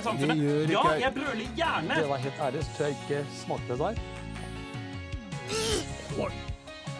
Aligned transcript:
til 0.00 0.08
samfunnet. 0.08 0.40
gjør 0.40 0.72
Ja, 0.76 0.82
jeg 1.04 1.12
brøler 1.18 1.52
gjerne. 1.60 2.00
Det 2.00 2.08
var 2.08 2.24
helt 2.24 2.40
ærlig, 2.46 2.64
så 2.76 2.88
jeg 2.88 2.96
ikke 2.98 3.22
smakte 3.44 3.72
det 3.72 3.78
der. 3.78 3.94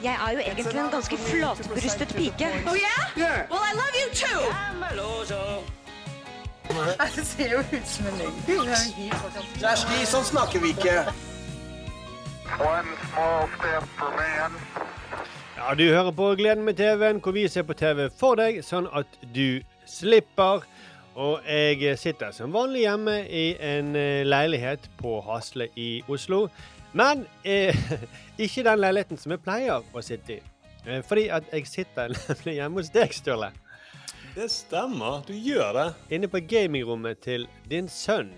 Jeg 0.02 0.16
er 0.26 0.30
jo 0.32 0.38
egentlig 0.38 0.80
en 0.80 0.90
ganske 0.90 1.16
flatbrystet 1.16 2.14
pike. 2.16 2.48
Oh 2.70 2.76
yeah? 2.86 3.50
Well, 3.50 3.64
I 3.70 3.72
love 3.82 3.94
you 4.02 4.08
too. 4.22 4.40
Det 7.16 7.26
ser 7.26 7.52
jo 7.52 7.58
ut 7.58 7.86
som 7.86 8.06
en 8.06 8.18
løgn. 8.18 9.10
Kjersti, 9.58 10.04
sånn 10.06 10.24
snakker 10.24 10.62
vi 10.62 10.70
ikke. 10.76 10.94
One 12.62 12.94
small 13.10 13.48
step 13.56 13.88
for 13.98 14.14
man. 14.14 14.56
Ja, 15.58 15.74
du 15.74 15.84
hører 15.90 16.10
på 16.16 16.34
Gleden 16.38 16.64
med 16.64 16.78
TV-en, 16.78 17.20
hvor 17.20 17.34
vi 17.36 17.48
ser 17.48 17.66
på 17.68 17.74
TV 17.74 18.06
for 18.16 18.38
deg, 18.38 18.62
sånn 18.64 18.86
at 18.96 19.18
du 19.34 19.60
slipper. 19.86 20.64
Og 21.20 21.44
jeg 21.44 21.98
sitter 22.00 22.32
som 22.32 22.52
vanlig 22.54 22.86
hjemme 22.86 23.16
i 23.28 23.44
en 23.60 23.90
eh, 23.98 24.22
leilighet 24.24 24.86
på 25.00 25.18
Hasle 25.26 25.66
i 25.76 25.88
Oslo. 26.08 26.46
Men 26.96 27.26
eh, 27.44 27.76
ikke 28.44 28.64
den 28.66 28.80
leiligheten 28.80 29.20
som 29.20 29.34
jeg 29.34 29.42
pleier 29.44 29.84
å 29.92 30.02
sitte 30.04 30.38
i. 30.38 30.40
Eh, 30.86 31.02
fordi 31.06 31.26
at 31.34 31.50
jeg 31.52 31.66
sitter 31.68 32.14
nemlig 32.28 32.56
hjemme 32.56 32.80
hos 32.80 32.92
deg, 32.94 33.12
Sturle. 33.14 33.50
Det 34.32 34.46
stemmer, 34.54 35.24
du 35.26 35.34
gjør 35.34 35.74
det. 35.76 35.86
Inne 36.16 36.30
på 36.30 36.40
gamingrommet 36.48 37.20
til 37.26 37.44
din 37.68 37.88
sønn. 37.90 38.30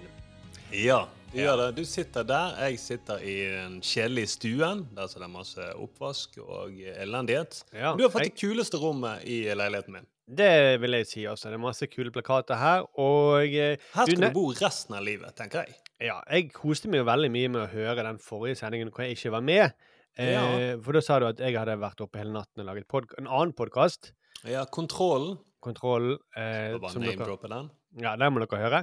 Ja, 0.72 1.04
du 1.30 1.36
gjør 1.42 1.60
det. 1.60 1.68
Du 1.76 1.84
sitter 1.86 2.24
der, 2.26 2.54
jeg 2.66 2.80
sitter 2.80 3.20
i 3.22 3.36
den 3.52 3.76
kjedelige 3.84 4.30
stuen. 4.32 4.86
Der 4.96 5.04
er 5.06 5.22
det 5.26 5.28
masse 5.30 5.68
oppvask 5.76 6.40
og 6.42 6.72
elendighet. 6.96 7.60
Ja, 7.76 7.92
du 7.94 8.06
har 8.06 8.10
fått 8.14 8.24
jeg- 8.26 8.32
det 8.34 8.40
kuleste 8.42 8.80
rommet 8.80 9.22
i 9.28 9.44
leiligheten 9.52 10.00
min. 10.00 10.08
Det 10.28 10.80
vil 10.80 10.92
jeg 11.00 11.06
si 11.10 11.24
også. 11.26 11.50
Det 11.50 11.58
er 11.58 11.62
masse 11.64 11.86
kule 11.90 12.12
plakater 12.14 12.56
her. 12.60 12.84
Og 12.98 13.42
eh, 13.48 13.76
Her 13.94 14.06
skal 14.06 14.20
du, 14.20 14.26
du 14.28 14.34
bo 14.36 14.44
resten 14.54 14.94
av 14.96 15.02
livet, 15.04 15.34
tenker 15.36 15.64
jeg. 15.66 15.74
Ja, 16.02 16.20
jeg 16.30 16.52
koste 16.54 16.88
meg 16.90 17.02
jo 17.02 17.06
veldig 17.08 17.30
mye 17.30 17.48
med 17.52 17.62
å 17.64 17.70
høre 17.72 18.02
den 18.06 18.18
forrige 18.22 18.56
sendingen 18.62 18.90
hvor 18.90 19.04
jeg 19.06 19.16
ikke 19.18 19.32
var 19.34 19.42
med. 19.46 19.74
Eh, 20.18 20.76
For 20.84 20.92
da 20.92 21.00
sa 21.04 21.18
du 21.22 21.26
at 21.30 21.38
jeg 21.40 21.56
hadde 21.56 21.78
vært 21.80 22.00
oppe 22.04 22.18
hele 22.20 22.34
natten 22.34 22.62
og 22.62 22.68
laget 22.68 23.18
en 23.18 23.28
annen 23.28 23.52
podkast. 23.56 24.12
Ja, 24.44 24.64
kontrollen. 24.66 25.38
Kontroll. 25.62 26.16
Eh, 26.36 26.74
bare 26.82 26.98
name-droppe 26.98 27.48
den. 27.48 27.68
ja, 28.02 28.16
den 28.18 28.32
må 28.34 28.40
dere 28.42 28.58
høre. 28.62 28.80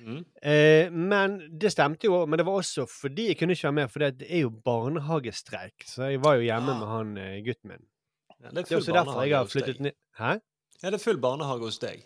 Mm. 0.00 0.22
Eh, 0.40 0.88
men 0.90 1.34
det 1.60 1.72
stemte 1.74 2.08
jo. 2.08 2.22
Men 2.26 2.40
det 2.40 2.46
var 2.48 2.60
også 2.62 2.86
fordi 2.88 3.28
jeg 3.32 3.38
kunne 3.40 3.52
ikke 3.56 3.68
være 3.68 3.78
med, 3.82 3.90
for 3.92 4.00
det 4.06 4.28
er 4.30 4.46
jo 4.46 4.50
barnehagestreik. 4.64 5.84
Så 5.88 6.08
jeg 6.14 6.22
var 6.24 6.38
jo 6.40 6.46
hjemme 6.46 6.72
Ah. 6.72 6.78
med 6.80 6.88
han 6.88 7.16
eh, 7.18 7.42
gutten 7.44 7.68
min. 7.74 7.84
Ja, 8.40 8.48
det 8.48 8.58
er 8.58 8.62
Det 8.62 8.72
er 8.72 8.80
også 8.80 8.92
derfor 8.96 9.22
jeg 9.26 9.36
har 9.36 9.44
flyttet 9.46 9.80
ned 9.80 9.92
Hæ? 10.18 10.38
Ja, 10.82 10.90
det 10.90 10.98
er 10.98 11.04
full 11.04 11.20
barnehage 11.22 11.68
hos 11.68 11.78
deg. 11.82 12.02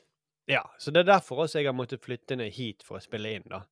Ja, 0.47 0.63
så 0.79 0.93
det 0.95 1.03
er 1.03 1.15
derfor 1.17 1.43
også 1.45 1.59
jeg 1.59 1.71
har 1.71 1.75
måttet 1.75 2.05
flytte 2.05 2.37
ned 2.39 2.53
hit 2.55 2.85
for 2.87 3.01
å 3.01 3.03
spille 3.03 3.33
inn, 3.39 3.47
da. 3.51 3.65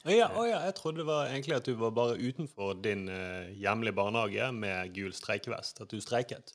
Å 0.00 0.14
ja, 0.14 0.26
å 0.32 0.46
ja, 0.48 0.62
jeg 0.64 0.76
trodde 0.78 1.02
det 1.02 1.08
var 1.10 1.28
egentlig 1.28 1.56
at 1.58 1.66
du 1.68 1.74
var 1.76 1.90
bare 1.92 2.16
utenfor 2.16 2.78
din 2.80 3.04
uh, 3.12 3.50
hjemlige 3.52 3.96
barnehage 3.98 4.46
med 4.56 4.94
gul 4.96 5.12
streikevest. 5.12 5.82
At 5.84 5.92
du 5.92 6.00
streiket. 6.00 6.54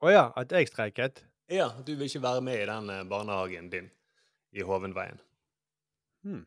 Å 0.00 0.12
ja, 0.12 0.22
at 0.38 0.54
jeg 0.54 0.70
streiket? 0.70 1.24
Ja, 1.52 1.68
du 1.84 1.92
vil 1.96 2.06
ikke 2.08 2.22
være 2.24 2.44
med 2.44 2.60
i 2.60 2.68
den 2.68 2.90
eh, 2.92 3.04
barnehagen 3.08 3.70
din 3.72 3.88
i 4.52 4.64
Hovenveien. 4.64 5.20
Hmm. 6.24 6.44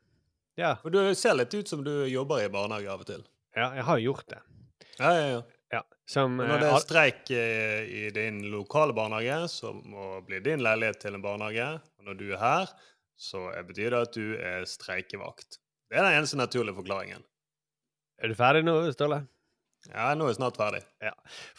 Ja. 0.59 0.75
For 0.83 0.93
du 0.93 0.99
ser 1.17 1.35
litt 1.37 1.53
ut 1.53 1.69
som 1.69 1.81
du 1.85 1.91
jobber 2.09 2.43
i 2.43 2.51
barnehage 2.53 2.89
av 2.89 3.01
og 3.01 3.09
til. 3.09 3.25
ja, 3.57 3.71
jeg 3.75 3.85
har 3.87 4.01
gjort 4.01 4.27
det. 4.29 4.41
Ja, 4.99 5.11
ja, 5.17 5.25
ja. 5.35 5.41
Som 6.11 6.39
Og 6.41 6.45
eh, 6.45 6.51
når 6.51 6.63
det 6.63 6.69
er 6.69 6.83
streik 6.83 7.33
eh, 7.35 7.81
i 7.87 8.05
din 8.15 8.41
lokale 8.51 8.95
barnehage, 8.97 9.47
så 9.53 9.71
må 9.73 10.13
bli 10.27 10.41
din 10.43 10.63
leilighet 10.65 10.99
til 11.05 11.15
en 11.15 11.23
barnehage. 11.23 11.67
Og 11.99 12.09
når 12.09 12.19
du 12.19 12.25
er 12.33 12.41
her, 12.41 12.71
så 13.21 13.47
betyr 13.67 13.93
det 13.93 14.05
at 14.07 14.15
du 14.17 14.25
er 14.35 14.65
streikevakt. 14.67 15.61
Det 15.91 15.99
er 15.99 16.07
den 16.07 16.21
eneste 16.21 16.39
naturlige 16.39 16.75
forklaringen. 16.75 17.23
Er 18.21 18.31
du 18.31 18.35
ferdig 18.37 18.65
nå, 18.65 18.75
Ståle? 18.93 19.23
Ja, 19.89 20.11
nå 20.13 20.27
er 20.27 20.29
jeg 20.29 20.37
snart 20.37 20.57
ferdig. 20.59 20.81
Ja. 21.01 21.13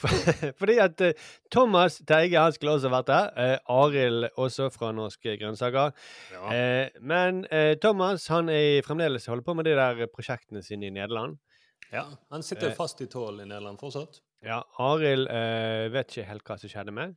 Fordi 0.61 0.77
at 0.85 1.01
eh, 1.03 1.23
Thomas 1.51 1.99
Teige 2.07 2.39
han 2.39 2.55
skulle 2.55 2.77
også 2.77 2.93
vært 2.93 3.09
der. 3.11 3.31
Eh, 3.35 3.73
Arild 3.75 4.29
også 4.39 4.69
fra 4.75 4.93
Norske 4.95 5.35
grønnsaker. 5.41 5.91
Ja. 6.31 6.43
Eh, 6.55 7.01
men 7.03 7.43
eh, 7.51 7.75
Thomas 7.83 8.29
han 8.31 8.53
er 8.53 8.85
fremdeles 8.87 9.27
holder 9.31 9.47
på 9.49 9.57
med 9.59 9.67
de 9.67 9.75
der 9.79 10.05
prosjektene 10.13 10.63
sine 10.63 10.87
i 10.87 10.95
Nederland. 10.95 11.41
ja. 11.91 12.07
Han 12.31 12.47
sitter 12.47 12.77
fast 12.79 13.03
i 13.03 13.11
tål 13.11 13.43
i 13.43 13.49
Nederland 13.49 13.81
fortsatt. 13.83 14.23
Ja, 14.43 14.61
Arild 14.83 15.29
eh, 15.31 15.89
vet 15.95 16.11
ikke 16.17 16.27
helt 16.29 16.45
hva 16.49 16.57
som 16.59 16.71
skjedde 16.73 16.95
med. 16.95 17.15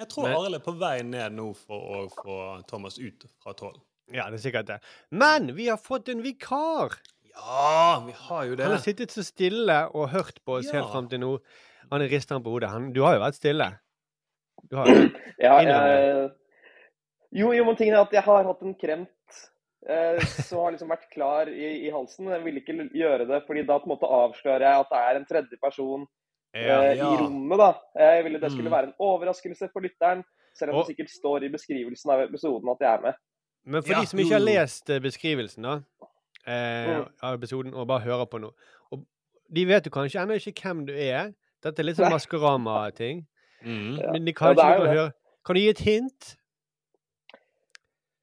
Jeg 0.00 0.08
tror 0.12 0.26
Men- 0.28 0.36
Arild 0.38 0.54
er 0.60 0.64
på 0.64 0.74
vei 0.80 0.96
ned 1.02 1.32
nå 1.36 1.48
for 1.58 1.80
å 1.96 2.02
få 2.14 2.36
Thomas 2.70 2.98
ut 2.98 3.26
fra 3.42 3.52
tål. 3.58 3.74
Ja, 4.14 4.28
det 4.30 4.38
er 4.40 4.44
sikkert 4.50 4.66
det. 4.66 4.78
Men 5.10 5.52
vi 5.54 5.68
har 5.70 5.78
fått 5.78 6.08
en 6.08 6.22
vikar! 6.24 6.96
Ja, 7.34 8.02
vi 8.06 8.12
har 8.26 8.44
jo 8.48 8.56
det. 8.58 8.64
Han 8.66 8.72
har 8.74 8.82
sittet 8.82 9.12
så 9.14 9.22
stille 9.24 9.76
og 9.94 10.08
hørt 10.10 10.40
på 10.44 10.58
oss 10.58 10.66
Ja. 10.72 10.80
helt 10.80 10.90
fram 10.92 11.08
til 11.08 11.20
nå. 11.22 11.38
Han 11.90 12.00
rister 12.10 12.34
han 12.34 12.42
på 12.42 12.50
hodet. 12.54 12.70
Han, 12.70 12.92
du 12.92 13.02
har 13.02 13.14
jo 13.16 13.20
vært 13.22 13.38
stille. 13.38 13.68
Du 14.70 14.76
har 14.76 14.86
jo. 14.86 14.94
Ja, 15.40 15.54
jeg, 15.64 16.30
jo, 17.32 17.52
jo, 17.54 17.64
men 17.64 17.76
tingen 17.78 17.94
er 17.96 18.02
at 18.04 18.12
jeg 18.12 18.22
har 18.26 18.44
hatt 18.44 18.62
en 18.66 18.74
kremt 18.74 19.38
eh, 19.88 20.18
som 20.44 20.58
har 20.64 20.74
liksom 20.74 20.90
vært 20.90 21.06
klar 21.14 21.48
i, 21.48 21.86
i 21.86 21.90
halsen. 21.94 22.28
Jeg 22.34 22.44
ville 22.44 22.60
ikke 22.60 22.90
gjøre 22.92 23.26
det, 23.30 23.42
fordi 23.46 23.62
da 23.66 23.78
på 23.80 23.88
en 23.88 23.94
måte 23.94 24.10
avslører 24.10 24.66
jeg 24.66 24.82
at 24.84 24.90
det 24.92 25.00
er 25.06 25.20
en 25.20 25.28
tredje 25.30 25.60
person 25.62 26.02
eh, 26.04 26.16
Ja. 26.54 26.80
ja. 26.94 27.12
i 27.14 27.16
rommet. 27.20 27.58
da. 27.58 27.72
Jeg 27.98 28.24
ville 28.24 28.40
det 28.40 28.50
skulle 28.52 28.68
Mm. 28.70 28.72
være 28.76 28.86
en 28.88 28.94
overraskelse 28.98 29.68
for 29.72 29.80
lytteren, 29.80 30.24
selv 30.58 30.70
om 30.72 30.76
Og- 30.76 30.86
det 30.86 30.96
sikkert 30.96 31.10
står 31.10 31.44
i 31.44 31.48
beskrivelsen 31.48 32.10
av 32.10 32.20
episoden 32.28 32.68
at 32.70 32.76
jeg 32.80 32.94
er 32.94 33.00
med. 33.02 33.14
Men 33.64 33.82
for 33.82 33.92
Ja, 33.92 34.00
de 34.00 34.06
som 34.06 34.18
ikke 34.18 34.32
har 34.32 34.40
lest 34.40 34.90
eh, 34.90 34.98
beskrivelsen 35.00 35.62
da, 35.62 35.74
eh, 36.46 36.98
Mm. 36.98 37.06
av 37.22 37.34
episoden, 37.38 37.74
og 37.74 37.86
bare 37.86 38.00
hører 38.00 38.26
på 38.26 38.38
nå 38.40 38.50
og 38.92 39.06
De 39.52 39.64
vet 39.66 39.84
jo 39.84 39.90
kanskje 39.90 40.20
ennå 40.22 40.34
ikke 40.38 40.62
hvem 40.62 40.86
du 40.86 40.92
er. 40.92 41.32
Dette 41.62 41.80
er 41.80 41.84
litt 41.84 41.96
sånn 41.96 42.10
Maskorama-ting. 42.10 43.26
Mm. 43.64 43.98
Ja. 43.98 44.12
Men 44.12 44.24
de 44.24 44.32
kan 44.32 44.54
det. 44.56 44.62
høre 44.64 45.12
Kan 45.44 45.54
du 45.56 45.60
gi 45.60 45.68
et 45.68 45.78
hint? 45.78 46.36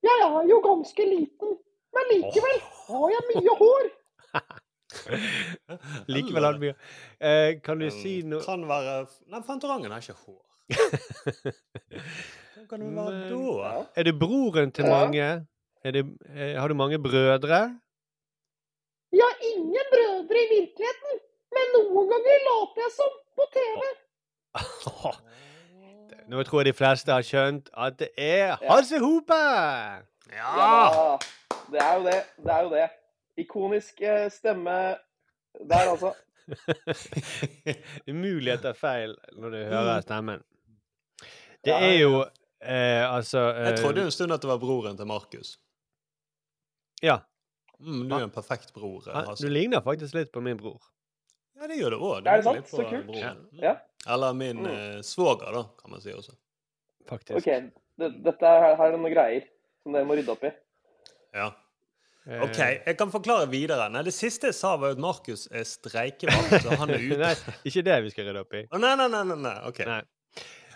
Jeg 0.03 0.11
er 0.23 0.47
jo 0.47 0.61
ganske 0.61 1.03
liten, 1.05 1.57
men 1.93 2.03
likevel 2.11 2.59
har 2.87 3.09
jeg 3.09 3.23
mye 3.35 3.57
hår. 3.57 3.89
Likevel 6.13 6.45
hadde 6.47 6.59
vi 6.61 6.69
eh, 7.19 7.57
Kan 7.63 7.79
du 7.81 7.85
Um, 7.89 7.91
si 7.91 8.21
noe 8.23 8.39
Kan 8.45 8.63
være 8.69 8.93
Nei, 9.27 9.41
Fantorangen 9.43 9.91
har 9.91 9.99
ikke 9.99 10.15
hår. 10.15 10.43
Hva 12.55 12.63
kan 12.69 12.79
det 12.81 12.87
være 12.95 13.11
Men- 13.11 13.29
da? 13.59 13.73
Er 13.99 14.03
du 14.07 14.11
broren 14.19 14.71
til 14.71 14.85
mange? 14.87 15.27
Er 15.83 15.91
det, 15.95 16.03
eh, 16.35 16.55
har 16.59 16.67
du 16.67 16.73
mange 16.75 16.99
brødre? 16.99 17.59
Jeg 19.11 19.23
har 19.23 19.37
ingen 19.53 19.85
brødre 19.91 20.39
i 20.43 20.47
virkeligheten, 20.55 21.19
men 21.55 21.69
noen 21.75 22.09
ganger 22.11 22.41
later 22.47 22.81
jeg 22.83 22.91
som 22.95 23.13
på 23.37 23.45
TV. 23.55 23.79
Nå 26.27 26.43
tror 26.43 26.59
jeg 26.63 26.65
de 26.73 26.73
fleste 26.75 27.11
har 27.13 27.23
skjønt 27.23 27.69
at 27.77 27.99
det 28.01 28.09
er. 28.19 28.57
Hasse 28.67 28.99
Hope! 28.99 29.37
Ja! 30.33 30.55
Ja, 30.59 31.17
det 31.71 31.79
er 31.85 31.93
jo 31.95 32.03
det. 32.09 32.17
Det 32.43 32.51
er 32.57 32.61
jo 32.65 32.69
det. 32.73 32.87
Ikonisk 33.37 34.01
eh, 34.01 34.29
stemme 34.33 34.97
der, 35.69 35.89
altså. 35.91 36.13
Umulighet 38.11 38.65
er 38.65 38.73
feil 38.77 39.15
når 39.35 39.49
du 39.53 39.57
Mm. 39.57 39.71
hører 39.73 40.01
stemmen. 40.05 40.43
Det 41.65 41.73
er 41.73 41.97
jo 41.99 42.21
eh, 42.61 43.03
altså 43.13 43.39
Jeg 43.53 43.71
eh, 43.73 43.77
trodde 43.77 44.03
en 44.05 44.11
stund 44.11 44.33
at 44.33 44.41
det 44.41 44.49
var 44.49 44.57
broren 44.61 44.97
til 44.97 45.05
Markus. 45.09 45.57
Ja. 47.03 47.17
Mm, 47.79 48.07
du 48.09 48.15
er 48.15 48.23
en 48.23 48.31
perfekt 48.31 48.73
bror. 48.73 49.03
han- 49.13 49.25
Hasse. 49.27 49.43
Du 49.45 49.49
ligner 49.53 49.81
faktisk 49.81 50.13
litt 50.15 50.31
på 50.31 50.41
min 50.41 50.57
bror. 50.57 50.81
Ja, 51.59 51.67
det 51.67 51.77
gjør 51.77 51.89
det 51.89 51.99
òg. 51.99 52.27
Er 52.27 52.41
sant? 52.41 52.67
Så 52.69 52.83
kult. 52.89 53.15
Ja. 53.61 53.75
Eller 54.07 54.33
min 54.33 54.57
Mm. 54.63 54.65
eh, 54.67 55.01
svoger, 55.01 55.51
da, 55.51 55.63
kan 55.81 55.91
man 55.91 56.01
si 56.01 56.09
også. 56.13 56.31
Faktisk. 57.07 57.37
OK, 57.37 57.45
det, 57.97 58.23
dette 58.23 58.45
er, 58.45 58.75
her 58.75 58.85
er 58.85 58.91
det 58.91 58.99
noen 58.99 59.13
greier 59.13 59.43
som 59.83 59.93
dere 59.93 60.05
må 60.05 60.13
rydde 60.16 60.29
opp 60.31 60.43
i. 60.43 60.51
Ja. 61.33 61.51
Eh, 62.28 62.41
OK, 62.44 62.58
jeg 62.59 62.97
kan 63.00 63.12
forklare 63.14 63.47
videre. 63.50 63.85
Nei, 63.94 64.02
Det 64.03 64.14
siste 64.14 64.50
jeg 64.50 64.56
sa, 64.58 64.74
var 64.78 64.91
at 64.91 65.00
Markus 65.00 65.46
er 65.52 65.64
streikevakt, 65.64 66.58
så 66.66 66.76
han 66.82 66.90
er 66.91 67.00
ute. 67.08 67.18
nei, 67.22 67.34
ikke 67.70 67.84
det 67.88 67.97
vi 68.03 68.09
skal 68.12 68.28
rydde 68.28 68.41
opp 68.44 68.53
i. 68.59 68.64
Oh, 68.72 68.79
nei, 68.84 68.96
nei, 69.00 69.08
nei, 69.14 69.24
nei, 69.29 69.38
nei. 69.46 69.56
OK. 69.70 69.79
Nei. 69.88 70.02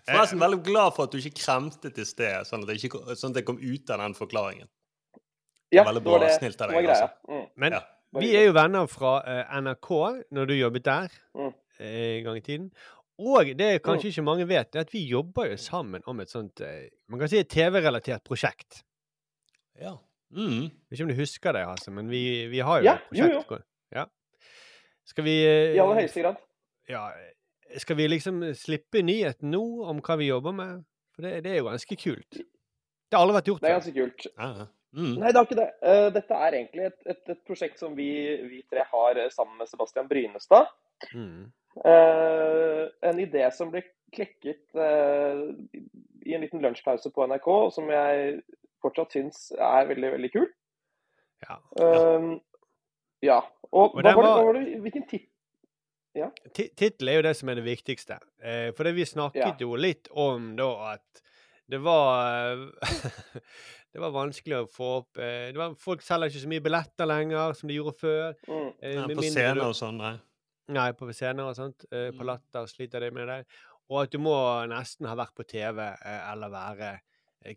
Forresten, 0.07 0.39
veldig 0.41 0.61
glad 0.65 0.95
for 0.95 1.05
at 1.05 1.11
du 1.13 1.19
ikke 1.19 1.35
kremtet 1.43 1.99
i 2.01 2.05
sted, 2.07 2.47
sånn 2.47 2.63
at 2.63 2.71
jeg, 2.73 2.87
ikke, 2.89 3.15
sånn 3.19 3.35
at 3.35 3.41
jeg 3.41 3.45
kom 3.51 3.59
ut 3.61 3.91
av 3.93 3.99
den 4.01 4.15
forklaringen. 4.17 4.69
Ja, 5.71 5.83
Veldig 5.87 6.01
det 6.01 6.07
var 6.09 6.19
bra, 6.19 6.27
det 6.27 6.37
snilt 6.39 6.61
av 6.65 6.71
deg, 6.71 6.85
greia. 6.87 6.95
altså. 6.95 7.11
Mm. 7.29 7.43
Men 7.63 7.75
Ja. 7.77 7.81
vi 8.19 8.31
er 8.35 8.47
jo 8.47 8.55
venner 8.57 8.87
fra 8.91 9.11
uh, 9.23 9.43
NRK 9.61 9.91
når 10.35 10.49
du 10.49 10.53
jobbet 10.57 10.83
der 10.87 11.13
Mm. 11.37 11.53
eh, 11.79 12.17
en 12.17 12.23
gang 12.25 12.37
i 12.37 12.41
tiden. 12.47 12.71
Og 13.21 13.51
det 13.59 13.69
kanskje 13.85 14.09
ikke 14.09 14.23
mange 14.25 14.47
vet, 14.49 14.75
er 14.75 14.79
at 14.87 14.91
vi 14.91 15.03
jobber 15.07 15.51
jo 15.51 15.57
sammen 15.61 16.01
om 16.07 16.19
et 16.19 16.29
sånt 16.33 16.59
eh, 16.65 16.89
man 17.07 17.19
kan 17.21 17.29
si 17.29 17.37
et 17.37 17.47
TV-relatert 17.53 18.23
prosjekt. 18.25 18.81
Ja. 19.79 19.93
Mm. 20.31 20.61
Jeg 20.69 20.89
vet 20.89 20.97
ikke 20.97 21.03
om 21.07 21.11
du 21.11 21.19
husker 21.21 21.53
det, 21.57 21.65
Hasse, 21.67 21.91
men 21.91 22.09
vi, 22.11 22.21
vi 22.51 22.59
har 22.63 22.79
jo 22.81 22.85
Ja, 22.87 22.95
et 22.95 23.09
prosjekt. 23.09 23.51
jo, 23.51 23.57
Ja. 23.97 24.05
Skal 25.11 25.25
vi 25.27 25.33
eh, 25.45 25.75
I 25.75 25.79
aller 25.83 25.99
høyeste 26.01 26.21
grad. 26.23 26.37
ja, 26.89 27.05
Skal 27.77 27.95
vi 27.99 28.07
liksom 28.07 28.41
slippe 28.55 29.01
nyhet 29.03 29.41
nå 29.43 29.61
om 29.87 29.99
hva 30.03 30.17
vi 30.19 30.27
jobber 30.31 30.51
med? 30.55 30.83
For 31.15 31.21
det, 31.27 31.43
det 31.43 31.51
er 31.51 31.57
jo 31.61 31.67
ganske 31.69 31.95
kult. 31.99 32.31
Det 32.37 33.17
har 33.17 33.25
aldri 33.25 33.35
vært 33.41 33.49
gjort 33.51 33.61
Det 33.61 33.69
er 33.69 33.75
ganske 33.79 33.95
kult. 33.97 34.27
Ja, 34.37 34.51
ja. 34.61 34.67
Mm. 34.91 35.13
Nei, 35.21 35.29
det 35.31 35.37
har 35.39 35.45
ikke 35.47 35.55
det. 35.61 35.69
Eh, 35.87 36.05
Dette 36.11 36.35
er 36.35 36.55
egentlig 36.57 36.85
et, 36.89 36.97
et, 37.07 37.21
et 37.31 37.41
prosjekt 37.47 37.79
som 37.79 37.93
vi, 37.95 38.09
vi 38.51 38.57
tre 38.71 38.83
har 38.91 39.19
eh, 39.19 39.29
sammen 39.31 39.55
med 39.61 39.69
Sebastian 39.71 40.07
Brynestad. 40.09 40.67
Mm. 41.15 41.45
Uh, 41.79 42.89
en 43.07 43.19
idé 43.23 43.45
som 43.55 43.69
ble 43.71 43.79
klekket 44.11 44.65
uh, 44.75 45.47
i 46.27 46.33
en 46.35 46.43
liten 46.43 46.59
lunsjpause 46.63 47.07
på 47.15 47.23
NRK, 47.31 47.47
og 47.47 47.71
som 47.71 47.87
jeg 47.87 48.41
fortsatt 48.81 49.13
syns 49.17 49.51
er 49.57 49.87
veldig, 49.89 50.11
veldig 50.17 50.31
kul. 50.33 50.47
Ja. 51.47 51.57
Eh, 51.81 52.29
ja. 53.25 53.39
Og, 53.71 53.93
hva 53.95 54.01
var 54.01 54.03
det, 54.03 54.15
var- 54.17 54.23
hva 54.25 54.45
var 54.49 54.59
det, 54.59 54.79
hvilken 54.83 55.07
titt... 55.09 55.27
Ja. 56.13 56.27
Tittel 56.53 57.07
er 57.07 57.21
jo 57.21 57.23
det 57.23 57.35
som 57.39 57.47
er 57.49 57.55
det 57.61 57.63
viktigste. 57.63 58.17
Eh, 58.43 58.71
for 58.75 58.83
det 58.83 58.91
vi 58.97 59.05
snakket 59.07 59.45
Ja. 59.45 59.53
jo 59.63 59.77
litt 59.79 60.09
om 60.11 60.49
da 60.59 60.65
at 60.97 61.21
det 61.71 61.79
var 61.79 62.57
Det 63.93 63.99
var 63.99 64.11
vanskelig 64.11 64.57
å 64.57 64.67
få 64.71 64.89
opp 65.01 65.17
eh, 65.19 65.49
det 65.51 65.59
var, 65.59 65.73
Folk 65.79 66.03
selger 66.03 66.27
ikke 66.31 66.41
så 66.43 66.49
mye 66.51 66.63
billetter 66.63 67.07
lenger 67.07 67.55
som 67.55 67.71
de 67.71 67.77
gjorde 67.79 67.95
før. 67.99 68.35
Mm. 68.47 68.67
eh, 68.81 68.93
Ja, 68.97 69.05
på 69.07 69.23
scener 69.27 69.63
og 69.69 69.75
sånn, 69.79 69.97
nei. 70.03 70.13
Nei, 70.71 70.89
på 70.95 71.07
scener 71.15 71.47
og 71.49 71.55
sånt. 71.57 71.83
Eh, 71.91 72.09
på 72.15 72.23
Mm. 72.23 72.27
Latter 72.31 72.67
sliter 72.71 73.03
de 73.03 73.09
med 73.11 73.27
det. 73.27 73.39
Og 73.91 74.03
at 74.03 74.11
du 74.13 74.19
må 74.23 74.35
nesten 74.71 75.07
ha 75.09 75.15
vært 75.19 75.33
på 75.35 75.43
TV 75.47 75.79
eh, 75.83 76.21
eller 76.31 76.51
være 76.53 76.91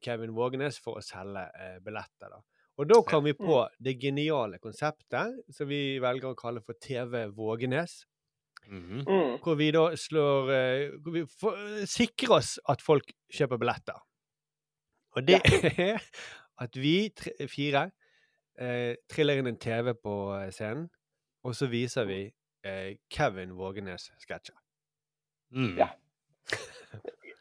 Kevin 0.02 0.34
Vågenes 0.36 0.78
for 0.82 0.98
å 0.98 1.04
selge 1.04 1.44
eh, 1.60 1.78
billetter. 1.84 2.32
da. 2.32 2.40
Og 2.80 2.88
da 2.90 3.00
kom 3.06 3.24
vi 3.28 3.34
på 3.38 3.60
det 3.78 3.94
geniale 4.02 4.58
konseptet 4.62 5.36
som 5.54 5.68
vi 5.70 6.00
velger 6.02 6.32
å 6.32 6.38
kalle 6.38 6.62
for 6.64 6.78
TV 6.80 7.28
Vågenes. 7.30 8.04
Mm 8.66 8.82
-hmm. 9.04 9.38
Hvor 9.42 9.54
vi 9.54 9.70
da 9.70 9.96
slår 9.96 10.50
eh, 10.52 10.90
hvor 11.02 11.12
vi 11.12 11.26
får, 11.26 11.86
sikrer 11.86 12.36
oss 12.36 12.58
at 12.68 12.82
folk 12.82 13.12
kjøper 13.32 13.56
billetter. 13.56 14.00
Og 15.16 15.26
det 15.26 15.40
er 15.78 16.02
at 16.58 16.76
vi 16.76 17.10
tre, 17.16 17.48
fire 17.48 17.90
eh, 18.58 18.94
triller 19.10 19.38
inn 19.38 19.46
en 19.46 19.58
TV 19.58 19.94
på 19.94 20.34
eh, 20.34 20.50
scenen, 20.50 20.88
og 21.44 21.54
så 21.54 21.66
viser 21.66 22.04
vi 22.04 22.20
eh, 22.64 22.96
Kevin 23.10 23.54
Vågenes-sketsjer. 23.58 24.56
Mm. 25.54 25.76
Ja. 25.78 25.88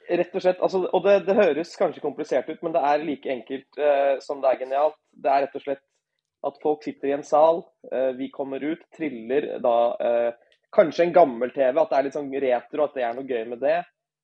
Rett 0.10 0.36
og 0.36 0.44
slett. 0.44 0.60
Altså, 0.60 0.84
og 0.92 1.06
det, 1.06 1.18
det 1.28 1.36
høres 1.38 1.76
kanskje 1.80 2.04
komplisert 2.04 2.50
ut, 2.52 2.60
men 2.66 2.76
det 2.76 2.82
er 2.84 3.06
like 3.08 3.30
enkelt 3.32 3.80
uh, 3.80 4.20
som 4.24 4.42
det 4.44 4.52
er 4.52 4.62
genialt. 4.66 4.98
Det 5.16 5.32
er 5.32 5.46
rett 5.46 5.56
og 5.60 5.64
slett 5.64 5.84
at 6.44 6.58
folk 6.64 6.84
sitter 6.84 7.08
i 7.08 7.16
en 7.16 7.24
sal, 7.24 7.62
uh, 7.94 8.12
vi 8.18 8.28
kommer 8.34 8.64
ut, 8.64 8.82
triller 8.98 9.54
da 9.64 9.78
uh, 9.96 10.58
kanskje 10.76 11.08
en 11.08 11.16
gammel 11.16 11.54
TV, 11.56 11.72
at 11.80 11.92
det 11.92 12.00
er 12.00 12.08
litt 12.08 12.18
sånn 12.18 12.34
retro, 12.44 12.88
at 12.88 12.98
det 12.98 13.06
er 13.08 13.16
noe 13.16 13.30
gøy 13.30 13.46
med 13.54 13.64
det. 13.64 13.80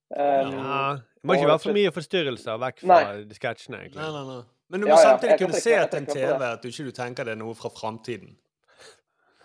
Um, 0.10 0.52
Ja, 0.58 0.84
det 1.00 1.28
må 1.28 1.36
ikke 1.38 1.52
være 1.52 1.64
for 1.64 1.78
mye 1.78 1.92
forstyrrelser 1.94 2.62
vekk 2.64 2.84
fra 2.84 3.02
sketsjene, 3.38 3.84
egentlig. 3.86 4.02
Nei, 4.02 4.12
nei, 4.16 4.24
nei. 4.34 4.42
Men 4.70 4.82
du 4.82 4.86
må 4.86 4.94
Ja, 4.94 5.02
samtidig 5.02 5.34
ja, 5.34 5.40
kunne 5.42 5.60
se 5.64 5.76
at 5.80 5.96
en 5.98 6.08
TV 6.10 6.46
at 6.46 6.62
du 6.62 6.70
ikke 6.70 6.86
du 6.86 6.94
tenker 6.94 7.26
det 7.26 7.34
er 7.34 7.40
noe 7.42 7.56
fra 7.58 7.72
framtiden. 7.74 8.36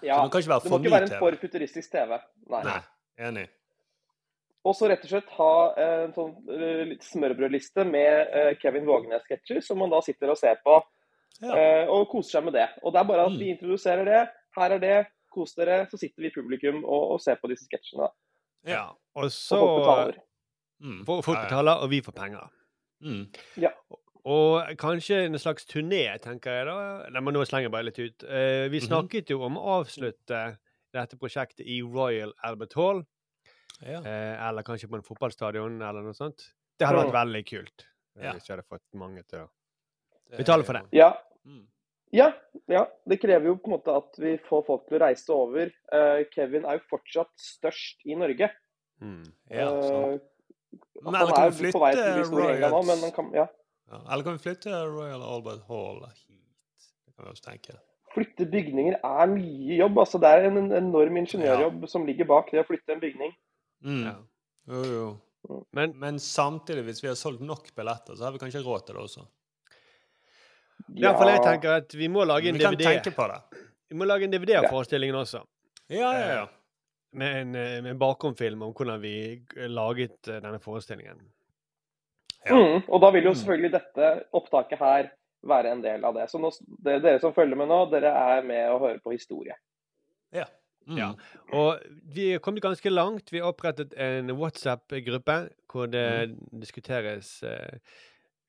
Ja, 0.05 0.19
Så 0.19 0.25
det 0.27 0.33
kan 0.33 0.43
ikke 0.43 0.53
være 0.53 0.65
det 0.65 0.71
må 0.71 0.77
for 0.77 0.85
ikke 0.85 0.95
være 0.95 1.09
en 1.09 1.23
for 1.23 1.37
futuristisk 1.41 1.93
TV. 1.95 2.19
Nei. 2.53 2.63
Nei, 2.67 2.81
enig. 3.29 3.47
Og 4.64 4.75
så 4.75 4.88
rett 4.88 5.02
og 5.05 5.11
slett 5.11 5.28
ha 5.37 5.75
en 5.76 6.12
sånn 6.16 6.34
eh, 6.49 6.94
smørbrødliste 7.05 7.84
med 7.84 8.31
eh, 8.32 8.55
Kevin 8.62 8.87
Vågenes-sketsjer, 8.88 9.61
som 9.62 9.78
man 9.78 9.90
da 9.93 10.00
sitter 10.00 10.31
og 10.32 10.38
ser 10.40 10.56
på 10.64 10.78
Ja. 11.43 11.52
eh, 11.58 11.87
og 11.90 12.08
koser 12.08 12.38
seg 12.38 12.44
med 12.44 12.55
det. 12.55 12.69
Og 12.82 12.93
det 12.94 13.00
er 13.00 13.05
bare 13.05 13.26
at 13.26 13.32
Mm. 13.32 13.38
vi 13.38 13.50
introduserer 13.52 14.05
det. 14.05 14.28
Her 14.56 14.70
er 14.70 14.78
det. 14.78 15.06
Kos 15.34 15.55
dere. 15.55 15.87
Så 15.90 15.99
sitter 15.99 16.22
vi 16.22 16.26
i 16.28 16.31
publikum 16.31 16.84
og, 16.84 17.11
og 17.12 17.20
ser 17.20 17.34
på 17.43 17.49
disse 17.50 17.66
sketsjene. 17.66 18.08
Ja. 18.66 18.84
Og 19.16 19.25
Og 19.25 19.31
så 19.31 19.58
folk 19.58 19.81
betaler. 19.82 20.19
Mm. 20.81 21.05
folk 21.06 21.26
Ja, 21.26 21.32
ja. 21.43 21.49
betaler, 21.49 21.82
og 21.82 21.90
vi 21.90 22.00
får 22.00 22.12
penger. 22.14 22.49
Mm. 23.02 23.26
Og 24.25 24.62
kanskje 24.81 25.25
en 25.26 25.34
slags 25.38 25.66
turné, 25.69 26.19
tenker 26.22 26.50
jeg 26.50 26.66
da. 26.66 26.76
Nei, 27.12 27.20
men 27.20 27.34
nå 27.34 27.43
slenger 27.44 27.69
jeg 27.69 27.72
bare 27.72 27.84
litt 27.90 27.99
ut. 27.99 28.22
Vi 28.70 28.78
Mhm. 28.81 28.87
snakket 28.88 29.26
jo 29.31 29.43
om 29.43 29.56
å 29.56 29.82
avslutte 29.84 30.56
dette 30.94 31.16
prosjektet 31.19 31.66
i 31.66 31.82
Royal 31.82 32.32
Albert 32.43 32.72
Hall. 32.75 33.02
Ja. 33.82 34.00
Eh, 34.00 34.49
eller 34.49 34.62
kanskje 34.62 34.88
på 34.88 34.97
en 34.97 35.03
fotballstadion, 35.03 35.81
eller 35.82 36.03
noe 36.03 36.15
sånt. 36.15 36.50
Det 36.79 36.87
hadde 36.87 37.05
vært 37.05 37.17
veldig 37.19 37.44
kult. 37.47 37.87
eh, 38.17 38.25
Ja. 38.25 38.32
Hvis 38.32 38.47
vi 38.49 38.53
hadde 38.55 38.67
fått 38.69 38.85
mange 38.94 39.23
til 39.26 39.41
å 39.41 39.49
Betale 40.37 40.62
er 40.62 40.67
for 40.67 40.73
det. 40.79 40.82
Ja. 40.93 41.12
Mm. 41.47 41.67
ja. 42.12 42.32
Ja. 42.69 42.87
Det 43.06 43.21
krever 43.21 43.47
jo 43.47 43.56
på 43.56 43.69
en 43.71 43.75
måte 43.76 43.94
at 43.97 44.17
vi 44.19 44.37
får 44.38 44.65
folk 44.67 44.87
til 44.88 44.97
å 44.99 45.00
reise 45.05 45.31
over. 45.35 45.71
Eh, 45.93 46.25
Kevin 46.35 46.65
er 46.65 46.79
jo 46.79 46.85
fortsatt 46.91 47.31
størst 47.37 48.06
i 48.06 48.15
Norge. 48.15 48.50
mm. 49.03 49.25
Ja, 49.50 49.69
sånn. 49.69 50.15
Eh, 50.15 50.19
Men 51.05 51.15
eller 51.15 51.31
er 51.31 51.35
kan 51.35 51.50
vi 51.50 51.71
flytte 51.71 52.05
England 52.50 52.73
nå, 52.73 52.82
men 52.88 53.12
kan 53.12 53.31
ja, 53.35 53.47
ja. 53.91 53.99
Eller 54.11 54.25
kan 54.25 54.32
vi 54.38 54.43
flytte 54.43 54.71
Royal 54.91 55.23
Albert 55.23 55.62
Hall 55.69 56.00
hit? 56.26 56.88
Det 57.06 57.15
kan 57.15 57.26
vi 57.26 57.31
også 57.31 57.44
tenke. 57.50 57.76
flytte 58.15 58.47
bygninger 58.50 58.97
er 59.05 59.26
mye 59.26 59.76
jobb. 59.79 59.99
altså 59.99 60.19
Det 60.21 60.29
er 60.31 60.44
en 60.49 60.73
enorm 60.73 61.17
ingeniørjobb 61.17 61.88
som 61.88 62.06
ligger 62.06 62.25
bak 62.25 62.50
det 62.50 62.62
å 62.62 62.67
flytte 62.67 62.93
en 62.94 63.00
bygning. 63.00 63.32
Mm. 63.85 64.03
Ja. 64.07 64.15
Jo, 64.73 64.83
jo. 64.95 65.07
Men 65.77 65.93
Men 66.01 66.19
samtidig, 66.19 66.85
hvis 66.87 67.03
vi 67.05 67.09
har 67.11 67.15
solgt 67.21 67.43
nok 67.45 67.67
billetter, 67.77 68.17
så 68.17 68.25
har 68.25 68.33
vi 68.33 68.39
kanskje 68.41 68.63
råd 68.65 68.87
til 68.87 68.95
det 68.97 69.03
også. 69.03 69.27
hvert 71.01 71.19
fall 71.19 71.29
jeg 71.35 71.43
tenker 71.45 71.77
at 71.79 71.95
vi 71.95 72.09
må 72.09 72.25
lage 72.27 72.49
en 72.49 72.55
Vi 72.59 72.65
kan 72.65 72.75
DVD. 72.75 72.85
tenke 72.85 73.13
på 73.15 73.27
det. 73.29 73.41
Vi 73.91 73.97
må 74.01 74.05
lage 74.09 74.25
en 74.25 74.31
DVD 74.33 74.57
av 74.59 74.71
forestillingen 74.73 75.17
også. 75.21 75.43
Ja, 75.93 76.13
ja, 76.19 76.29
ja. 76.41 76.47
Med 77.15 77.37
en, 77.43 77.55
eh, 77.55 77.81
med 77.83 77.91
en 77.93 77.99
bakomfilm 77.99 78.63
om 78.63 78.73
hvordan 78.75 79.01
vi 79.01 79.13
eh, 79.57 79.69
laget 79.69 80.29
eh, 80.29 80.41
denne 80.43 80.59
forestillingen. 80.59 81.21
Ja. 82.47 82.55
Mm, 82.57 82.83
og 82.89 83.01
da 83.01 83.11
vil 83.11 83.25
jo 83.25 83.31
Mm. 83.31 83.39
selvfølgelig 83.39 83.73
dette 83.73 84.09
opptaket 84.33 84.79
her 84.79 85.11
være 85.45 85.71
en 85.73 85.83
del 85.83 86.05
av 86.05 86.15
det. 86.15 86.27
Så 86.31 86.41
nå, 86.41 86.51
det, 86.83 87.03
dere 87.03 87.21
som 87.21 87.33
følger 87.33 87.57
med 87.57 87.69
nå, 87.69 87.91
dere 87.91 88.11
er 88.39 88.43
med 88.43 88.71
og 88.73 88.81
hører 88.81 88.99
på 89.05 89.13
historie. 89.13 89.55
ja. 90.33 90.45
Mm. 90.87 90.97
Ja. 90.99 91.15
Og 91.53 91.81
vi 92.15 92.33
er 92.35 92.39
kommet 92.45 92.63
ganske 92.63 92.91
langt. 92.93 93.31
Vi 93.33 93.39
har 93.41 93.53
opprettet 93.53 93.95
en 93.97 94.29
WhatsApp-gruppe 94.37 95.51
hvor 95.73 95.87
det 95.91 96.31
Mm. 96.31 96.61
diskuteres 96.61 97.43
eh, 97.43 97.79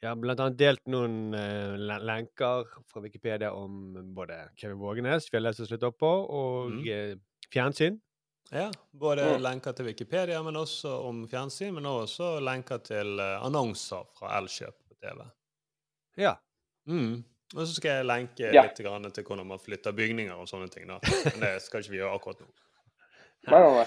Ja, 0.04 0.14
blant 0.14 0.40
annet 0.40 0.58
delt 0.60 0.82
noen 0.88 1.34
eh, 1.34 1.78
lenker 2.04 2.66
fra 2.86 3.02
Wikipedia 3.02 3.52
om 3.56 4.14
både 4.14 4.50
Kevin 4.56 4.78
Vågenes, 4.78 5.30
vi 5.32 5.38
har 5.38 5.42
lest 5.42 5.62
oss 5.62 5.72
litt 5.72 5.82
opp 5.84 5.98
på, 5.98 6.12
og 6.30 6.72
Mm. 6.72 6.84
eh, 6.88 7.16
fjernsyn. 7.50 8.00
Ja, 8.52 8.70
både 8.94 9.24
Mm. 9.38 9.42
lenker 9.42 9.74
til 9.74 9.86
Wikipedia, 9.86 10.44
men 10.44 10.54
også 10.56 10.92
om 11.08 11.26
fjernsyn, 11.28 11.74
men 11.74 11.86
også 11.86 12.40
lenker 12.44 12.78
til 12.84 13.20
eh, 13.20 13.40
annonser 13.42 14.06
fra 14.20 14.38
Elkjøp 14.38 14.76
på 14.90 14.96
TV. 15.02 15.26
Ja. 16.18 16.36
Mm. 16.88 17.24
Og 17.54 17.68
så 17.68 17.76
skal 17.78 17.92
jeg 18.00 18.06
lenke 18.10 18.50
Ja. 18.54 18.64
litt 18.66 18.80
grann 18.82 19.06
til 19.12 19.24
hvordan 19.24 19.46
man 19.48 19.60
flytter 19.62 19.92
bygninger 19.94 20.34
og 20.34 20.48
sånne 20.50 20.70
ting. 20.74 20.88
da. 20.90 20.98
Men 21.30 21.40
det 21.46 21.62
skal 21.62 21.80
ikke 21.84 21.92
vi 21.92 21.98
gjøre 22.02 22.16
akkurat 22.18 22.40
nå. 22.42 22.48
Nei, 23.52 23.60
nei, 23.62 23.74
nei. 23.78 23.86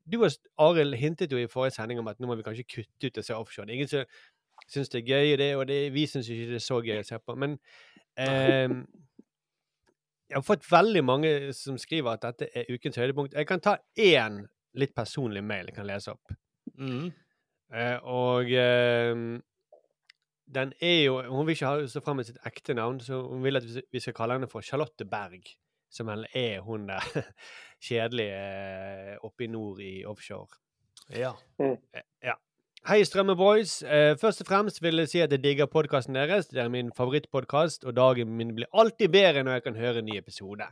Du 0.07 0.23
og 0.23 0.33
Arild 0.57 0.95
hintet 0.97 1.33
jo 1.33 1.37
i 1.37 1.49
forrige 1.51 1.75
sending 1.75 1.99
om 2.01 2.07
at 2.09 2.17
nå 2.17 2.29
må 2.29 2.37
vi 2.39 2.45
kanskje 2.45 2.65
kutte 2.65 3.09
ut 3.09 3.19
å 3.21 3.23
se 3.25 3.35
offshore. 3.37 3.67
Det 3.67 3.75
er 3.75 3.77
ingen 3.77 3.91
som 3.91 4.07
syns 4.71 4.89
det 4.89 5.03
er 5.03 5.11
gøy, 5.11 5.33
det, 5.37 5.49
og 5.59 5.67
det, 5.69 5.81
vi 5.93 6.07
syns 6.09 6.29
ikke 6.33 6.47
det 6.53 6.57
er 6.57 6.63
så 6.65 6.79
gøy 6.81 7.01
å 7.01 7.05
se 7.05 7.19
på. 7.21 7.35
Men 7.37 7.57
eh, 8.17 8.65
jeg 10.27 10.39
har 10.39 10.45
fått 10.47 10.65
veldig 10.71 11.03
mange 11.05 11.33
som 11.55 11.77
skriver 11.79 12.17
at 12.17 12.25
dette 12.25 12.49
er 12.51 12.71
ukens 12.73 12.97
høydepunkt. 12.99 13.37
Jeg 13.37 13.47
kan 13.49 13.63
ta 13.63 13.77
én 13.93 14.41
litt 14.77 14.95
personlig 14.97 15.43
mail 15.45 15.69
jeg 15.69 15.77
kan 15.77 15.87
lese 15.87 16.13
opp. 16.15 16.33
Mm. 16.77 17.11
Eh, 17.73 17.97
og 18.07 18.51
eh, 18.51 19.13
den 20.47 20.73
er 20.81 21.03
jo 21.03 21.21
Hun 21.27 21.45
vil 21.47 21.55
ikke 21.57 21.69
ha 21.69 21.87
stå 21.91 22.01
fram 22.05 22.19
med 22.21 22.27
sitt 22.29 22.39
ekte 22.47 22.73
navn, 22.77 22.99
så 23.03 23.19
hun 23.27 23.43
vil 23.43 23.59
at 23.59 23.65
vi 23.67 23.99
skal 23.99 24.15
kalle 24.15 24.37
henne 24.37 24.49
for 24.51 24.61
Charlotte 24.65 25.05
Berg. 25.05 25.43
Som 25.91 26.09
vel 26.11 26.25
er 26.35 26.59
hun 26.65 26.87
der 26.89 27.03
kjedelige 27.87 28.41
eh, 28.41 29.15
oppe 29.23 29.45
i 29.45 29.47
nord 29.51 29.79
i 29.83 30.03
offshore. 30.05 30.59
Ja. 31.15 31.33
Eh, 31.59 32.03
Ja. 32.23 32.35
Hei, 32.87 33.01
Strømme-boys. 33.03 33.81
Eh, 33.83 34.13
først 34.19 34.41
og 34.43 34.47
fremst 34.47 34.81
vil 34.83 35.01
jeg 35.01 35.09
si 35.11 35.19
at 35.19 35.31
jeg 35.33 35.43
digger 35.43 35.67
podkasten 35.67 36.15
deres. 36.15 36.47
Det 36.47 36.61
er 36.63 36.69
min 36.71 36.91
favorittpodkast, 36.95 37.83
og 37.83 37.95
dagen 37.97 38.35
min 38.37 38.53
blir 38.55 38.69
alltid 38.71 39.11
bedre 39.11 39.43
når 39.43 39.57
jeg 39.57 39.63
kan 39.63 39.79
høre 39.79 39.99
en 39.99 40.07
ny 40.07 40.15
episode. 40.19 40.67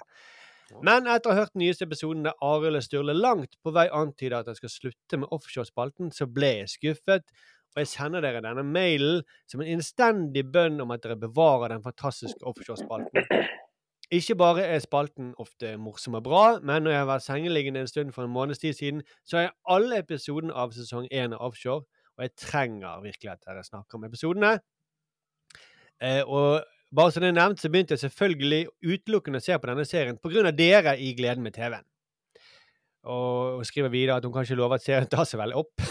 Men 0.81 1.09
etter 1.11 1.29
å 1.29 1.33
ha 1.35 1.41
hørt 1.43 1.53
den 1.53 1.61
nyeste 1.65 1.85
episoden 1.85 2.23
der 2.25 2.37
Arild 2.41 2.79
og 2.79 2.85
Sturle 2.85 3.13
langt 3.13 3.57
på 3.63 3.73
vei 3.75 3.85
antyder 3.93 4.39
at 4.39 4.47
jeg 4.49 4.61
skal 4.61 4.73
slutte 4.73 5.19
med 5.21 5.33
offshorespalten, 5.35 6.09
så 6.15 6.25
ble 6.25 6.53
jeg 6.61 6.71
skuffet. 6.73 7.27
Og 7.75 7.83
jeg 7.83 7.91
sender 7.91 8.23
dere 8.23 8.39
denne 8.43 8.63
mailen 8.63 9.23
som 9.51 9.61
en 9.61 9.73
innstendig 9.75 10.45
bønn 10.51 10.79
om 10.79 10.93
at 10.95 11.03
dere 11.03 11.17
bevarer 11.19 11.73
den 11.73 11.83
fantastiske 11.83 12.39
offshorespalten. 12.47 13.27
ikke 14.15 14.37
bare 14.39 14.63
er 14.63 14.79
spalten 14.79 15.33
ofte 15.41 15.73
morsom 15.77 16.15
og 16.15 16.23
bra, 16.23 16.43
men 16.61 16.85
når 16.85 16.91
jeg 16.91 17.01
har 17.01 17.09
vært 17.09 17.25
sengeliggende 17.25 17.81
en 17.83 17.91
stund 17.91 18.13
for 18.15 18.23
en 18.23 18.31
måneds 18.31 18.61
tid 18.63 18.77
siden, 18.77 19.01
så 19.27 19.41
er 19.41 19.55
alle 19.67 19.99
episodene 19.99 20.53
av 20.53 20.71
sesong 20.71 21.09
én 21.11 21.35
av 21.35 21.43
Offshore, 21.49 21.83
og 22.15 22.23
jeg 22.23 22.35
trenger 22.39 23.03
virkelig 23.03 23.33
at 23.33 23.43
dere 23.43 23.65
snakker 23.65 23.99
om 23.99 24.07
episodene. 24.07 24.53
Eh, 25.99 26.23
og 26.23 26.63
bare 26.95 27.11
som 27.11 27.25
det 27.25 27.33
er 27.33 27.39
nevnt, 27.39 27.59
så 27.59 27.71
begynte 27.71 27.97
jeg 27.97 28.05
selvfølgelig 28.05 28.67
utelukkende 28.85 29.41
å 29.41 29.43
se 29.43 29.57
på 29.59 29.71
denne 29.71 29.87
serien 29.89 30.21
pga. 30.21 30.51
dere 30.51 30.95
i 30.99 31.11
Gleden 31.17 31.43
med 31.43 31.57
TV-en. 31.57 31.83
Og, 33.05 33.59
og 33.59 33.65
skriver 33.69 33.89
videre 33.93 34.15
at 34.17 34.25
hun 34.25 34.33
kan 34.33 34.41
ikke 34.47 34.55
love 34.57 34.75
at 34.75 34.81
serien 34.81 35.07
tar 35.11 35.25
seg 35.29 35.37
veldig 35.39 35.55
opp. 35.61 35.81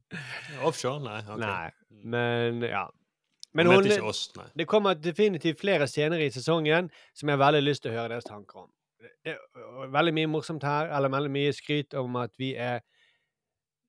Offshore? 0.68 1.00
Nei. 1.04 1.18
Okay. 1.22 1.40
Nei, 1.46 1.70
Mm. 1.94 2.10
men 2.10 2.62
ja. 2.68 2.86
Men 3.54 3.66
hun 3.70 3.76
hun, 3.76 3.84
ikke 3.86 4.02
oss, 4.10 4.30
nei. 4.36 4.44
det 4.58 4.64
kommer 4.66 4.94
definitivt 4.98 5.60
flere 5.60 5.86
scener 5.86 6.18
i 6.24 6.26
sesongen 6.34 6.88
som 7.14 7.28
jeg 7.30 7.36
har 7.38 7.44
veldig 7.44 7.62
lyst 7.62 7.84
til 7.84 7.92
å 7.92 7.94
høre 7.94 8.08
deres 8.16 8.26
tanker 8.26 8.64
om. 8.64 8.70
Det 9.24 9.36
er 9.36 9.92
veldig 9.94 10.14
mye 10.16 10.26
morsomt 10.32 10.64
her, 10.66 10.88
eller 10.96 11.08
veldig 11.12 11.30
mye 11.30 11.52
skryt 11.54 11.94
om 12.00 12.16
at 12.20 12.32
vi 12.40 12.50
er 12.56 12.80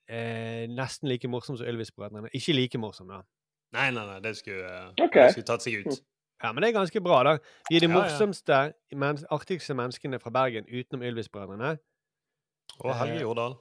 eh, 0.08 0.67
nesten 0.70 1.10
like 1.10 1.27
morsomme 1.32 1.58
som 1.60 1.67
Ylvis-brødrene. 1.67 2.29
Ikke 2.38 2.53
like 2.55 2.77
morsomme, 2.79 3.17
da. 3.17 3.25
Nei, 3.75 3.89
nei, 3.96 4.05
nei, 4.12 4.20
det 4.24 4.36
skulle, 4.38 4.70
eh, 4.70 4.91
Ok. 5.08 5.17
skulle 5.34 5.48
tatt 5.50 5.65
seg 5.65 5.82
ut. 5.82 6.00
Ja, 6.44 6.51
men 6.53 6.62
det 6.62 6.70
er 6.70 6.77
ganske 6.79 7.01
bra, 7.03 7.24
da. 7.24 7.38
Vi 7.70 7.77
er 7.77 7.79
de 7.79 7.88
Ja, 7.89 7.96
ja. 7.96 8.00
morsomste, 8.03 8.62
men 8.94 9.17
artigste 9.32 9.74
menneskene 9.75 10.20
fra 10.22 10.29
Bergen 10.36 10.65
utenom 10.70 11.01
Ylvis-brødrene. 11.10 11.77
Og 12.84 12.96
Helge 13.00 13.22
Jordal. 13.22 13.55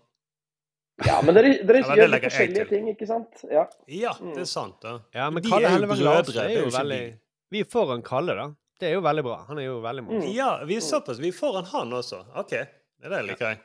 Ja, 1.05 1.17
men 1.27 1.35
dere, 1.35 1.51
dere 1.67 1.81
Ja, 1.83 1.95
gjør 1.99 2.11
litt 2.13 2.25
forskjellige 2.29 2.69
ting, 2.71 2.89
ikke 2.93 3.07
sant? 3.11 3.41
Ja. 3.51 3.65
Ja, 3.91 4.13
det 4.23 4.45
er 4.45 4.51
sant, 4.51 4.77
da. 4.83 5.01
Ja, 5.15 5.29
men 5.35 5.43
Kalle 5.43 5.67
er 5.67 5.73
jo 5.73 5.75
Hellevang 5.75 6.03
Larsen 6.07 6.29
brødre, 6.31 6.45
er 6.51 6.61
jo 6.63 6.71
veldig 6.77 7.01
vi. 7.51 7.61
Er 7.61 7.71
foran 7.71 8.03
Kalle, 8.07 8.35
da. 8.39 8.47
Det 8.81 8.89
er 8.91 8.95
jo 8.95 9.03
veldig 9.03 9.25
bra. 9.27 9.37
Han 9.49 9.59
er 9.59 9.67
jo 9.69 9.81
veldig 9.83 10.05
morsom. 10.07 10.23
Mm. 10.23 10.35
Ja, 10.35 10.51
vi 10.67 10.77
er 10.77 10.85
såpass. 10.87 11.19
Vi 11.23 11.29
er 11.31 11.37
foran 11.37 11.65
han 11.71 11.93
også. 11.99 12.21
OK. 12.39 12.51
Det 12.55 13.07
er 13.07 13.15
det 13.17 13.23
liker 13.29 13.51
jeg. 13.53 13.61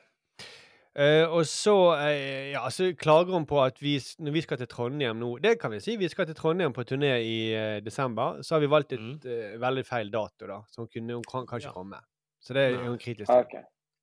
Eh, 1.00 1.30
og 1.30 1.46
så 1.46 1.74
uh, 1.96 2.50
ja, 2.52 2.64
så 2.74 2.90
klager 2.98 3.32
hun 3.38 3.46
på 3.48 3.60
at 3.62 3.78
vi, 3.82 3.94
når 4.20 4.34
vi 4.36 4.42
skal 4.42 4.58
til 4.58 4.68
Trondheim 4.68 5.20
nå 5.22 5.30
Det 5.40 5.54
kan 5.62 5.72
vi 5.72 5.80
si. 5.86 5.94
Vi 6.02 6.10
skal 6.10 6.26
til 6.28 6.36
Trondheim 6.36 6.74
på 6.76 6.84
turné 6.84 7.12
i 7.24 7.36
uh, 7.54 7.78
desember. 7.86 8.42
Så 8.44 8.56
har 8.58 8.64
vi 8.66 8.72
valgt 8.74 8.94
et 8.98 9.00
Mm. 9.00 9.20
eh, 9.26 9.54
veldig 9.62 9.86
feil 9.86 10.10
dato, 10.12 10.48
da. 10.50 10.58
Så 10.68 10.82
hun, 10.82 10.88
kunne, 10.88 11.14
hun 11.14 11.24
kan, 11.30 11.46
kanskje 11.46 11.70
Ja. 11.70 11.74
komme. 11.78 12.02
Så 12.42 12.54
det 12.58 12.66
er 12.74 12.82
hun 12.88 12.98
kritisk 12.98 13.30
til. 13.30 13.46
Ok. 13.46 13.54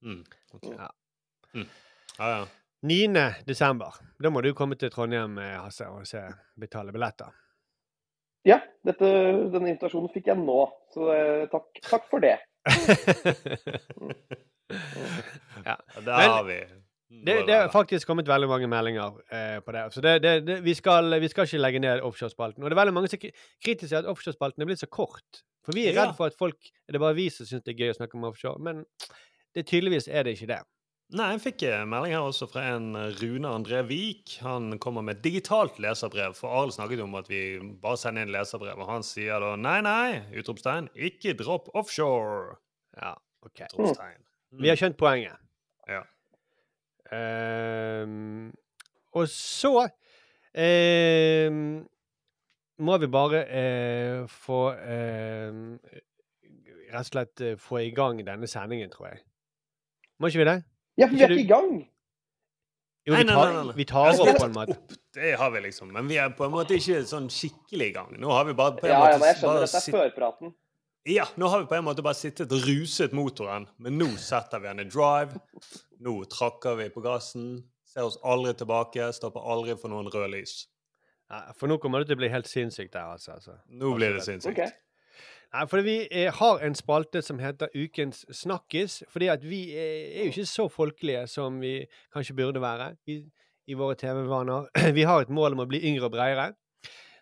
Mm. 0.03 0.23
Okay. 0.55 0.76
Ja. 0.79 0.88
Mm. 1.55 1.69
Ja, 2.19 2.31
ja. 2.31 2.47
9. 2.87 3.25
desember. 3.47 3.95
Da 4.23 4.31
må 4.31 4.41
du 4.45 4.53
komme 4.55 4.76
til 4.79 4.91
Trondheim, 4.93 5.38
eh, 5.43 5.57
Hasse, 5.59 5.88
og 5.91 6.07
se, 6.07 6.23
betale 6.61 6.93
billetter. 6.95 7.33
Ja, 8.47 8.61
dette, 8.87 9.07
denne 9.50 9.73
invitasjonen 9.73 10.12
fikk 10.15 10.29
jeg 10.31 10.38
nå, 10.38 10.59
så 10.95 11.09
eh, 11.15 11.47
takk, 11.50 11.81
takk 11.88 12.05
for 12.12 12.23
det. 12.23 12.37
ja. 15.67 15.76
Det 16.03 16.12
har 16.12 16.45
vi 16.47 16.59
Det, 17.26 17.35
det 17.47 17.55
er 17.55 17.69
faktisk 17.71 18.07
kommet 18.07 18.29
veldig 18.29 18.49
mange 18.50 18.69
meldinger 18.71 19.19
eh, 19.35 19.59
på 19.65 19.75
det. 19.75 19.85
Så 19.95 20.00
det, 20.05 20.23
det, 20.23 20.33
det, 20.47 20.61
vi, 20.62 20.75
skal, 20.79 21.11
vi 21.23 21.29
skal 21.33 21.49
ikke 21.49 21.62
legge 21.62 21.83
ned 21.83 22.05
offshorespalten. 22.07 22.62
Og 22.62 22.71
det 22.71 22.76
er 22.76 22.83
veldig 22.85 22.95
mange 22.95 23.11
som 23.11 23.23
kritiserer 23.23 24.05
at 24.05 24.11
offshorespalten 24.11 24.62
er 24.62 24.71
blitt 24.71 24.83
så 24.85 24.91
kort. 24.91 25.43
For 25.67 25.75
vi 25.75 25.88
er 25.88 25.97
redd 25.99 26.15
for 26.15 26.31
at 26.31 26.37
folk 26.38 26.59
Det 26.62 26.95
er 26.95 27.03
bare 27.03 27.19
vi 27.19 27.26
som 27.35 27.47
syns 27.47 27.65
det 27.67 27.75
er 27.75 27.81
gøy 27.83 27.91
å 27.95 27.99
snakke 27.99 28.19
om 28.19 28.29
offshore. 28.29 28.62
Men 28.62 28.85
det, 29.55 29.67
tydeligvis 29.67 30.07
er 30.07 30.26
det 30.26 30.37
ikke 30.37 30.53
det. 30.53 30.62
Nei, 31.15 31.29
jeg 31.37 31.43
fikk 31.45 31.63
melding 31.87 32.17
her 32.17 32.25
også 32.27 32.49
fra 32.51 32.65
en 32.73 32.89
eh, 32.99 33.13
Rune 33.21 33.47
André 33.47 33.85
Vik. 33.87 34.41
Han 34.43 34.75
kommer 34.83 35.05
med 35.07 35.21
digitalt 35.23 35.79
leserbrev. 35.79 36.35
For 36.35 36.51
Arild 36.51 36.75
snakket 36.75 37.05
om 37.05 37.15
at 37.15 37.31
vi 37.31 37.61
bare 37.83 38.01
sender 38.01 38.27
inn 38.27 38.35
leserbrev. 38.35 38.75
Og 38.83 38.91
han 38.91 39.07
sier 39.07 39.39
da 39.43 39.53
nei, 39.61 39.79
nei, 39.87 40.19
utropstegn, 40.41 40.91
ikke 40.99 41.37
dropp 41.39 41.71
offshore. 41.79 42.59
Ja, 42.99 43.15
ok. 43.47 43.69
Utropstegn. 43.69 44.19
Mm. 44.51 44.63
Vi 44.65 44.73
har 44.73 44.83
skjønt 44.83 44.99
poenget. 44.99 45.39
Ja. 45.87 46.03
Um, 47.07 48.51
og 49.15 49.29
så 49.31 49.77
um, 49.87 51.61
må 52.83 52.99
vi 52.99 53.09
bare 53.15 53.47
uh, 53.47 54.27
få 54.27 54.61
ehm, 54.75 55.77
Rett 56.87 57.03
og 57.03 57.07
slett 57.09 57.41
eh, 57.43 57.55
få 57.59 57.81
i 57.83 57.93
gang 57.95 58.19
denne 58.27 58.47
sendingen, 58.51 58.91
tror 58.91 59.09
jeg. 59.11 59.23
Må 60.23 60.31
ikke 60.31 60.43
vi 60.45 60.51
det? 60.51 60.63
Ja, 60.97 61.07
for 61.09 61.15
vi 61.17 61.23
er 61.26 61.35
ikke 61.35 61.45
i 61.45 61.50
gang! 61.50 61.71
Jo, 63.07 63.15
Nei, 63.15 63.21
vi 63.23 63.26
nei, 63.29 63.35
tar, 63.38 63.50
nei, 63.55 63.65
nei. 63.69 63.75
vi 63.76 63.85
tar 63.87 64.07
Altså, 64.11 64.25
opp 64.26 64.38
på 64.41 64.47
en 64.49 64.55
måte. 64.57 64.75
opp, 64.75 64.95
Det 65.15 65.33
har 65.38 65.50
vi 65.55 65.61
liksom. 65.62 65.91
Men 65.95 66.09
vi 66.11 66.17
er 66.19 66.33
på 66.35 66.45
en 66.49 66.50
måte 66.57 66.75
ikke 66.75 67.03
sånn 67.07 67.29
skikkelig 67.31 67.87
i 67.93 67.95
gang. 67.95 68.15
Nå 68.19 68.33
har 68.35 68.49
vi 68.49 68.55
bare 68.59 68.75
på 68.81 68.88
en 68.88 68.91
Ja, 68.91 68.99
måte 69.05 69.12
ja, 69.12 69.19
men 69.23 69.29
jeg 69.31 69.38
skjønner, 69.43 69.62
at 69.62 69.75
dette 69.76 69.93
er 69.93 69.99
førpraten. 70.00 70.55
Ja, 71.07 71.26
nå 71.38 71.50
har 71.53 71.61
vi 71.62 71.69
på 71.71 71.76
en 71.79 71.85
måte 71.87 72.03
bare 72.03 72.19
sittet 72.19 72.50
og 72.50 72.65
ruset 72.67 73.12
motoren, 73.15 73.69
men 73.79 73.95
nå 74.00 74.09
setter 74.19 74.59
vi 74.59 74.67
den 74.73 74.83
i 74.83 74.88
drive. 74.91 75.38
Nå 76.03 76.17
trakker 76.33 76.75
vi 76.81 76.88
på 76.91 77.05
gassen, 77.05 77.45
ser 77.87 78.09
oss 78.09 78.19
aldri 78.26 78.57
tilbake, 78.59 79.07
stopper 79.15 79.45
aldri 79.55 79.76
for 79.79 79.93
noen 79.95 80.11
røde 80.11 80.33
lys. 80.35 80.65
Ja, 81.31 81.45
for 81.55 81.71
nå 81.71 81.79
kommer 81.83 82.03
det 82.03 82.11
til 82.11 82.19
å 82.19 82.23
bli 82.25 82.33
helt 82.35 82.50
sinnssykt 82.50 82.93
der, 82.99 83.07
altså. 83.15 83.37
altså. 83.38 83.55
Nå 83.71 83.95
blir 83.95 84.19
det 84.19 84.25
sinnssykt. 84.26 84.59
Ok. 84.59 84.75
Nei, 85.55 85.65
for 85.71 85.85
vi 85.87 85.97
eh, 86.11 86.33
har 86.35 86.62
en 86.65 86.75
spalte 86.76 87.23
som 87.25 87.38
heter 87.41 87.73
Ukens 87.75 88.25
snakkis. 88.35 89.03
Fordi 89.12 89.31
at 89.33 89.45
vi 89.47 89.62
eh, 89.73 90.19
er 90.19 90.26
jo 90.26 90.35
ikke 90.35 90.49
så 90.50 90.69
folkelige 90.73 91.25
som 91.31 91.61
vi 91.62 91.79
kanskje 92.15 92.37
burde 92.37 92.62
være 92.62 92.93
i, 93.12 93.21
i 93.67 93.79
våre 93.79 93.97
TV-vaner. 93.99 94.69
Vi 94.99 95.07
har 95.09 95.25
et 95.25 95.33
mål 95.33 95.57
om 95.57 95.65
å 95.65 95.71
bli 95.71 95.83
yngre 95.88 96.07
og 96.07 96.15
bredere. 96.15 96.53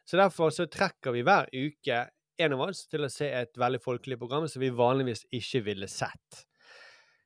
Så 0.04 0.18
derfor 0.20 0.50
så 0.52 0.66
trekker 0.68 1.14
vi 1.16 1.22
hver 1.24 1.46
uke 1.48 2.02
en 2.44 2.52
av 2.56 2.64
oss 2.66 2.82
til 2.90 3.06
å 3.06 3.12
se 3.12 3.30
et 3.32 3.56
veldig 3.56 3.80
folkelig 3.80 4.18
program 4.20 4.44
som 4.50 4.60
vi 4.60 4.68
vanligvis 4.74 5.24
ikke 5.32 5.62
ville 5.68 5.88
sett. 5.88 6.42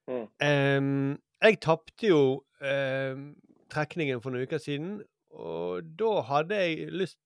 Mm. 0.08 0.26
Um, 0.40 1.16
jeg 1.42 1.58
tapte 1.64 2.06
jo 2.06 2.20
um, 2.62 3.24
trekningen 3.72 4.22
for 4.22 4.30
noen 4.30 4.46
uker 4.46 4.62
siden, 4.62 5.00
og 5.34 5.88
da 5.98 6.12
hadde 6.28 6.60
jeg 6.62 6.92
lyst 6.94 7.18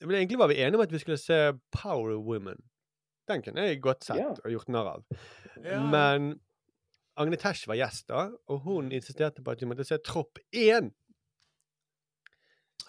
Egentlig 0.00 0.38
var 0.40 0.48
vi 0.48 0.56
enige 0.56 0.78
om 0.78 0.80
at 0.80 0.92
vi 0.94 0.98
skulle 1.02 1.18
se 1.20 1.36
Power 1.76 2.14
Women. 2.24 2.56
Den 3.30 3.44
kunne 3.46 3.66
jeg 3.68 3.80
godt 3.84 4.06
sett 4.08 4.20
yeah. 4.20 4.38
og 4.44 4.54
gjort 4.56 4.72
narr 4.74 4.94
av. 4.96 5.04
Yeah. 5.60 5.84
Men 5.92 6.32
Agne 7.20 7.38
Tesh 7.40 7.68
var 7.68 7.78
gjest 7.78 8.08
da, 8.10 8.28
og 8.50 8.64
hun 8.66 8.90
insisterte 8.96 9.44
på 9.44 9.54
at 9.54 9.62
vi 9.62 9.68
måtte 9.70 9.86
se 9.86 9.98
Tropp 10.04 10.40
1. 10.56 10.90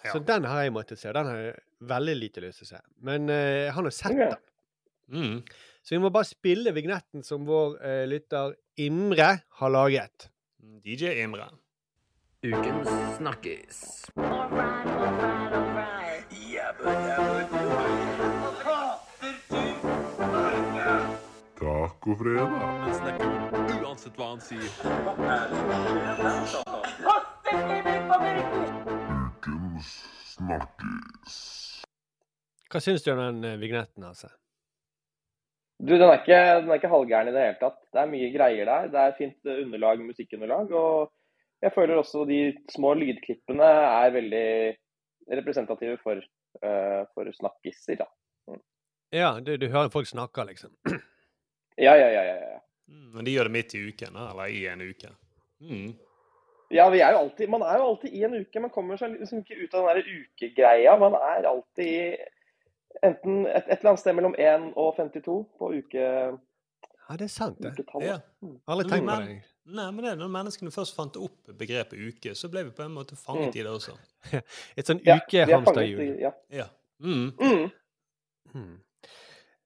Ja. 0.02 0.14
Så 0.14 0.22
den 0.26 0.46
har 0.48 0.64
jeg 0.64 0.74
måttet 0.74 0.98
se, 0.98 1.10
og 1.10 1.18
den 1.18 1.28
har 1.30 1.42
jeg 1.44 1.58
veldig 1.92 2.14
lite 2.18 2.42
lyst 2.42 2.62
til 2.62 2.68
å 2.68 2.72
se. 2.72 2.80
Men 3.06 3.30
uh, 3.30 3.36
jeg 3.36 3.74
har 3.76 3.86
nå 3.86 3.92
sett 3.94 4.18
den. 4.18 4.40
Mm. 5.12 5.36
Så 5.82 5.96
vi 5.96 6.00
må 6.02 6.10
bare 6.14 6.30
spille 6.30 6.72
vignetten 6.74 7.26
som 7.26 7.46
vår 7.46 7.76
uh, 7.82 8.04
lytter 8.10 8.56
Imre 8.82 9.34
har 9.60 9.74
laget. 9.74 10.30
DJ 10.82 11.20
Imre. 11.22 11.50
Ukens 12.42 12.90
snakkis. 13.18 13.84
all 14.16 14.50
Han 14.50 15.41
snakker 22.02 23.84
uansett 23.84 24.16
hva 24.18 24.32
han 24.32 24.40
sier. 24.42 24.70
Ukens 29.22 29.90
snakkis. 30.34 31.36
Hva 32.72 32.80
syns 32.80 33.04
du 33.04 33.12
om 33.12 33.20
den 33.20 33.44
eh, 33.44 33.58
vignetten, 33.60 34.04
altså? 34.08 34.32
Du, 35.82 35.94
den 35.98 36.06
er, 36.08 36.20
ikke, 36.22 36.40
den 36.62 36.70
er 36.70 36.78
ikke 36.78 36.90
halvgæren 36.90 37.28
i 37.28 37.34
det 37.34 37.44
hele 37.44 37.58
tatt. 37.60 37.78
Det 37.92 38.00
er 38.00 38.10
mye 38.10 38.30
greier 38.34 38.70
der. 38.70 38.90
Det 38.90 39.00
er 39.02 39.16
fint 39.18 39.50
eh, 39.50 39.62
underlag, 39.62 40.02
musikkunderlag. 40.02 40.72
Og 40.72 41.12
jeg 41.62 41.74
føler 41.74 42.00
også 42.00 42.24
de 42.26 42.40
små 42.72 42.94
lydklippene 42.98 43.70
er 43.86 44.14
veldig 44.14 44.48
representative 45.38 46.00
for, 46.02 46.18
uh, 46.64 47.02
for 47.14 47.30
snakkiser. 47.36 48.00
Da. 48.00 48.58
Ja, 49.14 49.36
du, 49.38 49.54
du 49.60 49.68
hører 49.70 49.92
folk 49.94 50.10
snakke, 50.10 50.42
liksom. 50.48 50.74
Ja, 51.76 51.94
ja, 51.96 52.08
ja, 52.12 52.22
ja, 52.24 52.34
ja. 52.52 52.58
Mm, 52.88 53.10
Men 53.14 53.24
de 53.24 53.30
gjør 53.36 53.44
det 53.48 53.52
midt 53.52 53.74
i 53.74 53.78
uken, 53.88 54.16
eller 54.16 54.46
i 54.52 54.66
en 54.68 54.80
uke. 54.84 55.08
Mm. 55.60 55.94
Ja, 56.72 56.88
vi 56.90 57.00
er 57.00 57.12
jo 57.12 57.18
alltid, 57.18 57.48
Man 57.52 57.62
er 57.62 57.78
jo 57.78 57.86
alltid 57.92 58.12
i 58.16 58.22
en 58.24 58.34
uke. 58.34 58.60
Man 58.60 58.70
kommer 58.70 58.96
seg 58.96 59.18
liksom 59.20 59.42
ikke 59.42 59.58
ut 59.64 59.74
av 59.74 59.86
den 59.88 59.96
der 60.02 60.22
ukegreia. 60.22 60.96
Man 60.98 61.14
er 61.14 61.46
alltid 61.48 61.86
i 61.86 62.16
enten 63.02 63.46
et, 63.46 63.64
et 63.68 63.78
eller 63.78 63.90
annet 63.92 64.00
sted 64.00 64.14
mellom 64.16 64.34
1 64.38 64.72
og 64.76 64.94
52 64.96 65.36
på 65.58 65.72
uke, 65.78 66.06
Ja, 67.08 67.16
det 67.18 67.24
er 67.26 67.28
sant, 67.32 67.58
det. 67.60 67.72
Jeg 67.76 68.06
Ja. 68.06 68.18
Aldri 68.68 68.88
tenkt 68.88 69.08
på 69.10 69.16
det. 69.26 69.40
Nei, 69.66 69.90
men 69.92 70.04
det 70.04 70.10
er 70.12 70.16
når 70.16 70.30
menneskene 70.32 70.70
først 70.72 70.94
fant 70.96 71.16
opp 71.16 71.50
begrepet 71.58 71.98
uke, 71.98 72.32
så 72.34 72.48
ble 72.50 72.64
vi 72.64 72.70
på 72.70 72.82
en 72.84 72.94
måte 72.94 73.16
fanget 73.16 73.52
Mm. 73.54 73.58
i 73.60 73.62
det 73.62 73.70
også. 73.72 73.96
Et 74.76 74.86
sånn 74.86 75.00
Ja, 75.04 75.16
er 75.16 75.20
ukehamsterhjul. 75.26 76.00
i- 76.00 76.20
Ja. 76.22 76.32
Ja. 76.50 76.66
Mm. 77.00 77.32
Mm. 77.40 77.70
Hmm. 78.52 78.80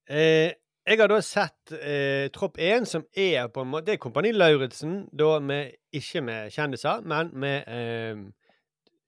Eh, 0.08 0.52
jeg 0.86 1.00
har 1.00 1.10
da 1.10 1.20
sett 1.24 1.72
eh, 1.76 2.28
Tropp 2.34 2.58
1, 2.62 2.86
som 2.86 3.04
er 3.10 3.48
på 3.50 3.64
en 3.64 3.70
måte 3.72 3.88
Det 3.88 3.96
er 3.96 4.02
Kompani 4.02 4.30
Lauritzen, 4.32 5.00
da 5.12 5.36
med, 5.42 5.74
ikke 5.94 6.22
med 6.22 6.52
kjendiser, 6.54 7.02
men 7.02 7.32
med 7.34 7.66
eh, 7.66 8.20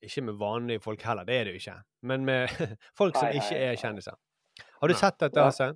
Ikke 0.02 0.24
med 0.26 0.38
vanlige 0.40 0.82
folk 0.82 1.02
heller, 1.06 1.26
det 1.28 1.36
er 1.36 1.44
det 1.46 1.56
jo 1.56 1.62
ikke. 1.62 1.76
Men 2.02 2.24
med 2.26 2.48
folk 2.98 3.18
som 3.18 3.30
ikke 3.34 3.58
er 3.58 3.78
kjendiser. 3.78 4.18
Har 4.78 4.90
du 4.90 4.94
Nei. 4.94 5.00
sett 5.00 5.20
dette. 5.22 5.42
Hasse? 5.42 5.72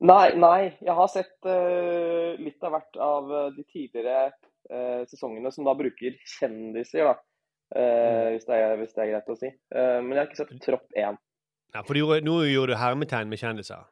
Nei, 0.00 0.32
nei. 0.40 0.60
Jeg 0.80 0.96
har 0.96 1.08
sett 1.12 1.48
uh, 1.48 2.36
litt 2.40 2.62
av 2.64 2.72
hvert 2.72 3.00
av 3.04 3.32
eh, 3.36 3.48
de 3.56 3.64
tidligere 3.68 4.30
uh, 4.72 5.02
sesongene 5.08 5.52
som 5.52 5.66
da 5.68 5.74
bruker 5.76 6.16
kjendiser, 6.38 7.10
da. 7.10 7.18
Eh, 7.70 8.28
hvis, 8.34 8.46
det 8.48 8.56
er, 8.56 8.72
hvis 8.80 8.94
det 8.96 9.02
er 9.04 9.10
greit 9.12 9.28
å 9.30 9.34
si. 9.38 9.48
Men 9.70 10.08
jeg 10.10 10.18
har 10.18 10.26
ikke 10.26 10.38
sett 10.40 10.54
Tropp 10.64 10.88
1. 10.98 11.18
Ja, 11.70 11.82
for 11.86 11.94
du 11.94 12.16
nå 12.26 12.36
gjorde 12.50 12.74
du 12.74 12.80
hermetegn 12.80 13.30
med 13.30 13.38
kjendiser. 13.38 13.84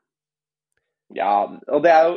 Ja, 1.15 1.47
og 1.69 1.83
det 1.83 1.91
er 1.91 2.05
jo 2.09 2.15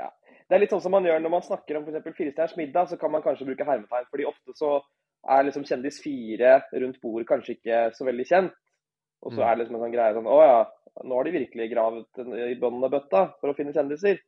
ja. 0.00 0.08
Det 0.48 0.56
er 0.56 0.60
litt 0.62 0.70
sånn 0.72 0.80
som 0.84 0.92
man 0.92 1.04
gjør 1.04 1.20
når 1.20 1.30
man 1.30 1.42
snakker 1.44 1.76
om 1.76 1.84
f.eks. 1.88 2.16
Firestjerners 2.16 2.56
middag, 2.56 2.88
så 2.88 2.96
kan 3.00 3.10
man 3.12 3.22
kanskje 3.22 3.46
bruke 3.46 3.64
hermetegn. 3.68 4.06
fordi 4.10 4.24
ofte 4.28 4.54
så 4.56 4.80
er 5.28 5.44
liksom 5.44 5.64
kjendis 5.64 6.00
fire 6.02 6.62
rundt 6.72 7.00
bordet 7.02 7.28
kanskje 7.28 7.56
ikke 7.58 7.82
så 7.94 8.04
veldig 8.08 8.26
kjent. 8.26 8.52
Og 9.22 9.32
så 9.32 9.38
Mm. 9.38 9.46
er 9.46 9.54
det 9.54 9.58
liksom 9.62 9.76
en 9.76 9.82
sånn 9.84 9.92
greie 9.94 10.14
sånn 10.14 10.26
Å 10.26 10.38
ja, 10.42 10.66
nå 11.04 11.14
har 11.14 11.24
de 11.24 11.30
virkelig 11.30 11.70
gravd 11.70 12.50
i 12.50 12.54
bunnen 12.58 12.84
av 12.84 12.90
bøtta 12.90 13.34
for 13.40 13.52
å 13.52 13.56
finne 13.56 13.72
kjendiser. 13.72 14.18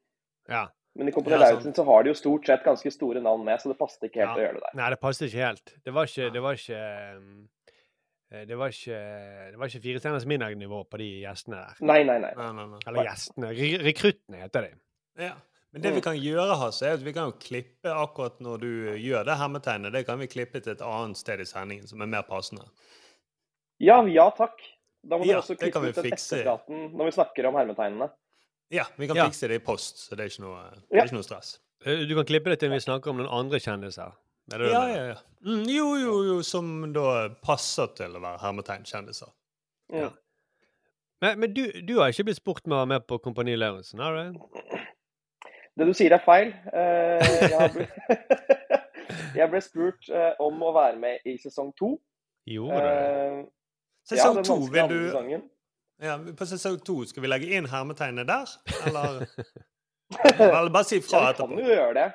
Ja. 0.48 0.68
Men 0.96 1.08
i 1.08 1.10
Kompani 1.10 1.34
Ja. 1.34 1.38
Lauritzen 1.50 1.74
så 1.74 1.84
har 1.84 2.04
de 2.04 2.10
jo 2.10 2.14
stort 2.14 2.46
sett 2.46 2.62
ganske 2.62 2.92
store 2.92 3.20
navn 3.20 3.44
med, 3.44 3.58
så 3.58 3.68
det 3.72 3.78
passet 3.78 4.02
ikke 4.06 4.20
helt 4.22 4.36
Ja. 4.38 4.38
å 4.38 4.44
gjøre 4.46 4.54
det 4.54 4.62
der. 4.62 4.76
Nei, 4.78 4.90
det 4.90 5.00
passet 5.00 5.26
ikke 5.28 5.44
helt. 5.46 5.74
Det 5.84 5.92
var 5.92 6.04
ikke 6.06 6.32
Det 6.32 6.42
var 6.42 6.52
ikke 6.54 7.16
um, 7.16 7.48
det 8.48 8.56
var 8.58 8.72
ikke, 8.74 8.98
det 9.52 9.58
var 9.60 9.70
ikke 9.70 9.80
Fire 9.84 10.00
stjerners 10.02 10.26
middag-nivå 10.30 10.78
på 10.90 10.98
de 11.00 11.08
gjestene 11.22 11.58
der. 11.60 11.74
Nei, 11.86 12.00
nei, 12.08 12.18
nei. 12.22 12.32
Nei, 12.38 12.50
nei, 12.58 12.66
nei. 12.74 12.80
Eller 12.90 13.08
gjestene. 13.10 13.50
Re 13.58 13.68
rekruttene 13.86 14.40
heter 14.44 14.66
de. 14.68 14.72
Ja. 15.28 15.34
Men 15.74 15.82
det 15.82 15.90
vi 15.96 16.00
kan 16.06 16.14
gjøre, 16.18 16.54
Hasse, 16.60 16.86
er 16.86 16.94
at 16.98 17.02
vi 17.02 17.12
kan 17.16 17.30
jo 17.30 17.36
klippe 17.42 17.90
akkurat 17.90 18.36
når 18.44 18.60
du 18.62 18.68
gjør 19.02 19.24
det 19.26 19.34
hermetegnet. 19.40 19.92
Det 19.96 20.04
kan 20.06 20.20
vi 20.20 20.28
klippe 20.30 20.60
til 20.62 20.72
et 20.76 20.84
annet 20.86 21.18
sted 21.18 21.40
i 21.42 21.46
sendingen 21.50 21.88
som 21.90 22.02
er 22.04 22.06
mer 22.12 22.22
passende. 22.28 22.62
Ja, 23.82 23.98
ja 24.06 24.28
takk. 24.38 24.60
Da 25.04 25.18
må 25.18 25.26
Ja, 25.26 25.40
også 25.42 25.56
det 25.58 25.72
kan 25.72 25.82
klippe 25.82 25.82
vi 25.82 25.90
ut 25.90 25.96
den 25.98 26.04
fikse. 26.12 26.36
etterpraten 26.38 26.84
når 26.96 27.04
vi 27.10 27.16
snakker 27.18 27.48
om 27.50 27.54
hermetegnene. 27.58 28.10
Ja, 28.72 28.84
vi 28.96 29.06
kan 29.10 29.16
Ja. 29.16 29.26
fikse 29.28 29.48
det 29.50 29.60
i 29.60 29.64
post, 29.64 29.98
så 30.08 30.16
det 30.16 30.24
er 30.24 30.30
ikke 30.32 30.44
noe, 30.46 30.62
det 30.90 31.00
er 31.00 31.04
ikke 31.10 31.18
noe 31.18 31.26
stress. 31.26 31.58
Eh, 31.84 32.06
Du 32.06 32.14
kan 32.14 32.24
klippe 32.24 32.48
det 32.54 32.60
til 32.60 32.70
vi 32.70 32.78
snakker 32.80 33.10
om 33.10 33.18
noen 33.18 33.28
andre 33.28 33.58
kjendiser. 33.60 34.14
Er 34.52 34.58
det 34.60 34.66
det 34.66 34.72
Ja, 34.74 34.82
ja, 34.88 35.04
ja. 35.12 35.16
Mm, 35.44 35.62
jo, 35.68 35.86
jo, 36.00 36.12
jo, 36.28 36.36
som 36.44 36.92
da 36.92 37.28
passer 37.44 37.86
til 37.96 38.16
å 38.16 38.20
være 38.20 38.40
hermetegnkjendiser. 38.42 39.30
Ja. 39.92 40.10
Men, 41.22 41.38
men 41.40 41.54
du, 41.56 41.62
du 41.88 41.94
har 42.00 42.12
ikke 42.12 42.24
blitt 42.28 42.40
spurt 42.40 42.66
med 42.66 42.76
å 42.76 42.80
være 42.82 42.90
med 42.94 43.06
på 43.08 43.18
Kompani 43.24 43.54
Lauritzen, 43.56 44.00
har 44.04 44.16
du? 44.16 44.40
Det 45.74 45.86
du 45.88 45.92
sier 45.96 46.12
er 46.16 46.22
feil. 46.24 46.52
Eh, 46.72 47.34
jeg, 47.50 47.70
ble... 47.74 47.86
jeg 49.40 49.48
ble 49.52 49.60
spurt 49.64 50.08
eh, 50.12 50.32
om 50.44 50.60
å 50.62 50.72
være 50.76 50.98
med 51.00 51.24
i 51.28 51.36
sesong 51.40 51.72
to. 51.78 51.94
Gjorde 52.48 52.80
du 52.80 52.84
det? 52.88 52.94
Eh, 52.94 53.44
Sesong 54.04 54.42
to, 54.44 54.58
ja, 54.68 54.84
vil 54.84 54.90
du 54.90 55.06
sesongen. 55.08 55.44
ja, 56.04 56.18
På 56.36 56.44
sesong 56.44 56.74
to, 56.84 56.98
skal 57.08 57.24
vi 57.24 57.28
legge 57.32 57.46
inn 57.56 57.64
hermetegnet 57.72 58.28
der, 58.28 58.50
eller 58.90 59.22
Vel, 60.36 60.68
bare 60.74 60.84
si 60.84 60.98
fra 61.00 61.22
Ja, 61.22 61.24
vi 61.24 61.32
etterpå. 61.32 61.46
kan 61.56 61.62
jo 61.64 61.70
gjøre 61.72 61.94
det. 61.96 62.08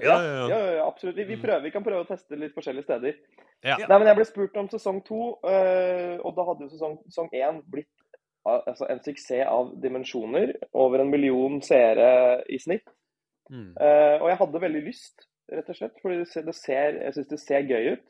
Ja, 0.00 0.16
ja, 0.16 0.34
ja. 0.34 0.46
ja, 0.48 0.72
ja, 0.78 0.86
absolutt. 0.86 1.16
Vi, 1.16 1.24
vi, 1.24 1.36
Mm. 1.36 1.42
prøver, 1.42 1.62
vi 1.62 1.70
kan 1.70 1.84
prøve 1.84 2.04
å 2.04 2.08
teste 2.08 2.36
litt 2.36 2.54
forskjellige 2.54 2.86
steder. 2.86 3.18
Ja. 3.62 3.76
Nei, 3.76 3.98
men 3.98 4.06
Jeg 4.08 4.16
ble 4.16 4.24
spurt 4.24 4.56
om 4.56 4.68
sesong 4.68 5.02
to, 5.04 5.38
eh, 5.46 6.16
og 6.24 6.34
da 6.34 6.46
hadde 6.48 6.64
jo 6.66 6.72
sesong, 6.72 6.96
sesong 7.06 7.28
én 7.36 7.60
blitt 7.70 7.90
altså, 8.46 8.88
en 8.90 9.02
suksess 9.04 9.46
av 9.46 9.74
dimensjoner. 9.82 10.54
Over 10.74 11.04
en 11.04 11.10
million 11.10 11.60
seere 11.62 12.42
i 12.48 12.58
snitt. 12.58 12.88
Mm. 13.50 13.74
Eh, 13.76 14.16
og 14.22 14.28
jeg 14.30 14.40
hadde 14.40 14.64
veldig 14.64 14.82
lyst, 14.86 15.28
rett 15.52 15.68
og 15.68 15.76
slett, 15.76 16.00
fordi 16.02 16.18
det 16.22 16.28
ser, 16.32 16.42
det 16.48 16.54
ser, 16.56 16.98
jeg 17.04 17.14
syns 17.14 17.28
det 17.28 17.40
ser 17.42 17.68
gøy 17.68 17.92
ut. 17.92 18.04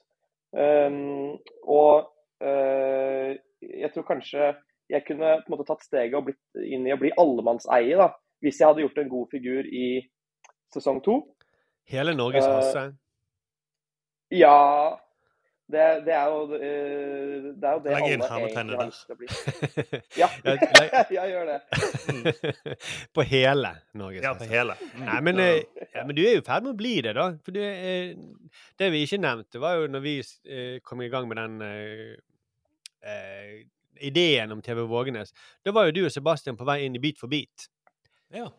Um, 0.52 1.38
og 1.64 2.10
uh, 2.44 3.30
jeg 3.64 3.88
tror 3.94 4.04
kanskje 4.04 4.50
jeg 4.92 5.04
kunne 5.06 5.38
på 5.40 5.48
en 5.48 5.54
måte 5.54 5.64
tatt 5.64 5.86
steget 5.86 6.18
og 6.18 6.26
blitt 6.26 6.60
inn 6.60 6.84
i 6.84 6.92
å 6.92 6.98
bli 7.00 7.08
allemannseie, 7.16 7.96
da, 7.96 8.10
hvis 8.44 8.60
jeg 8.60 8.68
hadde 8.68 8.84
gjort 8.84 9.00
en 9.00 9.08
god 9.08 9.30
figur 9.32 9.64
i 9.64 9.86
sesong 10.75 11.00
to. 11.04 11.23
Hele 11.90 12.14
Norges 12.14 12.45
Eh, 12.45 12.54
Hasse. 12.54 12.84
Ja 14.32 14.99
det, 15.73 15.84
det, 16.06 16.12
er 16.12 16.26
jo, 16.28 16.40
eh, 16.54 17.45
det 17.56 17.68
er 17.68 17.76
jo 17.76 17.80
det 17.84 17.92
Legg 17.95 18.08
inn 18.12 18.25
hermetegnet 18.28 18.80
der. 18.80 20.02
Ja, 20.21 20.28
Ja, 20.45 21.02
jeg 21.10 21.30
gjør 21.32 21.49
det. 21.49 21.58
på 23.16 23.25
hele 23.28 23.73
Norges 23.97 24.25
Ja, 24.26 24.34
på 24.38 24.49
hele. 24.50 24.76
Nei, 25.00 25.21
men, 25.25 25.40
eh, 25.40 25.62
ja, 25.95 26.04
men 26.04 26.16
du 26.16 26.23
er 26.25 26.36
jo 26.36 26.42
i 26.42 26.47
ferd 26.47 26.66
med 26.66 26.75
å 26.75 26.78
bli 26.78 26.95
det, 27.06 27.14
da. 27.16 27.28
For 27.45 27.56
det, 27.56 27.68
eh, 27.88 28.56
det 28.80 28.90
vi 28.92 29.04
ikke 29.06 29.23
nevnte, 29.23 29.62
var 29.62 29.80
jo 29.80 29.88
når 29.92 30.04
vi 30.04 30.16
eh, 30.21 30.80
kom 30.84 31.04
i 31.04 31.10
gang 31.12 31.28
med 31.30 31.40
den 31.40 31.60
uh, 31.64 32.16
eh, 33.08 33.62
ideen 34.02 34.52
om 34.52 34.60
TV 34.64 34.84
Vågenes. 34.90 35.32
Da 35.64 35.73
var 35.73 35.88
jo 35.88 35.97
du 35.97 36.04
og 36.04 36.12
Sebastian 36.12 36.58
på 36.58 36.68
vei 36.68 36.82
inn 36.86 36.99
i 36.99 37.02
Beat 37.02 37.23
for 37.23 37.32
beat. 37.32 37.71
Ja. 38.32 38.50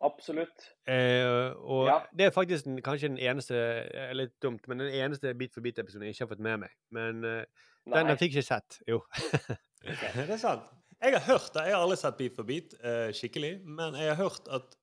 Absolutt. 0.00 0.66
Eh, 0.88 1.52
og 1.60 1.86
Ja. 1.90 1.98
det 2.16 2.26
er 2.26 2.30
faktisk 2.32 2.64
den, 2.64 2.78
kanskje 2.82 3.08
den 3.12 3.18
eneste 3.18 3.56
eh, 3.94 4.12
Litt 4.16 4.32
dumt, 4.40 4.64
men 4.68 4.78
den 4.80 4.94
eneste 4.96 5.34
Bit 5.36 5.52
for 5.54 5.60
bit-episoden 5.60 6.06
jeg 6.08 6.14
ikke 6.16 6.24
har 6.24 6.30
fått 6.34 6.44
med 6.46 6.60
meg. 6.64 6.70
Men 6.90 7.24
eh, 7.24 7.44
den, 7.86 8.12
fikk 8.16 8.32
jeg 8.32 8.44
ikke 8.44 8.46
sett. 8.48 8.78
Jo. 8.88 9.02
Det 9.84 10.28
er 10.30 10.36
sant. 10.40 10.64
Jeg 11.00 11.14
har 11.16 11.24
hørt 11.24 11.52
det. 11.54 11.62
Jeg 11.68 11.74
har 11.76 11.82
aldri 11.84 11.96
sett 12.00 12.16
Bit 12.18 12.36
for 12.36 12.44
bit 12.48 12.74
eh, 12.84 13.10
skikkelig, 13.16 13.52
men 13.64 13.94
jeg 13.96 14.14
har 14.14 14.18
hørt 14.22 14.48
at 14.52 14.76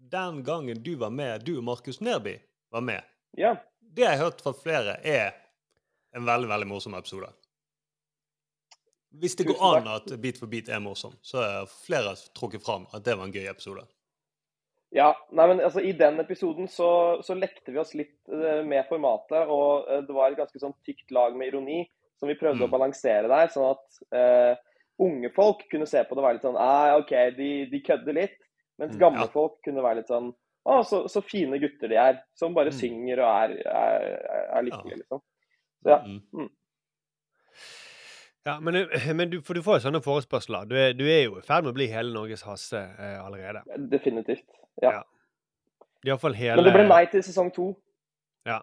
den 0.00 0.42
gangen 0.44 0.80
du 0.82 0.94
var 0.96 1.10
med, 1.12 1.44
du 1.44 1.58
og 1.58 1.64
Markus 1.64 2.00
Nerby 2.00 2.38
var 2.72 2.80
med, 2.84 3.04
Ja. 3.36 3.54
det 3.80 4.04
jeg 4.06 4.16
har 4.16 4.24
hørt 4.30 4.40
fra 4.40 4.52
flere, 4.56 4.96
er 5.04 5.34
en 6.16 6.24
veldig, 6.24 6.48
veldig 6.48 6.66
morsom 6.70 6.94
episode. 6.96 7.28
Hvis 9.20 9.34
det 9.36 9.46
går 9.48 9.60
an 9.76 9.88
at 9.90 10.06
Beat 10.22 10.38
for 10.38 10.46
beat 10.46 10.68
er 10.70 10.78
morsom, 10.80 11.12
så 11.22 11.40
er 11.42 11.66
flere 11.84 12.14
trukket 12.36 12.62
fram 12.64 12.86
at 12.94 13.04
det 13.04 13.16
var 13.18 13.26
en 13.28 13.32
gøy 13.34 13.48
episode. 13.50 13.84
Ja, 14.92 15.12
nei, 15.30 15.46
men 15.46 15.60
altså 15.62 15.80
I 15.86 15.92
den 15.94 16.18
episoden 16.18 16.66
så, 16.68 17.20
så 17.22 17.36
lekte 17.38 17.70
vi 17.70 17.78
oss 17.78 17.92
litt 17.94 18.16
uh, 18.32 18.64
med 18.66 18.88
formatet. 18.88 19.46
Og 19.46 19.86
uh, 19.86 20.00
det 20.02 20.16
var 20.16 20.32
et 20.32 20.40
ganske 20.40 20.58
sånn 20.58 20.74
tykt 20.86 21.12
lag 21.14 21.36
med 21.38 21.52
ironi 21.52 21.84
som 22.18 22.28
vi 22.28 22.34
prøvde 22.40 22.58
Mm. 22.64 22.68
å 22.68 22.72
balansere 22.74 23.28
der. 23.30 23.48
Sånn 23.54 23.70
at 23.70 24.00
uh, 24.12 24.56
unge 25.00 25.30
folk 25.32 25.62
kunne 25.70 25.86
se 25.88 26.02
på 26.04 26.14
det 26.14 26.20
og 26.20 26.26
være 26.26 26.38
litt 26.40 26.44
sånn 26.48 26.58
ah, 26.60 26.98
OK, 26.98 27.12
de, 27.38 27.50
de 27.70 27.80
kødder 27.86 28.18
litt. 28.18 28.36
Mens 28.80 28.96
Mm, 28.96 29.00
gamle 29.00 29.26
ja. 29.28 29.32
folk 29.32 29.58
kunne 29.64 29.82
være 29.84 30.00
litt 30.02 30.10
sånn 30.10 30.32
Å, 30.68 30.82
så, 30.84 30.98
så 31.08 31.22
fine 31.24 31.56
gutter 31.62 31.88
de 31.88 31.96
er. 31.96 32.18
Som 32.36 32.52
bare 32.52 32.68
Mm. 32.68 32.76
synger 32.82 33.22
og 33.24 33.30
er, 33.30 33.54
er, 33.64 34.02
er, 34.18 34.48
er 34.58 34.66
lykkelige, 34.66 34.98
Ja. 34.98 35.00
liksom. 35.04 35.22
Så 35.80 35.94
ja. 35.94 36.48
Ja, 38.44 38.60
men, 38.60 38.74
eh, 38.76 39.14
men 39.14 39.30
du, 39.30 39.42
for 39.44 39.54
du 39.54 39.62
får 39.62 39.78
jo 39.78 39.84
sånne 39.88 40.00
forespørsler. 40.04 40.68
Du 40.68 40.74
er, 40.78 40.94
du 40.96 41.04
er 41.04 41.26
jo 41.26 41.36
i 41.38 41.44
ferd 41.44 41.66
med 41.66 41.74
å 41.74 41.76
bli 41.76 41.90
hele 41.92 42.12
Norges 42.14 42.42
Hasse 42.48 42.80
eh, 42.80 43.18
allerede. 43.20 43.62
Definitivt. 43.92 44.46
Ja. 44.82 45.00
Ja. 45.00 45.02
Iallfall 46.08 46.34
hele 46.38 46.56
Men 46.56 46.70
det 46.70 46.72
ble 46.78 46.86
nei 46.88 47.02
til 47.12 47.24
sesong 47.24 47.50
to. 47.52 47.66
Ja. 48.48 48.62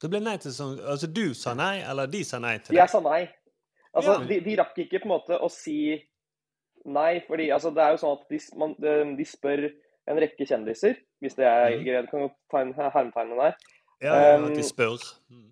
Det 0.00 0.10
ble 0.12 0.20
nei 0.22 0.36
til 0.38 0.52
sesong 0.52 0.76
Altså, 0.78 1.08
du 1.10 1.34
sa 1.34 1.56
nei, 1.58 1.80
eller 1.82 2.06
de 2.10 2.22
sa 2.24 2.38
nei 2.38 2.54
til 2.62 2.78
Jeg 2.78 2.92
sa 2.92 3.00
nei. 3.02 3.24
Altså, 3.90 4.20
Ja. 4.20 4.26
de, 4.28 4.38
de 4.44 4.56
rakk 4.60 4.78
ikke 4.78 5.02
på 5.02 5.08
en 5.08 5.14
måte 5.16 5.34
å 5.34 5.50
si 5.50 5.98
nei, 6.86 7.20
fordi 7.26 7.50
altså, 7.50 7.74
det 7.74 7.82
er 7.82 7.96
jo 7.96 8.02
sånn 8.04 8.14
at 8.14 8.28
de, 8.30 8.38
man, 8.62 8.76
de, 8.78 8.94
de 9.18 9.26
spør 9.26 9.66
en 10.10 10.20
rekke 10.22 10.46
kjendiser, 10.46 10.94
hvis 11.20 11.34
det 11.38 11.46
er 11.46 11.74
mm. 11.74 11.82
greit. 11.88 12.10
Kan 12.12 12.22
jo 12.24 12.30
ta 12.50 12.62
inn 12.62 12.72
hermetegnene 12.78 13.48
der. 13.48 13.58
Ja, 14.00 14.14
ja, 14.14 14.36
Um, 14.38 14.46
at 14.48 14.56
de 14.56 14.62
spør. 14.64 15.02
Mm. 15.28 15.48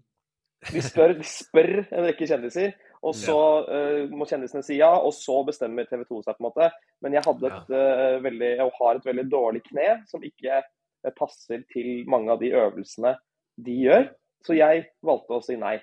De 0.73 0.83
spør, 0.83 1.13
de 1.19 1.27
spør 1.29 1.73
en 1.83 2.07
rekke 2.07 2.27
kjendiser, 2.31 2.73
og 3.09 3.15
så 3.17 3.37
eh, 3.73 4.03
må 4.13 4.27
kjendisene 4.29 4.63
si 4.67 4.77
ja, 4.79 4.91
og 5.01 5.13
så 5.17 5.41
bestemmer 5.49 5.89
TV 5.89 6.05
2 6.09 6.21
seg, 6.27 6.37
på 6.39 6.43
en 6.43 6.49
måte. 6.49 6.69
Men 7.05 7.17
jeg 7.17 7.25
hadde 7.27 7.51
et 7.51 7.73
uh, 7.75 8.19
veldig, 8.25 8.51
og 8.67 8.73
har 8.81 8.99
et 9.01 9.09
veldig 9.09 9.25
dårlig 9.33 9.63
kne, 9.71 9.89
som 10.11 10.25
ikke 10.27 10.61
eh, 10.61 11.13
passer 11.19 11.65
til 11.73 12.05
mange 12.11 12.31
av 12.35 12.43
de 12.43 12.53
øvelsene 12.53 13.15
de 13.65 13.77
gjør. 13.87 14.09
Så 14.47 14.55
jeg 14.59 14.87
valgte 15.03 15.39
å 15.39 15.43
si 15.45 15.57
nei. 15.59 15.79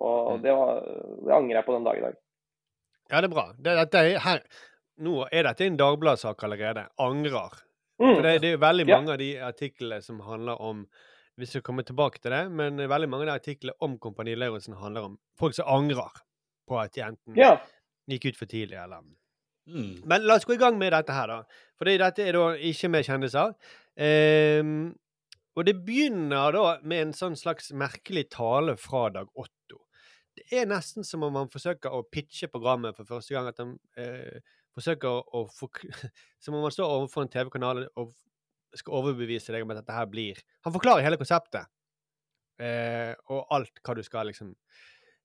Og 0.00 0.38
Mm. 0.38 0.42
det, 0.42 0.52
var, 0.56 0.82
det 1.26 1.32
angrer 1.36 1.56
jeg 1.60 1.66
på 1.66 1.74
den 1.76 1.84
dag 1.86 1.98
i 1.98 2.04
dag. 2.08 2.14
Ja, 3.10 3.20
det 3.20 3.26
er 3.28 3.34
bra. 3.34 3.46
Det, 3.58 3.72
det 3.92 4.00
er, 4.00 4.18
her, 4.24 4.40
nå 5.02 5.26
er 5.32 5.44
dette 5.48 5.66
en 5.66 5.76
Dagbladet-sak 5.80 6.42
allerede. 6.46 6.86
Angrer. 7.02 7.56
Mm. 8.00 8.14
For 8.14 8.22
det, 8.24 8.34
det 8.44 8.52
er 8.54 8.62
veldig 8.62 8.86
Ja. 8.88 8.96
mange 8.96 9.12
av 9.12 9.18
de 9.20 9.30
artiklene 9.44 10.00
som 10.02 10.20
handler 10.24 10.60
om 10.62 10.86
hvis 11.40 11.54
Vi 11.56 11.60
kommer 11.64 11.82
tilbake 11.88 12.20
til 12.20 12.34
det, 12.34 12.50
men 12.52 12.76
veldig 12.76 13.08
mange 13.08 13.24
av 13.24 13.30
de 13.30 13.36
artiklene 13.38 13.72
om 13.80 13.94
Kompani 13.98 14.34
Lauritzen 14.36 14.74
handler 14.76 15.06
om 15.08 15.14
folk 15.40 15.54
som 15.56 15.64
angrer 15.72 16.10
på 16.70 16.78
at 16.80 16.94
de 16.94 17.02
enten 17.10 17.36
Ja. 17.38 17.56
gikk 18.10 18.30
ut 18.30 18.38
for 18.40 18.50
tidlig, 18.50 18.78
eller 18.78 19.02
Mm. 19.70 20.00
Men 20.08 20.24
la 20.26 20.34
oss 20.34 20.44
gå 20.48 20.54
i 20.56 20.58
gang 20.58 20.78
med 20.80 20.90
dette 20.92 21.14
her, 21.14 21.28
da. 21.30 21.42
For 21.78 21.84
dette 21.86 22.24
er 22.24 22.32
da 22.34 22.46
ikke 22.56 22.88
med 22.90 23.04
kjendiser. 23.06 23.52
Um, 24.00 24.96
og 25.54 25.66
det 25.68 25.74
begynner 25.86 26.52
da 26.56 26.64
med 26.82 27.02
en 27.04 27.12
sånn 27.12 27.36
slags 27.38 27.70
merkelig 27.76 28.24
tale 28.32 28.76
fra 28.80 29.10
Dag 29.14 29.28
Otto. 29.36 29.82
Det 30.34 30.46
er 30.62 30.66
nesten 30.70 31.04
som 31.04 31.22
om 31.26 31.36
han 31.36 31.50
forsøker 31.52 31.92
å 31.92 32.02
pitche 32.10 32.48
programmet 32.50 32.96
for 32.96 33.04
første 33.04 33.34
gang. 33.36 33.50
At 33.50 33.58
han 33.60 33.76
eh, 34.00 34.40
forsøker 34.74 35.22
å 35.36 35.44
få 35.52 35.68
Som 36.40 36.56
om 36.56 36.64
han 36.64 36.72
står 36.74 36.88
overfor 36.96 37.26
en 37.26 37.32
TV-kanal 37.34 37.84
og 38.00 38.14
skal 38.78 38.94
overbevise 39.02 39.52
deg 39.52 39.62
om 39.66 39.70
at 39.74 39.82
dette 39.82 39.92
her 39.96 40.06
blir 40.06 40.38
Han 40.64 40.72
forklarer 40.72 41.04
hele 41.04 41.18
konseptet. 41.20 41.66
Eh, 42.60 43.12
og 43.28 43.46
alt 43.54 43.82
hva 43.84 43.94
du 43.98 44.02
skal 44.06 44.30
liksom 44.30 44.54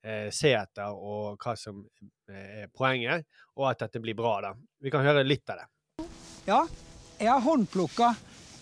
eh, 0.06 0.30
se 0.34 0.54
etter, 0.56 0.94
og 0.94 1.41
hva 1.41 1.56
som 1.60 1.82
eh, 2.30 2.63
er 2.65 2.72
poenget. 2.74 3.26
Og 3.58 3.70
at 3.72 3.86
dette 3.86 4.02
blir 4.04 4.18
bra, 4.18 4.38
da. 4.46 4.54
Vi 4.82 4.94
kan 4.94 5.06
høre 5.06 5.26
litt 5.26 5.50
av 5.50 5.63
det. 5.63 6.08
Ja, 6.46 6.62
jeg 7.18 7.32
har 7.32 7.41
håndplukka 7.41 8.13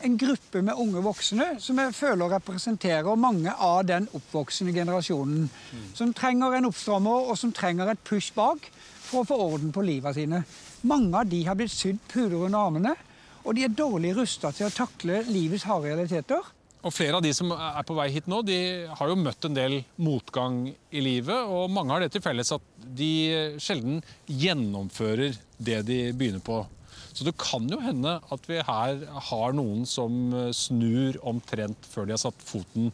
en 0.03 0.17
gruppe 0.19 0.61
med 0.61 0.75
unge 0.79 1.01
voksne 1.03 1.45
som 1.63 1.79
jeg 1.79 1.95
føler 1.95 2.33
representerer 2.35 3.19
mange 3.19 3.53
av 3.53 3.85
den 3.87 4.09
oppvoksende 4.11 4.73
generasjonen. 4.75 5.47
Som 5.95 6.11
trenger 6.15 6.57
en 6.57 6.67
oppstrammer, 6.67 7.29
og 7.31 7.39
som 7.39 7.53
trenger 7.55 7.91
et 7.91 8.03
push 8.07 8.33
bak 8.35 8.67
for 9.03 9.23
å 9.23 9.27
få 9.29 9.39
orden 9.45 9.71
på 9.75 9.85
livet 9.85 10.17
sine. 10.17 10.43
Mange 10.89 11.21
av 11.21 11.29
de 11.31 11.43
har 11.47 11.55
blitt 11.59 11.71
sydd 11.71 12.01
puder 12.11 12.45
under 12.49 12.59
armene, 12.59 12.95
og 13.43 13.55
de 13.55 13.63
er 13.65 13.75
dårlig 13.75 14.13
rusta 14.17 14.51
til 14.55 14.67
å 14.67 14.75
takle 14.75 15.21
livets 15.27 15.65
harde 15.67 15.91
realiteter. 15.91 16.51
Og 16.83 16.91
Flere 16.91 17.15
av 17.15 17.23
de 17.23 17.31
som 17.31 17.51
er 17.55 17.83
på 17.87 17.95
vei 17.95 18.09
hit 18.11 18.25
nå, 18.27 18.41
de 18.43 18.57
har 18.91 19.07
jo 19.07 19.15
møtt 19.15 19.45
en 19.47 19.55
del 19.55 19.77
motgang 20.03 20.65
i 20.91 21.03
livet. 21.03 21.47
Og 21.47 21.71
mange 21.71 21.95
har 21.95 22.03
det 22.03 22.11
til 22.11 22.23
felles 22.25 22.51
at 22.51 22.65
de 22.99 23.55
sjelden 23.63 24.01
gjennomfører 24.27 25.37
det 25.63 25.79
de 25.87 25.99
begynner 26.11 26.43
på. 26.43 26.65
Så 27.13 27.23
det 27.23 27.37
kan 27.39 27.69
jo 27.69 27.79
hende 27.79 28.17
at 28.33 28.49
vi 28.49 28.59
her 28.67 28.99
har 29.29 29.55
noen 29.55 29.85
som 29.87 30.33
snur 30.51 31.19
omtrent 31.29 31.87
før 31.87 32.09
de 32.09 32.17
har 32.17 32.21
satt 32.25 32.43
foten 32.43 32.91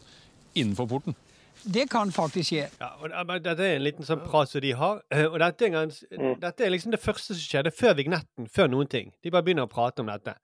innenfor 0.54 0.86
porten. 0.90 1.18
Det 1.60 1.88
kan 1.92 2.12
faktisk 2.14 2.54
skje. 2.54 2.66
Ja, 2.80 2.94
og 3.02 3.10
Dette 3.44 3.66
er 3.66 3.76
en 3.76 3.84
liten 3.84 4.06
sånn 4.06 4.22
prat 4.22 4.48
som 4.48 4.62
de 4.64 4.70
har. 4.78 5.02
Og 5.26 5.38
dette 5.42 5.66
er, 5.66 5.74
gans, 5.74 6.02
dette 6.40 6.64
er 6.64 6.72
liksom 6.72 6.94
det 6.94 7.02
første 7.02 7.34
som 7.34 7.42
skjedde 7.42 7.74
før 7.74 7.98
vignetten, 7.98 8.46
før 8.48 8.70
noen 8.72 8.88
ting. 8.88 9.10
De 9.20 9.32
bare 9.34 9.44
begynner 9.44 9.66
å 9.66 9.72
prate 9.72 10.00
om 10.04 10.08
dette. 10.08 10.38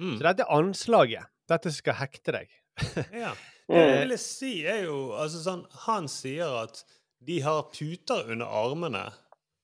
Så 0.00 0.22
dette 0.24 0.42
er 0.46 0.56
anslaget. 0.56 1.28
Dette 1.46 1.70
skal 1.70 2.00
hekte 2.00 2.34
deg. 2.40 2.56
Ja. 3.24 3.34
Det 3.66 3.80
jeg 3.82 4.02
ville 4.04 4.18
si, 4.22 4.50
er 4.62 4.84
jo 4.84 4.98
altså 5.18 5.40
sånn 5.42 5.62
Han 5.88 6.04
sier 6.06 6.52
at 6.60 6.84
de 7.26 7.40
har 7.42 7.64
puter 7.74 8.28
under 8.30 8.46
armene, 8.46 9.08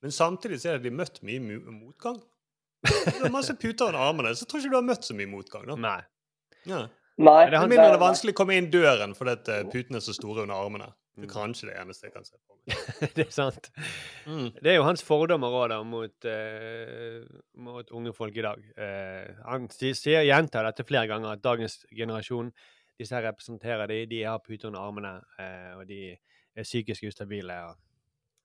men 0.02 0.14
samtidig 0.14 0.58
så 0.58 0.72
er 0.72 0.80
det 0.80 0.88
de 0.88 0.96
møtt 0.98 1.20
mye 1.22 1.38
motgang. 1.70 2.16
Du 2.82 3.20
har 3.20 3.30
masse 3.30 3.54
puter 3.54 3.92
under 3.92 4.02
armene, 4.02 4.32
så 4.34 4.48
tror 4.48 4.58
jeg 4.58 4.66
ikke 4.66 4.74
du 4.74 4.80
har 4.80 4.88
møtt 4.88 5.06
så 5.06 5.14
mye 5.14 5.30
motgang. 5.30 5.68
da. 5.68 5.76
Nei. 5.78 6.00
Ja. 6.66 6.80
Nei. 7.22 7.44
Med 7.52 7.68
mindre 7.68 7.92
det 7.92 8.00
er 8.00 8.02
vanskelig 8.02 8.34
å 8.34 8.40
komme 8.40 8.56
inn 8.58 8.72
døren 8.72 9.14
fordi 9.14 9.36
at 9.36 9.52
eh, 9.52 9.62
putene 9.70 10.00
er 10.00 10.04
så 10.04 10.16
store 10.16 10.46
under 10.46 10.58
armene. 10.58 10.88
Det 11.12 11.26
er 11.28 11.32
kanskje 11.32 11.68
det 11.68 11.74
eneste 11.76 12.08
jeg 12.08 12.14
kan 12.14 12.24
se 12.24 12.38
på 12.38 12.56
meg. 12.56 12.76
det 13.18 13.26
er 13.26 13.32
sant. 13.34 13.68
Det 14.24 14.70
er 14.72 14.78
jo 14.78 14.86
hans 14.86 15.04
fordommer 15.04 15.52
òg, 15.52 15.66
da, 15.74 15.82
mot, 15.84 16.24
uh, 16.24 17.42
mot 17.60 17.90
unge 17.92 18.14
folk 18.16 18.38
i 18.40 18.44
dag. 18.46 18.62
Uh, 18.78 19.42
han 19.44 19.68
sier 19.76 20.24
gjentar 20.24 20.64
dette 20.70 20.86
flere 20.88 21.10
ganger, 21.10 21.36
at 21.36 21.44
dagens 21.44 21.82
generasjon, 21.92 22.48
disse 23.02 23.16
her 23.16 23.26
representerer 23.28 23.90
de, 23.90 24.04
de 24.10 24.22
har 24.26 24.42
puter 24.44 24.70
under 24.70 24.82
armene, 24.82 25.16
eh, 25.40 25.72
og 25.78 25.86
de 25.88 26.00
er 26.12 26.66
psykisk 26.66 27.08
ustabile. 27.10 27.58
Og... 27.68 27.76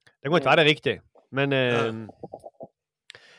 Det 0.09 0.27
kan 0.27 0.37
godt 0.37 0.49
være 0.49 0.61
det 0.61 0.65
er 0.65 0.71
riktig, 0.73 0.95
men 1.37 1.55
eh, 1.55 2.03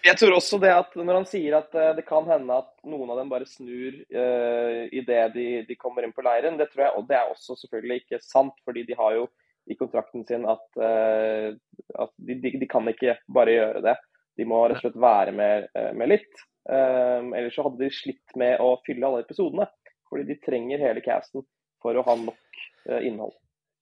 Jeg 0.07 0.17
tror 0.21 0.37
også 0.39 0.61
det 0.63 0.71
at 0.73 0.95
når 0.97 1.21
han 1.21 1.29
sier 1.29 1.59
at 1.59 1.75
eh, 1.75 1.95
det 1.99 2.07
kan 2.09 2.29
hende 2.31 2.61
at 2.63 2.71
noen 2.89 3.11
av 3.13 3.21
dem 3.21 3.33
bare 3.33 3.49
snur 3.49 3.99
eh, 3.99 4.87
idet 4.95 5.27
de, 5.35 5.49
de 5.69 5.77
kommer 5.81 6.07
inn 6.07 6.15
på 6.17 6.25
leiren, 6.25 6.57
det 6.61 6.71
tror 6.73 6.87
jeg, 6.87 6.97
og 6.97 7.11
det 7.11 7.19
er 7.19 7.35
også 7.35 7.59
selvfølgelig 7.65 8.03
ikke 8.05 8.23
sant. 8.25 8.57
fordi 8.65 8.87
de 8.89 8.97
har 8.99 9.19
jo 9.19 9.29
i 9.69 9.77
kontrakten 9.77 10.25
sin 10.27 10.47
at, 10.49 10.69
eh, 10.81 11.55
at 12.01 12.13
de, 12.17 12.37
de, 12.41 12.55
de 12.61 12.69
kan 12.71 12.89
ikke 12.89 13.19
bare 13.35 13.57
gjøre 13.57 13.83
det. 13.85 13.97
De 14.39 14.47
må 14.49 14.63
rett 14.65 14.79
og 14.79 14.87
slett 14.87 15.03
være 15.03 15.35
med, 15.37 15.69
eh, 15.77 15.91
med 15.99 16.13
litt. 16.15 16.45
Eh, 16.71 17.21
ellers 17.21 17.57
så 17.57 17.67
hadde 17.67 17.83
de 17.83 17.91
slitt 17.93 18.37
med 18.41 18.63
å 18.65 18.77
fylle 18.87 19.09
alle 19.09 19.25
episodene. 19.27 19.69
Fordi 20.09 20.25
de 20.29 20.39
trenger 20.45 20.81
hele 20.83 21.05
casten 21.05 21.45
for 21.83 21.99
å 21.99 22.05
ha 22.07 22.17
nok 22.19 22.63
eh, 22.89 23.07
innhold. 23.09 23.37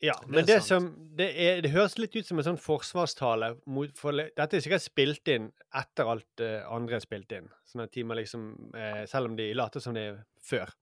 Ja, 0.05 0.15
men 0.27 0.45
det, 0.45 0.61
som 0.61 0.91
det, 1.17 1.31
er, 1.41 1.63
det 1.65 1.71
høres 1.73 1.95
litt 1.97 2.17
ut 2.19 2.27
som 2.29 2.41
en 2.41 2.45
sånn 2.45 2.59
forsvarstale. 2.61 3.55
Mot, 3.73 3.95
for, 3.97 4.13
dette 4.13 4.59
er 4.59 4.65
sikkert 4.65 4.85
spilt 4.85 5.31
inn 5.33 5.49
etter 5.73 6.11
alt 6.13 6.43
uh, 6.45 6.67
andre 6.69 6.99
er 6.99 7.05
spilt 7.05 7.33
inn. 7.33 7.49
Sånn 7.71 7.87
at 7.87 7.95
de 7.97 8.05
må 8.05 8.19
liksom 8.19 8.51
uh, 8.77 9.07
Selv 9.09 9.31
om 9.31 9.39
de 9.39 9.49
later 9.57 9.81
som 9.81 9.97
det 9.97 10.05
er 10.11 10.19
før. 10.45 10.75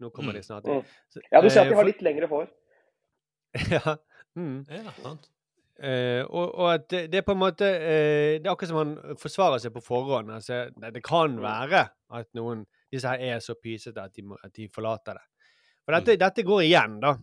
Nå 0.00 0.12
kommer 0.14 0.38
de 0.38 0.44
snart 0.46 0.70
inn. 0.70 0.84
Mm. 0.84 1.26
Ja, 1.26 1.42
du 1.42 1.50
ser 1.50 1.64
at 1.64 1.66
uh, 1.66 1.72
de 1.72 1.80
har 1.80 1.90
litt 1.90 2.06
lengre 2.06 2.30
hår. 2.30 2.46
ja. 3.74 3.96
Mm. 4.38 4.62
ja 4.70 4.94
sant. 5.00 5.26
og, 5.82 6.44
og, 6.46 6.66
at 6.70 6.84
det, 6.92 7.00
det, 7.10 7.18
er 7.18 7.24
på 7.26 7.34
en 7.34 7.40
måte 7.40 7.66
Det 7.66 8.44
er 8.44 8.50
akkurat 8.52 8.70
som 8.70 8.78
han 8.78 8.92
forsvarer 9.18 9.58
seg 9.58 9.74
på 9.74 9.82
forhånd. 9.82 10.30
Altså, 10.30 10.68
det, 10.76 10.94
det 10.94 11.02
kan 11.02 11.34
være 11.42 11.88
at 12.14 12.30
noen 12.38 12.62
disse 12.92 13.08
her 13.08 13.22
er 13.34 13.42
så 13.44 13.54
pysete 13.54 14.02
at 14.02 14.16
de, 14.16 14.24
at 14.44 14.54
de 14.56 14.68
forlater 14.74 15.18
det. 15.18 15.26
For 15.84 15.96
dette, 15.96 16.18
dette 16.20 16.44
går 16.46 16.64
igjen, 16.66 16.98
da. 17.02 17.14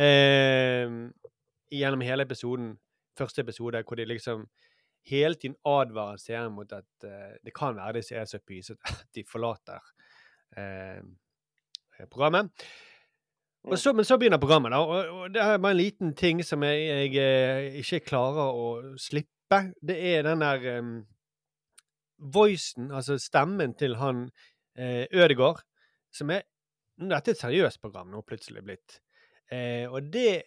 Eh, 0.00 0.92
gjennom 1.70 2.02
hele 2.04 2.26
episoden, 2.26 2.74
første 3.18 3.44
episode, 3.44 3.82
hvor 3.86 3.98
de 3.98 4.08
liksom 4.08 4.46
hele 5.08 5.34
tiden 5.34 5.56
advarer 5.66 6.20
seeren 6.20 6.52
mot 6.52 6.72
at 6.72 7.08
eh, 7.08 7.36
det 7.44 7.54
kan 7.56 7.76
være 7.76 7.98
disse 8.00 8.16
er 8.16 8.28
så 8.28 8.40
pysete 8.46 8.80
at 8.92 9.08
de 9.14 9.24
forlater 9.28 9.80
eh, 10.56 11.02
programmet. 12.10 12.50
Og 13.68 13.78
så, 13.78 13.92
men 13.92 14.04
så 14.04 14.16
begynner 14.16 14.40
programmet, 14.40 14.72
da. 14.72 14.78
Og, 14.78 15.08
og 15.20 15.34
det 15.34 15.42
er 15.42 15.58
bare 15.58 15.76
en 15.76 15.76
liten 15.76 16.14
ting 16.16 16.40
som 16.44 16.62
jeg, 16.64 16.80
jeg, 16.80 17.14
jeg 17.14 17.82
ikke 17.84 18.06
klarer 18.08 18.56
å 18.56 18.68
slippe. 18.96 19.58
Det 19.84 19.96
er 20.14 20.24
den 20.24 20.40
der 20.40 20.78
um, 20.80 20.94
voicen, 22.32 22.88
altså 22.90 23.18
stemmen 23.20 23.74
til 23.76 23.98
han 24.00 24.30
eh, 24.80 25.04
Ødegård, 25.12 25.62
som 26.12 26.32
er 26.34 26.46
Dette 27.00 27.32
er 27.32 27.36
et 27.36 27.40
seriøst 27.40 27.80
program 27.80 28.10
nå 28.12 28.20
plutselig 28.28 28.60
blitt. 28.60 28.98
Eh, 29.50 29.86
og 29.88 30.10
det 30.12 30.42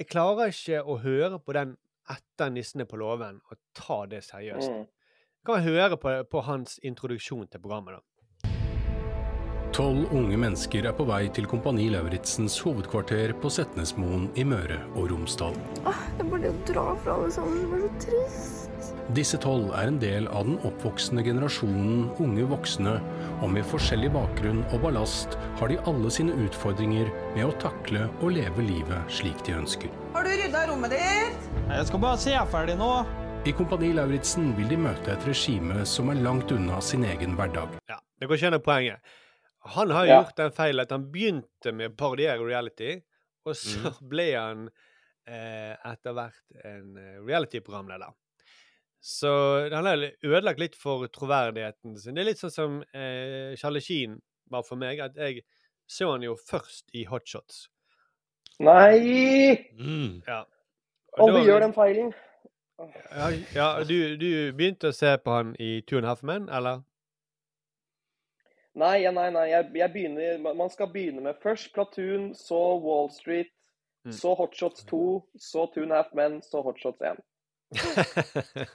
Jeg 0.00 0.08
klarer 0.08 0.48
ikke 0.50 0.80
å 0.82 0.96
høre 0.98 1.38
på 1.38 1.52
den 1.52 1.76
etter 2.10 2.48
'Nissene 2.50 2.86
på 2.88 2.96
låven' 2.96 3.40
og 3.50 3.58
ta 3.76 4.06
det 4.06 4.22
seriøst. 4.24 4.70
Mm. 4.70 4.86
Kan 5.44 5.54
man 5.54 5.62
høre 5.62 5.96
på, 5.96 6.14
på 6.24 6.40
hans 6.40 6.78
introduksjon 6.82 7.48
til 7.48 7.60
programmet, 7.60 7.98
da. 8.00 8.19
Tolv 9.80 10.10
unge 10.12 10.36
mennesker 10.36 10.84
er 10.90 10.92
på 10.92 11.06
vei 11.08 11.22
til 11.32 11.46
Kompani 11.48 11.86
Lauritzens 11.88 12.58
hovedkvarter 12.60 13.30
på 13.40 13.48
Setnesmoen 13.48 14.26
i 14.36 14.42
Møre 14.44 14.76
og 14.90 15.06
Romsdal. 15.08 15.54
Åh, 15.88 16.02
jeg 16.18 16.26
burde 16.28 16.50
jo 16.50 16.56
dra 16.68 16.82
fra 17.00 17.14
alle 17.14 17.30
sammen. 17.32 17.62
Det 17.62 17.70
var 17.70 17.80
så 17.86 18.02
trist. 18.02 18.90
Disse 19.16 19.40
tolv 19.40 19.70
er 19.72 19.88
en 19.88 19.96
del 20.02 20.28
av 20.28 20.44
den 20.50 20.58
oppvoksende 20.68 21.24
generasjonen 21.24 22.02
unge 22.20 22.44
voksne, 22.50 22.92
og 23.38 23.54
med 23.54 23.64
forskjellig 23.70 24.10
bakgrunn 24.18 24.60
og 24.66 24.82
ballast 24.82 25.38
har 25.62 25.72
de 25.72 25.80
alle 25.88 26.12
sine 26.12 26.36
utfordringer 26.44 27.08
med 27.38 27.46
å 27.46 27.56
takle 27.64 28.04
og 28.18 28.36
leve 28.36 28.66
livet 28.66 29.16
slik 29.16 29.40
de 29.48 29.56
ønsker. 29.62 29.88
Har 30.12 30.28
du 30.28 30.34
rydda 30.42 30.66
rommet 30.74 30.92
ditt? 30.98 31.48
Jeg 31.70 31.88
skal 31.88 32.04
bare 32.04 32.20
se 32.26 32.36
ferdig 32.52 32.76
nå. 32.82 32.90
I 33.48 33.56
Kompani 33.56 33.94
Lauritzen 33.96 34.52
vil 34.60 34.68
de 34.74 34.82
møte 34.84 35.16
et 35.16 35.24
regime 35.32 35.88
som 35.88 36.12
er 36.12 36.20
langt 36.20 36.52
unna 36.52 36.84
sin 36.84 37.08
egen 37.08 37.40
hverdag. 37.40 37.80
Ja, 37.88 37.96
det 38.20 38.28
går 38.28 38.42
ikke 38.42 38.52
an 38.52 38.60
poenget. 38.68 39.16
Han 39.60 39.90
har 39.90 40.06
Ja. 40.06 40.20
gjort 40.20 40.36
den 40.36 40.52
feilen 40.56 40.80
at 40.82 40.90
han 40.94 41.10
begynte 41.12 41.72
med 41.72 41.92
å 41.92 41.96
parodiere 41.96 42.44
reality, 42.44 42.94
og 43.44 43.56
så 43.56 43.90
mm. 43.90 43.98
ble 44.12 44.28
han 44.34 44.68
eh, 45.28 45.74
etter 45.92 46.16
hvert 46.16 46.64
en 46.64 46.96
eh, 46.96 47.18
reality-programleder. 47.20 48.12
Så 49.00 49.30
han 49.72 49.86
har 49.86 50.02
ødelagt 50.22 50.60
litt 50.60 50.76
for 50.76 51.06
troverdigheten 51.08 51.96
sin. 51.96 52.14
Det 52.16 52.20
er 52.20 52.28
litt 52.32 52.40
sånn 52.40 52.52
som 52.52 52.80
eh, 52.92 53.56
Charlie 53.56 53.84
Sheen 53.84 54.18
var 54.52 54.64
for 54.66 54.80
meg, 54.80 55.00
at 55.00 55.16
jeg 55.16 55.44
så 55.90 56.10
han 56.12 56.22
jo 56.22 56.36
først 56.36 56.92
i 56.94 57.06
Hotshots. 57.08 57.68
Nei! 58.60 59.56
Ja. 60.28 60.44
Alle 61.18 61.40
gjør 61.46 61.64
den 61.64 61.72
feilen. 61.74 62.12
Ja, 63.12 63.30
ja 63.54 63.68
du, 63.84 64.16
du 64.20 64.28
begynte 64.56 64.92
å 64.92 64.96
se 64.96 65.16
på 65.20 65.32
han 65.34 65.54
i 65.60 65.80
Two 65.88 65.98
and 65.98 66.06
a 66.06 66.12
Half 66.12 66.22
Men, 66.22 66.48
eller? 66.48 66.84
Nei, 68.78 69.02
nei, 69.10 69.30
nei. 69.34 69.46
Jeg, 69.50 69.70
jeg 69.74 69.92
begynner, 69.92 70.54
man 70.54 70.70
skal 70.70 70.92
begynne 70.92 71.24
med 71.24 71.40
først 71.42 71.72
Platoon, 71.74 72.34
så 72.34 72.60
Wall 72.84 73.10
Street, 73.14 73.50
Mm. 74.00 74.12
så 74.16 74.30
Hotshots 74.32 74.84
2, 74.88 75.28
så 75.36 75.66
Two 75.74 75.82
and 75.82 75.92
a 75.92 75.96
Half 75.96 76.14
Men, 76.16 76.38
så 76.42 76.62
Hotshots 76.64 77.02
1. 77.04 77.18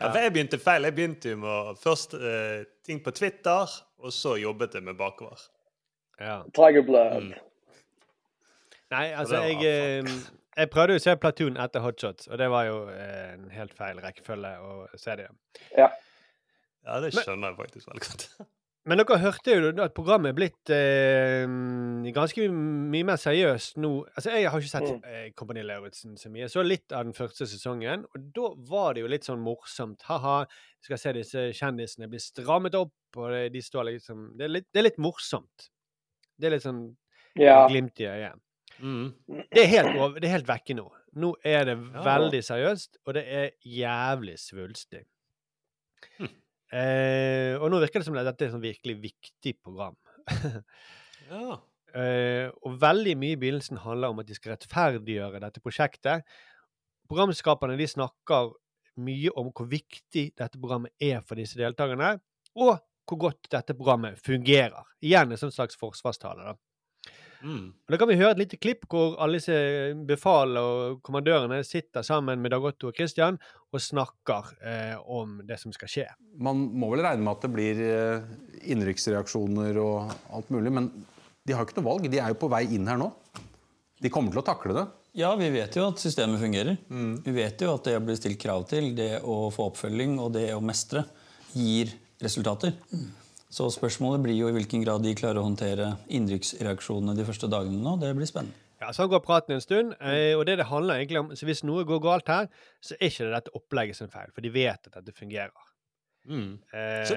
Ja, 0.00 0.08
for 0.10 0.18
jeg 0.18 0.32
begynte 0.32 0.58
feil. 0.58 0.82
Jeg 0.88 0.94
begynte 0.96 1.30
jo 1.30 1.36
med 1.38 1.76
først 1.78 2.16
uh, 2.18 2.64
ting 2.86 3.02
på 3.04 3.12
Twitter, 3.14 3.70
og 4.02 4.12
så 4.12 4.32
jobbet 4.40 4.74
jeg 4.74 4.82
med 4.82 4.96
bakover. 4.98 5.44
Ja. 6.20 6.40
Tiger 6.56 6.82
Blood. 6.82 7.28
Nei, 8.90 9.04
altså, 9.12 9.36
jeg, 9.44 9.60
eh, 9.62 10.10
jeg 10.56 10.70
prøvde 10.70 10.96
jo 10.96 11.00
å 11.00 11.04
se 11.04 11.14
Platoon 11.22 11.56
etter 11.60 11.84
Hotshots, 11.84 12.26
og 12.30 12.38
det 12.38 12.48
var 12.50 12.66
jo 12.66 12.76
eh, 12.90 13.32
en 13.34 13.48
helt 13.50 13.74
feil 13.78 14.00
rekkefølge 14.02 14.52
å 14.62 14.86
se 14.98 15.16
det. 15.20 15.28
Ja. 15.76 15.90
Ja, 16.86 17.00
det 17.02 17.12
skjønner 17.16 17.50
jeg 17.52 17.56
faktisk 17.58 17.88
veldig 17.90 18.06
godt. 18.06 18.28
Men 18.86 19.00
dere 19.02 19.16
hørte 19.18 19.50
jo 19.50 19.70
at 19.82 19.94
programmet 19.96 20.30
er 20.30 20.36
blitt 20.38 20.70
eh, 20.70 21.46
ganske 22.14 22.44
mye 22.54 23.02
mer 23.08 23.18
seriøst 23.18 23.80
nå. 23.82 23.90
Altså, 24.14 24.30
Jeg 24.36 24.50
har 24.52 24.60
ikke 24.62 24.70
sett 24.70 24.86
Mm. 24.92 25.00
eh, 25.10 25.24
Kompani 25.34 25.64
Lauritzen 25.66 26.14
så 26.20 26.30
mye. 26.30 26.44
Jeg 26.44 26.52
så 26.54 26.62
litt 26.62 26.92
av 26.94 27.02
den 27.08 27.12
første 27.16 27.48
sesongen, 27.50 28.04
og 28.14 28.28
da 28.36 28.52
var 28.70 28.94
det 28.94 29.02
jo 29.02 29.08
litt 29.10 29.26
sånn 29.26 29.42
morsomt. 29.42 30.02
Ha-ha, 30.06 30.44
du 30.46 30.86
skal 30.86 30.98
se 31.02 31.12
disse 31.18 31.48
kjendisene 31.58 32.06
bli 32.12 32.20
strammet 32.22 32.78
opp, 32.78 32.92
og 33.16 33.30
det, 33.34 33.42
de 33.56 33.64
står 33.66 33.88
liksom 33.90 34.36
det 34.38 34.44
er, 34.46 34.54
litt, 34.60 34.68
det 34.72 34.78
er 34.84 34.86
litt 34.86 35.02
morsomt. 35.02 35.66
Det 36.38 36.46
er 36.46 36.54
litt 36.54 36.62
sånn 36.68 36.84
Ja. 37.36 37.66
glimt 37.68 37.98
i 38.00 38.06
øyet. 38.06 38.38
Det 38.78 39.62
er 39.64 39.66
helt, 39.72 39.96
over, 39.96 40.20
det 40.20 40.28
er 40.28 40.36
helt 40.38 40.46
vekke 40.46 40.74
nå. 40.78 40.86
Nå 41.16 41.34
er 41.42 41.64
det 41.64 41.76
Ja. 41.80 42.02
veldig 42.06 42.42
seriøst, 42.44 42.98
og 43.06 43.14
det 43.18 43.26
er 43.26 43.50
jævlig 43.66 44.38
svulstig. 44.38 45.02
Eh, 46.74 47.54
og 47.60 47.70
nå 47.70 47.78
virker 47.82 48.02
det 48.02 48.08
som 48.08 48.16
at 48.18 48.26
dette 48.26 48.44
er 48.44 48.50
et 48.50 48.56
sånn 48.56 48.64
virkelig 48.64 48.98
viktig 49.08 49.56
program. 49.62 49.98
Ja. 51.26 51.56
Eh, 51.96 52.52
og 52.62 52.76
veldig 52.78 53.16
mye 53.18 53.34
i 53.34 53.38
begynnelsen 53.40 53.80
handler 53.82 54.12
om 54.12 54.20
at 54.22 54.28
de 54.28 54.36
skal 54.36 54.52
rettferdiggjøre 54.52 55.40
dette 55.42 55.62
prosjektet. 55.64 56.22
Programskaperne 57.10 57.74
de 57.80 57.88
snakker 57.90 58.52
mye 59.02 59.32
om 59.34 59.48
hvor 59.50 59.66
viktig 59.70 60.28
dette 60.38 60.60
programmet 60.60 60.94
er 61.02 61.24
for 61.26 61.40
disse 61.40 61.58
deltakerne, 61.58 62.12
og 62.54 62.76
hvor 63.06 63.20
godt 63.26 63.50
dette 63.56 63.74
programmet 63.74 64.22
fungerer. 64.22 64.86
Igjen 65.02 65.34
en 65.34 65.40
sånn 65.40 65.54
slags 65.54 65.78
forsvarstale. 65.80 66.52
da. 66.52 66.54
Mm. 67.42 67.72
Og 67.72 67.92
Da 67.92 67.98
kan 68.00 68.10
vi 68.10 68.18
høre 68.20 68.34
et 68.34 68.42
lite 68.42 68.58
klipp 68.60 68.86
hvor 68.90 69.16
alle 69.22 69.40
disse 69.40 69.56
befal 70.08 70.56
og 70.60 71.00
kommandørene 71.06 71.62
sitter 71.66 72.06
sammen 72.06 72.42
med 72.42 72.54
Dag 72.54 72.64
Otto 72.64 72.90
og 72.90 72.96
Christian 72.96 73.38
og 73.72 73.82
snakker 73.82 74.52
eh, 74.60 74.94
om 75.00 75.40
det 75.46 75.58
som 75.60 75.74
skal 75.74 75.90
skje. 75.92 76.06
Man 76.38 76.68
må 76.76 76.92
vel 76.94 77.04
regne 77.06 77.24
med 77.24 77.34
at 77.34 77.46
det 77.46 77.52
blir 77.54 77.82
eh, 77.86 78.30
innenriksreaksjoner 78.66 79.80
og 79.82 80.14
alt 80.36 80.54
mulig, 80.54 80.72
men 80.72 80.90
de 81.46 81.54
har 81.54 81.62
jo 81.62 81.70
ikke 81.70 81.80
noe 81.80 81.90
valg. 81.90 82.08
De 82.10 82.22
er 82.22 82.32
jo 82.32 82.40
på 82.40 82.52
vei 82.52 82.64
inn 82.76 82.88
her 82.90 83.00
nå. 83.00 83.10
De 84.02 84.12
kommer 84.12 84.34
til 84.34 84.42
å 84.42 84.46
takle 84.46 84.76
det. 84.76 84.86
Ja, 85.16 85.30
vi 85.40 85.48
vet 85.48 85.76
jo 85.78 85.86
at 85.88 86.00
systemet 86.02 86.42
fungerer. 86.42 86.76
Vi 87.24 87.32
vet 87.32 87.62
jo 87.64 87.70
at 87.72 87.86
det 87.88 87.94
å 87.96 88.02
bli 88.04 88.16
stilt 88.18 88.40
krav 88.42 88.66
til, 88.68 88.90
det 88.98 89.22
å 89.24 89.46
få 89.54 89.70
oppfølging 89.70 90.18
og 90.20 90.34
det 90.34 90.50
å 90.52 90.60
mestre, 90.60 91.06
gir 91.56 91.94
resultater. 92.20 92.74
Så 93.56 93.70
spørsmålet 93.72 94.20
blir 94.26 94.36
jo 94.36 94.50
i 94.50 94.54
hvilken 94.56 94.82
grad 94.84 95.04
de 95.06 95.14
klarer 95.16 95.40
å 95.40 95.46
håndtere 95.46 95.94
inntrykksreaksjonene 96.12 97.14
de 97.16 97.24
første 97.24 97.48
dagene 97.48 97.80
nå. 97.80 97.94
Det 98.02 98.10
blir 98.18 98.28
spennende. 98.28 98.58
Ja, 98.82 98.90
Så 98.92 99.06
går 99.08 99.22
praten 99.24 99.54
en 99.56 99.62
stund, 99.64 99.94
eh, 100.04 100.34
og 100.36 100.44
det 100.44 100.58
det 100.60 100.66
handler 100.68 100.98
egentlig 101.00 101.20
om, 101.22 101.30
så 101.32 101.46
hvis 101.48 101.62
noe 101.64 101.86
går 101.88 102.02
galt 102.04 102.28
her, 102.28 102.50
så 102.84 102.92
er 103.00 103.08
ikke 103.08 103.24
det 103.24 103.32
dette 103.32 103.54
opplegget 103.56 103.96
sin 103.96 104.10
feil, 104.12 104.28
for 104.34 104.44
de 104.44 104.50
vet 104.52 104.90
at 104.90 104.98
dette 104.98 105.14
fungerer. 105.16 105.70
Mm. 106.28 106.58
Eh, 106.74 107.06
Så 107.08 107.16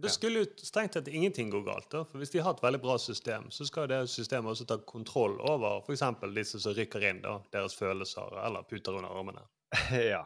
det 0.00 0.12
skulle 0.14 0.44
jo 0.44 0.46
strengt 0.62 0.92
tatt 0.94 1.08
ingenting 1.10 1.50
gå 1.50 1.64
galt. 1.66 1.90
da, 1.90 2.04
for 2.04 2.18
Hvis 2.22 2.30
de 2.30 2.38
har 2.38 2.54
et 2.54 2.62
veldig 2.62 2.80
bra 2.80 2.96
system, 2.98 3.50
så 3.50 3.66
skal 3.66 3.88
det 3.88 4.04
systemet 4.08 4.52
også 4.54 4.66
ta 4.70 4.76
kontroll 4.78 5.40
over 5.40 5.80
f.eks. 5.82 6.02
disse 6.34 6.60
som 6.62 6.72
rykker 6.78 7.02
inn, 7.10 7.22
da, 7.22 7.40
deres 7.52 7.74
følelser 7.74 8.30
eller 8.46 8.62
puter 8.62 8.92
under 8.96 9.10
armene. 9.10 9.42
ja. 10.14 10.22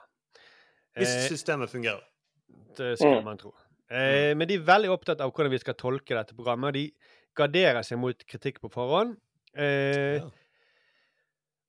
Hvis 0.94 1.09
Eh, 1.09 1.29
systemet 1.33 1.70
fungerer. 1.70 2.05
Det 2.77 2.98
skulle 2.98 3.20
Mm. 3.20 3.24
man 3.24 3.38
tro. 3.38 3.55
Eh, 3.90 4.33
men 4.35 4.49
de 4.49 4.55
er 4.55 4.64
veldig 4.66 4.90
opptatt 4.90 5.20
av 5.20 5.33
hvordan 5.33 5.51
vi 5.53 5.59
skal 5.59 5.75
tolke 5.75 6.14
dette 6.16 6.35
programmet. 6.35 6.73
De 6.75 6.92
garderer 7.37 7.83
seg 7.85 7.99
mot 7.99 8.25
kritikk 8.27 8.61
på 8.62 8.70
forhånd. 8.73 9.16
Eh, 9.57 10.23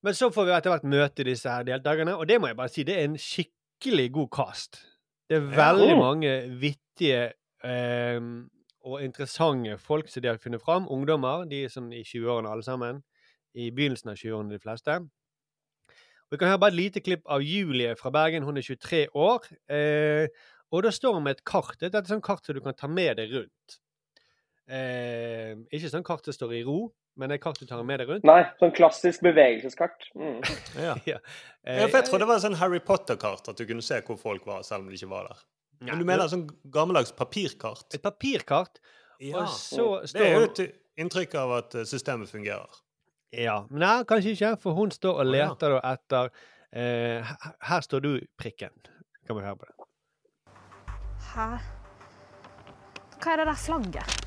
Men 0.06 0.14
så 0.14 0.30
får 0.30 0.46
vi 0.46 0.52
etter 0.54 0.70
hvert 0.70 0.84
møte 0.86 1.24
disse 1.26 1.50
her 1.50 1.64
deltakerne, 1.66 2.14
og 2.14 2.28
det 2.30 2.38
må 2.40 2.48
jeg 2.52 2.58
bare 2.60 2.70
si, 2.70 2.84
det 2.86 2.94
er 3.00 3.08
en 3.08 3.16
skikkelig 3.18 4.12
god 4.14 4.30
cast. 4.32 4.78
Det 5.30 5.38
er 5.40 5.42
Ja. 5.50 5.74
veldig 5.74 5.96
Mm. 5.96 6.00
mange 6.00 6.60
vittige 6.62 7.34
eh, 7.64 8.20
og 8.86 9.02
interessante 9.02 9.78
folk 9.80 10.08
som 10.08 10.22
de 10.22 10.28
har 10.28 10.38
funnet 10.38 10.62
fram. 10.62 10.86
Ungdommer. 10.88 11.50
De 11.50 11.64
er 11.64 11.70
sånn 11.70 11.92
i 11.92 12.04
20-årene 12.04 12.48
alle 12.52 12.62
sammen. 12.62 13.04
I 13.56 13.72
begynnelsen 13.72 14.10
av 14.12 14.16
20-årene, 14.16 14.50
de 14.52 14.60
fleste. 14.60 15.00
Og 15.00 16.32
Vi 16.32 16.38
kan 16.38 16.50
høre 16.50 16.60
bare 16.60 16.74
et 16.74 16.78
lite 16.94 17.02
klipp 17.02 17.22
av 17.26 17.42
Julie 17.42 17.96
fra 17.96 18.12
Bergen. 18.12 18.44
Hun 18.44 18.58
er 18.58 18.62
23 18.62 19.08
år. 19.16 19.42
Eh, 19.70 20.28
og 20.76 20.86
da 20.86 20.92
står 20.94 21.18
hun 21.18 21.26
med 21.26 21.38
et 21.40 21.46
kart. 21.48 21.76
Dette 21.82 21.98
er 21.98 22.04
et 22.06 22.12
sånt 22.12 22.24
kart 22.26 22.46
som 22.46 22.56
du 22.58 22.62
kan 22.66 22.76
ta 22.78 22.90
med 22.92 23.18
deg 23.22 23.34
rundt. 23.36 23.80
Eh, 24.66 25.54
ikke 25.76 25.92
sånn 25.92 26.06
kart 26.06 26.26
som 26.26 26.34
står 26.36 26.56
i 26.58 26.62
ro, 26.66 26.78
men 27.22 27.32
et 27.36 27.42
kart 27.44 27.60
du 27.62 27.68
tar 27.70 27.84
med 27.86 28.02
deg 28.02 28.10
rundt. 28.10 28.26
Nei, 28.28 28.42
sånn 28.62 28.74
klassisk 28.76 29.24
bevegelseskart. 29.26 30.08
Mm. 30.18 30.40
Ja. 30.86 30.96
Ja. 31.08 31.20
Ja, 31.66 31.86
for 31.88 31.98
jeg 32.00 32.08
tror 32.10 32.22
det 32.22 32.30
var 32.30 32.42
sånn 32.44 32.58
Harry 32.60 32.80
Potter-kart, 32.84 33.48
at 33.50 33.58
du 33.58 33.66
kunne 33.70 33.86
se 33.86 34.02
hvor 34.06 34.18
folk 34.22 34.46
var, 34.50 34.66
selv 34.68 34.84
om 34.86 34.90
de 34.92 34.98
ikke 35.00 35.10
var 35.14 35.30
der. 35.32 35.44
Men 35.86 36.00
du 36.02 36.06
mener 36.08 36.30
sånn 36.32 36.46
gammeldags 36.72 37.12
papirkart? 37.16 37.88
Et 37.96 38.04
papirkart. 38.04 38.80
Ja. 39.24 39.44
Og 39.44 39.54
så 39.54 39.86
Det 40.12 40.24
er 40.24 40.36
jo 40.36 40.48
et 40.50 40.62
inntrykk 41.00 41.36
av 41.40 41.54
at 41.60 41.76
eh, 41.80 41.88
systemet 41.88 42.32
fungerer. 42.32 42.82
Ja. 43.36 43.62
Nei, 43.70 43.98
kanskje 44.08 44.36
ikke, 44.36 44.52
for 44.64 44.78
hun 44.78 44.94
står 44.96 45.20
og 45.20 45.26
Å, 45.26 45.30
ja. 45.36 45.48
leter 45.52 45.78
etter 45.82 46.30
eh, 46.72 47.34
Her 47.68 47.84
står 47.84 48.04
du, 48.06 48.12
prikken. 48.40 48.72
Kan 49.28 49.40
vi 49.40 49.44
høre 49.46 49.58
på 49.60 49.68
det. 49.68 49.75
Hæ? 51.36 51.48
Hva 53.20 53.34
er 53.34 53.42
det 53.42 53.48
der 53.50 53.60
flagget? 53.60 54.22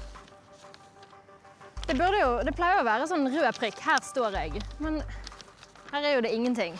Det, 1.88 1.96
jo, 1.96 2.32
det 2.44 2.52
pleier 2.52 2.82
å 2.82 2.84
være 2.84 3.06
sånn 3.08 3.24
rød 3.32 3.48
prikk. 3.56 3.78
Her 3.80 4.02
står 4.04 4.36
jeg. 4.36 4.60
Men 4.82 5.00
her 5.88 6.04
er 6.04 6.18
jo 6.18 6.24
det 6.26 6.34
ingenting. 6.36 6.76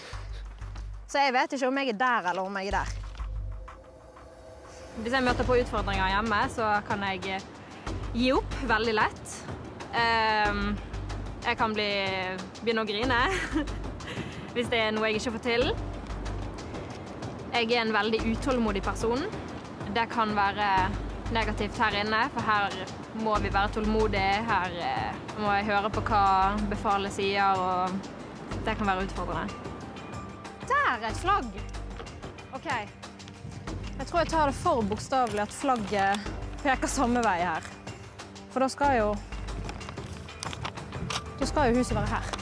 Så 1.08 1.22
jeg 1.22 1.32
vet 1.32 1.56
ikke 1.56 1.70
om 1.70 1.80
jeg 1.80 1.94
er 1.94 2.00
der 2.02 2.28
eller 2.32 2.44
om 2.44 2.58
jeg 2.60 2.68
er 2.68 2.82
der. 2.82 2.90
Hvis 4.98 5.14
jeg 5.16 5.24
møter 5.24 5.48
på 5.48 5.56
utfordringer 5.62 6.12
hjemme, 6.12 6.42
så 6.52 6.68
kan 6.84 7.06
jeg 7.08 7.38
eh, 7.38 7.48
gi 8.12 8.28
opp 8.36 8.60
veldig 8.68 8.96
lett. 8.98 9.34
Ehm, 9.96 10.74
jeg 11.46 11.56
kan 11.56 11.72
bli, 11.72 11.90
begynne 12.60 12.84
å 12.84 12.88
grine 12.88 13.24
hvis 14.58 14.68
det 14.68 14.82
er 14.82 14.92
noe 14.92 15.08
jeg 15.08 15.22
ikke 15.22 15.38
får 15.38 15.46
til. 15.48 15.70
Jeg 17.54 17.70
er 17.70 17.80
en 17.80 17.96
veldig 17.96 18.26
utålmodig 18.34 18.84
person. 18.84 19.24
Det 19.94 20.04
kan 20.12 20.36
være 20.36 20.90
negativt 21.32 21.78
her 21.78 21.96
inne, 22.00 22.20
for 22.34 22.44
her 22.44 22.74
må 23.24 23.38
vi 23.40 23.52
være 23.54 23.72
tålmodige. 23.72 24.44
Her 24.48 24.76
eh, 24.84 25.16
må 25.40 25.52
jeg 25.56 25.64
høre 25.70 25.90
på 25.90 26.02
hva 26.10 26.22
befalet 26.70 27.14
sier, 27.16 27.56
og 27.56 28.60
det 28.66 28.76
kan 28.76 28.86
være 28.86 29.06
utfordrende. 29.08 29.54
Der 30.68 30.90
er 30.92 31.08
et 31.08 31.20
flagg! 31.22 31.50
OK. 32.54 32.68
Jeg 33.98 34.06
tror 34.06 34.18
jeg 34.18 34.28
tar 34.28 34.46
det 34.46 34.54
for 34.54 34.82
bokstavelig 34.82 35.40
at 35.42 35.52
flagget 35.52 36.30
peker 36.62 36.90
samme 36.90 37.24
vei 37.24 37.38
her. 37.40 37.64
For 38.52 38.60
da 38.60 38.68
skal 38.68 38.98
jo 38.98 39.08
Da 41.40 41.46
skal 41.46 41.70
jo 41.70 41.78
huset 41.78 41.96
være 41.96 42.06
her. 42.06 42.34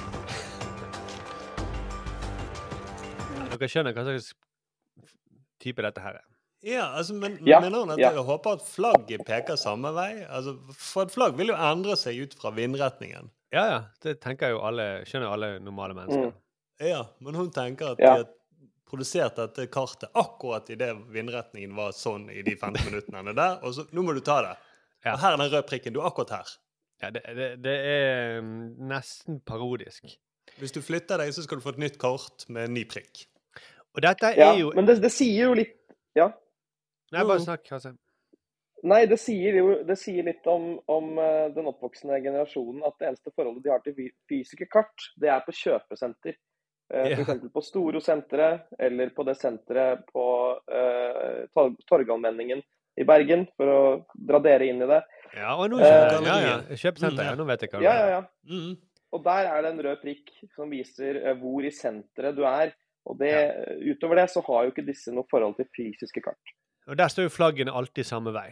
Dere 3.56 3.68
skjønner 3.68 3.92
hva 3.96 4.04
slags 4.04 4.32
type 5.60 5.84
dette 5.84 6.00
her 6.00 6.18
er? 6.20 6.25
Ja, 6.66 6.88
altså, 6.98 7.14
men 7.14 7.36
Ja, 7.46 7.60
mener 7.62 7.84
hun 7.84 7.92
at 7.94 8.00
ja. 8.02 8.10
jeg 8.16 8.24
håper 8.26 8.56
at 8.58 8.64
flagget 8.66 9.22
peker 9.28 9.58
samme 9.60 9.92
vei? 9.94 10.24
Altså, 10.26 10.56
for 10.74 11.06
et 11.06 11.12
flagg 11.14 11.36
vil 11.38 11.52
jo 11.52 11.58
endre 11.58 11.94
seg 12.00 12.18
ut 12.24 12.34
fra 12.40 12.50
vindretningen. 12.56 13.30
Ja, 13.54 13.66
ja. 13.70 13.76
Det 14.02 14.16
tenker 14.24 14.50
jo 14.56 14.58
alle, 14.66 14.86
skjønner 15.06 15.28
jo 15.28 15.34
alle 15.36 15.50
normale 15.62 15.94
mennesker. 15.94 16.32
Ja, 16.82 17.04
men 17.22 17.38
hun 17.38 17.52
tenker 17.54 17.92
at 17.94 18.02
Ja. 18.02 18.16
de 18.16 18.24
har 18.24 18.32
produsert 18.86 19.38
dette 19.38 19.66
kartet 19.72 20.10
akkurat 20.14 20.68
i 20.70 20.76
det 20.78 20.90
vindretningen 21.14 21.74
var 21.78 21.94
sånn 21.96 22.28
i 22.30 22.42
de 22.46 22.56
15 22.56 22.84
minuttene 22.90 23.22
er 23.30 23.34
der, 23.38 23.56
og 23.62 23.74
så 23.74 23.86
nå 23.94 24.02
må 24.06 24.14
du 24.14 24.20
ta 24.26 24.40
det. 24.42 24.56
Og 25.06 25.18
her 25.22 25.32
er 25.32 25.36
den 25.40 25.50
røde 25.52 25.62
prikken. 25.70 25.92
Du 25.94 26.00
er 26.02 26.08
akkurat 26.10 26.30
her. 26.40 26.52
Ja, 27.02 27.10
det, 27.14 27.22
det, 27.36 27.48
det 27.62 27.74
er 27.86 28.40
mm, 28.42 28.74
nesten 28.90 29.38
parodisk. 29.46 30.02
Hvis 30.58 30.72
du 30.74 30.80
flytter 30.82 31.18
deg, 31.22 31.30
så 31.36 31.42
skal 31.44 31.58
du 31.58 31.62
få 31.64 31.74
et 31.74 31.78
nytt 31.82 31.98
kort 32.00 32.46
med 32.48 32.64
en 32.70 32.74
ny 32.74 32.84
prikk. 32.88 33.26
Og 33.94 34.02
dette 34.02 34.34
Ja, 34.36 34.52
er 34.52 34.58
jo 34.60 34.72
men 34.74 34.86
det, 34.88 34.98
det 35.02 35.12
sier 35.14 35.48
jo 35.50 35.54
litt 35.58 35.74
Ja. 36.16 36.30
Nei, 37.14 37.22
bare 37.24 37.42
snakk, 37.44 37.68
Hasse. 37.70 37.92
Nei, 38.86 39.00
det 39.08 39.16
sier 39.18 39.56
jo 39.56 39.68
det 39.88 39.96
sier 39.98 40.26
litt 40.26 40.46
om, 40.50 40.76
om 40.92 41.16
eh, 41.18 41.46
den 41.54 41.68
oppvoksende 41.70 42.18
generasjonen 42.22 42.84
at 42.86 42.98
det 43.00 43.08
eneste 43.08 43.32
forholdet 43.34 43.64
de 43.64 43.72
har 43.72 43.80
til 43.84 43.94
fy- 43.96 44.12
fysiske 44.30 44.68
kart, 44.70 45.06
det 45.20 45.30
er 45.32 45.44
på 45.46 45.54
kjøpesenter. 45.56 46.36
Uh, 46.86 47.00
yeah. 47.02 47.16
For 47.16 47.22
eksempel 47.24 47.50
på 47.50 47.62
Storo-senteret, 47.66 48.68
eller 48.78 49.08
på 49.16 49.24
det 49.26 49.32
senteret 49.40 50.04
på 50.12 50.24
uh, 50.54 51.72
Torgallmenningen 51.90 52.60
i 52.96 53.06
Bergen, 53.08 53.46
for 53.58 53.72
å 53.72 53.80
dra 54.28 54.38
dere 54.44 54.68
inn 54.70 54.84
i 54.84 54.86
det. 54.92 55.00
Ja, 55.34 55.56
og 55.56 55.72
nå 55.72 55.80
uh, 55.80 55.86
skjønner. 55.86 56.28
Ja, 56.28 56.36
ja. 56.44 56.76
Kjøpesenter. 56.84 57.26
Ja, 57.26 57.32
nå 57.40 57.46
vet 57.48 57.64
jeg 57.64 57.72
hva 57.72 57.80
det 57.80 57.88
Ja, 57.88 57.96
er. 57.96 58.12
ja, 58.14 58.20
ja. 58.60 58.60
Og 59.16 59.24
der 59.26 59.48
er 59.50 59.64
det 59.64 59.72
en 59.72 59.82
rød 59.88 60.00
prikk 60.04 60.30
som 60.54 60.70
viser 60.70 61.18
eh, 61.24 61.34
hvor 61.40 61.64
i 61.66 61.72
senteret 61.74 62.36
du 62.38 62.44
er. 62.46 62.70
Og 63.06 63.18
det, 63.18 63.32
utover 63.86 64.18
det 64.20 64.28
så 64.30 64.42
har 64.46 64.66
jo 64.66 64.72
ikke 64.74 64.86
disse 64.86 65.14
noe 65.14 65.26
forhold 65.30 65.54
til 65.58 65.68
fysiske 65.74 66.22
kart. 66.22 66.54
Og 66.86 66.98
der 66.98 67.10
står 67.12 67.28
jo 67.28 67.34
flaggene 67.34 67.74
alltid 67.74 68.06
samme 68.06 68.32
vei. 68.34 68.48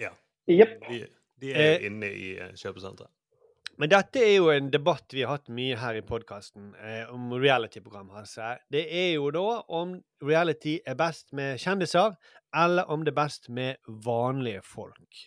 Ja. 0.00 0.12
Yep. 0.50 0.80
De, 0.88 1.02
de 1.42 1.52
er 1.52 1.74
Eh, 1.74 1.86
inne 1.88 2.10
i 2.12 2.32
eh, 2.38 2.54
kjøpesenteret. 2.58 3.10
Men 3.74 3.90
dette 3.90 4.20
er 4.22 4.36
jo 4.36 4.50
en 4.52 4.68
debatt 4.70 5.10
vi 5.10 5.24
har 5.24 5.34
hatt 5.34 5.50
mye 5.50 5.74
her 5.80 5.96
i 5.98 6.04
podkasten 6.06 6.70
eh, 6.78 7.10
om 7.10 7.32
reality-program. 7.34 8.12
Altså. 8.14 8.54
Det 8.70 8.84
er 8.86 9.16
jo 9.16 9.32
da 9.34 9.64
om 9.66 9.96
reality 10.22 10.76
er 10.86 10.94
best 10.98 11.32
med 11.34 11.58
kjendiser, 11.58 12.14
eller 12.54 12.90
om 12.90 13.02
det 13.02 13.10
er 13.10 13.18
best 13.18 13.50
med 13.50 13.80
vanlige 14.06 14.62
folk. 14.62 15.24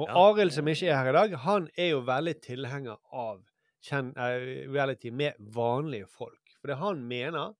Og 0.00 0.08
Arild, 0.08 0.54
som 0.56 0.68
ikke 0.68 0.88
er 0.88 0.96
her 0.96 1.10
i 1.10 1.16
dag, 1.18 1.34
han 1.44 1.68
er 1.76 1.90
jo 1.92 2.04
veldig 2.08 2.38
tilhenger 2.40 2.96
av 3.12 3.42
kjen 3.84 4.14
eh, 4.16 4.64
reality 4.72 5.12
med 5.12 5.36
vanlige 5.52 6.08
folk. 6.08 6.56
For 6.60 6.72
det 6.72 6.80
han 6.80 7.04
mener 7.04 7.52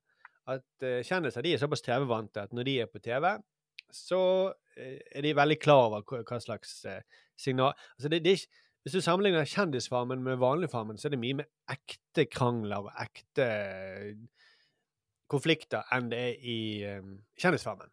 at 0.48 0.86
eh, 0.86 1.02
kjendiser 1.04 1.44
de 1.44 1.52
er 1.52 1.60
såpass 1.60 1.84
TV-vante 1.84 2.46
at 2.46 2.56
når 2.56 2.68
de 2.70 2.78
er 2.80 2.88
på 2.88 3.02
TV, 3.04 3.28
så 3.92 4.20
eh, 4.76 4.98
er 5.12 5.22
de 5.26 5.34
veldig 5.36 5.58
klar 5.62 5.86
over 5.90 6.02
hva, 6.24 6.40
slags 6.40 6.84
eh, 6.88 7.02
signal 7.38 7.72
altså 7.96 8.08
det, 8.12 8.22
det 8.24 8.32
er 8.32 8.40
ikke, 8.42 8.58
Hvis 8.82 8.96
du 8.96 9.00
sammenligner 9.04 9.44
Kjendisfarmen 9.46 10.22
med 10.26 10.40
Vanligfarmen, 10.42 10.96
så 10.98 11.06
er 11.06 11.12
det 11.14 11.20
mye 11.22 11.36
mer 11.38 11.46
ekte 11.70 12.24
krangler 12.26 12.88
og 12.88 12.96
ekte 12.98 13.44
eh, 13.46 14.16
konflikter 15.30 15.86
enn 15.94 16.08
det 16.10 16.18
er 16.18 16.40
i 16.42 16.56
Kjendisfarmen. 17.38 17.92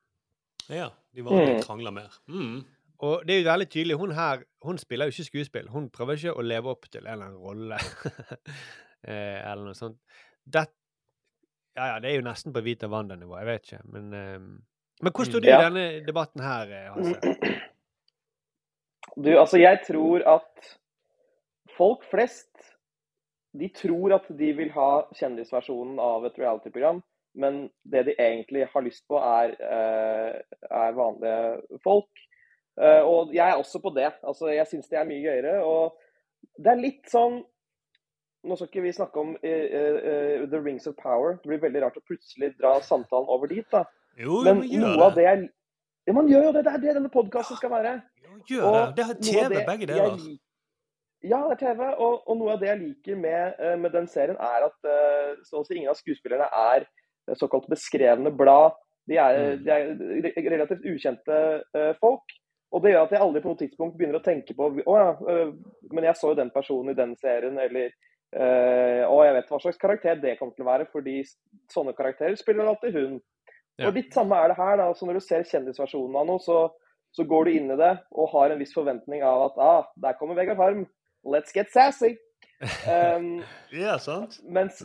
Ja, 0.70 0.90
de 1.16 1.24
vanlige 1.26 1.60
Mm. 1.60 1.64
krangler 1.64 1.92
mer. 1.94 2.18
Mm. 2.28 2.66
Og 3.06 3.22
det 3.26 3.36
er 3.36 3.40
jo 3.44 3.52
veldig 3.52 3.70
tydelig, 3.70 3.96
hun 4.02 4.12
her 4.12 4.42
hun 4.66 4.78
spiller 4.78 5.06
jo 5.08 5.14
ikke 5.14 5.24
skuespill. 5.30 5.70
Hun 5.72 5.90
prøver 5.90 6.18
ikke 6.18 6.34
å 6.36 6.42
leve 6.44 6.74
opp 6.74 6.90
til 6.92 7.06
en 7.06 7.14
eller 7.14 7.30
annen 7.30 7.40
rolle. 7.40 7.78
eh, 9.08 9.40
eller 9.46 9.64
noe 9.70 9.78
sånt. 9.78 10.02
Det, 10.44 10.66
ja, 11.78 11.86
ja, 11.94 12.00
det 12.04 12.10
er 12.12 12.18
jo 12.20 12.26
nesten 12.28 12.54
på 12.54 12.64
Vita 12.66 12.90
Wanda-nivå, 12.92 13.38
jeg 13.40 13.48
vet 13.48 13.70
ikke. 13.70 13.82
Men, 13.94 14.10
eh, 14.14 14.40
men 15.00 15.14
hvor 15.16 15.28
står 15.28 15.44
du 15.44 15.50
Ja. 15.50 15.60
i 15.60 15.66
denne 15.68 16.06
debatten 16.06 16.42
her, 16.44 16.72
eh, 16.72 16.92
Hasse? 16.94 17.60
Du, 19.20 19.30
altså 19.40 19.58
jeg 19.60 19.82
tror 19.88 20.24
at 20.28 20.76
folk 21.76 22.06
flest 22.08 22.50
de 23.58 23.70
tror 23.74 24.14
at 24.14 24.28
de 24.40 24.52
vil 24.54 24.72
ha 24.76 24.90
kjendisversjonen 25.18 26.00
av 26.00 26.26
et 26.28 26.38
reality-program, 26.38 27.02
men 27.40 27.64
det 27.84 28.06
de 28.06 28.16
egentlig 28.20 28.68
har 28.74 28.86
lyst 28.86 29.08
på, 29.10 29.18
er, 29.18 29.56
eh, 29.58 30.42
er 30.70 30.98
vanlige 30.98 31.80
folk. 31.84 32.10
Eh, 32.80 33.02
og 33.02 33.34
jeg 33.34 33.50
er 33.50 33.58
også 33.58 33.82
på 33.82 33.92
det. 33.96 34.12
Altså, 34.24 34.52
jeg 34.54 34.68
syns 34.68 34.90
det 34.90 35.00
er 35.00 35.10
mye 35.10 35.24
gøyere. 35.24 35.56
Og 35.66 35.98
det 36.58 36.72
er 36.72 36.84
litt 36.84 37.10
sånn 37.12 37.44
Nå 38.40 38.56
skal 38.56 38.70
ikke 38.70 38.86
vi 38.86 38.92
snakke 38.96 39.20
om 39.20 39.34
uh, 39.36 39.66
uh, 39.76 40.46
The 40.48 40.60
Rings 40.64 40.86
of 40.88 40.94
Power. 40.96 41.34
Det 41.42 41.50
blir 41.50 41.60
veldig 41.60 41.82
rart 41.84 41.98
å 42.00 42.04
plutselig 42.08 42.54
dra 42.56 42.78
samtalen 42.80 43.28
over 43.28 43.52
dit. 43.52 43.66
da. 43.68 43.82
Jo, 44.17 44.41
Men 44.43 44.63
noe 44.65 44.95
av 45.06 45.15
det. 45.15 45.22
det 45.22 45.26
jeg 45.28 45.50
ja, 46.08 46.13
Man 46.13 46.28
gjør 46.28 46.43
jo 46.48 46.52
det. 46.56 46.63
Det 46.65 46.74
er 46.74 46.84
det 46.84 46.95
denne 46.98 47.12
podkasten 47.13 47.58
skal 47.60 47.72
være. 47.72 48.02
Gjør 48.50 48.63
Og 48.65 48.78
det. 48.78 48.95
Det 48.98 49.06
er 49.06 49.19
TV, 49.22 49.50
det 49.56 49.65
begge 49.67 49.88
deler. 49.88 50.15
Jeg, 50.17 50.39
Ja, 51.30 51.43
det 51.50 51.58
er 51.58 51.62
TV. 51.65 51.82
Og, 52.00 52.22
og 52.30 52.38
noe 52.39 52.54
av 52.56 52.60
det 52.62 52.69
jeg 52.72 52.80
liker 52.80 53.15
med, 53.19 53.54
eh, 53.60 53.76
med 53.78 53.91
den 53.91 54.08
serien, 54.08 54.38
er 54.39 54.65
at 54.69 54.88
eh, 54.88 55.34
så 55.43 55.60
å 55.60 55.65
si 55.67 55.76
ingen 55.76 55.91
av 55.91 56.00
skuespillerne 56.00 56.48
er 56.48 56.86
eh, 56.88 57.36
såkalt 57.36 57.67
beskrevne 57.69 58.32
blad. 58.32 58.78
De 59.10 59.17
er, 59.17 59.39
Mm. 59.39 59.63
de 59.65 59.72
er 60.38 60.50
relativt 60.54 60.86
ukjente 60.86 61.38
uh, 61.76 61.93
folk. 62.00 62.22
Og 62.72 62.84
det 62.84 62.91
gjør 62.93 63.08
at 63.08 63.13
jeg 63.15 63.22
aldri 63.26 63.41
på 63.41 63.50
noe 63.50 63.58
tidspunkt 63.58 63.98
begynner 63.98 64.19
å 64.19 64.26
tenke 64.26 64.54
på 64.54 64.67
å 64.69 64.98
ja, 65.00 65.10
eh, 65.34 65.52
men 65.91 66.06
jeg 66.06 66.19
så 66.19 66.30
jo 66.32 66.38
den 66.38 66.52
personen 66.54 66.93
i 66.93 66.98
den 66.98 67.15
serien, 67.17 67.58
eller 67.58 67.88
eh, 67.89 69.02
å, 69.10 69.24
jeg 69.26 69.34
vet 69.39 69.50
hva 69.50 69.60
slags 69.63 69.82
karakter 69.82 70.22
det 70.22 70.36
kommer 70.38 70.54
til 70.54 70.67
å 70.67 70.69
være, 70.69 70.86
fordi 70.93 71.24
sånne 71.74 71.95
karakterer 71.98 72.38
spiller 72.38 72.69
alltid 72.69 72.93
hun. 73.00 73.17
Ja. 73.80 73.88
Og 73.89 73.96
litt 73.96 74.13
samme 74.13 74.36
er 74.36 74.52
det 74.52 74.58
her. 74.60 74.78
da, 74.82 74.88
så 74.94 75.08
Når 75.08 75.20
du 75.20 75.24
ser 75.24 75.44
kjendisversjonen 75.48 76.15
av 76.20 76.26
noe, 76.28 76.39
så, 76.44 76.58
så 77.15 77.24
går 77.26 77.46
du 77.46 77.52
inn 77.58 77.72
i 77.72 77.78
det 77.80 77.92
og 78.12 78.32
har 78.34 78.52
en 78.52 78.60
viss 78.60 78.74
forventning 78.76 79.24
av 79.24 79.46
at 79.50 79.60
ah, 79.63 79.86
der 80.04 80.18
kommer 80.20 80.36
Vegard 80.36 80.60
Harm. 80.60 80.86
Let's 81.26 81.56
get 81.56 81.72
sassy. 81.72 82.15
Um, 82.92 83.38
Ja, 83.72 83.94
sant? 84.04 84.42
mens, 84.44 84.82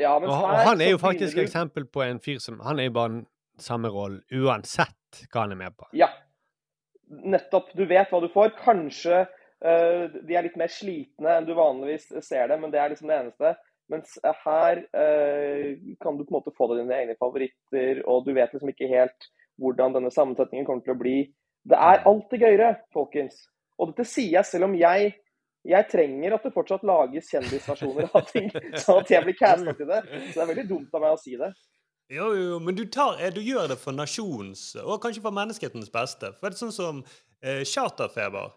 ja, 0.00 0.14
mens 0.18 0.30
Og, 0.32 0.44
og 0.48 0.62
han 0.64 0.80
er 0.80 0.94
jo 0.94 0.98
faktisk 1.02 1.34
et 1.36 1.42
du- 1.42 1.44
eksempel 1.44 1.84
på 1.92 2.00
en 2.06 2.20
fyr 2.24 2.38
som 2.40 2.56
Han 2.64 2.78
er 2.80 2.86
jo 2.88 2.94
bare 2.96 3.10
den 3.18 3.26
samme 3.60 3.90
rollen 3.92 4.22
uansett 4.32 5.26
hva 5.32 5.42
han 5.44 5.52
er 5.52 5.60
med 5.60 5.76
på. 5.76 5.90
Ja, 5.92 6.08
nettopp. 7.08 7.70
Du 7.76 7.84
vet 7.88 8.10
hva 8.12 8.20
du 8.24 8.28
får. 8.32 8.54
Kanskje 8.62 9.22
uh, 9.26 10.04
de 10.24 10.36
er 10.36 10.46
litt 10.46 10.56
mer 10.60 10.72
slitne 10.72 11.36
enn 11.38 11.48
du 11.48 11.54
vanligvis 11.58 12.10
ser 12.24 12.48
det, 12.52 12.58
men 12.62 12.72
det 12.72 12.80
er 12.80 12.92
liksom 12.94 13.10
det 13.12 13.18
eneste. 13.22 13.54
Mens 13.88 14.18
her 14.22 14.82
eh, 14.92 15.78
kan 16.02 16.18
du 16.18 16.24
på 16.24 16.32
en 16.32 16.38
måte 16.38 16.52
få 16.56 16.68
deg 16.70 16.82
dine 16.82 16.96
egne 16.98 17.16
favoritter, 17.20 18.02
og 18.04 18.26
du 18.26 18.34
vet 18.36 18.52
liksom 18.52 18.72
ikke 18.72 18.90
helt 18.90 19.30
hvordan 19.58 19.96
denne 19.96 20.12
sammensetningen 20.14 20.66
kommer 20.68 20.84
til 20.84 20.94
å 20.94 21.00
bli. 21.00 21.16
Det 21.68 21.78
er 21.78 22.04
alltid 22.08 22.44
gøyere, 22.44 22.74
folkens. 22.94 23.40
Og 23.78 23.92
dette 23.92 24.06
sier 24.08 24.38
jeg 24.38 24.48
selv 24.48 24.68
om 24.68 24.76
jeg 24.78 25.14
jeg 25.68 25.88
trenger 25.90 26.36
at 26.36 26.44
det 26.46 26.52
fortsatt 26.54 26.84
lages 26.86 27.26
kjendisversjoner 27.32 28.06
av 28.16 28.28
ting, 28.30 28.46
sånn 28.84 29.02
at 29.02 29.10
jeg 29.12 29.24
blir 29.26 29.36
casta 29.36 29.74
til 29.76 29.90
det. 29.90 29.98
Så 30.06 30.36
det 30.36 30.44
er 30.44 30.50
veldig 30.52 30.68
dumt 30.70 30.94
av 30.94 31.02
meg 31.04 31.16
å 31.16 31.20
si 31.20 31.34
det. 31.40 31.50
Jo, 32.08 32.30
jo, 32.32 32.60
men 32.64 32.76
du, 32.78 32.86
tar, 32.88 33.18
eh, 33.20 33.32
du 33.34 33.42
gjør 33.44 33.74
det 33.74 33.76
for 33.80 33.92
nasjonens, 33.92 34.70
og 34.80 35.02
kanskje 35.02 35.24
for 35.24 35.36
menneskehetens 35.36 35.90
beste. 35.92 36.30
For 36.38 36.48
det 36.48 36.56
er 36.56 36.62
sånn 36.62 36.76
som 36.76 37.02
eh, 37.42 37.64
charterfeber. 37.68 38.54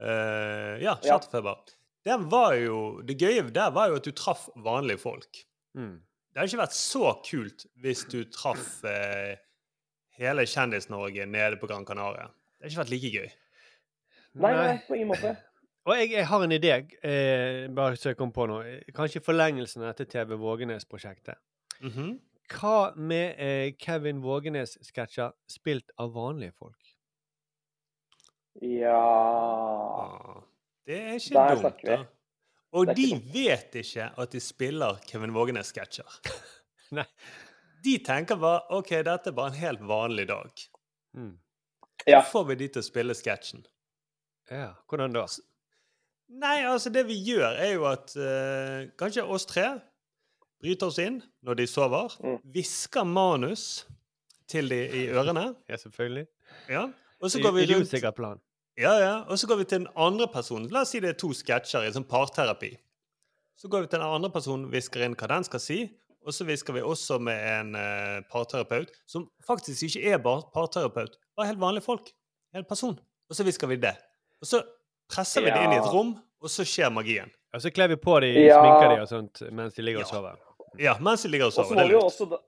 Eh, 0.00 0.78
ja, 0.86 0.94
charterfeber. 1.04 1.58
Var 1.58 1.77
jo, 2.06 3.00
det 3.02 3.18
gøye 3.18 3.42
der 3.50 3.70
var 3.74 3.88
jo 3.88 3.96
at 3.96 4.04
du 4.04 4.12
traff 4.12 4.48
vanlige 4.56 4.98
folk. 4.98 5.44
Mm. 5.74 6.00
Det 6.32 6.40
hadde 6.40 6.50
ikke 6.52 6.62
vært 6.62 6.76
så 6.76 7.12
kult 7.24 7.66
hvis 7.82 8.04
du 8.08 8.24
traff 8.30 8.84
eh, 8.84 9.36
hele 10.18 10.46
Kjendis-Norge 10.46 11.26
nede 11.26 11.58
på 11.58 11.66
Gran 11.66 11.86
Canaria. 11.86 12.28
Det 12.58 12.64
hadde 12.64 12.72
ikke 12.72 12.82
vært 12.82 12.94
like 12.94 13.10
gøy. 13.14 13.28
Nei, 14.38 14.52
nei, 14.54 14.78
på 14.86 14.94
ingen 14.94 15.12
måte. 15.12 15.34
Og 15.88 15.96
jeg, 15.96 16.10
jeg 16.12 16.26
har 16.28 16.42
en 16.44 16.52
idé, 16.52 16.72
eh, 17.00 17.66
bare 17.72 17.96
så 17.96 18.12
jeg 18.12 18.18
kom 18.18 18.32
på 18.34 18.44
nå. 18.46 18.60
Kanskje 18.94 19.24
forlengelsen 19.24 19.82
av 19.82 19.94
dette 19.94 20.04
TV 20.12 20.36
Vågenes-prosjektet. 20.36 21.40
Mhm. 21.80 22.18
Hva 22.48 22.92
med 22.96 23.36
eh, 23.44 23.74
Kevin 23.76 24.22
Vågenes-sketsjer 24.24 25.34
spilt 25.52 25.92
av 26.00 26.14
vanlige 26.14 26.54
folk? 26.56 26.94
Ja 28.64 29.02
Det 30.88 30.96
er 30.98 31.18
ikke 31.18 31.34
Der 31.36 31.62
dumt, 31.62 31.82
da. 31.84 31.98
Og 32.72 32.90
de 32.96 33.04
ikke 33.10 33.32
vet 33.34 33.74
ikke 33.82 34.06
at 34.22 34.32
de 34.32 34.40
spiller 34.40 34.98
Kevin 35.08 35.34
Vågenes-sketsjer. 35.36 36.20
De 37.84 37.92
tenker 38.02 38.36
bare 38.40 38.64
OK, 38.74 38.88
dette 39.06 39.30
er 39.30 39.34
bare 39.36 39.52
en 39.52 39.58
helt 39.60 39.82
vanlig 39.86 40.24
dag. 40.28 40.50
Mm. 41.14 41.36
Ja. 42.08 42.22
Så 42.24 42.32
får 42.32 42.48
vi 42.48 42.56
de 42.58 42.66
til 42.74 42.82
å 42.82 42.86
spille 42.86 43.14
sketsjen. 43.14 43.62
Ja, 44.50 44.72
hvordan 44.90 45.14
da? 45.14 45.22
Nei, 46.42 46.56
altså 46.66 46.90
det 46.92 47.04
vi 47.08 47.20
gjør, 47.22 47.54
er 47.54 47.70
jo 47.76 47.86
at 47.88 48.16
uh, 48.18 48.88
kanskje 48.98 49.24
oss 49.24 49.46
tre 49.48 49.68
bryter 50.58 50.90
oss 50.90 50.98
inn 50.98 51.20
når 51.46 51.60
de 51.62 51.68
sover, 51.70 52.18
Mm. 52.18 53.06
manus 53.06 53.86
til 54.48 54.68
de 54.68 54.80
i 54.88 55.06
ørene. 55.14 55.54
Ja, 55.68 55.76
selvfølgelig. 55.76 56.26
Ja. 56.68 56.88
Og 57.20 57.30
så 57.30 57.40
går 57.42 57.52
vi 57.52 57.66
rundt. 57.74 58.42
Ja, 58.78 58.92
ja. 59.02 59.14
Og 59.26 59.38
så 59.40 59.48
går 59.50 59.56
vi 59.62 59.64
til 59.66 59.80
den 59.82 59.88
andre 59.98 60.28
personen. 60.30 60.68
La 60.70 60.84
oss 60.86 60.92
si 60.94 61.00
det 61.02 61.10
er 61.14 61.18
to 61.18 61.32
sketsjer 61.34 61.88
i 61.88 61.94
sånn 61.94 62.06
parterapi. 62.08 62.76
Så 63.58 63.66
går 63.70 63.84
vi 63.84 63.90
til 63.90 63.98
den 63.98 64.06
andre 64.06 64.30
personen, 64.30 64.68
hvisker 64.70 65.02
inn 65.02 65.16
hva 65.18 65.26
den 65.32 65.46
skal 65.48 65.62
si. 65.62 65.78
Og 66.22 66.34
så 66.34 66.44
hvisker 66.46 66.76
vi 66.76 66.82
også 66.84 67.16
med 67.22 67.42
en 67.42 67.72
uh, 67.74 68.18
parterapeut, 68.30 68.92
som 69.08 69.24
faktisk 69.46 69.88
ikke 69.88 70.12
er 70.12 70.20
bare 70.22 70.44
parterapeut. 70.54 71.16
Bare 71.38 71.50
helt 71.50 71.62
vanlige 71.62 71.86
folk. 71.88 72.12
En 72.54 72.66
person. 72.68 72.94
Og 73.28 73.36
så 73.36 73.46
hvisker 73.46 73.70
vi 73.70 73.80
det. 73.82 73.94
Og 74.42 74.50
så 74.50 74.60
presser 75.10 75.42
vi 75.42 75.50
det 75.50 75.62
inn 75.64 75.74
i 75.74 75.80
et 75.80 75.88
rom, 75.90 76.12
og 76.38 76.52
så 76.52 76.66
skjer 76.68 76.92
magien. 76.94 77.32
Og 77.54 77.64
så 77.64 77.72
kler 77.74 77.90
vi 77.90 77.96
på 77.98 78.18
de, 78.22 78.30
Ja. 78.44 78.60
sminker 78.60 78.92
de 78.94 79.00
og 79.02 79.08
sånt 79.10 79.42
mens 79.50 79.74
de 79.74 79.82
ligger 79.82 80.04
og 80.04 80.10
sover. 80.10 80.36
Ja, 80.78 80.94
mens 81.00 81.24
de 81.24 81.32
ligger 81.32 81.48
og 81.48 81.56
sover. 81.56 81.74
må 81.74 81.80
Det 81.82 81.88
vi 81.88 81.96
er 81.96 82.04
også 82.04 82.28
da, 82.30 82.38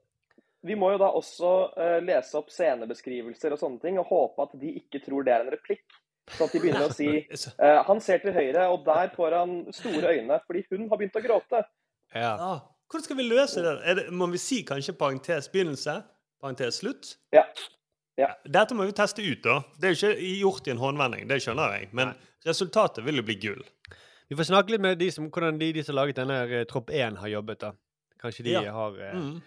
vi 0.63 0.75
må 0.77 0.91
jo 0.93 1.01
da 1.01 1.09
også 1.17 1.51
uh, 1.73 1.97
lese 2.05 2.37
opp 2.37 2.53
scenebeskrivelser 2.53 3.55
og 3.55 3.59
sånne 3.59 3.81
ting, 3.81 3.99
og 3.99 4.07
håpe 4.13 4.45
at 4.45 4.55
de 4.61 4.75
ikke 4.79 5.01
tror 5.03 5.25
det 5.25 5.33
er 5.33 5.43
en 5.47 5.51
replikk. 5.57 5.83
Så 6.29 6.45
at 6.45 6.51
de 6.53 6.59
begynner 6.59 6.85
å 6.87 6.93
si 6.93 7.07
eh, 7.27 7.83
Han 7.87 7.99
ser 8.01 8.19
til 8.23 8.31
høyre, 8.35 8.67
og 8.71 8.85
der 8.85 9.09
får 9.15 9.33
han 9.39 9.55
store 9.73 10.13
øyne 10.15 10.37
fordi 10.47 10.61
hun 10.69 10.87
har 10.89 10.97
begynt 11.01 11.15
å 11.17 11.23
gråte. 11.23 11.63
Ja. 12.15 12.35
Ah, 12.39 12.59
hvordan 12.91 13.03
skal 13.07 13.17
vi 13.17 13.23
løse 13.27 13.61
det? 13.65 13.73
Er 13.87 13.95
det? 13.95 14.05
Må 14.13 14.27
vi 14.31 14.37
si 14.37 14.61
kanskje 14.67 14.93
parentes 14.99 15.49
begynnelse? 15.51 16.03
Parentes 16.41 16.79
slutt? 16.81 17.15
Ja. 17.33 17.45
Dette 18.45 18.75
må 18.77 18.85
vi 18.85 18.93
teste 18.93 19.23
ut, 19.25 19.41
da. 19.43 19.61
Det 19.79 19.87
er 19.89 19.93
jo 19.95 20.11
ikke 20.11 20.31
gjort 20.43 20.67
i 20.67 20.71
en 20.75 20.77
håndvending, 20.81 21.27
det 21.29 21.39
skjønner 21.41 21.73
jeg. 21.79 21.87
Men 21.97 22.11
resultatet 22.45 23.03
vil 23.07 23.17
jo 23.17 23.23
bli 23.25 23.35
gull. 23.41 23.63
Vi 24.29 24.35
får 24.37 24.47
snakke 24.51 24.71
litt 24.75 24.81
med 24.83 24.99
de 25.01 25.07
som, 25.11 25.25
hvordan 25.33 25.57
de, 25.59 25.71
de 25.73 25.83
som 25.83 25.95
har 25.95 26.03
laget 26.03 26.19
denne 26.21 26.37
eh, 26.45 26.63
Tropp 26.69 26.91
1, 26.93 27.17
har 27.23 27.27
jobbet. 27.33 27.59
da. 27.65 27.71
Kanskje 28.21 28.43
de 28.45 28.51
Ja. 28.59 28.71
har 28.71 28.99
eh, 29.01 29.15
Mm. 29.17 29.41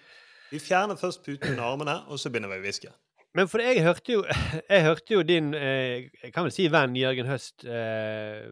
Vi 0.50 0.58
fjerner 0.60 0.94
først 0.96 1.22
puten 1.24 1.50
under 1.54 1.64
armene, 1.64 1.94
og 2.08 2.18
så 2.20 2.30
begynner 2.30 2.50
vi 2.52 2.58
å 2.60 2.64
hviske. 2.66 2.90
Men 3.34 3.50
for 3.50 3.62
jeg 3.64 3.82
hørte 3.82 4.14
jo, 4.14 4.22
jeg 4.70 4.84
hørte 4.86 5.16
jo 5.16 5.24
din 5.26 5.52
eh, 5.58 6.06
jeg 6.22 6.32
kan 6.34 6.46
vel 6.46 6.54
si 6.54 6.68
venn 6.70 6.94
Jørgen 6.98 7.28
Høst 7.28 7.66
eh, 7.66 8.46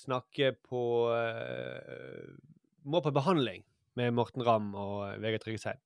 snakke 0.00 0.54
på 0.64 0.84
eh, 1.14 2.32
Må 2.88 3.02
på 3.04 3.12
behandling 3.14 3.64
med 4.00 4.14
Morten 4.16 4.44
Ramm 4.46 4.72
og 4.74 5.04
eh, 5.06 5.18
Vegard 5.22 5.44
Tryggeseid. 5.44 5.78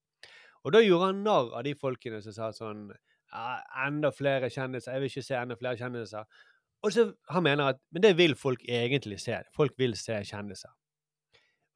Og 0.64 0.72
da 0.74 0.82
gjorde 0.82 1.11
han 1.11 1.24
narr 1.26 1.51
av 1.59 1.66
de 1.66 1.74
folkene 1.78 2.22
som 2.24 2.34
sa 2.34 2.53
sånn 2.55 2.89
ja, 2.89 3.59
Enda 3.84 4.11
flere 4.14 4.49
kjendiser. 4.51 4.95
Jeg 4.95 5.03
vil 5.03 5.12
ikke 5.12 5.26
se 5.26 5.36
enda 5.39 5.59
flere 5.59 5.78
kjendiser. 5.80 6.39
Og 6.86 6.95
så 6.95 7.09
han 7.34 7.45
mener 7.45 7.74
at 7.74 7.82
Men 7.91 8.05
det 8.07 8.14
vil 8.18 8.39
folk 8.39 8.62
egentlig 8.64 9.18
se. 9.20 9.43
Folk 9.55 9.74
vil 9.78 9.97
se 9.99 10.22
kjendiser. 10.24 10.72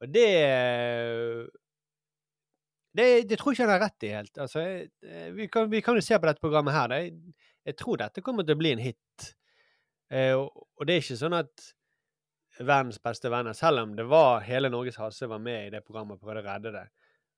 Og 0.03 0.09
det 0.11 0.29
det, 2.93 3.05
det 3.29 3.39
tror 3.39 3.51
jeg 3.51 3.57
ikke 3.57 3.65
han 3.65 3.73
har 3.73 3.85
rett 3.87 4.05
i 4.05 4.11
helt. 4.13 4.35
Altså, 4.43 4.63
jeg, 4.63 4.89
eh, 5.07 5.29
vi, 5.33 5.47
kan, 5.51 5.69
vi 5.71 5.81
kan 5.85 5.97
jo 5.97 6.03
se 6.05 6.17
på 6.19 6.29
dette 6.29 6.43
programmet 6.43 6.75
her. 6.75 6.93
Jeg, 6.99 7.13
jeg 7.65 7.77
tror 7.79 8.01
dette 8.01 8.21
kommer 8.25 8.45
til 8.45 8.57
å 8.57 8.61
bli 8.61 8.73
en 8.75 8.83
hit. 8.83 9.29
Eh, 10.13 10.33
og, 10.37 10.67
og 10.77 10.85
det 10.87 10.97
er 10.97 11.05
ikke 11.05 11.17
sånn 11.23 11.37
at 11.39 11.71
verdens 12.59 12.99
beste 13.01 13.31
venner, 13.33 13.57
selv 13.57 13.81
om 13.81 13.95
det 13.97 14.05
var 14.05 14.43
hele 14.45 14.69
Norges 14.69 14.99
Hasse 15.01 15.25
var 15.29 15.41
med 15.41 15.67
i 15.67 15.73
det 15.73 15.81
programmet 15.81 16.19
og 16.19 16.21
prøvde 16.21 16.43
å 16.43 16.45
redde 16.45 16.73
det, 16.75 16.85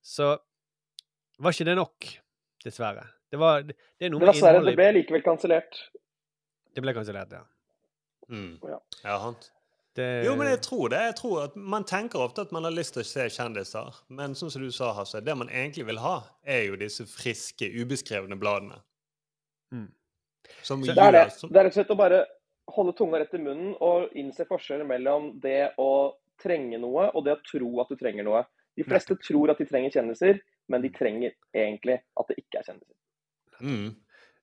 så 0.04 0.34
var 1.40 1.56
ikke 1.56 1.68
det 1.70 1.76
nok, 1.80 2.10
dessverre. 2.66 3.06
Det, 3.32 3.40
var, 3.40 3.64
det, 3.64 3.78
det 3.96 4.08
er 4.08 4.12
noe 4.12 4.20
Men 4.20 4.28
med 4.28 4.36
dessverre, 4.36 4.60
innholdet 4.60 4.76
det 4.76 4.82
ble 4.82 4.92
likevel 5.00 5.24
kansellert. 5.24 5.80
Det 6.76 6.84
ble 6.84 6.94
kansellert, 6.98 7.36
ja. 7.40 7.46
Mm. 8.28 8.58
Ja. 8.68 8.82
Ja. 9.06 9.18
Det, 9.96 10.26
Jo, 10.26 10.34
men 10.36 10.50
jeg 10.50 10.60
tror 10.66 10.90
det. 10.92 11.02
Jeg 11.06 11.16
tror 11.16 11.44
at 11.46 11.54
Man 11.56 11.86
tenker 11.88 12.20
ofte 12.20 12.44
at 12.44 12.52
man 12.52 12.68
har 12.68 12.74
lyst 12.76 12.98
til 12.98 13.04
å 13.06 13.08
se 13.08 13.30
kjendiser, 13.32 14.00
men 14.12 14.36
som 14.36 14.50
du 14.52 14.68
sa, 14.72 14.92
Hasse, 14.98 15.22
det 15.24 15.36
man 15.40 15.48
egentlig 15.50 15.86
vil 15.88 16.02
ha, 16.04 16.18
er 16.44 16.66
jo 16.68 16.80
disse 16.80 17.06
friske, 17.08 17.70
ubeskrevne 17.72 18.36
bladene. 18.40 18.82
Mm. 19.72 19.88
Som 20.64 20.84
Det 20.84 20.98
er 20.98 21.16
det. 21.16 21.30
som, 21.38 21.50
Det 21.50 21.62
er 21.62 21.70
rett 21.70 21.78
og 21.78 21.80
slett 21.80 21.96
å 21.96 22.00
bare 22.00 22.26
holde 22.76 22.96
tunga 22.98 23.22
rett 23.22 23.34
i 23.38 23.42
munnen 23.42 23.76
og 23.84 24.12
innse 24.18 24.46
forskjellen 24.50 24.88
mellom 24.90 25.32
det 25.40 25.72
å 25.80 26.16
trenge 26.42 26.80
noe 26.82 27.08
og 27.14 27.26
det 27.26 27.38
å 27.38 27.44
tro 27.48 27.72
at 27.84 27.92
du 27.92 27.96
trenger 28.00 28.28
noe. 28.28 28.44
De 28.76 28.84
fleste 28.84 29.16
tror 29.24 29.54
at 29.54 29.62
de 29.62 29.68
trenger 29.70 29.94
kjendiser, 29.96 30.42
men 30.68 30.84
de 30.84 30.92
trenger 30.92 31.36
egentlig 31.56 32.02
at 32.20 32.28
det 32.32 32.42
ikke 32.42 32.60
er 32.60 32.68
kjendiser. 32.68 32.98
mm. 33.62 33.94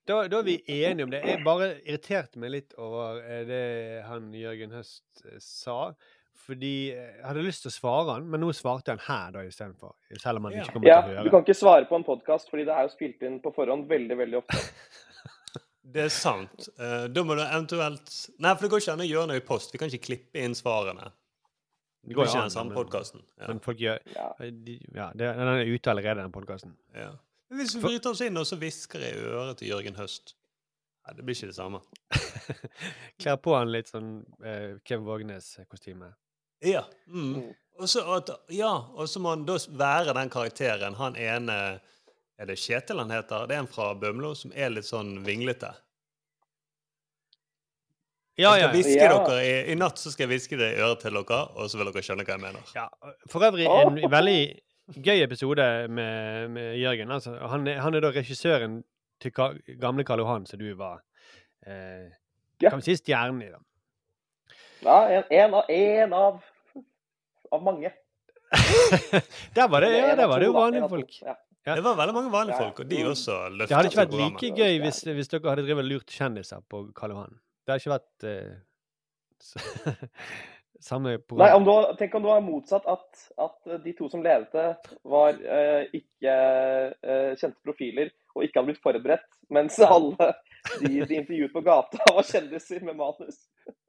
Da, 0.09 0.17
da 0.27 0.41
er 0.41 0.47
vi 0.47 0.57
enige 0.67 1.07
om 1.07 1.13
det. 1.13 1.21
Jeg 1.29 1.45
bare 1.47 1.69
irriterte 1.85 2.41
meg 2.43 2.51
litt 2.57 2.75
over 2.81 3.21
eh, 3.23 3.45
det 3.47 3.63
han 4.09 4.33
Jørgen 4.35 4.75
Høst 4.75 5.23
eh, 5.29 5.39
sa. 5.43 5.93
Fordi 6.43 6.73
eh, 6.91 7.13
jeg 7.21 7.27
hadde 7.29 7.45
lyst 7.47 7.63
til 7.67 7.71
å 7.71 7.75
svare 7.77 8.17
han, 8.17 8.27
men 8.33 8.43
nå 8.43 8.51
svarte 8.57 8.91
han 8.97 9.05
her 9.07 9.37
da 9.37 9.45
istedenfor. 9.47 9.95
Selv 10.19 10.43
om 10.43 10.49
han 10.51 10.59
ikke 10.59 10.75
kommer 10.75 10.91
Ja, 10.91 10.99
til 11.07 11.23
å 11.23 11.25
du 11.29 11.31
kan 11.35 11.47
ikke 11.47 11.59
svare 11.59 11.87
på 11.87 12.01
en 12.01 12.07
podkast, 12.09 12.51
fordi 12.51 12.67
det 12.67 12.75
er 12.75 12.89
jo 12.89 12.93
spilt 12.97 13.23
inn 13.29 13.39
på 13.45 13.55
forhånd 13.55 13.87
veldig, 13.91 14.19
veldig 14.25 14.43
ofte. 14.43 14.63
Det 15.93 16.05
er 16.07 16.13
sant. 16.15 16.69
Da 16.79 17.23
må 17.27 17.35
du 17.35 17.41
eventuelt 17.43 18.07
Nei, 18.41 18.53
for 18.55 18.65
det 18.65 18.69
går 18.71 18.81
ikke 18.85 18.93
an 18.95 19.03
å 19.03 19.07
gjøre 19.09 19.29
noe 19.29 19.41
i 19.41 19.43
post. 19.45 19.73
Vi 19.75 19.81
kan 19.83 19.91
ikke 19.91 20.07
klippe 20.07 20.41
inn 20.41 20.55
svarene. 20.57 21.09
Det 22.07 22.15
går 22.17 22.29
ikke 22.29 22.39
an, 22.39 22.47
den 22.47 22.55
samme 22.55 22.71
men- 22.71 22.79
podkasten. 22.79 23.25
Ja. 23.37 23.49
Men 23.51 23.61
folk 23.61 23.83
gjør 23.83 23.99
ja. 24.15 24.29
de, 24.39 24.77
Ja, 24.95 25.09
den 25.19 25.43
er 25.43 25.67
ute 25.67 25.91
allerede, 25.93 26.23
den 26.23 26.33
podkasten. 26.35 26.77
Ja. 26.95 27.11
Men 27.53 27.61
Hvis 27.61 27.75
vi 27.77 27.83
bryter 27.85 28.15
oss 28.15 28.23
inn 28.25 28.39
og 28.41 28.47
så 28.49 28.57
hvisker 28.57 29.03
jeg 29.05 29.19
i 29.19 29.25
øret 29.29 29.59
til 29.61 29.69
Jørgen 29.69 29.99
Høst 29.99 30.33
Nei, 31.03 31.13
Det 31.19 31.25
blir 31.27 31.37
ikke 31.37 31.51
det 31.51 31.57
samme. 31.57 31.81
Kler 33.21 33.37
på 33.43 33.57
han 33.59 33.73
litt 33.75 33.91
sånn 33.91 34.23
eh, 34.47 34.79
Kevin 34.87 35.05
Vågenes-kostyme. 35.09 36.13
Ja. 36.63 36.85
Mm. 37.11 37.51
Og 37.83 37.91
så 37.91 38.05
ja, 38.55 38.71
må 39.19 39.33
han 39.35 39.43
da 39.49 39.57
være 39.67 40.15
den 40.15 40.31
karakteren. 40.31 40.95
Han 41.01 41.19
ene 41.19 41.57
Er 42.39 42.49
det 42.49 42.61
Kjetil 42.63 43.03
han 43.03 43.11
heter? 43.11 43.49
Det 43.51 43.59
er 43.59 43.65
en 43.65 43.71
fra 43.71 43.91
Bømlo 43.99 44.31
som 44.39 44.55
er 44.55 44.71
litt 44.73 44.87
sånn 44.87 45.19
vinglete. 45.27 45.75
Ja, 48.41 48.55
jeg 48.57 48.63
skal 48.63 48.63
ja. 48.63 48.73
hviske 48.73 48.97
Ja. 49.03 49.13
dere 49.13 49.41
i, 49.45 49.73
I 49.75 49.75
natt 49.77 50.01
så 50.01 50.11
skal 50.15 50.25
jeg 50.25 50.37
hviske 50.37 50.57
det 50.57 50.71
i 50.73 50.81
øret 50.81 51.03
til 51.05 51.19
dere, 51.19 51.41
og 51.53 51.69
så 51.69 51.79
vil 51.79 51.91
dere 51.91 52.07
skjønne 52.07 52.25
hva 52.25 52.39
jeg 52.39 52.47
mener. 52.47 52.71
Ja, 52.79 52.87
For 53.29 53.45
øvrig 53.45 53.67
en 53.69 53.99
veldig 54.11 54.41
gøy 54.91 55.23
episode 55.23 55.67
med, 55.89 56.49
med 56.51 56.77
Jørgen. 56.81 57.11
Altså, 57.11 57.37
han, 57.49 57.67
er, 57.69 57.81
han 57.85 57.95
er 57.95 58.05
da 58.05 58.11
regissøren 58.15 58.81
til 59.23 59.33
Ka 59.35 59.53
gamle 59.81 60.05
Karl 60.05 60.25
Johan, 60.25 60.47
som 60.47 60.59
du 60.59 60.73
var 60.75 61.03
eh, 61.67 62.11
Kan 62.63 62.81
vi 62.81 62.89
si 62.91 62.97
stjernen 62.99 63.43
i, 63.45 63.51
da. 63.53 63.61
Ja, 64.83 64.97
en, 65.21 65.25
en, 65.31 65.55
av, 65.55 65.71
en 65.71 66.13
av, 66.19 66.43
av 67.55 67.63
mange. 67.63 67.93
Der 69.57 69.69
var 69.71 69.81
det, 69.81 69.93
ja, 69.95 70.15
der 70.19 70.27
var 70.29 70.43
det 70.43 70.47
jo 70.51 70.53
vanlige 70.57 70.89
folk. 70.91 71.15
ja. 71.23 71.39
Ja. 71.63 71.77
Det 71.79 71.85
var 71.87 71.95
veldig 71.95 72.15
mange 72.17 72.31
vanlige 72.33 72.57
folk, 72.59 72.81
og 72.83 72.89
de 72.91 73.05
også 73.07 73.35
løftet 73.55 73.69
Det 73.71 73.77
hadde 73.77 73.91
ikke 73.93 74.01
vært 74.01 74.15
like 74.19 74.49
gøy 74.59 74.81
hvis, 74.83 74.97
hvis 75.15 75.29
dere 75.31 75.53
hadde 75.53 75.63
drevet 75.69 75.87
lurt 75.87 76.11
kjendiser 76.11 76.59
på 76.67 76.81
Karl 76.97 77.15
Johan. 77.15 77.37
Det 77.63 77.71
hadde 77.71 77.85
ikke 77.85 77.93
vært 77.93 78.27
eh, 78.27 78.57
Nei, 81.39 81.51
om 81.55 81.67
du, 81.67 81.73
tenk 81.99 82.15
om 82.19 82.25
det 82.25 82.31
var 82.33 82.43
motsatt, 82.45 82.87
at, 82.91 83.23
at 83.41 83.77
de 83.85 83.95
to 83.99 84.09
som 84.11 84.25
ledet 84.25 84.51
det, 84.55 84.97
var 85.09 85.39
eh, 85.39 85.93
ikke 85.95 86.35
eh, 86.35 87.31
kjente 87.39 87.59
profiler 87.63 88.11
og 88.35 88.47
ikke 88.47 88.59
hadde 88.59 88.71
blitt 88.71 88.83
forberedt, 88.83 89.29
mens 89.53 89.79
alle 89.85 90.33
de, 90.81 90.91
de 91.05 91.19
intervjuet 91.21 91.53
på 91.55 91.63
gata, 91.67 92.01
var 92.17 92.27
kjendiser 92.27 92.83
med 92.87 92.99
manus. 92.99 93.45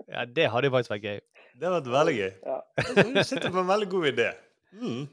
Ja, 0.10 0.26
det 0.28 0.50
hadde 0.52 0.70
jo 0.70 0.76
faktisk 0.76 0.96
vært 0.98 1.10
gøy. 1.10 1.20
Det 1.54 1.68
hadde 1.70 1.80
vært 1.80 1.94
veldig 1.98 2.16
gøy. 2.18 2.32
Ja. 2.46 2.60
Du 3.14 3.22
sitter 3.24 3.54
på 3.54 3.62
en 3.62 3.70
veldig 3.70 3.90
god 3.94 4.10
idé. 4.12 4.30
Mm. 4.74 5.04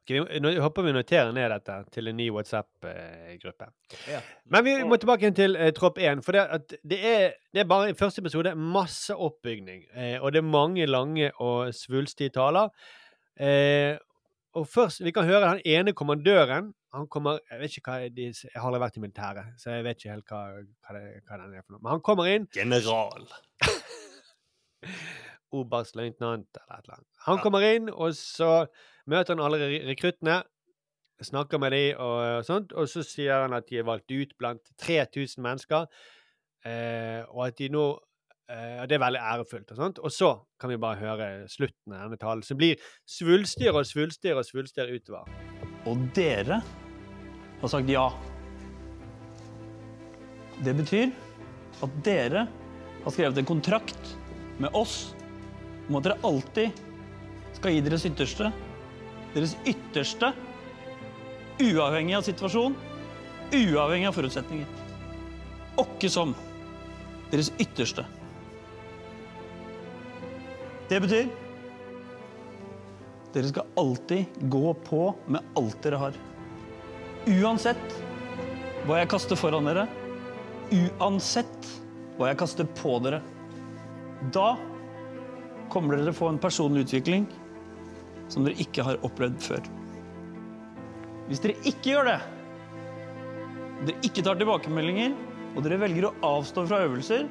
Ok, 0.00 0.12
nå 0.42 0.52
håper 0.64 0.86
vi 0.86 0.94
noterer 0.96 1.32
ned 1.36 1.50
dette 1.54 1.78
til 1.94 2.10
en 2.10 2.18
ny 2.18 2.28
WhatsApp-gruppe. 2.34 3.68
Ja. 4.10 4.20
Men 4.52 4.66
vi 4.66 4.76
må 4.88 4.98
tilbake 5.00 5.32
til 5.36 5.56
eh, 5.56 5.72
Tropp 5.76 6.00
1. 6.02 6.22
For 6.26 6.36
det, 6.36 6.78
det, 6.82 7.00
er, 7.00 7.36
det 7.54 7.64
er 7.64 7.68
bare 7.70 7.90
i 7.92 7.98
første 7.98 8.24
episode 8.24 8.54
masse 8.58 9.14
oppbygning. 9.14 9.84
Eh, 9.94 10.16
og 10.20 10.32
det 10.32 10.42
er 10.42 10.48
mange 10.48 10.86
lange 10.90 11.32
og 11.42 11.74
svulstige 11.76 12.34
taler. 12.34 12.72
Eh, 13.40 13.96
og 14.52 14.68
først, 14.68 15.04
Vi 15.04 15.10
kan 15.10 15.24
høre 15.24 15.54
den 15.54 15.62
ene 15.64 15.92
kommandøren. 15.92 16.74
Han 16.92 17.06
kommer, 17.08 17.38
Jeg 17.50 17.60
vet 17.60 17.76
ikke 17.76 17.90
hva 17.90 18.08
de, 18.08 18.24
jeg 18.28 18.60
har 18.60 18.68
aldri 18.68 18.80
vært 18.82 18.96
i 18.96 19.00
militæret, 19.00 19.54
så 19.56 19.70
jeg 19.70 19.84
vet 19.86 19.96
ikke 19.96 20.12
helt 20.12 20.28
hva, 20.28 20.40
hva, 20.60 20.96
det, 20.98 21.22
hva 21.24 21.38
den 21.40 21.54
er 21.56 21.64
for 21.64 21.72
noe. 21.72 21.80
Men 21.80 21.92
han 21.94 22.02
kommer 22.04 22.28
inn. 22.28 22.48
General. 22.52 23.24
Oberstløytnant 25.62 26.60
eller 26.60 26.76
et 26.76 26.84
eller 26.84 26.98
annet. 26.98 27.08
Han 27.26 27.40
kommer 27.40 27.64
inn, 27.64 27.88
og 27.88 28.12
så 28.18 28.66
møter 29.10 29.34
han 29.36 29.44
alle 29.44 29.58
re- 29.62 29.84
rekruttene. 29.90 30.40
Snakker 31.22 31.60
med 31.62 31.70
dem 31.74 32.00
og 32.02 32.42
sånt, 32.46 32.72
og 32.74 32.88
så 32.90 33.04
sier 33.06 33.44
han 33.44 33.54
at 33.54 33.68
de 33.68 33.78
er 33.78 33.86
valgt 33.86 34.10
ut 34.10 34.32
blant 34.40 34.72
3000 34.82 35.42
mennesker. 35.44 35.86
Eh, 36.66 37.22
og 37.30 37.44
at 37.48 37.58
de 37.58 37.68
nå 37.74 37.84
eh, 38.50 38.80
og 38.82 38.88
Det 38.90 38.96
er 38.96 39.02
veldig 39.04 39.22
ærefullt. 39.22 39.70
Og 39.70 39.78
sånt. 39.78 40.00
Og 40.02 40.10
så 40.14 40.32
kan 40.60 40.70
vi 40.72 40.80
bare 40.82 40.98
høre 40.98 41.28
slutten 41.50 41.94
av 41.94 42.08
denne 42.08 42.18
talen, 42.20 42.42
som 42.42 42.58
blir 42.58 42.80
svulstigere 43.06 43.82
og 43.82 43.86
svulstigere 43.86 44.42
og 44.42 44.48
svulstigere 44.48 44.98
utover. 44.98 45.30
Og 45.86 46.02
dere 46.14 46.58
har 47.62 47.70
sagt 47.70 47.90
ja. 47.90 48.08
Det 50.62 50.74
betyr 50.78 51.10
at 51.82 51.94
dere 52.06 52.44
har 53.02 53.14
skrevet 53.14 53.38
en 53.40 53.48
kontrakt 53.48 54.12
med 54.62 54.74
oss 54.78 55.14
om 55.88 55.96
at 55.98 56.06
dere 56.06 56.20
alltid 56.26 56.82
skal 57.56 57.74
gi 57.74 57.80
deres 57.82 58.04
ytterste. 58.06 58.50
Deres 59.32 59.54
ytterste, 59.64 60.32
uavhengig 61.62 62.16
av 62.18 62.26
situasjon, 62.26 62.74
uavhengig 63.52 64.08
av 64.10 64.16
forutsetninger. 64.16 64.66
Åkke 65.80 66.10
som 66.12 66.34
deres 67.32 67.52
ytterste. 67.60 68.04
Det 70.90 71.00
betyr 71.00 71.30
dere 73.32 73.48
skal 73.48 73.70
alltid 73.80 74.24
gå 74.52 74.74
på 74.84 75.14
med 75.26 75.54
alt 75.56 75.78
dere 75.84 76.00
har. 76.02 76.16
Uansett 77.24 77.94
hva 78.84 78.98
jeg 79.00 79.08
kaster 79.12 79.38
foran 79.38 79.68
dere, 79.70 79.86
uansett 80.72 81.70
hva 82.18 82.28
jeg 82.28 82.40
kaster 82.42 82.68
på 82.76 82.98
dere. 83.04 83.22
Da 84.34 84.52
kommer 85.72 85.96
dere 85.96 86.10
til 86.10 86.12
å 86.12 86.18
få 86.18 86.28
en 86.28 86.42
personlig 86.42 86.84
utvikling 86.84 87.24
som 88.32 88.46
dere 88.46 88.60
ikke 88.62 88.84
har 88.86 89.00
opplevd 89.04 89.40
før. 89.44 89.66
Hvis 91.28 91.42
dere 91.44 91.58
ikke 91.68 91.92
gjør 91.92 92.08
det, 92.08 92.18
dere 93.86 94.06
ikke 94.08 94.24
tar 94.24 94.40
tilbakemeldinger, 94.40 95.14
og 95.52 95.64
dere 95.66 95.80
velger 95.82 96.08
å 96.08 96.14
avstå 96.38 96.64
fra 96.68 96.80
øvelser, 96.86 97.26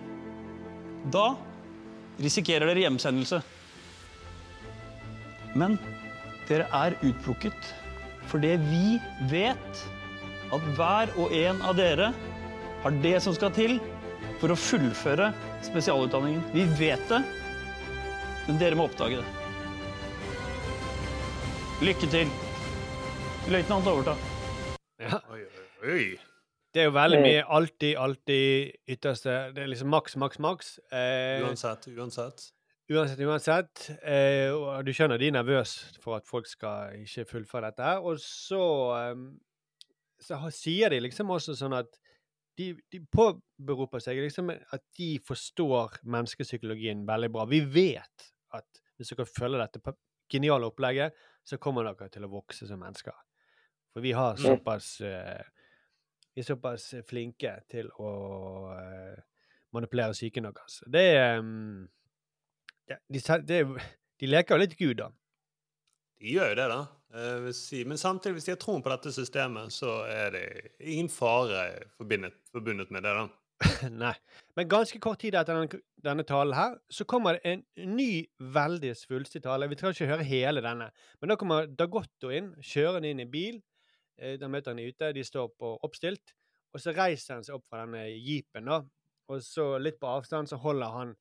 da 1.13 1.31
risikerer 2.21 2.69
dere 2.69 2.85
hjemsendelse. 2.85 3.41
Men 5.57 5.79
dere 6.49 6.67
er 6.75 6.97
utplukket 7.01 7.71
fordi 8.31 8.53
vi 8.61 8.99
vet 9.31 9.81
at 10.53 10.67
hver 10.77 11.11
og 11.19 11.33
en 11.35 11.57
av 11.67 11.75
dere 11.75 12.11
har 12.83 13.01
det 13.03 13.17
som 13.25 13.35
skal 13.35 13.51
til 13.55 13.75
for 14.39 14.53
å 14.53 14.59
fullføre 14.59 15.31
spesialutdanningen. 15.65 16.45
Vi 16.53 16.63
vet 16.79 17.03
det, 17.11 17.21
men 18.47 18.61
dere 18.61 18.77
må 18.79 18.87
oppdage 18.87 19.19
det. 19.19 19.40
Lykke 21.81 22.07
til. 22.11 22.29
Løytnant 23.51 23.87
overta. 23.89 24.13
Ja. 25.01 25.17
Oi, 25.33 25.41
oi, 25.41 25.93
oi. 25.95 26.03
Det 26.71 26.83
er 26.83 26.87
jo 26.87 26.93
veldig 26.95 27.19
mye 27.23 27.41
alltid, 27.51 27.95
alltid 27.99 28.75
ytterste. 28.93 29.33
Det 29.55 29.63
er 29.65 29.71
liksom 29.71 29.89
maks, 29.91 30.15
maks, 30.21 30.39
maks. 30.43 30.69
Eh, 30.93 31.41
Uansett, 31.43 31.87
uansett. 31.97 32.45
Uansett, 32.91 33.23
uansett. 33.27 33.87
Eh, 34.07 34.53
og 34.55 34.85
du 34.87 34.93
skjønner 34.95 35.19
de 35.19 35.31
er 35.31 35.35
nervøse 35.35 35.97
for 36.03 36.19
at 36.19 36.29
folk 36.29 36.47
skal 36.47 36.93
ikke 37.01 37.25
fullføre 37.33 37.71
dette. 37.71 37.83
her. 37.89 37.99
Og 38.07 38.21
så, 38.23 38.61
eh, 39.01 39.25
så 40.21 40.37
har- 40.39 40.51
sier 40.55 40.89
de 40.89 40.99
liksom 41.01 41.27
også 41.33 41.57
sånn 41.59 41.77
at 41.79 41.97
de, 42.57 42.75
de 42.91 42.99
påberoper 43.11 43.99
seg 43.99 44.17
liksom 44.21 44.51
at 44.51 44.81
de 44.97 45.17
forstår 45.19 45.97
menneskepsykologien 46.05 47.05
veldig 47.07 47.31
bra. 47.31 47.45
Vi 47.45 47.59
vet 47.65 48.31
at 48.53 48.81
hvis 48.99 49.09
dere 49.15 49.25
følger 49.25 49.65
dette 49.67 49.95
geniale 50.31 50.69
opplegget, 50.69 51.11
så 51.47 51.57
kommer 51.61 51.87
dere 51.87 52.09
til 52.13 52.25
å 52.27 52.31
vokse 52.31 52.67
som 52.69 52.79
mennesker. 52.81 53.15
For 53.91 54.03
vi 54.05 54.13
har 54.15 54.37
såpass 54.39 55.01
eh, 55.01 55.41
Vi 56.35 56.39
er 56.41 56.47
såpass 56.47 56.85
flinke 57.09 57.57
til 57.69 57.89
å 57.99 58.11
eh, 58.71 59.17
manipulere 59.75 60.13
psyken 60.15 60.47
deres. 60.47 60.77
Det 60.87 61.01
er 61.17 61.41
de, 63.09 63.19
er- 63.19 63.81
de 64.21 64.27
leker 64.29 64.55
jo 64.55 64.61
litt 64.61 64.77
Gud, 64.79 64.97
da. 65.01 65.09
De 66.21 66.31
gjør 66.35 66.53
jo 66.53 66.57
det, 66.59 66.67
da. 66.71 66.79
Eh, 67.17 67.49
si. 67.57 67.81
Men 67.87 67.97
samtidig, 67.99 68.37
hvis 68.37 68.47
de 68.47 68.53
har 68.55 68.61
troen 68.61 68.83
på 68.85 68.91
dette 68.93 69.11
systemet, 69.15 69.73
så 69.75 70.01
er 70.07 70.31
det 70.35 70.45
ingen 70.79 71.09
fare 71.11 71.65
forbundet, 71.97 72.37
forbundet 72.53 72.91
med 72.95 73.03
det, 73.07 73.13
da. 73.17 73.27
Nei. 74.03 74.13
Men 74.57 74.69
ganske 74.69 74.99
kort 75.01 75.21
tid 75.21 75.35
etter 75.37 75.57
denne, 75.57 75.81
denne 76.01 76.25
talen 76.27 76.55
her, 76.57 76.77
så 76.91 77.05
kommer 77.09 77.37
det 77.37 77.51
en 77.51 77.63
ny, 77.95 78.25
veldig 78.39 78.93
svulstig 78.97 79.43
tale. 79.45 79.69
Vi 79.69 79.77
trenger 79.79 79.97
ikke 79.97 80.11
høre 80.15 80.27
hele 80.27 80.63
denne. 80.65 80.89
Men 81.21 81.33
da 81.33 81.37
kommer 81.39 81.69
Dagotto 81.69 82.31
inn, 82.33 82.51
kjørende 82.65 83.11
inn 83.11 83.21
i 83.23 83.29
bil. 83.29 83.59
Eh, 84.17 84.37
Da 84.41 84.49
møter 84.51 84.73
han 84.73 84.81
ute, 84.81 85.11
de 85.13 85.25
står 85.25 85.51
på 85.59 85.75
oppstilt. 85.85 86.33
Og 86.73 86.81
så 86.81 86.95
reiser 86.95 87.37
han 87.37 87.45
seg 87.45 87.57
opp 87.57 87.67
fra 87.67 87.83
denne 87.83 88.07
jeepen, 88.09 88.65
da. 88.71 88.81
Og 89.31 89.43
så 89.45 89.75
litt 89.79 89.99
på 90.01 90.09
avstand 90.09 90.49
så 90.49 90.59
holder 90.59 90.97
han 90.97 91.13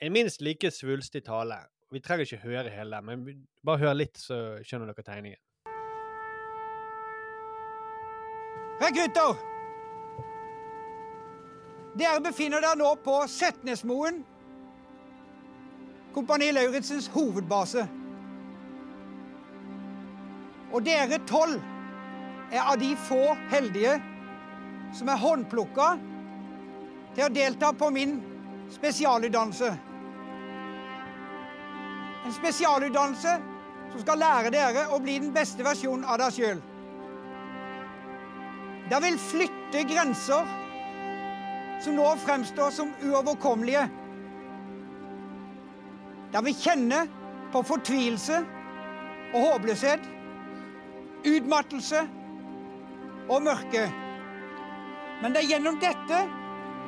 en 0.00 0.14
minst 0.14 0.40
like 0.44 0.70
svulstig 0.72 1.24
tale. 1.26 1.58
Vi 1.90 2.00
trenger 2.04 2.28
ikke 2.28 2.44
høre 2.44 2.70
hele, 2.70 3.00
men 3.02 3.24
bare 3.64 3.82
hør 3.82 3.96
litt, 3.96 4.20
så 4.20 4.58
skjønner 4.62 4.92
dere 4.92 5.06
tegningen. 5.08 5.40
Rekrutter! 8.78 9.57
Dere 11.98 12.20
befinner 12.22 12.62
dere 12.62 12.78
nå 12.78 12.92
på 13.02 13.14
Setnesmoen, 13.26 14.20
Kompani 16.14 16.52
Lauritzens 16.54 17.08
hovedbase. 17.10 17.82
Og 20.72 20.84
dere 20.86 21.18
tolv 21.26 21.58
er 22.52 22.62
av 22.62 22.78
de 22.80 22.92
få 23.08 23.34
heldige 23.50 23.96
som 24.94 25.10
er 25.10 25.20
håndplukka 25.20 25.88
til 27.16 27.24
å 27.26 27.32
delta 27.34 27.72
på 27.76 27.90
min 27.94 28.14
spesialutdannelse. 28.72 29.72
En 32.28 32.36
spesialutdannelse 32.36 33.34
som 33.90 34.00
skal 34.04 34.22
lære 34.22 34.54
dere 34.54 34.86
å 34.94 35.00
bli 35.02 35.18
den 35.18 35.34
beste 35.34 35.66
versjonen 35.66 36.06
av 36.06 36.22
dere 36.22 36.36
sjøl. 36.36 36.62
Dere 38.88 39.04
vil 39.08 39.20
flytte 39.20 39.84
grenser 39.88 40.67
som 41.80 41.96
nå 41.96 42.06
fremstår 42.24 42.70
som 42.74 42.92
uoverkommelige. 43.02 43.86
Der 46.32 46.44
vi 46.44 46.52
kjenner 46.52 47.08
på 47.52 47.62
fortvilelse 47.64 48.42
og 49.34 49.40
håpløshet, 49.40 50.04
utmattelse 51.28 52.02
og 53.28 53.42
mørke. 53.42 53.86
Men 55.22 55.34
det 55.34 55.42
er 55.42 55.50
gjennom 55.54 55.80
dette 55.82 56.20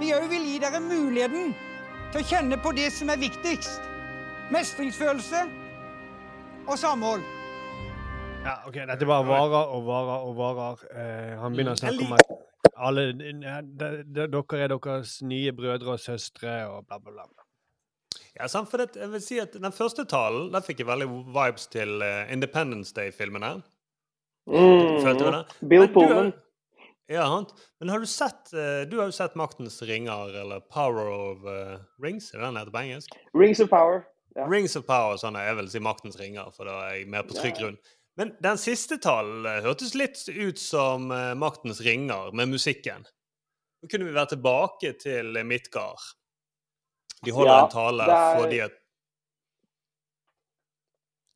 vi 0.00 0.12
òg 0.16 0.28
vil 0.32 0.46
gi 0.48 0.58
dere 0.62 0.80
muligheten 0.80 1.54
til 2.12 2.22
å 2.22 2.26
kjenne 2.26 2.56
på 2.62 2.72
det 2.76 2.88
som 2.94 3.10
er 3.12 3.20
viktigst. 3.20 3.82
Mestringsfølelse 4.50 5.42
og 6.66 6.78
samhold. 6.78 7.22
Ja, 8.40 8.54
OK, 8.66 8.78
dette 8.88 9.06
bare 9.06 9.26
varer 9.28 9.74
og 9.76 9.84
varer 9.86 10.24
og 10.24 10.36
varer. 10.38 10.84
Eh, 10.96 11.34
han 11.42 11.52
begynner 11.52 11.76
å 11.76 11.76
Mm, 11.76 11.82
snakke 11.82 12.06
om 12.06 12.16
at 12.16 12.39
alle 12.76 13.12
de, 13.12 13.32
de, 13.40 13.90
de, 14.04 14.26
dere 14.32 14.64
er 14.64 14.72
deres 14.72 15.20
nye 15.26 15.52
brødre 15.56 15.94
og 15.96 16.02
søstre 16.02 16.56
og 16.70 16.86
bla, 16.86 16.98
bla, 16.98 17.26
bla. 17.26 17.46
Ja, 18.36 18.46
sant, 18.48 18.70
for 18.70 18.80
det, 18.80 18.96
jeg 18.96 19.10
vil 19.12 19.22
si 19.22 19.38
at 19.42 19.56
Den 19.58 19.74
første 19.74 20.04
talen 20.08 20.50
der 20.54 20.64
fikk 20.64 20.82
jeg 20.82 20.88
veldig 20.88 21.08
vibes 21.34 21.66
til 21.70 22.00
eh, 22.04 22.30
Independence 22.32 22.94
Day-filmene. 22.96 23.58
Følte 24.48 25.24
du 25.24 25.30
det? 25.30 25.42
Mm. 25.60 25.68
Bill 25.68 25.90
Pullman. 25.92 26.32
Ja, 27.10 27.26
sant. 27.26 27.52
Men 27.82 27.90
har 27.90 28.02
du 28.02 28.06
sett 28.06 28.52
eh, 28.54 28.86
Du 28.90 29.00
har 29.00 29.10
jo 29.10 29.14
sett 29.14 29.36
Maktens 29.38 29.80
ringer, 29.82 30.30
eller 30.42 30.62
Power 30.70 31.10
of 31.10 31.44
uh, 31.44 31.78
Rings? 32.02 32.30
Er 32.32 32.38
det 32.38 32.46
den 32.46 32.60
heter 32.60 32.74
på 32.74 32.82
engelsk? 32.84 33.16
Rings 33.34 33.60
of 33.60 33.70
Power. 33.70 34.04
Rings 34.50 34.76
of 34.78 34.86
Power, 34.86 35.18
sånn 35.18 35.36
er 35.36 35.50
jeg 35.50 35.58
vil 35.58 35.70
si 35.72 35.82
Maktens 35.82 36.18
ringer, 36.20 36.52
for 36.54 36.70
da 36.70 36.76
er 36.86 37.00
jeg 37.00 37.08
mer 37.10 37.26
på 37.26 37.34
trygg 37.34 37.58
Ja. 37.58 37.72
Men 38.18 38.32
den 38.42 38.58
siste 38.58 38.98
talen 38.98 39.46
eh, 39.46 39.60
hørtes 39.64 39.94
litt 39.94 40.22
ut 40.28 40.58
som 40.58 41.10
eh, 41.14 41.34
Maktens 41.38 41.80
ringer, 41.84 42.32
med 42.36 42.50
musikken. 42.52 43.06
Nå 43.80 43.88
kunne 43.88 44.08
vi 44.10 44.16
være 44.16 44.34
tilbake 44.34 44.92
til 45.00 45.38
Midtgard. 45.46 46.02
De 47.24 47.32
holder 47.36 47.52
Ja, 47.54 47.64
en 47.64 47.72
tale 47.72 48.08
er- 48.08 48.40
fordi 48.42 48.58
at 48.64 48.79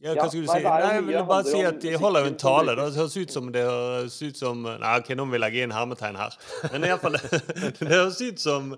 ja, 0.05 0.13
hva 0.19 0.27
skulle 0.29 0.45
du 0.45 0.51
si? 0.51 0.61
Nei, 0.61 0.81
jeg 0.85 1.05
ville 1.07 1.21
bare 1.25 1.45
si 1.49 1.61
at 1.65 1.79
de 1.81 1.93
holder 1.97 2.27
jo 2.27 2.29
en 2.29 2.37
tale. 2.41 2.73
Det 2.77 2.85
høres 2.99 3.15
ut 3.17 3.31
som 3.33 3.47
det 3.55 3.63
høres 3.65 4.17
ut 4.21 4.37
som 4.37 4.59
Nei, 4.67 4.91
OK, 5.01 5.13
nå 5.17 5.25
må 5.25 5.33
vi 5.33 5.41
legge 5.41 5.63
inn 5.65 5.73
hermetegn 5.73 6.19
her. 6.21 6.35
Men 6.75 6.85
i 6.85 6.91
hvert 6.93 7.05
fall, 7.07 7.17
det 7.79 7.89
høres 7.89 8.19
ut 8.21 8.43
som 8.43 8.75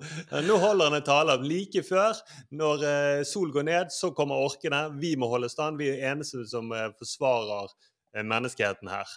Nå 0.46 0.58
holder 0.62 0.92
han 0.92 0.98
en 1.00 1.06
tale 1.08 1.34
like 1.42 1.82
før. 1.88 2.20
Når 2.54 2.84
eh, 2.86 3.22
sol 3.26 3.50
går 3.54 3.66
ned, 3.66 3.90
så 3.90 4.12
kommer 4.14 4.44
orkene. 4.44 4.84
Vi 5.02 5.16
må 5.18 5.26
holde 5.32 5.50
stand. 5.50 5.80
Vi 5.82 5.88
er 5.90 6.12
eneste 6.12 6.44
som 6.46 6.70
eh, 6.70 6.92
forsvarer 7.00 7.72
eh, 7.74 8.22
menneskeheten 8.22 8.92
her. 8.92 9.16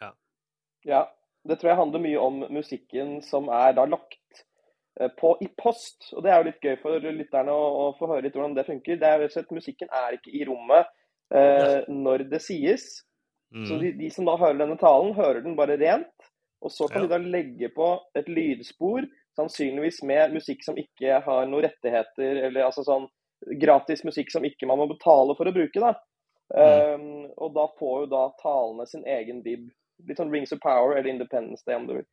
Ja. 0.00 0.08
Ja, 0.88 1.02
det 1.44 1.58
tror 1.60 1.74
jeg 1.74 1.80
handler 1.82 2.04
mye 2.06 2.22
om 2.24 2.40
musikken 2.56 3.18
som 3.26 3.52
er 3.52 3.76
da 3.76 3.84
lagt 3.84 4.40
på 5.20 5.34
i 5.44 5.50
post. 5.60 6.08
Og 6.14 6.24
det 6.24 6.32
er 6.32 6.40
jo 6.40 6.48
litt 6.48 6.64
gøy 6.64 6.80
for 6.80 7.04
lytterne 7.04 7.52
å, 7.52 7.68
å 7.82 7.84
få 8.00 8.08
høre 8.14 8.24
litt 8.30 8.40
hvordan 8.40 8.56
det 8.56 8.64
funker. 8.70 8.96
Det 8.96 9.10
er 9.10 9.18
jo 9.18 9.26
rett 9.26 9.34
og 9.34 9.36
slett 9.36 9.54
Musikken 9.60 9.92
er 10.00 10.16
ikke 10.16 10.32
i 10.32 10.48
rommet 10.48 10.88
eh, 11.34 11.84
når 11.88 12.28
det 12.30 12.42
sies. 12.42 13.02
Så 13.50 13.74
Mm. 13.74 13.80
de, 13.80 13.92
de 13.98 14.10
som 14.10 14.24
da 14.24 14.36
hører 14.38 14.58
denne 14.58 14.78
talen, 14.78 15.14
hører 15.14 15.42
den 15.42 15.56
bare 15.56 15.76
rent. 15.76 16.06
Og 16.62 16.70
så 16.70 16.86
kan 16.88 17.02
Ja. 17.02 17.08
de 17.08 17.14
da 17.14 17.18
legge 17.18 17.68
på 17.74 17.98
et 18.14 18.28
lydspor, 18.28 19.02
sannsynligvis 19.36 20.02
med 20.04 20.32
musikk 20.34 20.62
som 20.62 20.76
ikke 20.76 21.20
har 21.24 21.46
noen 21.46 21.64
rettigheter, 21.64 22.44
eller 22.46 22.62
altså 22.68 22.84
sånn 22.84 23.08
gratis 23.58 24.04
musikk 24.04 24.30
som 24.30 24.44
ikke 24.44 24.66
man 24.68 24.78
må 24.78 24.86
betale 24.86 25.34
for 25.36 25.46
å 25.46 25.52
bruke. 25.54 25.80
da. 25.80 25.94
Um, 26.52 27.30
og 27.38 27.54
da 27.54 27.66
får 27.78 28.00
jo 28.02 28.06
da 28.10 28.30
talene 28.42 28.86
sin 28.86 29.04
egen 29.06 29.42
vib. 29.42 29.68
Litt 30.06 30.18
sånn 30.18 30.30
Rings 30.32 30.52
of 30.52 30.60
Power 30.60 30.96
eller 30.96 31.10
Independence 31.10 31.62
Day, 31.66 31.74
om 31.76 31.86
du 31.86 31.94
vil. 31.94 32.06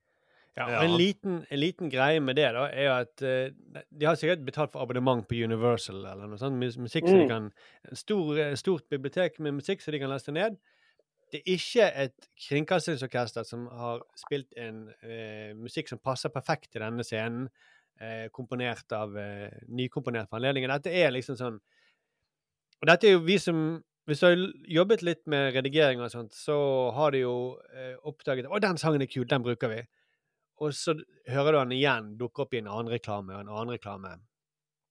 Ja, 0.57 0.65
og 0.79 0.87
en, 0.87 0.95
liten, 0.97 1.33
en 1.53 1.59
liten 1.61 1.91
greie 1.93 2.21
med 2.23 2.39
det 2.39 2.47
da, 2.55 2.63
er 2.73 2.87
jo 2.87 2.93
at 2.95 3.21
uh, 3.21 3.83
de 3.93 4.07
har 4.07 4.17
sikkert 4.17 4.45
betalt 4.45 4.71
for 4.73 4.81
abonnement 4.81 5.21
på 5.29 5.37
Universal 5.45 5.99
eller 6.01 6.25
noe 6.31 6.39
sånt. 6.41 6.57
musikk 6.57 6.81
Musikk 6.87 7.05
så 7.05 7.13
de 7.13 7.25
Mm. 7.27 7.29
kan, 7.29 7.51
en 7.91 7.95
stor, 7.95 8.39
eh, 8.41 8.55
stort 8.55 8.89
bibliotek 8.89 9.39
med 9.39 9.53
musikk 9.59 9.81
så 9.81 9.91
de 9.93 9.99
kan 9.99 10.09
laste 10.09 10.33
ned. 10.33 10.57
Det 11.31 11.41
er 11.43 11.53
ikke 11.53 11.91
et 12.03 12.29
kringkastingsorkester 12.47 13.43
som 13.45 13.67
har 13.67 14.01
spilt 14.15 14.53
en 14.57 14.87
uh, 15.03 15.53
musikk 15.53 15.89
som 15.89 15.99
passer 15.99 16.29
perfekt 16.29 16.71
til 16.71 16.81
denne 16.81 17.03
scenen, 17.03 17.49
uh, 18.01 18.27
komponert 18.33 18.91
av 18.91 19.13
nykomponert 19.67 20.29
for 20.29 20.39
anledningen. 20.39 20.73
Dette 20.73 20.89
er 20.93 21.11
liksom 21.11 21.37
sånn 21.37 21.59
Og 22.81 22.87
dette 22.87 23.07
er 23.07 23.15
jo 23.17 23.25
vi 23.25 23.37
som 23.37 23.83
hvis 24.07 24.19
du 24.21 24.25
har 24.25 24.37
jobbet 24.71 25.01
litt 25.03 25.25
med 25.27 25.53
redigering 25.53 25.99
og 25.99 26.11
sånt, 26.11 26.31
så 26.33 26.55
har 26.95 27.11
du 27.11 27.17
jo 27.19 27.33
eh, 27.75 27.97
oppdaget 28.07 28.47
Å, 28.47 28.59
den 28.63 28.77
sangen 28.79 29.03
er 29.03 29.09
kul, 29.11 29.25
den 29.27 29.43
bruker 29.43 29.67
vi. 29.67 29.81
Og 30.59 30.73
så 30.73 30.95
hører 31.29 31.51
du 31.51 31.57
den 31.59 31.75
igjen 31.77 32.17
dukke 32.17 32.41
opp 32.45 32.53
i 32.53 32.57
en 32.61 32.67
annen 32.71 32.89
reklame 32.89 33.35
og 33.35 33.41
en 33.43 33.49
annen 33.53 33.75
reklame. 33.75 34.15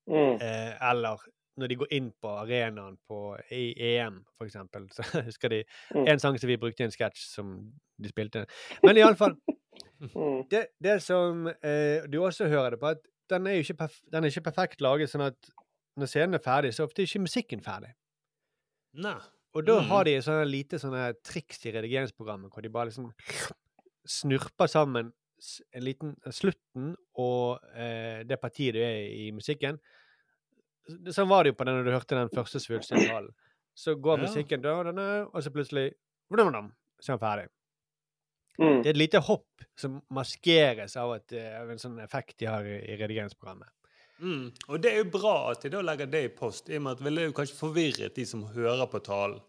Mm. 0.09 0.37
Eh, 0.41 0.77
eller 0.91 1.19
når 1.59 1.69
de 1.73 1.77
går 1.81 1.93
inn 1.97 2.11
på 2.23 2.29
arenaen 2.39 2.99
på, 3.09 3.19
i 3.51 3.73
EM, 3.97 4.21
for 4.37 4.47
eksempel, 4.47 4.87
så 4.93 5.03
husker 5.27 5.49
de 5.49 5.63
Mm. 5.95 6.07
en 6.13 6.19
sang 6.21 6.39
som 6.39 6.49
vi 6.49 6.57
brukte 6.61 6.83
i 6.85 6.87
en 6.87 6.93
sketsj 6.95 7.23
som 7.33 7.73
de 7.99 8.09
spilte. 8.13 8.47
Men 8.85 8.97
iallfall 8.97 9.37
Mm. 10.01 10.45
det, 10.51 10.67
det 10.81 10.99
som 11.03 11.47
eh, 11.49 12.05
du 12.09 12.19
også 12.25 12.47
hører 12.49 12.71
det 12.77 12.81
på, 12.81 12.87
at 12.95 13.01
den 13.31 13.47
er 13.47 13.57
jo 13.57 13.65
ikke, 13.65 13.75
perf 13.81 13.95
den 14.13 14.25
er 14.25 14.29
ikke 14.31 14.45
perfekt 14.51 14.81
laget, 14.85 15.09
sånn 15.11 15.25
at 15.27 15.49
når 15.97 16.07
scenen 16.13 16.35
er 16.37 16.43
ferdig, 16.45 16.75
så 16.77 16.85
ofte 16.85 17.01
er 17.03 17.09
ikke 17.09 17.23
musikken 17.25 17.63
ferdig. 17.65 17.91
Nei. 18.95 19.17
Og 19.57 19.65
da 19.67 19.79
Mm. 19.81 19.87
har 19.89 20.05
de 20.05 20.15
sånne 20.21 20.45
lite 20.49 20.79
sånne 20.81 21.15
triks 21.25 21.65
i 21.67 21.73
redigeringsprogrammet 21.73 22.53
hvor 22.53 22.63
de 22.65 22.69
bare 22.73 22.91
liksom 22.91 23.09
snurper 24.07 24.69
sammen 24.71 25.13
en 25.73 25.85
liten 25.85 26.15
slutten 26.33 26.95
og 27.21 27.61
eh, 27.75 28.23
det 28.29 28.39
partiet 28.41 28.77
du 28.77 28.81
er 28.81 29.03
i 29.13 29.31
musikken. 29.37 29.79
Sånn 31.13 31.29
var 31.29 31.45
det 31.45 31.53
jo 31.53 31.59
på 31.59 31.67
den 31.67 31.81
når 31.81 31.89
du 31.89 31.95
hørte 31.97 32.19
den 32.19 32.33
første 32.33 32.63
svulstige 32.63 33.09
talen. 33.09 33.33
Så 33.77 33.97
går 34.01 34.19
Ja. 34.21 34.25
musikken, 34.25 34.63
da, 34.65 34.83
da, 34.87 34.93
da, 34.97 35.07
og 35.27 35.43
så 35.45 35.53
plutselig 35.53 35.91
vdum, 36.33 36.71
så 37.01 37.13
er 37.13 37.17
den 37.19 37.25
ferdig. 37.25 37.49
Mm. 38.57 38.79
Det 38.83 38.89
er 38.89 38.95
et 38.95 39.03
lite 39.03 39.21
hopp 39.21 39.65
som 39.77 39.99
maskeres 40.09 40.97
av, 40.97 41.13
et, 41.19 41.33
eh, 41.37 41.61
av 41.61 41.71
en 41.71 41.79
sånn 41.83 41.99
effekt 42.01 42.39
de 42.41 42.47
har 42.49 42.65
i, 42.65 42.79
i 42.89 42.97
redigeringsprogrammet. 42.97 43.69
Mm. 44.17 44.47
Og 44.73 44.81
det 44.81 44.93
er 44.95 45.03
jo 45.03 45.11
bra 45.13 45.35
at 45.51 45.61
de 45.61 45.69
da 45.75 45.83
legger 45.85 46.09
det 46.09 46.23
i 46.25 46.33
post, 46.33 46.71
i 46.71 46.79
og 46.79 46.87
med 46.87 46.97
at 46.97 47.05
ville 47.05 47.27
jo 47.27 47.35
kanskje 47.37 47.59
forvirret 47.59 48.17
de 48.17 48.25
som 48.25 48.47
hører 48.55 48.89
på 48.89 49.03
talen, 49.05 49.43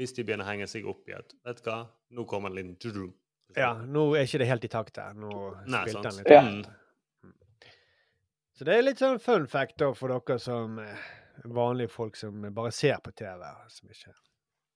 hvis 0.00 0.14
de 0.16 0.24
begynner 0.24 0.46
å 0.46 0.48
henge 0.48 0.68
seg 0.68 0.88
opp 0.88 1.08
i 1.08 1.14
at 1.16 1.34
Vet 1.44 1.60
du 1.64 1.68
hva, 1.68 1.82
nå 2.16 2.24
kommer 2.28 2.48
en 2.48 2.56
liten. 2.56 3.12
Ja, 3.54 3.72
nå 3.78 4.08
er 4.16 4.26
ikke 4.26 4.40
det 4.42 4.48
helt 4.50 4.66
i 4.66 4.72
takt 4.72 4.96
der. 4.98 5.14
Nå 5.14 5.30
Nei, 5.66 5.84
spilte 5.86 6.10
sant. 6.10 6.28
han 6.30 6.56
litt 6.56 6.66
Ja. 6.66 7.30
Så 8.56 8.64
det 8.64 8.72
er 8.72 8.84
litt 8.86 9.00
sånn 9.00 9.18
fun 9.20 9.46
fact 9.46 9.76
da 9.82 9.90
for 9.92 10.08
dere 10.08 10.38
som 10.40 10.78
eh, 10.80 11.08
vanlige 11.44 11.92
folk 11.92 12.16
som 12.16 12.40
bare 12.56 12.72
ser 12.72 12.96
på 13.04 13.12
TV. 13.12 13.44
Som 13.68 13.90
ikke 13.92 14.14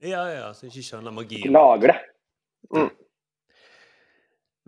Ja, 0.04 0.24
ja, 0.28 0.52
som 0.52 0.68
ikke 0.68 0.84
skjønner 0.84 1.14
magien. 1.16 1.48
Lager 1.52 1.94
det. 1.94 2.00
Mm. 2.76 2.90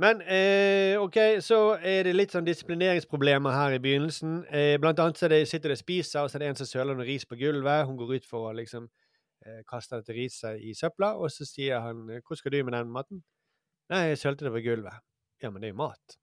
Men 0.02 0.22
eh, 0.24 0.96
OK, 1.00 1.18
så 1.44 1.76
er 1.76 2.08
det 2.08 2.14
litt 2.16 2.32
sånn 2.32 2.46
disiplineringsproblemer 2.48 3.52
her 3.52 3.76
i 3.76 3.82
begynnelsen. 3.84 4.40
Eh, 4.48 4.78
blant 4.80 4.98
annet 5.04 5.20
så 5.20 5.28
er 5.28 5.34
det, 5.36 5.42
sitter 5.50 5.70
det 5.70 5.76
og 5.76 5.82
spiser, 5.82 6.24
og 6.24 6.32
så 6.32 6.38
er 6.38 6.44
det 6.46 6.48
en 6.48 6.60
som 6.62 6.70
søler 6.70 6.96
noe 6.96 7.06
ris 7.06 7.28
på 7.28 7.36
gulvet. 7.38 7.84
Hun 7.86 7.98
går 8.00 8.16
ut 8.16 8.26
for 8.28 8.48
å 8.48 8.56
liksom 8.56 8.88
eh, 9.44 9.60
kaste 9.68 10.00
dette 10.00 10.16
riset 10.16 10.64
i 10.64 10.72
søpla, 10.74 11.12
og 11.20 11.30
så 11.30 11.44
sier 11.46 11.84
han 11.84 12.08
'Hvor 12.08 12.40
skal 12.40 12.56
du 12.56 12.64
med 12.64 12.72
den 12.78 12.90
maten?' 12.90 13.22
'Nei, 13.92 14.08
jeg 14.12 14.18
sølte 14.18 14.46
det 14.46 14.52
på 14.54 14.64
gulvet'. 14.64 15.00
Ja, 15.42 15.50
men 15.50 15.62
det 15.62 15.68
er 15.68 15.74
jo 15.74 15.80
mat. 15.82 16.16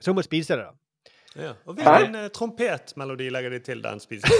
Så 0.00 0.10
hun 0.10 0.18
må 0.18 0.24
spise 0.26 0.56
det, 0.58 0.66
da. 0.66 0.74
Ja. 1.38 1.52
Og 1.68 1.76
hvilken 1.76 2.14
eh, 2.18 2.30
trompetmelodi 2.34 3.28
legger 3.30 3.52
de 3.54 3.58
til 3.62 3.82
den 3.84 4.00
spiser? 4.00 4.32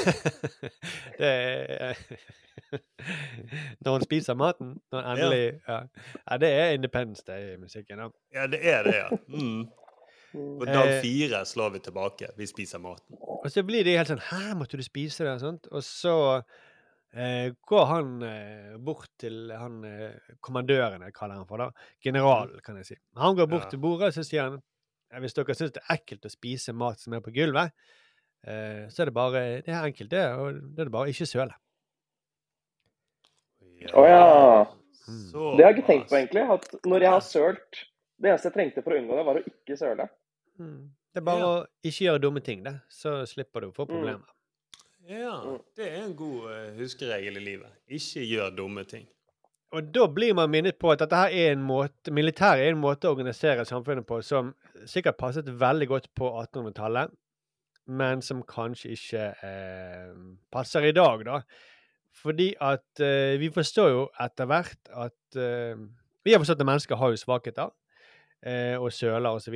det 1.20 1.30
er 1.30 2.00
Når 3.84 3.92
hun 3.92 4.02
spiser 4.02 4.34
maten. 4.34 4.76
Når 4.92 5.02
han 5.02 5.18
endelig 5.18 5.60
ja. 5.68 5.80
ja. 6.30 6.38
det 6.38 6.48
er 6.48 6.70
Independence 6.70 7.22
Day-musikken. 7.26 7.98
da. 7.98 8.08
Ja, 8.34 8.46
det 8.46 8.60
er 8.62 8.82
det, 8.82 8.94
ja. 8.94 9.08
Mm. 9.28 9.68
På 10.32 10.64
dag 10.64 10.88
Eh, 10.88 11.02
fire 11.02 11.44
slår 11.46 11.70
vi 11.70 11.78
tilbake. 11.78 12.28
Vi 12.36 12.46
spiser 12.46 12.78
maten. 12.78 13.16
Og 13.20 13.50
så 13.50 13.62
blir 13.62 13.84
de 13.84 13.96
helt 13.96 14.10
sånn 14.10 14.24
Hæ, 14.30 14.54
måtte 14.58 14.76
du 14.76 14.82
spise 14.82 15.24
det? 15.24 15.32
Og, 15.32 15.40
Sånt? 15.40 15.70
Og 15.70 15.84
så 15.84 16.42
eh, 17.18 17.50
går 17.68 17.84
han 17.90 18.14
eh, 18.26 18.76
bort 18.78 19.10
til 19.20 19.50
han 19.52 19.80
eh, 19.88 20.32
kommandøren, 20.44 21.02
jeg 21.08 21.14
kaller 21.16 21.40
han 21.40 21.48
for, 21.50 21.60
da. 21.64 21.88
Generalen, 22.04 22.60
kan 22.64 22.78
jeg 22.80 22.86
si. 22.92 22.98
Han 23.18 23.36
går 23.38 23.48
bort 23.50 23.66
Ja. 23.68 23.70
til 23.74 23.82
bordet, 23.82 24.14
så 24.16 24.24
sier 24.26 24.46
han 24.48 24.60
hvis 25.22 25.32
dere 25.36 25.54
syns 25.56 25.72
det 25.72 25.80
er 25.80 25.96
ekkelt 25.96 26.26
å 26.28 26.30
spise 26.32 26.74
mat 26.76 27.00
som 27.00 27.14
er 27.16 27.22
på 27.24 27.32
gulvet, 27.32 27.72
eh, 28.44 28.84
så 28.92 29.02
er 29.02 29.08
det 29.08 29.14
bare 29.16 29.40
Det 29.64 29.72
er 29.72 29.86
enkelt, 29.88 30.10
det. 30.12 30.24
Og 30.36 30.58
det 30.76 30.82
er 30.84 30.90
det 30.90 30.92
bare 30.92 31.08
ikke 31.14 31.26
søle. 31.28 31.54
Å 33.94 34.04
ja. 34.04 34.20
ja. 34.20 34.64
Det 35.08 35.64
har 35.64 35.70
jeg 35.72 35.78
ikke 35.78 35.86
tenkt 35.88 36.10
på, 36.10 36.18
egentlig. 36.18 36.42
At 36.52 36.66
når 36.84 37.04
jeg 37.06 37.12
har 37.14 37.22
sølt 37.24 37.84
Det 38.18 38.28
eneste 38.32 38.50
jeg 38.50 38.56
trengte 38.58 38.82
for 38.84 38.92
å 38.92 38.98
unngå 39.00 39.16
det, 39.16 39.24
var 39.28 39.38
å 39.38 39.44
ikke 39.46 39.76
søle. 39.78 40.08
Det 40.58 41.20
er 41.22 41.24
bare 41.24 41.46
å 41.46 41.54
ikke 41.86 42.04
gjøre 42.08 42.20
dumme 42.24 42.42
ting, 42.44 42.64
det. 42.66 42.74
Så 42.92 43.20
slipper 43.30 43.62
du 43.62 43.68
å 43.70 43.76
få 43.76 43.86
problemer. 43.88 44.26
Ja, 45.08 45.56
det 45.76 45.86
er 45.88 46.02
en 46.04 46.16
god 46.16 46.50
eh, 46.52 46.74
huskeregel 46.76 47.38
i 47.40 47.44
livet. 47.44 47.78
Ikke 47.88 48.26
gjør 48.28 48.50
dumme 48.58 48.84
ting. 48.84 49.06
Og 49.72 49.88
da 49.92 50.04
blir 50.12 50.34
man 50.36 50.50
minnet 50.52 50.76
på 50.80 50.90
at 50.92 51.00
dette 51.00 51.16
her 51.16 51.32
er 51.32 51.54
en 51.54 51.64
måte, 51.64 52.12
militæret 52.12 52.64
er 52.64 52.74
en 52.74 52.80
måte 52.80 53.08
å 53.08 53.14
organisere 53.14 53.64
samfunnet 53.68 54.06
på 54.08 54.20
som 54.24 54.54
sikkert 54.88 55.18
passet 55.20 55.48
veldig 55.60 55.88
godt 55.88 56.08
på 56.16 56.28
1800-tallet, 56.42 57.12
men 57.88 58.22
som 58.24 58.40
kanskje 58.48 58.94
ikke 58.96 59.26
eh, 59.48 60.14
passer 60.52 60.88
i 60.88 60.94
dag, 60.96 61.24
da. 61.24 61.40
Fordi 62.20 62.50
at 62.64 63.04
eh, 63.04 63.36
vi 63.40 63.48
forstår 63.52 63.92
jo 63.92 64.06
etter 64.20 64.48
hvert 64.48 64.92
at 64.92 65.36
eh, 65.40 65.76
Vi 66.24 66.34
har 66.34 66.42
forstått 66.42 66.60
at 66.60 66.68
mennesker 66.68 67.00
har 67.00 67.12
jo 67.12 67.20
svakheter, 67.20 67.72
eh, 68.44 68.76
og 68.76 68.92
søler 68.92 69.30
og 69.30 69.40
så. 69.40 69.52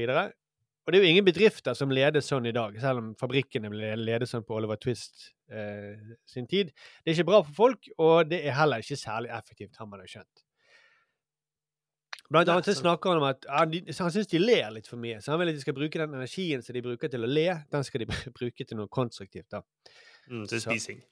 Og 0.82 0.90
det 0.90 0.98
er 0.98 1.04
jo 1.04 1.10
ingen 1.14 1.26
bedrifter 1.26 1.76
som 1.78 1.92
ledes 1.94 2.26
sånn 2.26 2.48
i 2.50 2.54
dag, 2.54 2.74
selv 2.82 3.02
om 3.02 3.10
fabrikkene 3.18 3.70
ble 3.70 3.92
ledet 4.00 4.26
sånn 4.30 4.42
på 4.46 4.56
Oliver 4.56 4.80
Twist 4.82 5.28
eh, 5.52 5.94
sin 6.26 6.48
tid. 6.50 6.72
Det 6.74 7.12
er 7.12 7.18
ikke 7.20 7.28
bra 7.28 7.42
for 7.46 7.54
folk, 7.54 7.90
og 8.02 8.32
det 8.32 8.40
er 8.42 8.56
heller 8.58 8.82
ikke 8.82 8.98
særlig 8.98 9.30
effektivt, 9.36 9.78
har 9.78 9.86
man 9.90 10.02
jo 10.02 10.10
skjønt. 10.16 10.42
Blant 12.32 12.48
annet 12.48 12.66
så 12.66 12.74
snakker 12.78 13.12
han 13.12 13.20
om 13.20 13.28
at 13.28 13.44
de, 13.68 13.82
han 13.92 14.12
syns 14.14 14.30
de 14.30 14.40
ler 14.40 14.70
litt 14.72 14.88
for 14.88 15.00
mye. 15.00 15.18
Så 15.20 15.34
han 15.34 15.40
vil 15.42 15.52
at 15.52 15.58
de 15.58 15.64
skal 15.64 15.76
bruke 15.76 16.00
den 16.00 16.14
energien 16.16 16.62
som 16.64 16.74
de 16.74 16.82
bruker 16.84 17.12
til 17.12 17.26
å 17.26 17.28
le, 17.28 17.48
den 17.74 17.84
skal 17.84 18.04
de 18.04 18.08
bruke 18.38 18.64
til 18.64 18.78
noe 18.78 18.90
konstruktivt. 18.92 19.50
da. 19.52 19.60
Mm, 20.30 20.46
til 20.48 20.62
spising. 20.64 21.02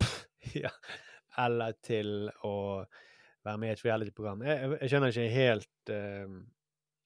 ja. 0.64 0.72
Eller 1.44 1.76
til 1.84 2.30
å 2.46 2.56
være 3.44 3.60
med 3.60 3.70
i 3.70 3.76
et 3.76 3.84
reality-program. 3.84 4.44
Jeg, 4.48 4.70
jeg, 4.78 4.90
skjønner 4.92 5.12
ikke 5.12 5.34
helt 5.34 5.92
eh, 5.92 6.38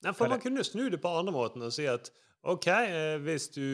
Nei, 0.06 0.12
for 0.14 0.30
man 0.30 0.40
kunne 0.42 0.62
snu 0.66 0.88
det 0.92 1.00
på 1.02 1.10
andre 1.18 1.32
måten 1.34 1.64
og 1.66 1.72
si 1.74 1.86
at 1.90 2.10
OK, 2.46 2.66
eh, 2.70 3.16
hvis 3.24 3.48
du 3.56 3.64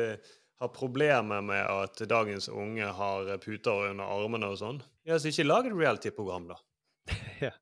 eh, 0.00 0.30
har 0.60 0.70
problemer 0.74 1.40
med 1.46 1.62
at 1.62 2.00
dagens 2.10 2.48
unge 2.50 2.88
har 2.98 3.28
eh, 3.30 3.38
puter 3.40 3.86
under 3.92 4.10
armene 4.10 4.50
og 4.50 4.58
sånn, 4.60 4.80
ja, 5.06 5.16
så 5.18 5.30
ikke 5.30 5.46
lag 5.46 5.68
et 5.70 5.76
reality-program, 5.78 6.48
da. 6.50 6.58
Ja. 7.46 7.52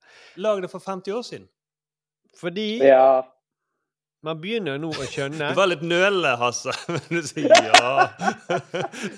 Lag 0.40 0.62
det 0.64 0.70
for 0.72 0.82
50 0.82 1.12
år 1.14 1.22
siden. 1.28 1.44
Fordi 2.40 2.78
Ja. 2.82 3.22
man 4.26 4.40
begynner 4.42 4.80
nå 4.80 4.88
å 4.90 5.06
skjønne 5.06 5.50
Du 5.52 5.58
var 5.60 5.68
litt 5.70 5.84
nølende, 5.86 6.32
Hasse. 6.40 6.72
Men 6.94 7.04
du 7.10 7.20
sier 7.28 7.52
ja. 7.52 8.08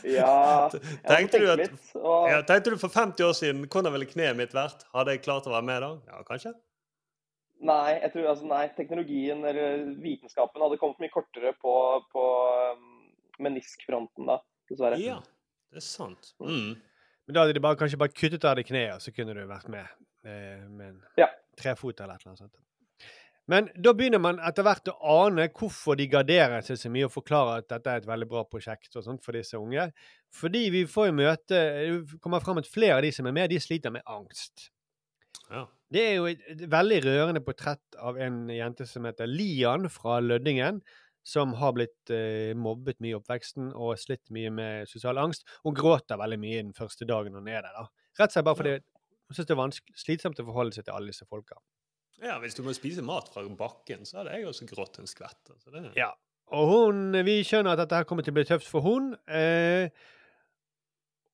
Ja, 0.04 0.68
Tenkte 1.06 1.40
du, 1.40 1.46
at, 1.54 1.62
litt. 1.62 1.92
Og 1.96 2.26
ja, 2.30 2.42
tenkte 2.48 2.74
du 2.74 2.78
for 2.80 2.92
50 2.92 3.24
år 3.30 3.38
siden 3.38 3.62
hvordan 3.70 3.94
ville 3.96 4.08
kneet 4.10 4.36
mitt 4.38 4.52
vært? 4.56 4.84
Hadde 4.94 5.14
jeg 5.16 5.22
klart 5.24 5.48
å 5.48 5.54
være 5.54 5.68
med 5.70 5.80
da? 5.86 5.90
Ja, 6.10 6.20
kanskje? 6.28 6.52
Nei, 7.60 7.98
jeg 8.00 8.12
tror, 8.14 8.28
altså, 8.32 8.46
nei, 8.50 8.62
teknologien 8.76 9.44
eller 9.44 9.82
vitenskapen 10.02 10.62
hadde 10.64 10.78
kommet 10.80 11.02
mye 11.02 11.12
kortere 11.12 11.52
på, 11.60 11.74
på 12.12 12.24
um, 12.76 13.10
meniskfronten 13.42 14.30
da, 14.30 14.38
dessverre. 14.70 15.00
Ja, 15.02 15.18
det 15.72 15.82
er 15.82 15.86
sant. 15.86 16.32
Mm. 16.40 16.78
Men 17.26 17.36
da 17.36 17.44
hadde 17.44 17.58
de 17.58 17.62
bare, 17.64 17.78
kanskje 17.78 18.00
bare 18.00 18.14
kuttet 18.16 18.46
av 18.48 18.56
det 18.58 18.66
kneet, 18.68 19.04
så 19.04 19.12
kunne 19.14 19.36
du 19.36 19.44
vært 19.46 19.68
med 19.70 19.86
eh, 20.26 20.66
med 20.66 20.88
en 20.88 20.98
Ja. 21.20 21.28
trefot 21.60 22.00
eller 22.00 22.16
et 22.16 22.24
eller 22.24 22.32
annet 22.34 22.44
sånt. 22.46 22.56
Men 23.50 23.66
da 23.82 23.90
begynner 23.96 24.20
man 24.22 24.38
etter 24.46 24.62
hvert 24.62 24.88
å 24.92 24.94
ane 25.26 25.48
hvorfor 25.48 25.96
de 25.98 26.06
garderer 26.10 26.62
seg 26.62 26.78
så 26.78 26.90
mye 26.92 27.08
og 27.08 27.14
forklarer 27.14 27.64
at 27.64 27.68
dette 27.72 27.90
er 27.90 28.02
et 28.02 28.06
veldig 28.06 28.28
bra 28.30 28.44
prosjekt 28.46 28.94
og 28.94 29.02
sånt 29.02 29.24
for 29.24 29.34
disse 29.34 29.58
unge. 29.58 29.88
Fordi 30.30 30.68
vi 30.70 30.84
får 30.86 31.08
jo 31.08 31.16
møte 31.18 31.58
Det 31.58 32.20
kommer 32.22 32.44
fram 32.44 32.60
at 32.62 32.68
flere 32.70 33.00
av 33.00 33.02
de 33.02 33.10
som 33.16 33.26
er 33.26 33.34
med, 33.34 33.50
de 33.50 33.58
sliter 33.58 33.90
med 33.90 34.06
angst. 34.06 34.68
Ja. 35.50 35.64
Det 35.90 36.02
er 36.06 36.18
jo 36.20 36.26
et, 36.30 36.42
veldig 36.70 36.98
rørende 37.02 37.42
portrett 37.42 37.96
av 37.98 38.18
en 38.22 38.44
jente 38.52 38.86
som 38.86 39.06
heter 39.08 39.26
Lian 39.30 39.88
fra 39.90 40.20
Lødingen, 40.22 40.78
som 41.26 41.52
har 41.58 41.74
blitt 41.76 42.12
eh, 42.14 42.52
mobbet 42.56 43.00
mye 43.02 43.12
i 43.12 43.18
oppveksten 43.18 43.72
og 43.74 43.98
slitt 44.00 44.30
mye 44.32 44.52
med 44.54 44.88
sosial 44.88 45.18
angst. 45.20 45.42
Hun 45.66 45.74
gråter 45.76 46.20
veldig 46.20 46.38
mye 46.40 46.62
den 46.62 46.76
første 46.76 47.08
dagen 47.08 47.34
hun 47.36 47.50
er 47.50 47.64
der. 47.66 47.74
da. 47.74 47.84
Rett 48.20 48.30
og 48.30 48.36
slett 48.36 48.46
bare 48.46 48.60
fordi 48.60 48.76
hun 48.78 49.36
syns 49.36 49.50
det 49.50 49.56
er 49.56 50.00
slitsomt 50.04 50.40
å 50.42 50.46
forholde 50.46 50.78
seg 50.78 50.86
til 50.86 50.96
alle 50.96 51.12
disse 51.12 51.26
folka. 51.28 51.58
ja, 52.22 52.38
hvis 52.38 52.56
du 52.56 52.62
må 52.62 52.72
spise 52.76 53.02
mat 53.02 53.30
fra 53.32 53.42
bakken, 53.48 54.04
så 54.04 54.20
hadde 54.20 54.36
jeg 54.36 54.46
også 54.48 54.66
grått 54.68 54.98
en 55.00 55.08
skvett. 55.08 55.40
Altså 55.50 55.72
det. 55.74 55.84
Ja. 55.96 56.10
Og 56.54 56.66
hun, 56.70 57.14
vi 57.24 57.40
skjønner 57.46 57.74
at 57.74 57.82
dette 57.82 57.98
her 57.98 58.06
kommer 58.08 58.26
til 58.26 58.34
å 58.34 58.38
bli 58.40 58.46
tøft 58.48 58.66
for 58.68 58.84
hun, 58.84 59.12
eh, 59.30 59.88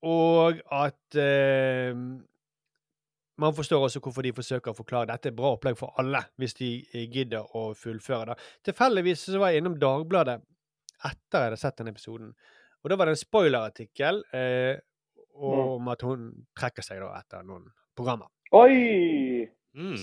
og 0.05 0.61
at 0.77 1.17
eh, 1.17 1.93
man 3.37 3.53
forstår 3.53 3.83
også 3.85 4.01
hvorfor 4.01 4.25
de 4.25 4.33
forsøker 4.33 4.71
å 4.73 4.77
forklare 4.77 5.09
dette 5.11 5.29
er 5.31 5.35
bra 5.37 5.53
opplegg 5.55 5.77
for 5.79 5.93
alle, 6.01 6.23
hvis 6.41 6.55
de 6.57 6.69
eh, 6.93 7.07
gidder 7.13 7.45
å 7.57 7.69
fullføre 7.77 8.31
det. 8.33 8.37
Tilfeldigvis 8.69 9.27
så 9.29 9.41
var 9.41 9.53
jeg 9.53 9.61
innom 9.63 9.77
Dagbladet 9.81 10.39
etter 11.05 11.43
jeg 11.43 11.49
hadde 11.51 11.59
sett 11.61 11.77
den 11.77 11.91
episoden, 11.91 12.31
og 12.83 12.89
da 12.89 12.97
var 12.97 13.09
det 13.09 13.13
en 13.17 13.21
spoilerartikkel 13.21 14.23
eh, 14.37 14.75
om 15.37 15.89
at 15.93 16.01
hun 16.07 16.29
trekker 16.57 16.85
seg 16.85 17.01
da 17.03 17.11
etter 17.19 17.43
noen 17.45 17.67
programmer. 17.97 18.29
Oi! 18.57 19.45
Mm. 19.77 19.97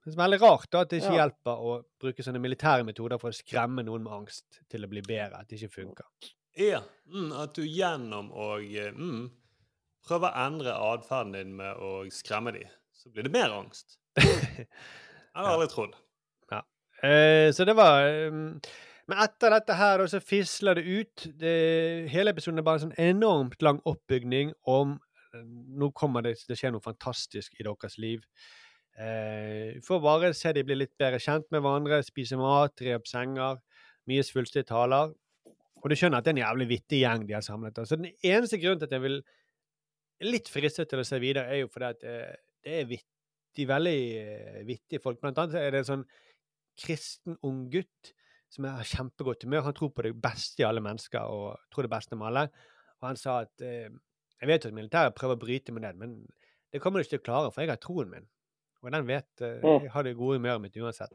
Det 0.00 0.14
er 0.14 0.18
veldig 0.18 0.38
rart 0.42 0.70
da 0.72 0.80
at 0.82 0.90
det 0.90 1.02
ikke 1.02 1.12
Ja. 1.14 1.26
hjelper 1.26 1.60
å 1.62 1.74
bruke 2.00 2.24
sånne 2.24 2.40
militære 2.42 2.86
metoder 2.88 3.20
for 3.20 3.30
å 3.30 3.36
skremme 3.36 3.84
noen 3.86 4.02
med 4.06 4.14
angst 4.16 4.62
til 4.72 4.82
å 4.86 4.88
bli 4.90 5.02
bedre, 5.06 5.42
at 5.42 5.48
det 5.50 5.60
ikke 5.60 5.74
funker. 5.84 6.06
Ja, 6.58 6.80
mm, 7.06 7.30
at 7.38 7.54
du 7.54 7.62
gjennom 7.62 8.32
å 8.32 8.56
eh, 8.58 8.90
mm, 8.90 9.28
prøve 10.08 10.30
å 10.32 10.46
endre 10.46 10.74
atferden 10.74 11.36
din 11.36 11.52
med 11.60 11.76
å 11.76 11.92
skremme 12.10 12.50
dem, 12.56 12.66
så 13.00 13.10
blir 13.10 13.24
det 13.26 13.32
mer 13.32 13.52
angst. 13.54 13.96
Jeg 14.20 14.66
har 15.38 15.50
aldri 15.54 15.68
trodd. 15.72 15.96
Ja. 16.52 16.62
Eh, 17.06 17.48
så 17.56 17.64
det 17.64 17.76
var 17.78 18.04
um, 18.28 18.58
Men 19.08 19.22
etter 19.24 19.54
dette 19.54 19.76
her, 19.78 20.02
så 20.10 20.20
fisler 20.20 20.76
det 20.76 20.84
ut. 20.84 21.28
Det, 21.40 21.54
hele 22.12 22.34
episoden 22.34 22.60
er 22.60 22.66
bare 22.66 22.82
en 22.82 22.88
sånn 22.88 22.98
enormt 23.00 23.62
lang 23.64 23.80
oppbygning 23.88 24.52
om 24.68 24.98
eh, 25.32 25.46
Nå 25.80 25.90
kommer 25.96 26.26
det 26.26 26.36
Det 26.48 26.58
skjer 26.58 26.74
noe 26.74 26.84
fantastisk 26.84 27.56
i 27.58 27.66
deres 27.66 27.96
liv. 28.02 28.26
Eh, 29.00 29.80
får 29.86 30.04
bare 30.04 30.34
se 30.36 30.52
de 30.52 30.66
blir 30.66 30.82
litt 30.82 30.96
bedre 31.00 31.22
kjent 31.22 31.48
med 31.54 31.64
hverandre, 31.64 32.02
spise 32.04 32.36
mat, 32.38 32.76
tre 32.76 32.98
opp 32.98 33.08
senger. 33.08 33.62
Mye 34.10 34.26
svulstige 34.26 34.68
taler. 34.68 35.14
Og 35.80 35.88
du 35.88 35.96
skjønner 35.96 36.20
at 36.20 36.26
det 36.26 36.34
er 36.34 36.36
en 36.36 36.44
jævlig 36.44 36.68
vittig 36.74 37.00
gjeng 37.00 37.24
de 37.24 37.38
har 37.38 37.44
samlet. 37.44 37.78
Altså, 37.80 37.96
den 37.96 38.12
eneste 38.20 38.60
grunnen 38.60 38.82
til 38.82 38.90
at 38.90 38.98
jeg 38.98 39.06
vil 39.06 39.20
litt 40.28 40.50
fristet 40.52 40.90
til 40.90 41.00
å 41.00 41.06
se 41.06 41.16
videre, 41.22 41.48
er 41.48 41.62
jo 41.62 41.70
fordi 41.72 41.88
at 41.94 42.04
eh, 42.04 42.34
det 42.64 42.80
er 42.80 42.88
vittig, 42.90 43.66
veldig 43.68 44.00
eh, 44.20 44.60
vittige 44.68 45.02
folk. 45.02 45.20
Blant 45.22 45.38
annet 45.40 45.58
er 45.60 45.74
det 45.74 45.84
en 45.84 45.90
sånn 45.90 46.08
kristen 46.80 47.36
ung 47.46 47.64
gutt 47.72 48.12
som 48.50 48.66
har 48.66 48.86
kjempegodt 48.86 49.46
humør. 49.46 49.66
Han 49.68 49.76
tror 49.76 49.92
på 49.94 50.04
det 50.06 50.14
beste 50.20 50.62
i 50.62 50.66
alle 50.66 50.82
mennesker 50.84 51.30
og 51.30 51.72
tror 51.72 51.86
det 51.86 51.92
beste 51.92 52.16
om 52.18 52.26
alle. 52.26 52.48
Og 53.00 53.08
han 53.10 53.20
sa 53.20 53.40
at 53.44 53.64
eh, 53.64 53.88
jeg 54.40 54.48
vet 54.48 54.64
jo 54.64 54.72
at 54.72 54.76
militæret 54.76 55.16
prøver 55.16 55.36
å 55.36 55.40
bryte 55.40 55.74
med 55.76 55.84
det, 55.84 55.94
men 56.00 56.20
det 56.72 56.80
kommer 56.82 57.00
du 57.00 57.04
ikke 57.04 57.18
til 57.18 57.22
å 57.22 57.26
klare, 57.26 57.50
for 57.52 57.62
jeg 57.62 57.72
har 57.72 57.80
troen 57.82 58.10
min. 58.12 58.28
Og 58.80 58.92
den 58.94 59.06
vet 59.08 59.44
eh. 59.44 59.60
Jeg 59.60 59.92
har 59.92 60.06
det 60.06 60.16
gode 60.16 60.38
humøret 60.38 60.62
mitt 60.62 60.78
uansett. 60.80 61.12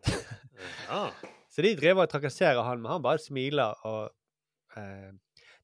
Ja. 0.86 1.08
Så 1.56 1.64
de 1.64 1.72
driver 1.80 2.04
og 2.04 2.12
trakasserer 2.12 2.66
han, 2.68 2.82
men 2.84 2.92
han 2.92 3.04
bare 3.04 3.22
smiler 3.24 3.78
og 3.88 4.12
eh, 4.76 5.14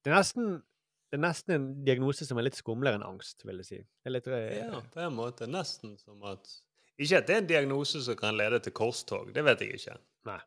det, 0.02 0.08
er 0.08 0.16
nesten, 0.16 0.54
det 1.12 1.18
er 1.18 1.24
nesten 1.26 1.52
en 1.52 1.64
diagnose 1.84 2.24
som 2.24 2.38
er 2.40 2.46
litt 2.46 2.56
skumlere 2.56 2.96
enn 2.96 3.02
angst, 3.04 3.42
vil 3.44 3.58
jeg 3.60 3.66
si. 3.68 3.78
Litt, 4.08 4.28
Ja, 4.32 4.78
på 4.94 5.00
en 5.04 5.12
måte. 5.12 5.44
Nesten 5.50 5.98
som 6.00 6.22
at 6.24 6.48
Ikke 6.96 7.18
at 7.20 7.26
det 7.28 7.34
er 7.34 7.42
en 7.42 7.48
diagnose 7.50 8.00
som 8.06 8.16
kan 8.16 8.32
lede 8.38 8.62
til 8.64 8.72
korstog, 8.72 9.28
det 9.36 9.44
vet 9.44 9.60
jeg 9.60 9.76
ikke. 9.76 9.98
Nei. 10.30 10.38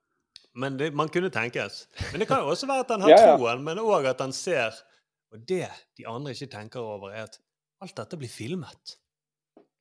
Men 0.57 0.79
det, 0.79 0.87
man 0.97 1.11
kunne 1.13 1.29
tenkes. 1.29 1.83
Men 2.09 2.23
det 2.23 2.27
kan 2.31 2.41
jo 2.41 2.49
også 2.49 2.65
være 2.71 2.85
at 2.87 2.93
han 2.95 3.05
har 3.05 3.09
Ja, 3.13 3.19
ja. 3.21 3.35
troen, 3.37 3.61
men 3.67 3.77
òg 3.83 4.07
at 4.09 4.23
han 4.25 4.33
ser 4.33 4.73
Og 5.35 5.43
det 5.45 5.67
de 5.99 6.07
andre 6.09 6.33
ikke 6.33 6.47
tenker 6.55 6.79
over, 6.81 7.11
er 7.13 7.27
at 7.29 7.37
alt 7.83 7.93
dette 7.99 8.17
blir 8.17 8.31
filmet. 8.31 8.95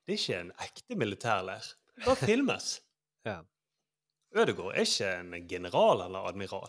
Det 0.05 0.13
er 0.13 0.21
ikke 0.21 0.41
en 0.43 0.53
ekte 0.67 0.97
militærleir. 1.01 1.71
Det 1.97 2.05
bare 2.11 2.21
filmes. 2.27 2.75
Ja. 3.25 3.39
Ødegaard 4.37 4.75
er 4.77 4.85
ikke 4.85 5.11
en 5.39 5.49
general 5.49 6.03
eller 6.05 6.27
admiral. 6.29 6.69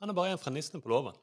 Han 0.00 0.08
er 0.08 0.16
bare 0.16 0.32
en 0.32 0.40
fra 0.40 0.50
Nissene 0.54 0.80
på 0.80 0.88
låven. 0.88 1.18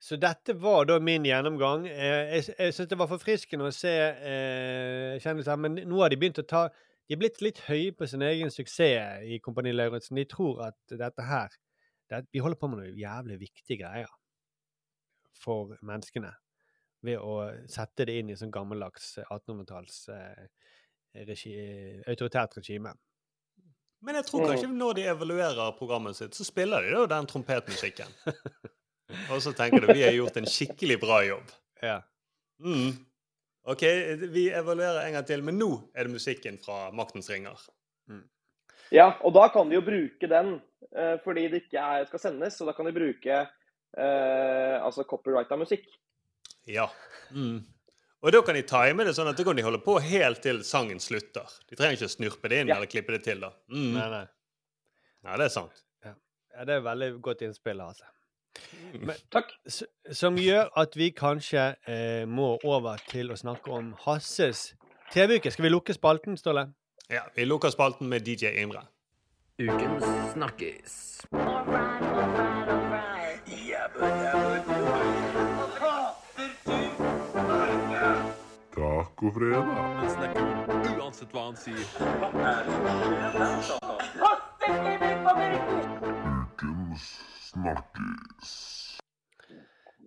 Så 0.00 0.16
dette 0.16 0.54
var 0.56 0.86
da 0.88 0.96
min 1.00 1.26
gjennomgang. 1.28 1.84
Eh, 1.86 2.36
jeg 2.36 2.54
jeg 2.56 2.74
syns 2.74 2.88
det 2.88 2.98
var 2.98 3.10
forfriskende 3.10 3.68
å 3.68 3.74
se 3.74 3.90
eh, 3.92 5.18
kjendiser, 5.20 5.58
men 5.60 5.76
nå 5.84 6.00
har 6.00 6.08
de 6.08 6.16
begynt 6.20 6.40
å 6.40 6.48
ta 6.48 6.68
de 7.10 7.16
er 7.16 7.18
blitt 7.18 7.40
litt 7.42 7.58
høye 7.66 7.90
på 7.98 8.06
sin 8.06 8.22
egen 8.22 8.52
suksess 8.54 9.24
i 9.26 9.40
Kompani 9.42 9.72
Lauritzen. 9.74 10.14
De 10.14 10.22
tror 10.30 10.60
at 10.68 10.92
dette 10.94 11.24
her 11.26 11.56
det, 12.06 12.20
Vi 12.30 12.38
holder 12.38 12.58
på 12.60 12.68
med 12.70 12.78
noen 12.78 13.00
jævlig 13.00 13.40
viktige 13.40 13.80
greier 13.80 14.12
for 15.34 15.74
menneskene 15.82 16.30
ved 17.02 17.18
å 17.18 17.50
sette 17.66 18.06
det 18.06 18.14
inn 18.20 18.30
i 18.30 18.36
sånn 18.38 18.52
gammeldags 18.54 19.16
1800-talls 19.24 19.98
eh, 20.14 20.46
regi, 21.26 21.56
autoritært 22.06 22.60
regime. 22.60 22.94
Men 24.06 24.20
jeg 24.20 24.28
tror 24.28 24.46
kanskje 24.46 24.70
når 24.70 25.00
de 25.00 25.08
evaluerer 25.10 25.74
programmet 25.80 26.16
sitt, 26.16 26.38
så 26.38 26.46
spiller 26.46 26.86
de 26.86 26.94
jo 26.94 27.08
den 27.10 27.26
trompetmusikken. 27.26 28.14
Og 29.30 29.42
så 29.42 29.52
tenker 29.56 29.84
du 29.84 29.92
vi 29.92 30.02
har 30.04 30.14
gjort 30.16 30.36
en 30.40 30.48
skikkelig 30.48 30.98
bra 31.02 31.20
jobb. 31.26 31.52
Ja. 31.82 32.00
Mm. 32.62 32.92
OK, 33.70 33.82
vi 34.32 34.48
evaluerer 34.56 35.04
en 35.06 35.18
gang 35.18 35.26
til, 35.28 35.42
men 35.44 35.58
nå 35.60 35.70
er 35.94 36.06
det 36.08 36.14
musikken 36.14 36.58
fra 36.62 36.88
Maktens 36.96 37.28
ringer. 37.30 37.60
Ja, 38.90 39.12
og 39.22 39.34
da 39.36 39.44
kan 39.54 39.68
de 39.70 39.76
jo 39.76 39.82
bruke 39.86 40.26
den 40.26 40.56
eh, 40.98 41.16
fordi 41.22 41.44
det 41.52 41.60
ikke 41.64 41.78
er, 41.78 42.06
skal 42.10 42.22
sendes, 42.24 42.56
så 42.58 42.66
da 42.66 42.72
kan 42.74 42.88
de 42.88 42.94
bruke 42.96 43.36
eh, 43.38 44.76
altså 44.82 45.04
copyrighta 45.06 45.58
musikk. 45.60 45.84
Ja. 46.66 46.88
Mm. 47.30 47.60
Og 48.20 48.34
da 48.34 48.40
kan 48.44 48.58
de 48.58 48.64
time 48.66 49.06
det 49.06 49.14
sånn 49.16 49.30
at 49.30 49.38
da 49.38 49.46
kan 49.46 49.56
de 49.56 49.64
holde 49.64 49.78
på 49.84 49.94
helt 50.02 50.42
til 50.44 50.58
sangen 50.66 50.98
slutter. 51.00 51.46
De 51.70 51.78
trenger 51.78 52.00
ikke 52.00 52.10
å 52.10 52.16
snurpe 52.16 52.50
det 52.50 52.64
inn 52.64 52.72
Ja. 52.72 52.80
eller 52.80 52.90
klippe 52.90 53.14
det 53.14 53.22
til. 53.28 53.40
da. 53.46 53.52
Mm. 53.70 53.92
Nei, 53.94 54.08
nei. 54.16 54.24
Ja, 55.24 55.36
det 55.38 55.46
er 55.46 55.54
sant. 55.54 55.84
Ja, 56.04 56.64
det 56.66 56.74
er 56.80 56.82
veldig 56.84 57.12
godt 57.22 57.44
innspill, 57.46 57.78
altså. 57.80 58.08
Mm. 58.92 59.06
Men, 59.06 59.16
Takk. 59.32 59.52
Som 60.12 60.38
gjør 60.40 60.70
at 60.76 60.96
vi 60.96 61.10
kanskje 61.10 61.74
eh, 61.88 62.28
må 62.28 62.56
over 62.64 63.00
til 63.10 63.30
å 63.30 63.38
snakke 63.38 63.70
om 63.72 63.94
Hasses 64.06 64.74
TV-uke. 65.14 65.50
Skal 65.50 65.68
vi 65.68 65.72
lukke 65.74 65.94
spalten, 65.94 66.36
Ståle? 66.36 66.68
Ja, 67.10 67.22
Vi 67.36 67.44
lukker 67.44 67.70
spalten 67.70 68.08
med 68.08 68.20
DJ 68.26 68.54
Imre. 68.62 68.86
Ukens 69.58 70.04
snakkis. 70.32 71.20
Tacofredag. 78.74 79.66
Han 79.96 80.10
snakker 80.10 80.44
uansett 81.00 81.34
hva 81.34 81.42
han 81.48 81.56
sier. 81.58 81.84
Ukens 86.30 87.29
snakkis. 87.50 88.52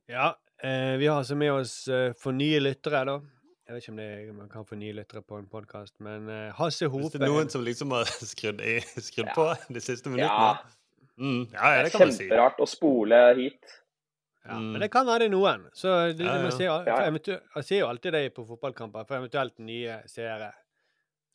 Ja, 0.09 0.33
eh, 0.63 0.97
vi 0.99 1.07
har 1.07 1.17
altså 1.21 1.35
med 1.39 1.51
oss 1.53 1.87
eh, 1.87 2.11
for 2.19 2.35
nye 2.35 2.59
lyttere, 2.63 3.03
da. 3.07 3.19
Jeg 3.63 3.75
vet 3.77 3.83
ikke 3.85 3.93
om 3.93 3.99
det, 4.01 4.07
er- 4.11 4.33
man 4.35 4.49
kan 4.51 4.65
få 4.67 4.75
nye 4.75 4.93
lyttere 4.93 5.21
på 5.23 5.37
en 5.39 5.47
podkast, 5.47 5.95
men 6.03 6.27
eh, 6.29 6.49
Hasse 6.57 6.87
Hvis 6.89 6.91
Hope 6.91 7.17
det 7.19 7.27
er 7.27 7.31
noen 7.31 7.49
som 7.53 7.63
liksom 7.63 7.93
har 7.95 8.09
skrudd, 8.33 8.59
i, 8.61 8.79
skrudd 8.99 9.29
Ja. 9.31 9.35
på 9.37 9.47
de 9.73 9.81
siste 9.83 10.09
minuttene 10.11 10.27
Ja. 10.27 10.57
Mm, 11.13 11.43
ja, 11.53 11.69
ja, 11.77 11.83
Det 11.83 11.85
det 11.85 11.93
er 11.93 11.97
kan 11.97 12.07
man 12.07 12.11
si. 12.17 12.23
kjemperart 12.25 12.59
å 12.59 12.67
spole 12.67 13.23
hit. 13.39 13.61
Ja, 14.43 14.57
Mm. 14.59 14.71
Men 14.73 14.81
det 14.83 14.89
kan 14.91 15.05
være 15.07 15.19
det 15.23 15.31
noen. 15.31 15.61
Så 15.71 15.87
det, 16.17 16.25
Ja, 16.25 16.33
ja. 16.83 16.95
Man 17.11 17.19
ja. 17.23 17.37
jeg 17.55 17.63
ser 17.63 17.79
jo 17.79 17.85
alltid 17.87 18.11
det 18.11 18.33
på 18.35 18.43
fotballkamper, 18.43 19.05
for 19.07 19.15
eventuelt 19.15 19.55
nye 19.63 20.01
seere. 20.05 20.49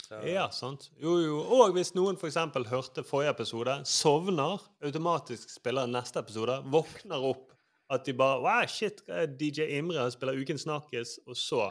Så- 0.08 0.22
Ja, 0.26 0.48
sant. 0.50 0.88
Jo, 0.96 1.18
jo. 1.20 1.40
Og 1.42 1.72
hvis 1.76 1.90
noen 1.94 2.16
f.eks. 2.16 2.34
hørte 2.70 3.02
forrige 3.04 3.30
episode, 3.34 3.74
sovner, 3.84 4.58
automatisk 4.82 5.50
spiller 5.52 5.86
neste 5.86 6.18
episode, 6.22 6.62
våkner 6.72 7.22
opp 7.30 7.52
at 7.90 8.04
de 8.04 8.12
bare 8.16 8.40
Wow, 8.40 8.66
shit, 8.66 9.02
DJ 9.38 9.66
Imre 9.78 10.10
spiller 10.10 10.38
Uken 10.40 10.58
Snakkis, 10.58 11.18
og 11.26 11.34
så 11.36 11.70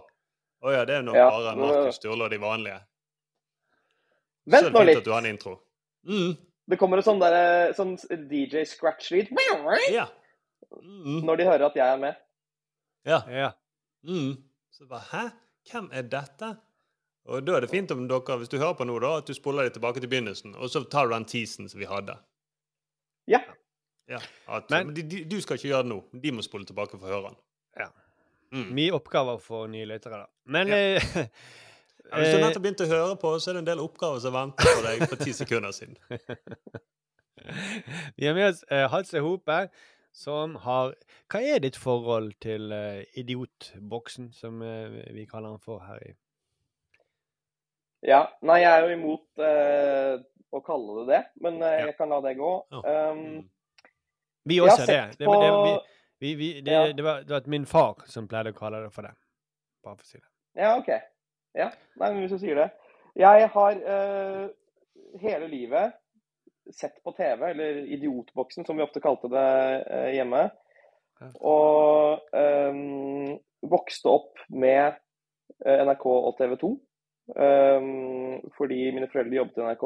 Å 0.64 0.72
ja, 0.74 0.86
det 0.86 0.96
er 0.96 1.02
nå 1.06 1.14
Ja, 1.14 1.30
bare 1.30 1.56
Markus 1.56 1.96
Sturle 2.00 2.26
og 2.26 2.32
de 2.32 2.38
vanlige. 2.42 2.80
Vent 4.48 4.64
det 4.66 4.74
nå 4.74 4.84
litt. 4.88 4.98
at 4.98 5.04
du 5.06 5.12
har 5.12 5.20
en 5.20 5.26
intro. 5.30 5.60
Mm, 6.08 6.38
Det 6.70 6.78
kommer 6.80 6.98
en 6.98 7.04
sånn, 7.04 7.20
der, 7.20 7.74
sånn 7.74 7.96
DJ 8.30 8.64
scratch-lyd 8.66 9.30
ja. 9.92 10.08
Mm, 10.82 11.22
når 11.24 11.38
de 11.38 11.44
hører 11.46 11.66
at 11.68 11.76
jeg 11.76 11.88
er 11.94 11.98
med. 11.98 12.16
ja. 13.06 13.22
Ja. 13.30 13.52
Mm. 14.06 14.38
Så 14.72 14.88
bare 14.88 15.02
Hæ? 15.12 15.32
Hvem 15.72 15.90
er 15.92 16.04
dette? 16.04 16.58
Og 17.28 17.44
da 17.48 17.58
er 17.58 17.66
det 17.66 17.70
fint 17.70 17.92
om 17.92 18.06
dere, 18.08 18.38
hvis 18.40 18.50
du 18.52 18.58
hører 18.58 18.74
på 18.80 18.86
nå, 18.88 18.96
da, 19.04 19.18
at 19.20 19.28
du 19.28 19.34
spoler 19.36 19.68
det 19.68 19.74
tilbake 19.76 20.00
til 20.00 20.08
begynnelsen, 20.12 20.56
og 20.56 20.70
så 20.72 20.82
tar 20.88 21.08
du 21.10 21.14
den 21.16 21.26
teasen 21.28 21.68
som 21.70 21.80
vi 21.82 21.86
hadde. 21.90 22.16
Ja. 23.28 23.42
Ja, 24.08 24.22
at, 24.48 24.70
Men- 24.72 24.88
men 24.94 24.96
de, 25.10 25.24
du 25.28 25.42
skal 25.44 25.58
ikke 25.60 25.68
gjøre 25.74 25.84
det 25.84 25.92
nå. 25.92 25.98
De 26.24 26.32
må 26.32 26.42
spole 26.46 26.64
tilbake 26.66 26.96
for 26.98 27.08
å 27.10 27.12
høre 27.12 27.30
den. 27.34 27.38
Ja. 27.82 27.90
Mm. 28.56 28.70
Mye 28.78 28.94
oppgaver 28.96 29.42
for 29.44 29.68
nye 29.68 29.86
lyttere, 29.90 30.22
da. 30.24 30.28
Men 30.46 30.68
Ja. 30.72 30.76
eh, 30.76 31.02
Ja, 32.08 32.22
hvis 32.22 32.30
du 32.32 32.38
eh, 32.38 32.44
nettopp 32.46 32.64
begynte 32.64 32.86
å 32.86 32.88
høre 32.88 33.16
på, 33.20 33.34
så 33.44 33.50
er 33.52 33.54
det 33.58 33.60
en 33.66 33.68
del 33.68 33.82
oppgaver 33.84 34.22
som 34.24 34.32
venter 34.32 34.64
på 34.78 34.84
deg 34.86 35.02
for 35.10 35.20
ti 35.20 35.34
sekunder 35.42 35.74
siden. 35.76 35.98
Vi 38.16 38.28
har 38.28 38.34
med 38.38 38.50
oss 38.54 38.64
eh, 38.72 38.88
Hasse 38.92 39.20
Hope, 39.20 39.58
som 40.16 40.56
har 40.64 40.94
Hva 41.28 41.42
er 41.44 41.60
ditt 41.60 41.76
forhold 41.76 42.32
til 42.40 42.72
eh, 42.72 43.04
idiotboksen, 43.20 44.32
som 44.34 44.62
eh, 44.64 44.96
vi 45.14 45.26
kaller 45.30 45.58
den 45.58 45.60
for 45.64 45.84
her 45.84 46.00
i 46.08 46.14
Ja. 48.08 48.24
Nei, 48.48 48.62
jeg 48.64 48.72
er 48.72 48.86
jo 48.86 48.96
imot 48.96 49.44
eh, 49.44 50.14
å 50.56 50.62
kalle 50.64 51.02
det 51.02 51.06
det, 51.12 51.22
men 51.44 51.60
eh, 51.60 51.82
jeg 51.90 51.98
kan 51.98 52.12
la 52.14 52.22
det 52.24 52.38
gå. 52.40 52.52
Um, 52.80 53.44
Vi 54.48 54.62
også 54.64 54.86
er 54.86 54.88
det. 54.88 55.20
Det, 55.20 55.28
det, 55.28 55.52
vi, 55.52 55.74
vi, 56.24 56.34
vi, 56.40 56.50
det, 56.62 56.78
det, 56.96 57.04
var, 57.04 57.26
det 57.28 57.36
var 57.36 57.50
min 57.52 57.68
far 57.68 58.06
som 58.08 58.30
pleide 58.32 58.56
å 58.56 58.58
kalle 58.58 58.86
det 58.86 58.94
for 58.96 59.08
det. 59.08 59.12
Bare 59.84 60.00
for 60.00 60.08
å 60.08 60.12
si 60.12 60.22
det. 60.22 60.28
Ja, 60.58 60.74
OK. 60.80 60.90
Ja, 61.58 61.72
Nei, 61.98 62.12
men 62.14 62.24
hvis 62.24 62.36
du 62.38 62.42
sier 62.42 62.58
det. 62.60 62.70
Jeg 63.18 63.50
har 63.54 63.80
eh, 63.94 64.48
hele 65.22 65.50
livet 65.50 65.98
sett 66.76 67.00
på 67.04 67.12
TV, 67.18 67.50
eller 67.50 67.84
Idiotboksen 67.96 68.66
som 68.68 68.78
vi 68.78 68.86
ofte 68.86 69.02
kalte 69.04 69.30
det 69.32 69.48
eh, 69.84 70.10
hjemme. 70.18 70.48
Og 71.42 72.36
eh, 72.38 72.82
vokste 73.68 74.12
opp 74.12 74.44
med 74.54 75.00
eh, 75.66 75.80
NRK 75.88 76.06
og 76.14 76.36
TV 76.40 76.56
2. 76.62 76.74
fordi 77.28 78.78
mine 78.96 79.10
foreldre 79.12 79.36
jobbet 79.42 79.58
i 79.60 79.66
NRK, 79.66 79.82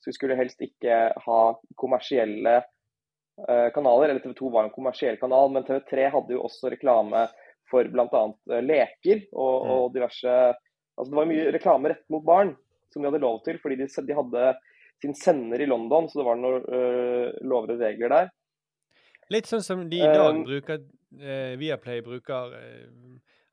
så 0.00 0.10
vi 0.10 0.14
skulle 0.16 0.38
helst 0.38 0.62
ikke 0.64 0.96
ha 1.24 1.40
kommersielle 1.78 2.56
eh, 2.56 3.68
kanaler. 3.74 4.08
Eller 4.08 4.24
TV 4.24 4.34
2 4.38 4.50
var 4.50 4.66
en 4.66 4.74
kommersiell 4.74 5.20
kanal, 5.20 5.52
men 5.54 5.66
TV 5.68 5.78
3 5.90 6.08
hadde 6.16 6.34
jo 6.34 6.42
også 6.48 6.72
reklame 6.72 7.26
for 7.70 7.86
bl.a. 7.86 8.24
leker 8.64 9.26
og, 9.30 9.54
Mm. 9.60 9.70
og 9.76 9.94
diverse 9.94 10.34
Altså 11.00 11.14
det 11.14 11.16
var 11.16 11.28
mye 11.30 11.52
reklame 11.54 11.88
rett 11.94 12.02
mot 12.12 12.24
barn 12.26 12.50
som 12.92 13.00
de 13.00 13.08
hadde 13.08 13.22
lov 13.22 13.38
til, 13.46 13.56
fordi 13.62 13.78
de, 13.80 13.86
de 13.88 14.16
hadde 14.18 14.42
sin 15.00 15.14
sender 15.16 15.62
i 15.62 15.68
London, 15.70 16.10
så 16.10 16.20
det 16.20 16.26
var 16.26 16.36
noen 16.36 16.66
uh, 16.66 17.30
lover 17.46 17.72
og 17.72 17.80
regler 17.80 18.12
der. 18.12 18.28
Litt 19.32 19.48
sånn 19.48 19.64
som 19.64 19.86
de 19.88 20.02
i 20.02 20.10
dag 20.10 20.34
Um, 20.34 20.42
bruker 20.44 20.82
uh, 20.82 21.54
Viaplay 21.56 22.02
bruker 22.04 22.52
eh, 22.58 22.84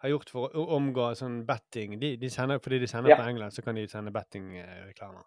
har 0.03 0.09
gjort 0.13 0.29
for 0.29 0.53
å 0.53 0.65
omgå 0.77 1.09
sånn 1.17 1.39
betting. 1.47 1.97
De, 2.01 2.15
de 2.21 2.29
sender, 2.29 2.61
fordi 2.63 2.81
de 2.83 2.89
sender 2.89 3.13
Ja. 3.13 3.17
fra 3.21 3.31
England, 3.31 3.55
så 3.55 3.63
kan 3.65 3.75
de 3.75 3.87
sende 3.89 4.13
bettingreklamer. 4.13 5.25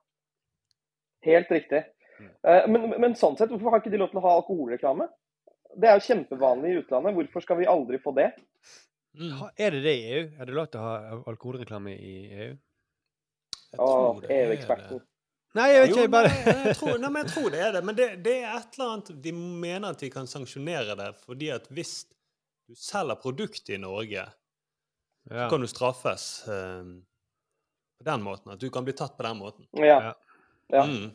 Helt 1.26 1.50
riktig. 1.50 1.82
Mm. 2.20 2.30
Eh, 2.42 2.68
men, 2.68 2.86
men 3.00 3.16
sånn 3.18 3.36
sett, 3.36 3.50
hvorfor 3.50 3.74
har 3.74 3.82
ikke 3.82 3.92
de 3.92 4.00
lov 4.00 4.12
til 4.12 4.20
å 4.20 4.24
ha 4.28 4.36
alkoholreklame? 4.38 5.08
Det 5.76 5.88
er 5.88 5.98
jo 5.98 6.06
kjempevanlig 6.06 6.72
i 6.72 6.80
utlandet. 6.80 7.14
Hvorfor 7.18 7.44
skal 7.44 7.60
vi 7.60 7.68
aldri 7.70 8.00
få 8.02 8.14
det? 8.16 8.30
Mm. 9.18 9.36
Er 9.58 9.74
det 9.74 9.84
det 9.84 9.94
i 9.98 10.08
EU? 10.14 10.24
Er 10.38 10.48
det 10.48 10.56
lov 10.56 10.70
til 10.70 10.80
å 10.80 10.86
ha 10.86 11.20
alkoholreklame 11.30 11.94
i 11.94 12.14
EU? 12.46 12.50
Å, 13.78 13.88
er 14.26 14.46
EU-eksperten. 14.46 15.02
Nei, 15.58 15.66
jeg 15.72 15.82
vet 15.82 15.90
ikke. 15.90 16.02
Jeg 16.04 16.12
bare 16.14 16.30
nei, 16.30 16.56
jeg 16.68 16.76
tror, 16.78 16.96
nei, 17.02 17.10
men 17.10 17.24
jeg 17.24 17.32
tror 17.34 17.50
det 17.50 17.62
er 17.66 17.72
det. 17.74 17.82
Men 17.86 17.96
det, 17.98 18.08
det 18.22 18.34
er 18.38 18.52
et 18.54 18.76
eller 18.76 18.92
annet 18.94 19.08
De 19.24 19.32
mener 19.34 19.86
at 19.88 20.02
de 20.02 20.10
kan 20.14 20.30
sanksjonere 20.30 20.94
det 20.98 21.08
fordi 21.24 21.50
at 21.54 21.66
hvis 21.74 21.94
du 22.70 22.76
selger 22.78 23.18
produktet 23.18 23.74
i 23.74 23.80
Norge, 23.82 24.28
så 25.30 25.48
kan 25.50 25.62
du 25.62 25.70
straffes 25.70 26.26
eh, 26.48 26.84
på 28.00 28.06
den 28.10 28.22
måten. 28.26 28.52
At 28.52 28.60
du 28.60 28.70
kan 28.72 28.86
bli 28.86 28.94
tatt 28.98 29.16
på 29.16 29.26
den 29.26 29.38
måten. 29.38 29.66
Ja. 29.78 30.14
ja. 30.72 30.84
Mm. 30.84 31.10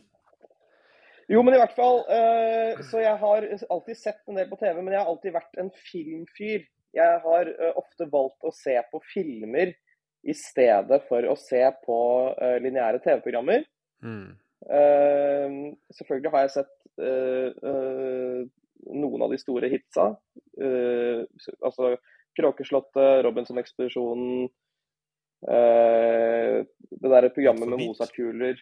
Jo, 1.27 1.41
men 1.41 1.55
i 1.55 1.57
hvert 1.57 1.73
fall 1.73 2.03
eh, 2.13 2.81
Så 2.85 2.99
jeg 3.01 3.17
har 3.17 3.47
alltid 3.73 3.97
sett 3.97 4.21
en 4.29 4.37
del 4.37 4.49
på 4.51 4.59
TV, 4.61 4.77
men 4.81 4.93
jeg 4.93 5.01
har 5.01 5.09
alltid 5.09 5.35
vært 5.35 5.59
en 5.61 5.71
filmfyr. 5.89 6.67
Jeg 6.95 7.21
har 7.25 7.49
eh, 7.51 7.73
ofte 7.75 8.07
valgt 8.11 8.45
å 8.45 8.53
se 8.55 8.77
på 8.91 9.01
filmer 9.13 9.73
i 10.25 10.33
stedet 10.37 11.01
for 11.09 11.25
å 11.29 11.35
se 11.37 11.61
på 11.85 11.97
uh, 12.33 12.55
lineære 12.57 12.97
TV-programmer. 13.03 13.61
Mm. 14.01 14.31
Eh, 14.65 15.55
selvfølgelig 15.93 16.31
har 16.33 16.45
jeg 16.45 16.53
sett 16.55 16.71
eh, 16.97 17.49
eh, 17.69 18.39
noen 18.97 19.25
av 19.25 19.33
de 19.33 19.37
store 19.37 19.69
hitsa. 19.69 20.07
Eh, 20.57 21.21
altså 21.61 21.91
Kråkeslottet, 22.35 23.23
Robinson-ekspedisjonen, 23.25 24.49
eh, 25.47 26.61
det 26.91 27.11
derre 27.11 27.31
programmet 27.33 27.69
med. 27.69 27.79
Mozart-kuler. 27.85 28.59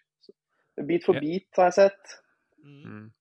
Bit 0.87 1.05
for 1.05 1.15
Ja. 1.15 1.19
bit 1.21 1.49
har 1.57 1.71
jeg 1.71 1.73
sett. 1.73 2.17
Mm. 2.63 3.11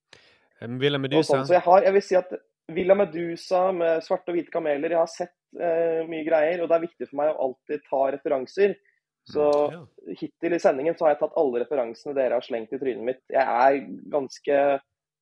Eh, 0.61 0.69
Villa 0.79 0.99
Medusa. 0.99 1.37
sånn. 1.37 1.47
Så 1.47 1.55
jeg 1.59 1.63
har, 1.63 1.83
jeg 1.83 1.93
vil 1.93 2.03
si 2.03 2.17
at 2.17 2.33
Villa 2.69 2.95
Medusa 2.95 3.73
med 3.73 4.03
svarte 4.03 4.29
og 4.29 4.37
hvite 4.37 4.51
kameler, 4.51 4.91
jeg 4.91 4.99
har 4.99 5.11
sett 5.11 5.35
eh, 5.61 6.07
mye 6.09 6.25
greier. 6.25 6.63
Og 6.63 6.69
det 6.69 6.77
er 6.77 6.87
viktig 6.87 7.09
for 7.09 7.17
meg 7.17 7.35
å 7.35 7.49
alltid 7.49 7.83
ta 7.89 8.11
referanser. 8.13 8.77
Så 9.29 9.87
hittil 10.19 10.57
i 10.57 10.59
sendingen 10.59 10.97
så 10.99 11.07
har 11.07 11.15
jeg 11.15 11.21
tatt 11.21 11.37
alle 11.39 11.61
referansene 11.63 12.15
dere 12.17 12.39
har 12.39 12.43
slengt 12.43 12.73
i 12.75 12.79
trynet 12.81 13.05
mitt. 13.07 13.21
Jeg 13.31 13.45
er 13.47 13.77
ganske 14.11 14.57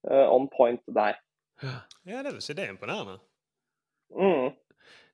uh, 0.09 0.27
on 0.33 0.49
point 0.49 0.81
der. 0.89 1.19
Ja, 1.61 2.23
det 2.23 2.33
vil 2.33 2.41
si 2.41 2.57
det 2.57 2.65
er 2.65 2.73
imponerende. 2.73 3.19
Mm. 4.17 4.55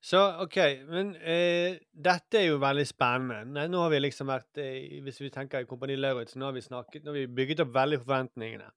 Så 0.07 0.21
OK, 0.45 0.57
men 0.87 1.09
eh, 1.19 1.81
dette 1.91 2.39
er 2.39 2.45
jo 2.53 2.61
veldig 2.63 2.85
spennende. 2.87 3.41
Nei, 3.57 3.65
nå 3.73 3.81
har 3.83 3.91
vi 3.91 3.99
liksom 4.05 4.29
vært 4.31 4.61
eh, 4.63 5.01
Hvis 5.03 5.19
vi 5.19 5.33
tenker 5.35 5.65
i 5.65 5.67
Kompani 5.67 5.97
Lauritz, 5.99 6.37
nå 6.39 6.47
har 6.47 6.55
vi 6.55 6.63
snakket 6.63 7.03
Nå 7.03 7.11
har 7.11 7.17
vi 7.19 7.39
bygget 7.41 7.65
opp 7.65 7.73
veldig 7.75 7.99
forventningene. 8.05 8.69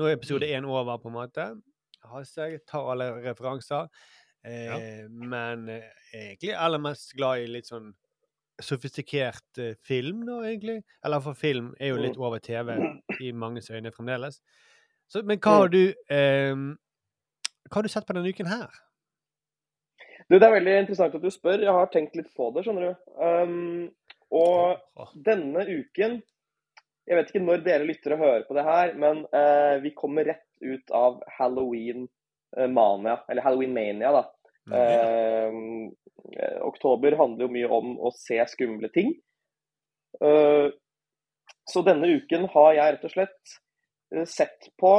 Nå 0.00 0.06
er 0.08 0.16
episode 0.16 0.48
én 0.48 0.64
over, 0.64 0.96
på 1.02 1.10
en 1.10 1.16
måte. 1.18 1.44
Hasse 2.08 2.46
tar 2.68 2.88
alle 2.88 3.10
referanser. 3.26 3.90
Eh, 4.48 5.04
Men 5.10 5.68
eh, 5.68 5.90
egentlig 6.16 6.54
aller 6.56 6.80
mest 6.82 7.12
glad 7.18 7.42
i 7.42 7.50
litt 7.52 7.68
sånn 7.68 7.90
sofistikert 8.62 9.60
eh, 9.60 9.74
film, 9.84 10.22
nå, 10.24 10.38
egentlig. 10.46 10.78
Eller 11.04 11.20
for 11.24 11.36
film 11.36 11.74
er 11.80 11.92
jo 11.92 12.00
litt 12.00 12.16
over 12.16 12.40
TV 12.40 12.78
i 13.20 13.34
manges 13.36 13.68
øyne 13.70 13.92
fremdeles. 13.92 14.40
Så, 15.12 15.20
men 15.28 15.36
hva 15.42 15.58
har 15.60 15.68
du 15.74 15.82
eh, 15.84 16.56
Hva 17.68 17.76
har 17.76 17.84
du 17.84 17.92
sett 17.92 18.08
på 18.08 18.16
denne 18.16 18.32
uken 18.32 18.48
her? 18.48 18.72
Du, 20.28 20.38
Det 20.38 20.46
er 20.46 20.54
veldig 20.56 20.76
interessant 20.82 21.16
at 21.16 21.24
du 21.24 21.30
spør. 21.32 21.64
Jeg 21.64 21.76
har 21.76 21.90
tenkt 21.92 22.16
litt 22.18 22.30
på 22.36 22.50
det, 22.54 22.64
skjønner 22.66 22.90
du. 22.90 22.92
Um, 23.18 23.88
og 24.32 25.12
denne 25.26 25.66
uken 25.68 26.22
Jeg 27.02 27.18
vet 27.18 27.32
ikke 27.32 27.42
når 27.42 27.64
dere 27.66 27.86
lytter 27.88 28.14
og 28.14 28.22
hører 28.22 28.44
på 28.46 28.54
det 28.56 28.62
her, 28.66 28.92
men 28.94 29.24
uh, 29.34 29.80
vi 29.82 29.90
kommer 29.96 30.28
rett 30.28 30.46
ut 30.62 30.92
av 30.94 31.16
Halloween-mania, 31.34 33.16
eller 33.26 33.42
Halloween-mania, 33.42 34.12
da. 34.14 34.22
Uh, 34.70 35.90
oktober 36.62 37.16
handler 37.18 37.48
jo 37.48 37.54
mye 37.56 37.72
om 37.74 37.96
å 37.98 38.12
se 38.14 38.38
skumle 38.52 38.92
ting. 38.94 39.10
Uh, 40.22 40.70
så 41.64 41.82
denne 41.86 42.06
uken 42.06 42.46
har 42.54 42.72
jeg 42.76 42.94
rett 42.94 43.04
og 43.06 43.12
slett 43.12 43.52
eh, 44.14 44.24
sett 44.28 44.70
på 44.80 44.92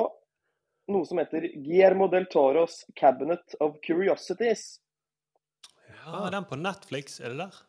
noe 0.91 1.07
som 1.07 1.19
heter 1.19 1.49
Guillermo 1.55 2.09
del 2.11 2.27
Toros 2.31 2.83
'Cabinet 2.95 3.55
of 3.63 3.77
Curiosities'. 3.83 4.79
Ja, 6.05 6.27
Er 6.27 6.31
den 6.31 6.45
på 6.45 6.55
Netflix, 6.59 7.19
er 7.19 7.31
det 7.31 7.39
der? 7.39 7.59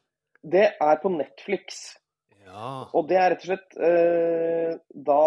Det 0.43 0.67
er 0.81 0.97
på 1.03 1.09
Netflix. 1.09 1.97
Ja. 2.45 2.91
Og 2.93 3.09
det 3.09 3.19
er 3.19 3.31
rett 3.33 3.45
og 3.45 3.51
slett 3.53 3.77
eh, 3.79 4.73
da 5.07 5.25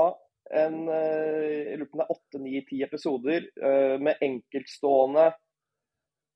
en 0.57 0.75
eh, 0.93 1.71
Jeg 1.71 1.79
lurer 1.79 1.89
på 1.89 1.97
om 1.97 2.01
det 2.01 2.05
er 2.05 2.15
åtte, 2.15 2.41
ni, 2.43 2.59
ti 2.67 2.81
episoder 2.85 3.47
eh, 3.47 3.95
med 4.03 4.21
enkeltstående 4.23 5.31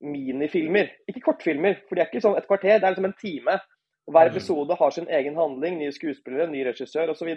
minifilmer. 0.02 0.90
Ikke 1.08 1.22
kortfilmer, 1.28 1.78
for 1.86 1.96
de 1.96 2.02
er 2.02 2.10
ikke 2.10 2.24
sånn 2.24 2.38
et 2.40 2.48
kvarter, 2.48 2.80
det 2.80 2.88
er 2.88 2.96
liksom 2.96 3.10
en 3.10 3.20
time. 3.20 3.58
Hver 4.10 4.32
episode 4.32 4.76
har 4.80 4.94
sin 4.96 5.06
egen 5.14 5.36
handling, 5.38 5.78
nye 5.78 5.94
skuespillere, 5.94 6.48
ny 6.50 6.64
regissør 6.66 7.12
osv. 7.12 7.30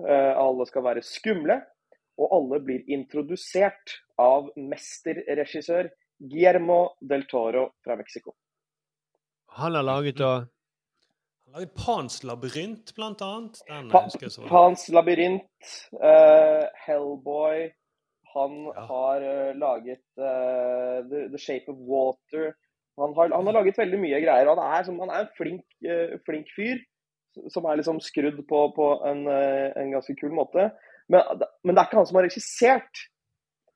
Uh, 0.00 0.32
alle 0.32 0.64
skal 0.70 0.86
være 0.86 1.02
skumle, 1.04 1.58
og 2.16 2.32
alle 2.38 2.62
blir 2.64 2.88
introdusert 2.88 3.98
av 4.18 4.48
mesterregissør 4.56 5.90
Guillermo 6.18 6.96
del 7.00 7.26
Toro 7.26 7.72
fra 7.84 7.96
Mexico. 7.96 8.34
Han 9.58 9.74
har 9.74 9.82
laget 9.82 10.18
da 10.18 10.32
Han 11.44 11.52
laget 11.54 11.74
Pans 11.74 12.22
labyrint, 12.24 12.94
blant 12.94 13.22
annet. 13.22 13.60
Den 13.68 13.90
Pa 13.90 14.04
husker 14.04 14.26
jeg 14.26 14.34
så. 14.34 14.46
Pans 14.50 14.88
labyrint, 14.92 15.68
uh, 15.96 16.66
Hellboy 16.86 17.70
Han 18.34 18.58
har 18.76 19.24
uh, 19.24 19.56
laget 19.56 20.04
uh, 20.20 21.00
The, 21.08 21.28
The 21.32 21.40
Shape 21.40 21.72
of 21.72 21.78
Water. 21.88 22.52
Han 22.98 23.14
har, 23.16 23.32
han 23.32 23.46
har 23.46 23.56
laget 23.56 23.78
veldig 23.78 23.98
mye 24.02 24.20
greier. 24.20 24.50
Han 24.50 24.60
er, 24.60 24.84
som, 24.84 24.98
han 25.00 25.10
er 25.14 25.24
en 25.24 25.34
flink, 25.38 25.64
flink 26.26 26.48
fyr 26.56 26.82
som 27.54 27.68
er 27.70 27.78
liksom 27.78 28.00
skrudd 28.02 28.40
på, 28.48 28.60
på 28.74 28.86
en, 29.06 29.20
en 29.30 29.92
ganske 29.94 30.16
kul 30.18 30.32
måte. 30.34 30.64
Men, 31.06 31.44
men 31.62 31.76
det 31.76 31.80
er 31.80 31.86
ikke 31.86 32.00
han 32.00 32.08
som 32.08 32.18
har 32.18 32.26
regissert 32.26 33.04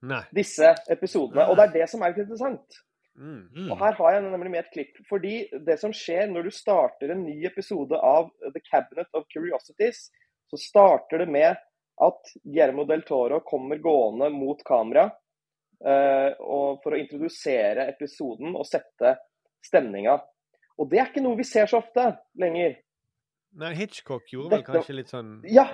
Nei. 0.03 0.23
disse 0.35 0.73
episodene. 0.91 1.47
Og 1.49 1.59
det 1.59 1.69
er 1.69 1.77
det 1.81 1.91
som 1.91 2.03
er 2.03 2.13
litt 2.13 2.25
interessant. 2.25 2.81
Mm. 3.13 3.69
Og 3.69 3.77
her 3.77 3.97
har 3.99 4.15
jeg 4.15 4.25
nemlig 4.25 4.53
med 4.55 4.63
et 4.65 4.73
klipp. 4.73 5.01
Fordi 5.09 5.35
det 5.67 5.79
som 5.81 5.95
skjer 5.95 6.31
når 6.31 6.49
du 6.49 6.55
starter 6.55 7.13
en 7.13 7.25
ny 7.27 7.37
episode 7.49 7.99
av 7.99 8.31
The 8.49 8.63
Cabinet 8.65 9.11
of 9.19 9.29
Curiosities, 9.33 10.09
så 10.51 10.61
starter 10.61 11.23
det 11.23 11.29
med 11.33 11.61
at 12.03 12.33
Guillermo 12.43 12.87
del 12.89 13.05
Toro 13.07 13.43
kommer 13.47 13.81
gående 13.83 14.31
mot 14.33 14.61
kamera 14.67 15.07
uh, 15.07 16.31
og 16.41 16.81
for 16.83 16.95
å 16.95 16.99
introdusere 16.99 17.87
episoden 17.93 18.57
og 18.57 18.67
sette 18.67 19.17
stemninga. 19.63 20.17
Og 20.81 20.89
det 20.91 21.01
er 21.01 21.11
ikke 21.13 21.23
noe 21.25 21.39
vi 21.39 21.47
ser 21.47 21.69
så 21.71 21.83
ofte 21.83 22.09
lenger. 22.41 22.79
Nei, 23.61 23.75
Hitchcock 23.77 24.33
gjorde 24.33 24.57
vel 24.57 24.65
kanskje 24.67 24.97
litt 24.97 25.13
sånn 25.13 25.35
Ja. 25.53 25.69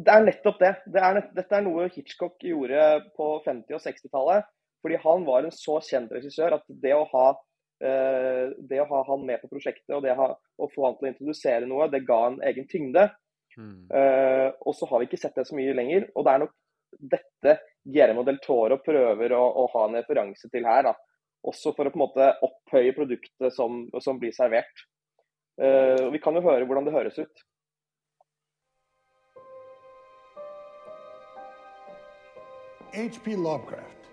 Det 0.00 0.14
er 0.14 0.24
nettopp 0.24 0.58
det. 0.62 0.72
det 0.88 1.02
er 1.04 1.16
nett, 1.18 1.30
dette 1.36 1.56
er 1.56 1.64
noe 1.66 1.88
Hitchcock 1.92 2.40
gjorde 2.46 2.84
på 3.18 3.28
50- 3.44 3.76
og 3.76 3.84
60-tallet. 3.84 4.50
Fordi 4.80 4.96
han 5.02 5.24
var 5.26 5.44
en 5.44 5.52
så 5.52 5.76
kjent 5.84 6.12
regissør 6.14 6.56
at 6.56 6.64
det 6.82 6.94
å 6.96 7.02
ha, 7.10 7.24
eh, 7.84 8.54
det 8.70 8.80
å 8.80 8.88
ha 8.88 9.02
han 9.10 9.26
med 9.28 9.42
på 9.42 9.50
prosjektet 9.50 9.92
og 9.92 10.06
det 10.06 10.14
å, 10.14 10.20
ha, 10.22 10.28
å 10.56 10.68
få 10.72 10.86
han 10.86 10.96
til 10.96 11.08
å 11.08 11.10
introdusere 11.10 11.68
noe, 11.68 11.90
det 11.92 12.06
ga 12.08 12.20
en 12.30 12.38
egen 12.48 12.68
tyngde. 12.70 13.10
Eh, 13.92 14.48
og 14.64 14.76
så 14.78 14.88
har 14.88 15.02
vi 15.02 15.10
ikke 15.10 15.20
sett 15.20 15.36
det 15.36 15.44
så 15.48 15.58
mye 15.58 15.76
lenger. 15.76 16.08
Og 16.14 16.24
det 16.24 16.32
er 16.32 16.42
nok 16.46 16.56
dette 17.12 17.56
Guillermo 17.84 18.24
del 18.26 18.40
Toro 18.44 18.80
prøver 18.84 19.34
å, 19.36 19.42
å 19.62 19.66
ha 19.74 19.86
en 19.88 20.00
referanse 20.00 20.48
til 20.52 20.66
her. 20.68 20.88
Da. 20.88 20.94
Også 21.50 21.74
for 21.76 21.88
å 21.88 21.92
på 21.92 22.00
en 22.00 22.04
måte 22.06 22.32
opphøye 22.46 22.96
produktet 22.96 23.54
som, 23.56 23.84
som 24.04 24.20
blir 24.20 24.34
servert. 24.36 24.86
Uh, 25.60 26.06
og 26.06 26.14
vi 26.14 26.20
kan 26.24 26.36
jo 26.36 26.44
høre 26.44 26.64
hvordan 26.64 26.86
det 26.86 26.94
høres 26.94 27.18
ut. 27.20 27.42
H.P. 32.92 33.36
Lovecraft, 33.36 34.08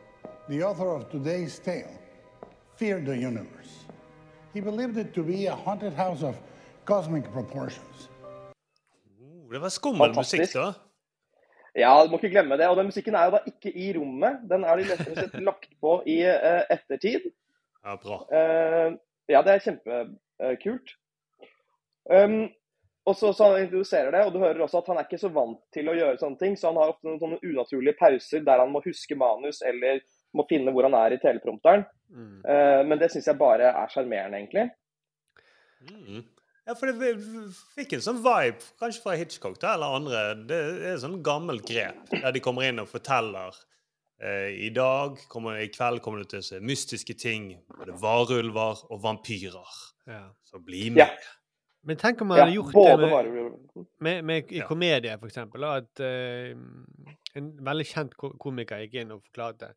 the 0.49 0.63
author 0.63 0.89
of 0.95 1.09
today's 1.09 1.57
tale, 1.59 1.99
feared 2.75 3.05
the 3.05 3.17
universe. 3.17 3.86
He 4.53 4.61
believed 4.61 4.97
it 4.97 5.13
to 5.13 5.23
be 5.23 5.47
a 5.47 5.55
haunted 5.55 5.93
house 5.93 6.21
of 6.21 6.36
cosmic 6.86 7.23
proportions. 7.32 8.09
Oh, 9.21 9.51
det 9.51 9.59
var 9.59 9.69
skummel 9.69 10.13
musikk, 10.15 10.53
da. 10.53 10.73
Ja, 11.78 12.03
du 12.03 12.09
må 12.09 12.17
ikke 12.21 12.30
glemme 12.30 12.57
det. 12.57 12.67
Og 12.69 12.78
den 12.78 12.89
musikken 12.89 13.15
er 13.15 13.25
jo 13.25 13.36
da 13.38 13.41
ikke 13.49 13.73
i 13.73 13.89
rommet. 13.97 14.45
Den 14.49 14.63
er 14.63 14.78
de 14.78 14.88
rett 14.91 15.09
og 15.09 15.17
slett 15.17 15.41
lagt 15.49 15.73
på 15.82 15.97
i 16.05 16.19
uh, 16.25 16.63
ettertid. 16.73 17.28
Ja, 17.86 17.97
bra. 18.01 18.21
Uh, 18.30 18.97
ja, 19.30 19.41
det 19.45 19.53
er 19.55 19.65
kjempekult. 19.65 20.95
Um, 22.13 22.47
og 23.08 23.16
så, 23.16 23.32
så 23.34 23.51
han 23.51 23.64
introduserer 23.64 24.12
det, 24.12 24.22
og 24.28 24.34
du 24.36 24.41
hører 24.41 24.62
også 24.66 24.82
at 24.82 24.89
han 24.91 24.99
er 24.99 25.08
ikke 25.08 25.22
så 25.22 25.30
vant 25.32 25.62
til 25.74 25.88
å 25.88 25.95
gjøre 25.95 26.20
sånne 26.20 26.41
ting, 26.41 26.58
så 26.60 26.72
han 26.72 26.80
har 26.82 26.91
ofte 26.91 27.08
noen 27.08 27.22
sånne 27.22 27.39
unaturlige 27.39 27.95
pauser 27.99 28.43
der 28.43 28.64
han 28.64 28.74
må 28.74 28.82
huske 28.84 29.16
manus 29.20 29.62
eller 29.66 30.01
må 30.36 30.43
finne 30.49 30.74
hvor 30.76 30.88
han 30.89 30.97
er 30.99 31.16
i 31.16 31.22
teleprompteren. 31.22 31.86
Eh, 32.43 32.82
men 32.88 32.99
det 32.99 33.12
syns 33.14 33.30
jeg 33.30 33.39
bare 33.39 33.72
er 33.72 33.93
sjarmerende, 33.93 34.41
egentlig. 34.41 34.68
Mm. 35.88 36.26
Ja, 36.68 36.76
for 36.76 36.91
det 36.91 37.14
fikk 37.78 37.95
en 37.95 38.03
sånn 38.03 38.20
vibe, 38.26 38.60
kanskje 38.82 39.03
fra 39.05 39.16
Hitchcock 39.16 39.55
da, 39.62 39.78
eller 39.78 39.97
andre. 40.01 40.24
Det 40.49 40.60
er 40.91 40.99
sånn 40.99 41.22
gammelt 41.24 41.64
grep, 41.70 42.03
der 42.12 42.36
de 42.36 42.43
kommer 42.43 42.68
inn 42.68 42.84
og 42.84 42.91
forteller 42.91 43.55
eh, 44.20 44.51
I 44.68 44.72
dag, 44.76 45.16
kommer, 45.32 45.62
i 45.64 45.72
kveld 45.72 46.03
kommer 46.03 46.26
det 46.26 46.34
til 46.34 46.43
å 46.43 46.47
se 46.49 46.60
mystiske 46.60 47.16
ting. 47.16 47.53
Både 47.72 47.95
varulver 48.03 48.84
og 48.91 48.99
vampyrer. 49.05 49.80
Ja. 50.12 50.26
Så 50.47 50.60
bli 50.60 50.89
med. 50.91 51.08
Men 51.84 51.97
tenk 51.97 52.21
om 52.21 52.28
man 52.28 52.38
Ja, 52.38 52.45
hadde 52.45 52.55
gjort 52.55 52.73
det 52.73 52.97
med, 52.99 53.86
med, 53.99 54.23
med 54.25 54.51
i 54.51 54.57
Ja. 54.57 54.67
komedie, 54.67 55.17
for 55.19 55.28
eksempel. 55.28 55.63
At 55.63 55.99
uh, 55.99 56.55
en 57.36 57.51
veldig 57.65 57.86
kjent 57.86 58.15
komiker 58.17 58.82
gikk 58.84 58.93
inn 59.03 59.11
og 59.15 59.21
forklarte 59.23 59.73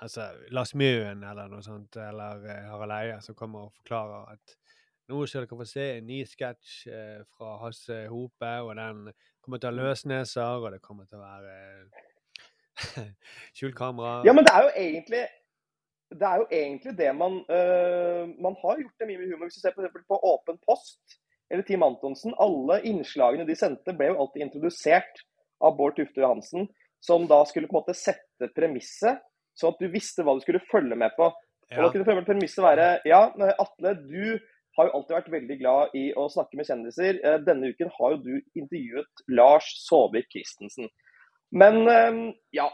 Altså 0.00 0.28
Lars 0.54 0.74
Mjøen 0.78 1.24
eller 1.26 1.48
noe 1.50 1.58
sånt, 1.66 1.96
eller 1.98 2.44
eh, 2.46 2.66
Harald 2.70 2.92
Eia, 2.94 3.16
som 3.20 3.34
kommer 3.34 3.64
og 3.66 3.72
forklarer 3.80 4.28
at 4.30 4.52
nå 5.10 5.24
skal 5.26 5.42
dere 5.42 5.58
få 5.58 5.64
se 5.66 5.86
en 5.96 6.06
ny 6.06 6.20
sketsj 6.28 6.74
eh, 6.86 7.24
fra 7.34 7.56
Hasse 7.64 7.96
Hope, 8.06 8.52
og 8.62 8.76
den 8.78 9.08
kommer 9.42 9.58
til 9.58 9.72
å 9.72 9.72
ha 9.72 9.78
løsneser, 9.88 10.62
og 10.62 10.70
det 10.70 10.78
kommer 10.84 11.08
til 11.10 11.18
å 11.18 11.24
være 11.24 11.56
eh, 11.58 13.10
skjult 13.58 13.74
kamera. 13.74 14.20
Ja, 14.28 14.36
men 14.38 14.46
det 14.46 14.54
er 14.54 14.68
jo 14.68 14.70
egentlig 14.84 15.24
det 16.14 16.24
er 16.24 16.40
jo 16.40 16.46
egentlig 16.48 16.94
det 16.96 17.08
man 17.16 17.40
uh, 17.52 18.24
Man 18.40 18.56
har 18.62 18.80
gjort 18.80 19.00
det 19.00 19.08
mye 19.08 19.20
med 19.20 19.32
humor. 19.32 19.48
Hvis 19.48 19.58
du 19.58 19.64
ser 19.64 19.74
eksempel 19.74 20.04
på 20.08 20.20
Åpen 20.32 20.60
post 20.64 21.18
eller 21.48 21.64
Team 21.64 21.82
Antonsen, 21.82 22.34
alle 22.36 22.82
innslagene 22.84 23.46
de 23.48 23.54
sendte, 23.56 23.94
ble 23.96 24.10
jo 24.10 24.18
alltid 24.20 24.42
introdusert 24.44 25.22
av 25.64 25.78
Bård 25.78 25.94
Tufte 25.96 26.20
Johansen, 26.20 26.66
som 27.00 27.24
da 27.30 27.38
skulle 27.48 27.70
på 27.70 27.78
en 27.78 27.80
måte 27.80 27.94
sette 27.96 28.50
premisset, 28.52 29.22
sånn 29.56 29.72
at 29.72 29.80
du 29.80 29.88
visste 29.88 30.26
hva 30.26 30.34
du 30.36 30.42
skulle 30.44 30.60
følge 30.68 30.98
med 31.00 31.14
på. 31.16 31.30
Og 31.72 31.86
da 31.86 31.88
kunne 31.94 32.26
premisset 32.26 32.60
være 32.64 32.90
Ja, 33.08 33.22
Atle, 33.32 33.94
du 33.96 34.36
har 34.76 34.90
jo 34.90 34.98
alltid 34.98 35.16
vært 35.16 35.32
veldig 35.32 35.56
glad 35.62 35.96
i 35.98 36.04
å 36.20 36.28
snakke 36.32 36.60
med 36.60 36.68
kjendiser. 36.68 37.16
Eh, 37.24 37.40
Denne 37.48 37.72
uken 37.72 37.90
har 37.96 38.14
jo 38.14 38.20
du 38.28 38.34
intervjuet 38.60 39.24
Lars 39.32 39.72
Saabye 39.86 40.28
Christensen. 40.28 40.92
Men 41.50 41.80
eh, 41.88 42.20
ja, 42.60 42.68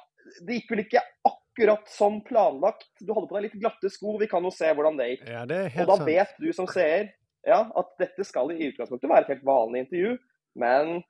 det 0.44 0.58
gikk 0.58 0.74
vel 0.74 0.84
ikke 0.84 1.04
akkurat 1.24 1.43
som 1.90 2.20
planlagt. 2.26 2.88
Du 3.00 3.12
hadde 3.14 3.28
på 3.30 3.36
deg 3.36 3.46
litt 3.48 3.58
glatte 3.60 3.90
sko, 3.92 4.16
vi 4.20 4.28
kan 4.30 4.44
jo 4.44 4.50
se 4.54 4.70
hvordan 4.74 4.96
det 4.98 5.10
gikk. 5.12 5.26
Ja, 5.28 5.44
det 5.46 5.58
er 5.60 5.80
Og 5.82 5.90
da 5.90 5.96
sant. 5.96 6.08
vet 6.08 6.34
du 6.40 6.52
som 6.52 6.66
seer 6.66 7.12
ja, 7.44 7.60
at 7.76 7.90
dette 8.00 8.24
skal 8.24 8.50
i 8.54 8.70
utgangspunktet 8.70 9.10
være 9.10 9.26
et 9.26 9.32
helt 9.34 9.44
vanlig 9.44 9.84
intervju, 9.84 10.16
men 10.60 11.02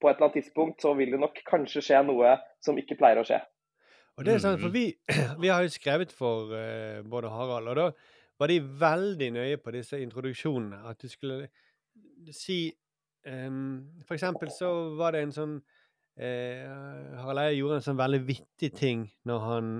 på 0.00 0.08
et 0.08 0.16
eller 0.16 0.28
annet 0.28 0.38
tidspunkt 0.38 0.82
så 0.84 0.94
vil 0.94 1.14
det 1.14 1.20
nok 1.20 1.40
kanskje 1.48 1.82
skje 1.82 2.02
noe 2.06 2.36
som 2.62 2.78
ikke 2.78 2.98
pleier 3.00 3.20
å 3.20 3.26
skje. 3.26 3.40
Og 4.16 4.24
det 4.24 4.36
er 4.36 4.44
sant, 4.44 4.60
for 4.62 4.72
vi, 4.72 4.88
vi 5.42 5.50
har 5.52 5.64
jo 5.64 5.72
skrevet 5.72 6.12
for 6.14 6.52
uh, 6.52 7.02
både 7.04 7.32
Harald, 7.32 7.72
og 7.72 7.76
da 7.80 7.88
var 8.38 8.52
de 8.52 8.60
veldig 8.60 9.30
nøye 9.36 9.60
på 9.60 9.72
disse 9.72 9.98
introduksjonene. 10.00 10.82
At 10.88 11.00
du 11.00 11.08
skulle 11.08 11.48
si 12.36 12.68
um, 13.24 14.02
For 14.04 14.16
eksempel 14.16 14.50
så 14.52 14.70
var 14.96 15.16
det 15.16 15.22
en 15.24 15.34
sånn 15.36 15.54
uh, 16.20 17.18
Harald 17.20 17.42
Eia 17.42 17.56
gjorde 17.56 17.80
en 17.80 17.86
sånn 17.86 18.00
veldig 18.00 18.22
vittig 18.28 18.72
ting 18.76 19.06
når 19.28 19.44
han 19.44 19.74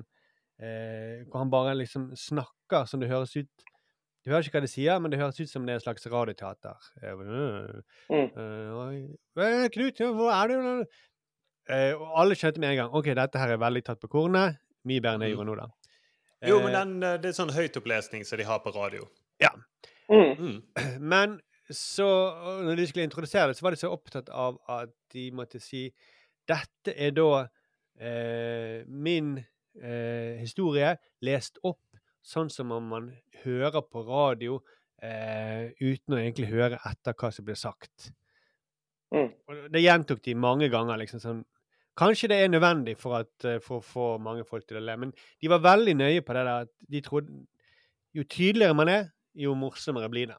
eh, 0.61 1.25
Hvor 1.29 1.43
han 1.43 1.53
bare 1.53 1.75
liksom 1.77 2.11
snakker 2.17 2.87
som 2.89 3.03
det 3.03 3.11
høres 3.13 3.35
ut 3.37 3.67
du 4.27 4.33
hører 4.33 4.43
ikke 4.43 4.57
hva 4.59 4.65
de 4.65 4.69
sier, 4.73 4.99
men 4.99 5.13
det 5.13 5.21
høres 5.21 5.37
ut 5.39 5.47
som 5.47 5.63
det 5.63 5.71
er 5.71 5.79
en 5.79 5.83
slags 5.85 6.09
radioteater. 6.11 6.87
Mm. 6.99 8.33
Knut, 9.77 10.01
hvor 10.19 10.33
er 10.35 10.51
du? 10.51 10.57
og 11.95 12.09
alle 12.19 12.35
skjønte 12.35 12.59
med 12.59 12.73
en 12.73 12.81
gang 12.81 12.97
ok, 12.99 13.13
dette 13.15 13.39
her 13.39 13.55
er 13.55 13.61
veldig 13.63 13.85
tatt 13.87 14.03
på 14.03 14.11
kornet. 14.11 14.59
Mye 14.83 14.99
bedre 15.05 15.21
enn 15.21 15.29
jeg 15.29 15.37
gjorde 15.37 15.47
nå, 15.53 15.55
da. 15.61 15.69
Jo, 16.51 16.59
men 16.65 16.75
den, 16.75 16.97
det 17.23 17.31
er 17.31 17.39
sånn 17.39 17.55
høytopplesning 17.55 18.27
som 18.27 18.43
de 18.43 18.49
har 18.51 18.59
på 18.67 18.75
radio. 18.75 19.07
Ja. 19.43 19.53
Mm. 20.11 20.59
Men 21.15 21.39
så, 21.71 22.07
når 22.67 22.83
de 22.83 22.87
skulle 22.91 23.07
introdusere 23.07 23.51
det, 23.51 23.59
så 23.59 23.67
var 23.67 23.75
de 23.75 23.81
så 23.81 23.91
opptatt 23.95 24.29
av 24.31 24.59
at 24.71 24.93
de 25.15 25.31
måtte 25.35 25.63
si 25.63 25.89
dette 26.49 26.95
er 26.95 27.15
da 27.17 27.47
eh, 27.99 28.85
min 28.87 29.37
eh, 29.39 30.37
historie 30.41 30.95
lest 31.27 31.61
opp 31.63 31.83
sånn 32.27 32.51
som 32.51 32.73
om 32.75 32.87
man 32.91 33.11
hører 33.45 33.85
på 33.87 34.03
radio 34.07 34.59
eh, 35.03 35.73
uten 35.79 36.17
å 36.17 36.21
egentlig 36.21 36.51
høre 36.51 36.81
etter 36.89 37.17
hva 37.17 37.31
som 37.35 37.47
blir 37.47 37.59
sagt. 37.59 38.11
Mm. 39.15 39.31
Det 39.71 39.83
gjentok 39.83 40.23
de 40.25 40.35
mange 40.35 40.69
ganger. 40.73 40.99
liksom 40.99 41.23
sånn, 41.23 41.45
Kanskje 41.97 42.29
det 42.29 42.41
er 42.43 42.51
nødvendig 42.53 42.97
for, 43.01 43.23
at, 43.23 43.45
eh, 43.45 43.61
for 43.63 43.81
å 43.81 43.85
få 43.85 44.07
mange 44.21 44.45
folk 44.45 44.67
til 44.67 44.81
å 44.81 44.85
le, 44.85 44.97
men 45.01 45.13
de 45.15 45.53
var 45.53 45.63
veldig 45.65 45.95
nøye 45.97 46.25
på 46.25 46.35
det 46.37 46.43
der 46.43 46.67
at 46.67 46.73
de 46.93 47.05
trodde 47.05 47.45
Jo 48.17 48.23
tydeligere 48.25 48.73
man 48.73 48.89
er, 48.89 49.09
jo 49.37 49.53
morsommere 49.53 50.09
blir 50.09 50.31
det. 50.31 50.37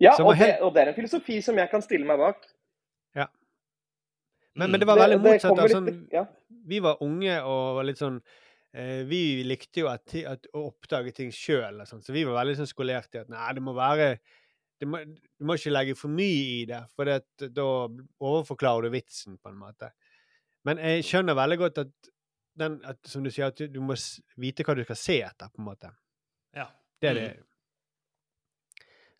Ja, 0.00 0.14
og, 0.16 0.30
helt... 0.38 0.54
det, 0.54 0.60
og, 0.64 0.70
det, 0.72 0.80
er 0.80 0.88
en 0.88 0.96
filosofi 0.96 1.36
som 1.44 1.58
jeg 1.60 1.68
kan 1.68 1.82
stille 1.84 2.08
meg 2.08 2.16
bak. 2.16 2.46
Men, 4.54 4.70
men 4.70 4.80
det 4.80 4.86
var 4.86 5.00
veldig 5.00 5.20
motsatt. 5.22 5.58
Altså, 5.58 5.80
litt, 5.82 6.06
ja. 6.14 6.24
Vi 6.68 6.78
var 6.84 7.02
unge 7.04 7.36
og 7.42 7.80
var 7.80 7.86
litt 7.88 8.00
sånn 8.00 8.20
eh, 8.20 9.02
Vi 9.08 9.42
likte 9.46 9.82
jo 9.82 9.90
at, 9.90 10.14
at, 10.30 10.48
å 10.54 10.68
oppdage 10.70 11.12
ting 11.16 11.32
sjøl, 11.34 11.82
så 11.88 12.14
vi 12.14 12.24
var 12.26 12.38
veldig 12.40 12.56
sånn 12.60 12.70
skolert 12.70 13.18
i 13.18 13.22
at 13.24 13.32
nei, 13.32 13.48
det 13.56 13.64
må 13.64 13.74
være 13.76 14.14
det 14.80 14.88
må, 14.90 15.02
Du 15.04 15.48
må 15.48 15.58
ikke 15.58 15.74
legge 15.74 15.96
for 15.98 16.12
mye 16.14 16.44
i 16.60 16.64
det, 16.70 16.80
for 16.94 17.10
det, 17.10 17.50
da 17.54 17.66
overforklarer 17.66 18.88
du 18.88 18.94
vitsen, 18.94 19.38
på 19.42 19.50
en 19.50 19.58
måte. 19.60 19.90
Men 20.64 20.80
jeg 20.80 21.04
skjønner 21.06 21.36
veldig 21.38 21.58
godt 21.60 21.82
at, 21.84 21.92
den, 22.58 22.78
at 22.86 23.00
som 23.10 23.26
du 23.26 23.30
sier, 23.30 23.50
at 23.50 23.58
du, 23.58 23.66
du 23.70 23.80
må 23.84 23.96
vite 24.40 24.66
hva 24.66 24.76
du 24.78 24.84
skal 24.86 24.98
se 24.98 25.18
etter, 25.26 25.50
på 25.50 25.62
en 25.62 25.68
måte. 25.68 25.90
Ja. 26.56 26.70
Det 27.02 27.10
er 27.10 27.18
det. 27.18 27.26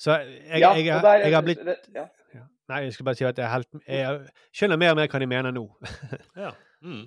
Så 0.01 0.15
jeg, 0.17 0.61
ja, 0.61 0.71
jeg, 0.75 0.87
jeg, 0.87 1.03
jeg, 1.23 1.35
har 1.35 1.45
blitt 1.45 1.63
det, 1.65 1.77
ja. 1.95 2.05
ja. 2.05 2.24
Nei, 2.73 2.81
jeg 2.87 2.95
skal 2.97 3.09
bare 3.09 3.19
si 3.19 3.27
at 3.29 3.41
jeg, 3.41 3.51
helt, 3.53 3.75
jeg 3.85 4.21
skjønner 4.57 4.81
mer 4.81 4.95
og 4.95 4.99
mer 5.01 5.11
hva 5.13 5.21
de 5.21 5.29
mener 5.29 5.53
nå. 5.53 5.65
ja. 6.45 6.55
Mm. 6.85 7.05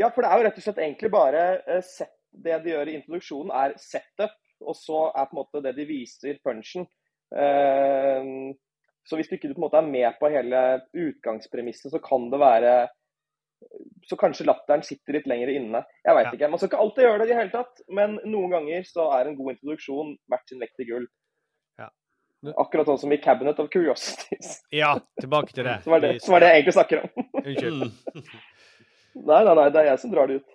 ja, 0.00 0.08
for 0.08 0.24
det 0.24 0.30
er 0.30 0.40
jo 0.40 0.46
rett 0.46 0.58
og 0.60 0.64
slett 0.66 0.80
egentlig 0.84 1.10
bare 1.12 1.44
uh, 1.68 1.80
set, 1.84 2.12
Det 2.32 2.58
de 2.64 2.72
gjør 2.72 2.88
i 2.88 2.96
introduksjonen, 2.96 3.52
er 3.52 3.76
setup, 3.80 4.38
og 4.64 4.76
så 4.78 5.04
er 5.10 5.28
på 5.28 5.36
en 5.36 5.40
måte 5.42 5.60
det 5.66 5.74
de 5.76 5.84
viser 5.88 6.38
punchen. 6.44 6.88
Uh, 7.32 8.52
så 9.04 9.18
hvis 9.18 9.28
du 9.28 9.36
ikke 9.36 9.50
på 9.52 9.58
en 9.58 9.66
måte 9.66 9.80
er 9.82 9.88
med 9.88 10.16
på 10.20 10.30
hele 10.32 10.62
utgangspremisset, 10.94 11.90
så 11.92 12.00
kan 12.00 12.30
det 12.32 12.40
være 12.40 12.74
så 14.08 14.16
kanskje 14.18 14.46
latteren 14.48 14.82
sitter 14.86 15.16
litt 15.16 15.28
lenger 15.30 15.52
inne. 15.52 15.82
Jeg 16.04 16.16
veit 16.16 16.26
Ja. 16.26 16.32
ikke. 16.34 16.48
Man 16.50 16.58
skal 16.58 16.68
ikke 16.70 16.82
alltid 16.84 17.04
gjøre 17.04 17.18
det 17.18 17.26
i 17.26 17.30
det 17.30 17.38
hele 17.38 17.52
tatt, 17.52 17.82
men 17.88 18.18
noen 18.24 18.50
ganger 18.50 18.82
så 18.88 19.10
er 19.18 19.28
en 19.28 19.36
god 19.36 19.52
introduksjon 19.54 20.16
verdt 20.30 20.48
sin 20.48 20.62
vekt 20.62 20.80
i 20.80 20.88
gull. 20.88 21.06
Akkurat 22.42 22.88
sånn 22.88 22.98
som 22.98 23.12
i 23.14 23.20
'Cabinet 23.22 23.60
of 23.62 23.68
Curiosities'. 23.70 24.56
Ja, 24.74 24.96
tilbake 25.20 25.52
til 25.54 25.64
det. 25.64 25.76
Som 25.84 25.92
er 25.94 26.00
det, 26.00 26.22
som 26.22 26.34
er 26.34 26.40
det 26.40 26.48
jeg 26.48 26.62
egentlig 26.62 26.74
snakker 26.74 27.02
om. 27.02 27.08
Unnskyld. 27.46 27.92
Nei, 29.12 29.44
nei, 29.44 29.54
nei, 29.54 29.68
det 29.68 29.80
er 29.80 29.84
jeg 29.90 29.98
som 30.00 30.12
drar 30.12 30.26
det 30.26 30.34
ut. 30.40 30.48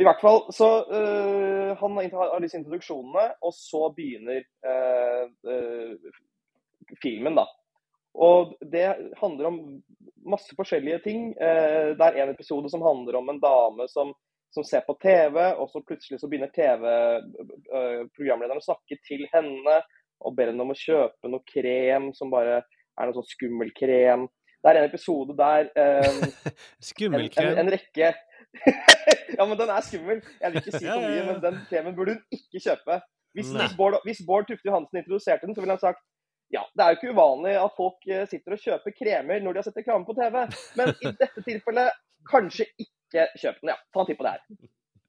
I 0.00 0.04
hvert 0.08 0.20
fall, 0.20 0.40
så 0.50 0.84
øh, 0.90 1.76
Han 1.78 1.92
har 1.94 2.40
disse 2.42 2.58
introduksjonene, 2.58 3.34
og 3.44 3.52
så 3.54 3.94
begynner 3.94 4.42
øh, 4.66 5.30
øh, 5.46 5.96
filmen, 7.02 7.34
da. 7.38 7.46
Og 8.14 8.56
det 8.72 8.96
handler 9.20 9.46
om 9.46 9.82
masse 10.26 10.56
forskjellige 10.56 10.98
ting. 11.04 11.34
Eh, 11.40 11.96
det 11.96 12.06
er 12.08 12.22
en 12.22 12.34
episode 12.34 12.70
som 12.70 12.82
handler 12.82 13.14
om 13.20 13.28
en 13.28 13.40
dame 13.40 13.88
som, 13.88 14.14
som 14.54 14.64
ser 14.64 14.80
på 14.86 14.98
TV, 15.02 15.38
og 15.56 15.70
så 15.70 15.80
plutselig 15.86 16.20
så 16.20 16.28
begynner 16.28 16.50
TV-programlederen 16.56 18.60
å 18.60 18.68
snakke 18.68 18.96
til 19.08 19.28
henne 19.32 19.82
og 20.22 20.36
ber 20.36 20.52
henne 20.52 20.64
om 20.64 20.72
å 20.74 20.78
kjøpe 20.78 21.30
noe 21.30 21.44
krem 21.48 22.10
som 22.16 22.32
bare 22.32 22.60
er 22.62 23.08
noe 23.08 23.16
sånn 23.16 23.30
skummel 23.30 23.72
krem. 23.76 24.28
Det 24.62 24.70
er 24.70 24.78
en 24.78 24.90
episode 24.90 25.34
der 25.38 25.70
um, 25.74 26.20
Skummel 26.92 27.26
en, 27.26 27.32
krem? 27.34 27.50
en, 27.50 27.64
en 27.64 27.72
rekke 27.72 28.12
Ja, 29.38 29.46
men 29.46 29.56
den 29.58 29.72
er 29.72 29.84
skummel. 29.86 30.22
Jeg 30.38 30.52
vil 30.52 30.60
ikke 30.60 30.76
si 30.76 30.86
for 30.86 31.02
mye, 31.02 31.24
men 31.26 31.40
den 31.42 31.58
kremen 31.70 31.96
burde 31.96 32.16
hun 32.16 32.36
ikke 32.36 32.62
kjøpe. 32.62 33.00
Hvis, 33.32 33.48
hvis, 33.56 33.76
Bård, 33.78 33.96
hvis 34.04 34.20
Bård 34.28 34.46
Tufte 34.48 34.68
Johansen 34.68 35.00
introduserte 35.00 35.48
den, 35.48 35.56
så 35.56 35.64
ville 35.64 35.74
han 35.74 35.82
sagt 35.82 36.02
ja, 36.52 36.66
det 36.76 36.84
er 36.84 36.92
jo 36.92 36.98
ikke 36.98 37.12
uvanlig 37.16 37.54
at 37.56 37.76
folk 37.78 38.08
eh, 38.12 38.26
sitter 38.28 38.52
og 38.52 38.60
kjøper 38.60 38.92
kremer 38.92 39.40
når 39.40 39.54
de 39.54 39.60
har 39.62 39.64
sett 39.64 39.78
reklame 39.80 40.04
på 40.04 40.12
TV, 40.18 40.34
men 40.76 40.90
i 40.92 41.12
dette 41.16 41.44
tilfellet 41.46 41.96
kanskje 42.28 42.66
ikke 42.76 43.24
kjøp 43.40 43.62
den. 43.62 43.70
Ja, 43.72 43.78
ta 43.88 44.02
en 44.02 44.10
titt 44.10 44.18
på 44.18 44.26
det 44.26 44.34
her. 44.34 44.66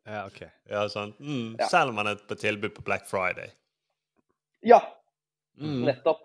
Ja, 0.07 0.21
OK. 0.29 0.39
Ja, 0.71 0.85
sant. 0.91 1.19
Mm. 1.19 1.57
Ja. 1.59 1.67
Selv 1.67 1.91
om 1.91 1.99
man 1.99 2.13
er 2.13 2.23
på 2.29 2.37
tilbud 2.39 2.71
på 2.77 2.85
Black 2.87 3.09
Friday. 3.11 3.51
Ja, 4.63 4.79
Mm. 5.59 5.83
nettopp. 5.85 6.23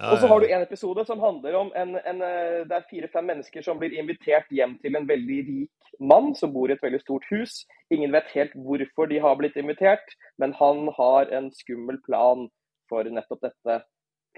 Og 0.00 0.16
så 0.16 0.28
har 0.30 0.40
du 0.40 0.46
en 0.48 0.62
episode 0.64 1.02
som 1.04 1.20
handler 1.20 1.56
om 1.58 1.72
en, 1.76 1.96
en 2.08 2.22
eh, 2.24 2.62
Det 2.68 2.76
er 2.76 2.86
fire-fem 2.88 3.26
mennesker 3.28 3.62
som 3.62 3.78
blir 3.80 3.92
invitert 4.00 4.48
hjem 4.48 4.78
til 4.80 4.96
en 4.96 5.08
veldig 5.08 5.40
rik 5.48 5.92
mann 6.00 6.32
som 6.38 6.54
bor 6.54 6.70
i 6.70 6.76
et 6.76 6.82
veldig 6.82 7.02
stort 7.02 7.26
hus. 7.28 7.64
Ingen 7.92 8.14
vet 8.14 8.32
helt 8.32 8.54
hvorfor 8.54 9.10
de 9.10 9.20
har 9.20 9.36
blitt 9.36 9.58
invitert, 9.60 10.14
men 10.40 10.54
han 10.56 10.88
har 10.96 11.28
en 11.36 11.50
skummel 11.52 12.00
plan 12.06 12.48
for 12.88 13.04
nettopp 13.04 13.44
dette. 13.50 13.80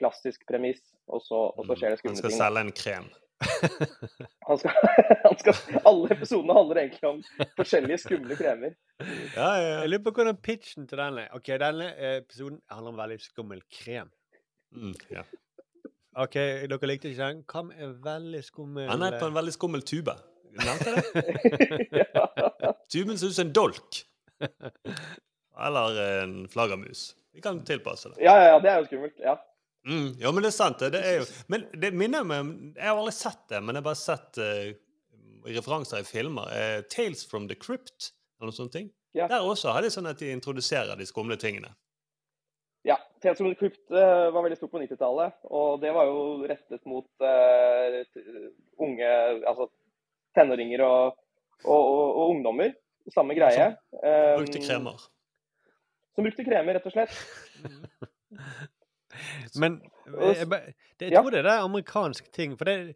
Klassisk 0.01 0.47
premiss, 0.49 0.81
og 1.07 1.21
så, 1.21 1.51
og 1.53 1.67
så 1.69 1.77
skjer 1.77 1.93
det 1.93 2.01
Han 2.09 2.17
skal 2.17 2.33
selge 2.33 2.61
en 2.65 2.73
krem. 2.73 3.11
Han 4.49 4.59
skal, 4.59 4.71
han 5.25 5.37
skal, 5.39 5.57
alle 5.87 6.13
episodene 6.15 6.55
handler 6.55 6.79
egentlig 6.81 7.09
om 7.09 7.21
forskjellige 7.59 7.99
skumle 8.05 8.37
kremer. 8.39 8.75
Ja, 9.03 9.49
ja, 9.49 9.63
ja. 9.63 9.77
Jeg 9.83 9.91
lurer 9.91 10.03
på 10.07 10.13
hvordan 10.19 10.39
pitchen 10.43 10.87
til 10.91 11.01
denne 11.01 11.25
Ok, 11.35 11.51
denne 11.63 11.89
eh, 11.95 12.17
episoden 12.21 12.61
handler 12.71 12.93
om 12.93 13.01
veldig 13.03 13.19
skummel 13.23 13.63
krem. 13.67 14.11
Mm, 14.73 14.95
ja. 15.13 15.25
OK, 16.23 16.37
dere 16.69 16.89
likte 16.91 17.09
ikke 17.11 17.25
den? 17.25 17.43
Hva 17.49 17.63
med 17.65 17.97
veldig 18.05 18.43
skummel 18.45 18.91
Han 18.91 19.05
er 19.07 19.17
på 19.21 19.31
en 19.31 19.37
veldig 19.37 19.55
skummel 19.55 19.85
tube. 19.89 20.15
Nevnte 20.53 20.93
jeg 20.93 21.05
det? 21.15 22.03
ja. 22.65 22.73
Tuben 22.93 23.17
ser 23.19 23.33
ut 23.33 23.37
som 23.39 23.47
en 23.47 23.55
dolk. 23.57 24.03
Eller 25.67 26.01
en 26.23 26.37
flaggermus. 26.53 27.13
Vi 27.33 27.41
kan 27.41 27.63
tilpasse 27.65 28.13
det. 28.13 28.21
Ja, 28.25 28.37
ja, 28.37 28.51
ja, 28.53 28.61
det 28.61 28.71
er 28.71 28.83
jo 28.83 28.89
skummelt. 28.91 29.21
Ja. 29.25 29.39
Mm, 29.89 30.11
ja, 30.21 30.31
men 30.31 30.45
det 30.45 30.53
er 30.53 30.57
sant. 30.57 30.83
det. 30.85 31.01
Er 31.01 31.23
jo, 31.23 31.29
men 31.51 31.65
det 31.81 31.91
minner 31.97 32.27
meg 32.27 32.45
om 32.45 32.51
Jeg 32.77 32.87
har 32.87 32.99
aldri 32.99 33.15
sett 33.17 33.47
det, 33.51 33.63
men 33.63 33.75
jeg 33.75 33.83
har 33.83 33.89
bare 33.89 33.99
sett 33.99 34.39
uh, 34.39 35.47
referanser 35.49 36.05
i 36.05 36.07
filmer. 36.07 36.53
Uh, 36.53 36.83
'Tales 36.87 37.25
from 37.27 37.49
the 37.49 37.57
Crypt' 37.59 38.13
eller 38.39 38.53
noe 38.53 38.59
sånt. 38.59 38.73
ting. 38.77 38.91
Ja. 39.15 39.29
Der 39.29 39.45
også 39.45 39.73
har 39.73 39.83
de 39.85 39.91
sånn 39.93 40.09
at 40.09 40.21
de 40.21 40.31
introduserer 40.33 40.97
de 40.97 41.07
skumle 41.09 41.37
tingene. 41.37 41.73
Tales 43.23 43.59
Crypt 43.59 43.91
eh, 43.91 44.27
var 44.35 44.43
veldig 44.43 44.59
stort 44.59 44.73
på 44.73 44.83
90-tallet, 44.83 45.39
og 45.55 45.81
det 45.83 45.93
var 45.95 46.09
jo 46.11 46.23
rettet 46.51 46.83
mot 46.91 47.07
uh, 47.23 47.99
unge 48.83 49.11
Altså 49.49 49.69
tenåringer 50.37 50.83
og, 50.87 51.19
og, 51.65 51.81
og, 51.81 52.05
og 52.09 52.35
ungdommer. 52.35 52.75
Samme 53.13 53.35
greie. 53.37 53.73
Som 53.93 54.43
Brukte 54.43 54.63
kremer. 54.63 55.03
Som 56.15 56.27
brukte 56.27 56.47
kremer, 56.47 56.79
rett 56.79 56.87
og 56.89 56.95
slett. 56.95 57.15
Men 59.61 59.81
jeg, 60.07 60.47
jeg, 60.47 60.75
jeg 61.03 61.13
tror 61.19 61.35
ja. 61.35 61.43
det 61.43 61.51
er 61.51 61.67
amerikansk 61.67 62.31
ting. 62.33 62.55
For 62.57 62.69
det 62.69 62.75
er 62.79 62.95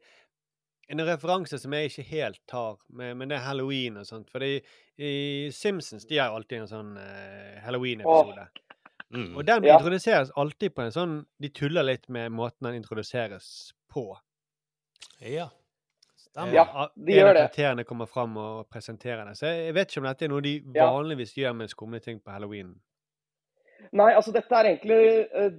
en 0.89 1.03
referanse 1.07 1.59
som 1.61 1.75
jeg 1.75 1.91
ikke 1.91 2.07
helt 2.11 2.41
tar, 2.49 2.79
men, 2.89 3.17
men 3.19 3.31
det 3.31 3.39
er 3.39 3.47
halloween 3.49 3.99
og 4.01 4.07
sånt. 4.09 4.31
For 4.33 4.45
i 4.47 5.51
Simpsons 5.53 6.07
de 6.09 6.21
har 6.21 6.35
alltid 6.35 6.63
en 6.63 6.71
sånn 6.71 6.93
uh, 6.97 7.59
halloween-episode. 7.67 8.47
Mm. 9.15 9.37
Og 9.37 9.45
den 9.47 9.65
Ja. 9.65 9.77
introduseres 9.79 10.31
alltid 10.37 10.75
på 10.75 10.83
en 10.83 10.91
sånn 10.91 11.27
De 11.41 11.49
tuller 11.49 11.83
litt 11.83 12.09
med 12.09 12.33
måten 12.33 12.67
den 12.67 12.75
introduseres 12.75 13.73
på. 13.93 14.17
Ja. 15.21 15.49
Stemmer. 16.17 16.53
Ja, 16.53 16.91
de 16.97 17.13
en 17.13 17.19
gjør 17.19 17.29
av 17.29 17.35
det. 17.35 17.41
karakterene 17.41 17.85
kommer 17.85 18.07
fram 18.07 18.37
og 18.37 18.69
presenterer 18.69 19.25
det. 19.25 19.37
Så 19.39 19.47
jeg, 19.47 19.75
vet 19.75 19.89
ikke 19.89 20.03
om 20.03 20.09
dette 20.11 20.25
er 20.25 20.29
noe 20.29 20.43
de 20.43 20.63
Ja. 20.75 20.91
vanligvis 20.91 21.35
gjør 21.35 21.55
med 21.55 21.71
skumle 21.71 22.01
ting 22.01 22.21
på 22.21 22.31
halloween. 22.31 22.75
Nei, 23.93 24.13
altså 24.13 24.33
dette 24.33 24.53
er 24.53 24.65
egentlig 24.65 25.29
uh, 25.33 25.53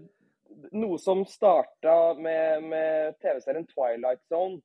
noe 0.74 0.98
som 1.00 1.26
starta 1.26 2.14
med, 2.20 2.64
med 2.64 3.16
TV-serien 3.22 3.66
Twilight 3.68 4.22
Zone. 4.30 4.62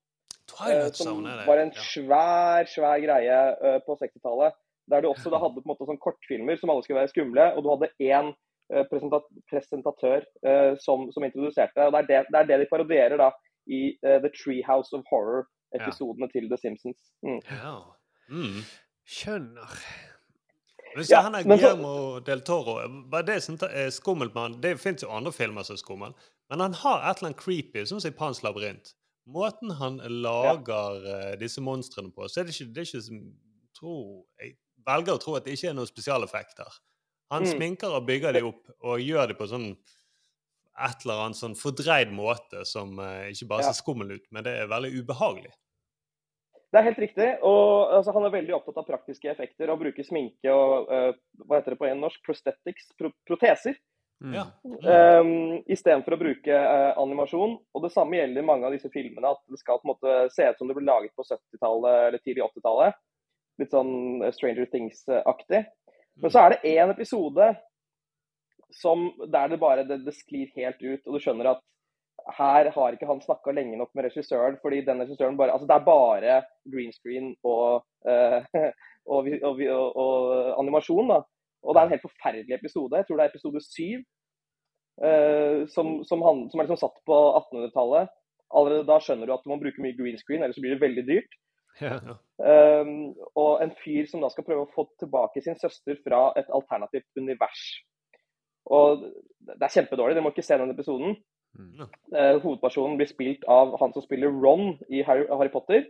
Twilight 0.50 0.90
uh, 0.90 0.92
som 0.92 1.06
Zone 1.06 1.30
er 1.30 1.38
det, 1.38 1.46
var 1.46 1.58
en 1.62 1.72
ja. 1.72 1.80
svær, 1.80 2.66
svær 2.66 2.98
greie 2.98 3.40
uh, 3.62 3.78
på 3.86 3.96
60-tallet. 4.02 4.52
Der 4.90 5.00
du 5.00 5.08
også 5.08 5.30
da 5.30 5.38
hadde 5.38 5.62
på 5.62 5.62
en 5.62 5.72
måte 5.72 5.86
sånn 5.86 6.00
kortfilmer 6.02 6.58
som 6.58 6.70
alle 6.70 6.82
skulle 6.82 7.00
være 7.00 7.12
skumle, 7.14 7.52
og 7.54 7.62
du 7.62 7.70
hadde 7.70 7.92
én 8.02 8.32
presentatør 9.50 10.24
eh, 10.46 10.72
som, 10.80 11.08
som 11.12 11.24
introduserte. 11.26 11.86
og 11.86 11.92
Det 11.92 12.00
er 12.02 12.06
det, 12.10 12.20
det 12.32 12.40
er 12.40 12.48
det 12.52 12.60
de 12.64 12.70
parodierer 12.70 13.18
da 13.20 13.30
i 13.70 13.82
eh, 14.02 14.18
The 14.24 14.30
Treehouse 14.34 14.94
of 14.96 15.04
Horror-episodene 15.10 16.28
til 16.32 16.48
The 16.50 16.58
Simpsons. 16.62 17.12
Mm. 17.26 17.40
Ja. 17.50 17.74
Mm. 18.32 18.62
Skjønner. 19.04 19.76
Hvis 20.96 21.10
Ja, 21.10 21.22
han 21.24 21.34
er 21.34 21.44
men 21.48 21.58
så- 21.58 21.68
Guillermo 21.72 22.18
del 22.20 22.40
Toro 22.44 22.74
bare 23.10 23.22
Det 23.26 23.42
som 23.42 23.56
er 23.70 23.88
skummelt 23.90 24.34
med 24.34 24.42
han 24.42 24.60
Det 24.60 24.74
fins 24.80 25.02
jo 25.02 25.08
andre 25.10 25.32
filmer 25.32 25.62
som 25.64 25.74
er 25.74 25.78
skumle, 25.80 26.12
men 26.50 26.60
han 26.60 26.74
har 26.74 26.98
et 27.10 27.16
eller 27.18 27.30
annet 27.30 27.40
creepy, 27.40 27.84
sånn 27.88 28.00
som 28.00 28.10
i 28.10 28.16
Pans 28.16 28.42
labyrint. 28.42 28.92
Måten 29.26 29.70
han 29.78 29.96
lager 30.22 31.06
eh, 31.06 31.36
disse 31.40 31.60
monstrene 31.64 32.12
på, 32.12 32.26
så 32.28 32.40
er 32.40 32.44
det 32.44 32.52
ikke, 32.60 32.72
det 32.74 32.82
er 32.82 32.88
ikke 32.90 33.02
som 33.06 33.20
tror, 33.78 34.24
Jeg 34.42 34.56
velger 34.86 35.14
å 35.14 35.20
tro 35.22 35.34
at 35.36 35.44
det 35.44 35.54
ikke 35.56 35.68
er 35.70 35.74
noen 35.78 35.86
spesialeffekter. 35.88 36.68
Han 37.32 37.46
Mm. 37.46 37.52
sminker 37.56 37.96
og 37.96 38.06
bygger 38.06 38.36
de 38.36 38.44
opp 38.44 38.70
og 38.84 39.00
gjør 39.00 39.28
dem 39.32 39.38
på 39.38 39.48
sånn 39.48 39.70
et 39.72 41.04
eller 41.04 41.24
annet 41.26 41.36
sånn 41.38 41.56
fordreid 41.56 42.12
måte 42.12 42.64
som 42.68 42.98
eh, 43.00 43.30
ikke 43.32 43.48
bare 43.48 43.64
Ja. 43.66 43.72
ser 43.72 43.82
skummel 43.82 44.14
ut, 44.16 44.26
men 44.30 44.44
det 44.44 44.52
er 44.60 44.68
veldig 44.68 44.92
ubehagelig. 45.00 45.52
Det 46.72 46.80
er 46.80 46.86
helt 46.88 46.98
riktig. 46.98 47.28
og 47.44 47.92
altså, 47.92 48.12
Han 48.14 48.24
er 48.24 48.30
veldig 48.32 48.54
opptatt 48.56 48.78
av 48.80 48.86
praktiske 48.88 49.28
effekter 49.28 49.68
og 49.68 49.80
bruker 49.80 50.02
sminke 50.02 50.48
og 50.48 50.88
uh, 50.88 51.12
hva 51.44 51.58
heter 51.60 51.74
det 51.74 51.78
på 51.78 51.88
en 51.90 52.00
norsk? 52.00 52.22
Prosthetics? 52.24 52.88
Pro 52.96 53.10
proteser. 53.28 53.76
mm. 54.22 54.34
Um, 54.64 55.62
Istedenfor 55.68 56.16
å 56.16 56.20
bruke 56.22 56.48
uh, 56.48 56.94
animasjon. 56.96 57.58
Og 57.74 57.82
Det 57.84 57.92
samme 57.92 58.16
gjelder 58.16 58.42
mange 58.48 58.64
av 58.64 58.72
disse 58.72 58.88
filmene. 58.88 59.34
At 59.34 59.44
det 59.52 59.58
skal 59.60 59.80
på 59.82 59.84
en 59.84 59.92
måte 59.92 60.32
se 60.32 60.48
ut 60.48 60.56
som 60.58 60.68
det 60.68 60.76
ble 60.78 60.86
laget 60.88 61.12
på 61.14 61.26
70-tallet 61.28 62.08
eller 62.08 62.24
tidlig 62.24 62.46
80-tallet. 62.48 62.94
Litt 63.60 63.70
sånn 63.76 64.32
Stranger 64.32 64.64
Things-aktig. 64.72 65.66
Men 66.22 66.30
så 66.30 66.44
er 66.44 66.54
det 66.54 66.72
én 66.76 66.90
episode 66.92 67.50
som, 68.72 69.08
der 69.32 69.48
det 69.48 69.58
bare 69.60 69.84
det, 69.84 70.04
det 70.06 70.14
sklir 70.16 70.52
helt 70.56 70.80
ut. 70.80 71.02
Og 71.06 71.16
du 71.16 71.22
skjønner 71.22 71.50
at 71.50 71.62
her 72.36 72.70
har 72.70 72.94
ikke 72.94 73.08
han 73.08 73.20
snakka 73.24 73.54
lenge 73.56 73.76
nok 73.78 73.90
med 73.94 74.06
regissøren. 74.06 74.58
fordi 74.62 74.84
den 74.86 75.02
regissøren 75.02 75.36
bare, 75.36 75.52
altså 75.52 75.66
Det 75.66 75.74
er 75.74 75.84
bare 75.84 76.42
green 76.72 76.92
screen 76.92 77.34
og, 77.44 77.82
uh, 78.06 78.40
og, 79.12 79.28
og, 79.42 79.62
og, 79.96 80.60
animasjon. 80.60 81.08
da. 81.08 81.20
Og 81.62 81.74
det 81.74 81.80
er 81.80 81.84
en 81.84 81.94
helt 81.94 82.08
forferdelig 82.08 82.54
episode. 82.54 82.96
Jeg 82.96 83.06
tror 83.06 83.16
det 83.16 83.24
er 83.24 83.32
episode 83.34 83.60
syv. 83.66 83.98
Uh, 85.02 85.66
som, 85.74 86.04
som, 86.04 86.22
som 86.22 86.60
er 86.60 86.66
liksom 86.66 86.82
satt 86.84 86.98
på 87.08 87.18
1800-tallet. 87.42 88.12
Allerede 88.52 88.86
da 88.86 88.98
skjønner 89.00 89.26
du 89.26 89.34
at 89.34 89.44
du 89.44 89.50
må 89.50 89.58
bruke 89.58 89.82
mye 89.82 89.96
green 89.96 90.18
screen, 90.20 90.42
ellers 90.44 90.60
blir 90.60 90.76
det 90.76 90.84
veldig 90.84 91.04
dyrt. 91.08 91.38
Ja. 91.80 91.96
Um, 92.36 93.14
og 93.38 93.62
en 93.62 93.70
fyr 93.80 94.04
som 94.10 94.20
da 94.20 94.28
skal 94.32 94.44
prøve 94.44 94.66
å 94.66 94.72
få 94.74 94.84
tilbake 95.00 95.40
sin 95.44 95.56
søster 95.60 95.96
fra 96.04 96.32
et 96.36 96.50
alternativt 96.52 97.08
univers. 97.16 97.62
Og 98.70 99.06
Det 99.42 99.58
er 99.58 99.72
kjempedårlig, 99.74 100.14
dere 100.14 100.22
må 100.22 100.30
ikke 100.30 100.44
se 100.46 100.58
den 100.60 100.70
episoden. 100.70 101.16
Eh, 101.58 102.36
hovedpersonen 102.40 102.96
blir 102.96 103.08
spilt 103.10 103.42
av 103.50 103.74
han 103.80 103.92
som 103.92 104.04
spiller 104.04 104.30
Ron 104.30 104.76
i 104.88 105.02
Harry, 105.04 105.26
Harry 105.28 105.50
Potter. 105.52 105.88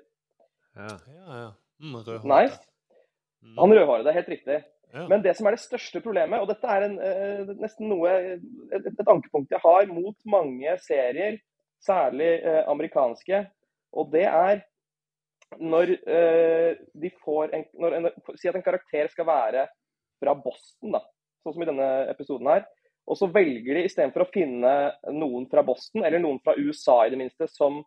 Ja. 0.76 0.88
Ja, 0.88 1.36
ja. 1.42 1.50
Mm, 1.82 1.98
rødhåret. 1.98 2.56
Mm. 3.42 3.58
Han 3.58 3.74
rødhårede, 3.76 4.06
det 4.06 4.16
helt 4.16 4.32
riktig. 4.32 4.58
Ja. 4.92 5.06
Men 5.08 5.22
det 5.24 5.36
som 5.36 5.46
er 5.46 5.56
det 5.56 5.62
største 5.62 6.00
problemet, 6.04 6.40
og 6.40 6.48
dette 6.48 6.68
er 6.68 6.86
en, 6.86 6.98
uh, 7.00 7.54
nesten 7.60 7.88
noe, 7.92 8.10
et, 8.72 8.88
et 8.92 9.08
ankepunkt 9.08 9.52
jeg 9.52 9.62
har 9.62 9.88
mot 9.92 10.16
mange 10.28 10.74
serier, 10.84 11.38
særlig 11.82 12.34
uh, 12.44 12.62
amerikanske, 12.72 13.44
og 13.92 14.12
det 14.12 14.26
er 14.28 14.64
når 15.60 15.94
eh, 16.08 16.78
de 17.02 17.10
får 17.24 17.54
en, 17.56 17.64
når 17.80 17.96
en, 17.98 18.08
Si 18.38 18.48
at 18.48 18.56
en 18.58 18.64
karakter 18.64 19.10
skal 19.12 19.28
være 19.28 19.66
fra 20.22 20.34
Boston, 20.38 20.94
da, 20.94 21.02
sånn 21.42 21.56
som 21.56 21.64
i 21.64 21.68
denne 21.68 21.88
episoden 22.12 22.50
her. 22.52 22.66
Og 23.10 23.18
så 23.18 23.26
velger 23.34 23.74
de 23.74 23.86
istedenfor 23.88 24.24
å 24.24 24.32
finne 24.32 24.72
noen 25.10 25.48
fra 25.50 25.64
Boston, 25.66 26.04
eller 26.06 26.22
noen 26.22 26.38
fra 26.44 26.54
USA 26.58 27.00
i 27.06 27.10
det 27.12 27.18
minste, 27.18 27.48
som 27.50 27.80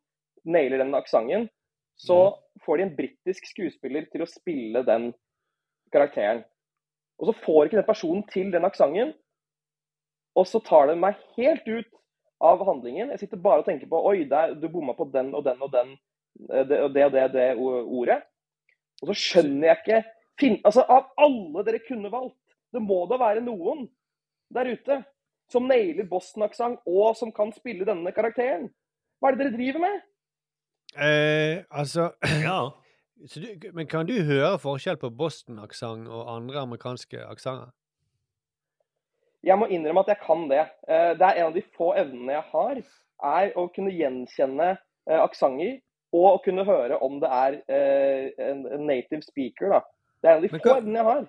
nailer 0.45 0.84
den 0.84 0.95
aksenten, 0.97 1.47
så 1.95 2.36
får 2.66 2.78
de 2.78 2.86
en 2.86 2.95
britisk 2.97 3.47
skuespiller 3.47 4.09
til 4.11 4.26
å 4.26 4.30
spille 4.30 4.84
den 4.86 5.13
karakteren. 5.95 6.43
Og 7.16 7.30
så 7.30 7.38
får 7.45 7.68
ikke 7.70 7.80
den 7.80 7.88
personen 7.88 8.26
til 8.32 8.51
den 8.51 8.68
aksenten. 8.68 9.13
Og 10.36 10.47
så 10.49 10.59
tar 10.59 10.89
det 10.91 10.97
meg 10.99 11.16
helt 11.38 11.63
ut 11.63 11.91
av 12.43 12.63
handlingen. 12.68 13.13
Jeg 13.13 13.24
sitter 13.24 13.39
bare 13.39 13.63
og 13.63 13.70
tenker 13.70 13.88
på 13.88 14.01
Oi, 14.09 14.26
der, 14.28 14.57
du 14.59 14.68
bomma 14.68 14.95
på 14.97 15.07
den 15.13 15.32
og 15.38 15.45
den 15.47 15.61
og 15.63 15.72
den 15.72 15.95
det 16.36 16.79
og 16.83 16.93
det 16.93 17.09
det, 17.13 17.25
det 17.33 17.47
ordet. 17.59 18.21
Og 19.01 19.11
så 19.11 19.15
skjønner 19.19 19.69
jeg 19.69 19.81
ikke 19.81 20.01
fin, 20.39 20.57
altså 20.67 20.83
Av 20.91 21.11
alle 21.21 21.63
dere 21.67 21.81
kunne 21.88 22.11
valgt, 22.11 22.39
det 22.73 22.81
må 22.83 23.05
da 23.07 23.19
være 23.19 23.43
noen 23.43 23.86
der 24.53 24.71
ute 24.75 25.01
som 25.51 25.67
nailer 25.69 26.07
Boston-aksent 26.09 26.81
og 26.89 27.15
som 27.17 27.31
kan 27.31 27.51
spille 27.55 27.86
denne 27.88 28.11
karakteren. 28.15 28.69
Hva 29.19 29.29
er 29.31 29.36
det 29.38 29.45
dere 29.45 29.55
driver 29.57 29.83
med? 29.83 30.01
Eh, 30.95 31.63
altså 31.69 32.09
Ja. 32.45 32.71
så 33.27 33.39
du, 33.43 33.47
Men 33.73 33.88
kan 33.88 34.07
du 34.07 34.15
høre 34.23 34.57
forskjell 34.59 34.97
på 34.97 35.09
Boston-aksent 35.09 36.07
og 36.07 36.29
andre 36.36 36.63
amerikanske 36.65 37.21
aksenter? 37.25 37.71
Jeg 39.45 39.59
må 39.61 39.67
innrømme 39.69 40.01
at 40.01 40.09
jeg 40.15 40.23
kan 40.25 40.47
det. 40.49 40.63
Eh, 40.89 41.11
Det 41.19 41.27
er 41.27 41.39
en 41.39 41.49
av 41.51 41.55
de 41.55 41.63
få 41.77 41.93
evnene 41.99 42.33
jeg 42.33 42.45
har, 42.51 42.83
er 43.23 43.51
å 43.55 43.67
kunne 43.75 43.93
gjenkjenne 43.93 44.71
eh, 44.73 45.19
aksenter 45.21 45.77
og 46.13 46.27
å 46.29 46.41
kunne 46.45 46.65
høre 46.67 46.99
om 47.03 47.17
det 47.21 47.31
er 47.31 47.57
eh, 47.69 48.49
en 48.49 48.65
en 48.67 48.85
native 48.87 49.21
speaker. 49.25 49.69
da. 49.77 49.81
Det 50.21 50.29
er 50.29 50.35
en 50.35 50.43
av 50.43 50.45
de 50.45 50.59
få 50.59 50.77
evnene 50.77 50.99
jeg 50.99 51.09
har. 51.09 51.25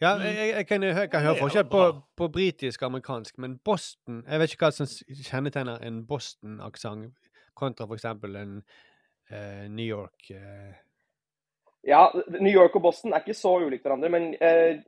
Ja, 0.00 0.10
jeg, 0.16 0.52
jeg, 0.56 0.66
kan, 0.66 0.82
jeg 0.82 1.10
kan 1.12 1.20
høre 1.20 1.36
forskjell 1.36 1.66
på, 1.68 1.80
på 2.16 2.28
britisk 2.32 2.82
og 2.82 2.86
amerikansk, 2.86 3.38
men 3.38 3.58
Boston 3.64 4.22
Jeg 4.24 4.40
vet 4.40 4.52
ikke 4.54 4.64
hva 4.64 4.70
som 4.72 4.86
kjennetegner 5.26 5.82
en 5.84 5.98
Boston-aksent 6.08 7.28
kontra 7.54 7.84
f.eks. 7.84 8.04
en 8.04 8.62
eh, 9.30 9.66
New 9.68 9.84
York 9.84 10.30
eh. 10.30 10.72
Ja, 11.84 12.08
New 12.40 12.52
York 12.52 12.76
og 12.76 12.82
Boston 12.82 13.12
er 13.12 13.20
ikke 13.20 13.36
så 13.36 13.58
ulikt 13.60 13.84
hverandre, 13.84 14.08
men 14.08 14.34
eh, 14.40 14.80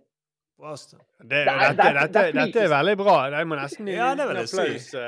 Det, 0.59 1.29
Det 1.29 1.45
dette, 1.45 1.93
dette, 1.97 2.21
dette 2.35 2.59
er 2.61 2.67
veldig 2.69 2.93
bra. 2.99 3.15
Jeg 3.33 3.47
må 3.49 3.55
nesten 3.57 3.87
gi 3.89 3.95
Ja, 3.95 4.11
det 4.15 4.27
vil 4.29 4.35
jeg 4.43 4.49
si. 4.51 4.57
applaus. 4.61 4.93
eh. 4.93 4.99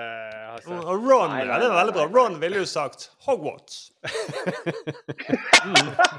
Og 0.74 1.06
Ron, 1.06 1.30
Nei, 1.30 1.44
nei, 1.44 1.48
ja, 1.48 1.60
det 1.60 1.65
er 1.70 1.74
veldig 1.78 1.94
bra. 1.94 2.06
Ron 2.15 2.40
ville 2.41 2.57
jo 2.57 2.65
sagt 2.65 3.10
Hogwarts. 3.28 3.91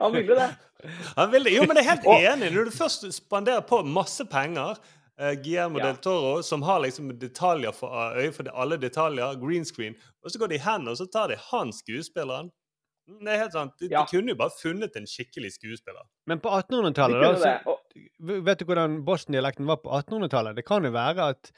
Han 0.00 0.12
ville 0.12 0.34
det. 0.34 0.50
Han 1.16 1.30
ville, 1.30 1.50
jo, 1.50 1.64
men 1.66 1.76
jeg 1.76 1.86
er 1.86 1.90
helt 1.90 2.06
Og- 2.10 2.22
enig. 2.32 2.52
Når 2.54 2.64
du 2.64 2.70
først 2.74 3.06
spanderer 3.14 3.60
på 3.66 3.80
masse 3.86 4.24
penger 4.30 4.76
eh, 5.20 5.34
Guillermo 5.42 5.78
Ja. 5.78 5.86
del 5.92 5.96
Toro, 6.02 6.42
som 6.42 6.62
har 6.62 6.80
liksom 6.84 7.10
detaljer 7.18 7.72
for 7.74 7.90
uh, 7.94 8.16
øye 8.18 8.32
for 8.34 8.50
alle 8.54 8.76
detaljer, 8.78 9.38
green 9.42 9.64
screen, 9.64 9.94
og 10.24 10.30
så 10.30 10.38
går 10.38 10.48
de 10.54 10.58
hen 10.62 10.88
og 10.88 10.96
så 11.00 11.06
tar 11.10 11.28
de 11.32 11.36
han 11.50 11.72
skuespilleren. 11.72 12.50
Mm, 13.08 13.24
Det 13.24 13.32
er 13.34 13.38
helt 13.42 13.52
sant. 13.52 13.72
De, 13.80 13.88
Ja. 13.90 14.02
de 14.02 14.06
kunne 14.16 14.28
jo 14.34 14.36
bare 14.36 14.50
funnet 14.62 14.96
en 14.96 15.06
skikkelig 15.06 15.52
skuespiller. 15.56 16.04
Men 16.26 16.40
på 16.40 16.48
1800-tallet, 16.50 17.20
da 17.22 17.32
det. 17.32 17.40
så, 17.42 17.58
Og, 17.66 17.77
Vet 18.18 18.60
du 18.60 18.64
hvordan 18.68 19.00
Boston-dialekten 19.06 19.68
var 19.68 19.80
på 19.82 19.90
1800-tallet? 20.00 20.56
Det 20.58 20.66
kan 20.66 20.84
jo 20.84 20.92
være 20.94 21.28
at 21.34 21.52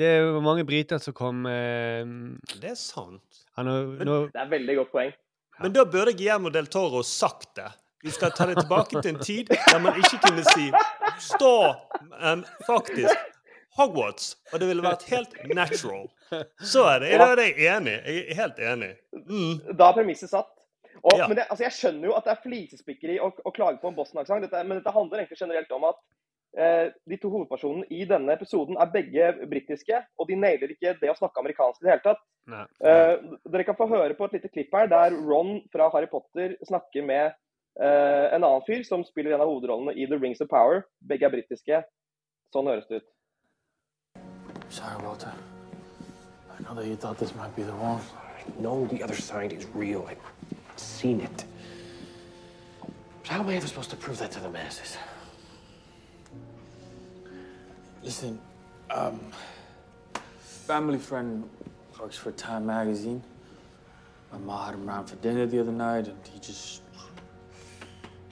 det 0.00 0.10
var 0.24 0.40
mange 0.44 0.64
briter 0.64 1.00
som 1.02 1.14
kom 1.16 1.44
eh, 1.50 2.06
Det 2.56 2.72
er 2.72 2.78
sant. 2.78 3.42
ja, 3.56 3.64
nå, 3.66 3.74
nå, 4.00 4.18
det 4.30 4.38
er 4.38 4.46
et 4.46 4.54
veldig 4.54 4.76
godt 4.80 4.92
poeng. 4.94 5.12
Men 5.60 5.74
da 5.76 5.84
burde 5.84 6.14
Guillermo 6.16 6.52
del 6.52 6.70
Toro 6.72 7.02
sagt 7.04 7.50
det. 7.58 7.68
Vi 8.00 8.12
skal 8.14 8.32
ta 8.32 8.46
det 8.48 8.56
tilbake 8.62 9.02
til 9.02 9.10
en 9.12 9.20
tid 9.20 9.50
der 9.52 9.82
man 9.84 9.98
ikke 10.00 10.22
kunne 10.24 10.44
si 10.54 10.70
stå 11.20 11.52
em, 12.16 12.46
faktisk 12.64 13.26
Hogwarts, 13.76 14.32
og 14.52 14.60
det 14.60 14.70
ville 14.70 14.82
vært 14.82 15.04
helt 15.12 15.36
natural. 15.54 16.08
Så 16.72 16.82
er 16.90 17.04
det. 17.04 17.10
Da 17.20 17.28
er 17.34 17.42
jeg 17.44 17.68
enig. 17.76 17.92
Jeg 18.06 18.24
er 18.24 18.38
helt 18.40 18.58
enig. 18.72 18.88
Mm. 19.28 19.76
Da 19.78 19.90
er 19.90 19.98
premisset 20.00 20.32
satt. 20.32 20.48
Og, 21.02 21.16
Ja. 21.18 21.26
men 21.28 21.36
det, 21.38 21.46
altså, 21.48 21.64
jeg 21.64 21.72
skjønner 21.72 22.10
jo 22.10 22.14
at 22.16 22.24
det 22.26 22.32
er 22.34 22.42
flisespikkeri 22.44 23.18
å, 23.24 23.30
å 23.44 23.52
klage 23.56 23.80
på 23.80 23.88
en 23.88 23.94
Boston-aksent, 23.96 24.42
dette- 24.44 24.64
men 24.66 24.78
dette 24.82 24.92
handler 24.92 25.22
egentlig 25.22 25.38
generelt 25.40 25.70
om 25.72 25.84
at 25.88 26.00
eh, 26.58 26.90
de 27.08 27.16
to 27.22 27.30
hovedpersonene 27.30 27.86
i 27.94 28.04
denne 28.10 28.32
episoden 28.34 28.76
er 28.80 28.90
begge 28.92 29.30
britiske, 29.48 30.00
og 30.18 30.28
de 30.28 30.36
nailer 30.36 30.72
ikke 30.74 30.96
det 31.00 31.10
å 31.12 31.16
snakke 31.16 31.38
amerikansk 31.40 31.80
i 31.80 31.86
det 31.86 31.92
hele 31.94 32.04
tatt. 32.04 32.24
Nei. 32.50 32.64
Eh, 32.84 33.14
dere 33.52 33.64
kan 33.68 33.76
få 33.78 33.86
høre 33.88 34.16
på 34.18 34.26
et 34.26 34.32
lite 34.40 34.50
klipp 34.52 34.74
her 34.74 34.90
der 34.90 35.14
Ron 35.14 35.60
fra 35.72 35.88
Harry 35.94 36.08
Potter 36.10 36.56
snakker 36.66 37.06
med 37.06 37.32
eh, 37.80 38.26
en 38.34 38.42
annen 38.44 38.66
fyr 38.66 38.82
som 38.84 39.04
spiller 39.06 39.36
en 39.36 39.44
av 39.44 39.48
hovedrollene 39.52 39.94
i 39.96 40.08
The 40.10 40.18
Rings 40.18 40.40
of 40.42 40.48
Power. 40.50 40.82
Begge 41.00 41.28
er 41.30 41.36
britiske. 41.36 41.84
Sånn 42.52 42.66
høres 42.66 42.88
det 42.90 43.00
ut. 43.04 43.08
Sorry, 44.68 44.98
Walter. 45.04 45.32
I 46.58 46.62
know 46.62 46.74
that 46.74 46.86
you 46.86 46.96
thought 46.96 47.16
this 47.18 47.34
might 47.34 47.54
be 47.56 47.62
the 47.62 47.72
one. 47.78 48.00
No, 48.58 48.86
the 48.86 49.02
other 49.02 49.14
side 49.14 49.52
is 49.52 49.66
real. 49.74 50.04
I've 50.10 50.18
seen 50.80 51.20
it. 51.20 51.44
But 53.22 53.28
how 53.28 53.40
am 53.40 53.48
I 53.48 53.54
ever 53.56 53.66
supposed 53.66 53.90
to 53.90 53.96
prove 53.96 54.18
that 54.18 54.30
to 54.32 54.40
the 54.40 54.50
masses? 54.50 54.96
Listen, 58.02 58.38
um, 58.90 59.20
family 60.40 60.98
friend 60.98 61.48
works 62.00 62.16
for 62.16 62.32
Time 62.32 62.66
Magazine. 62.66 63.22
My 64.32 64.38
mom 64.38 64.64
had 64.66 64.74
him 64.74 64.88
around 64.88 65.06
for 65.06 65.16
dinner 65.16 65.46
the 65.46 65.60
other 65.60 65.72
night, 65.72 66.08
and 66.08 66.16
he 66.32 66.38
just 66.38 66.82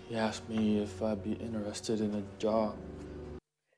he 0.09 0.17
asked 0.17 0.49
me 0.49 0.79
if 0.83 1.03
I'd 1.03 1.23
be 1.23 1.33
interested 1.33 2.01
in 2.01 2.15
a 2.15 2.23
job. 2.41 2.77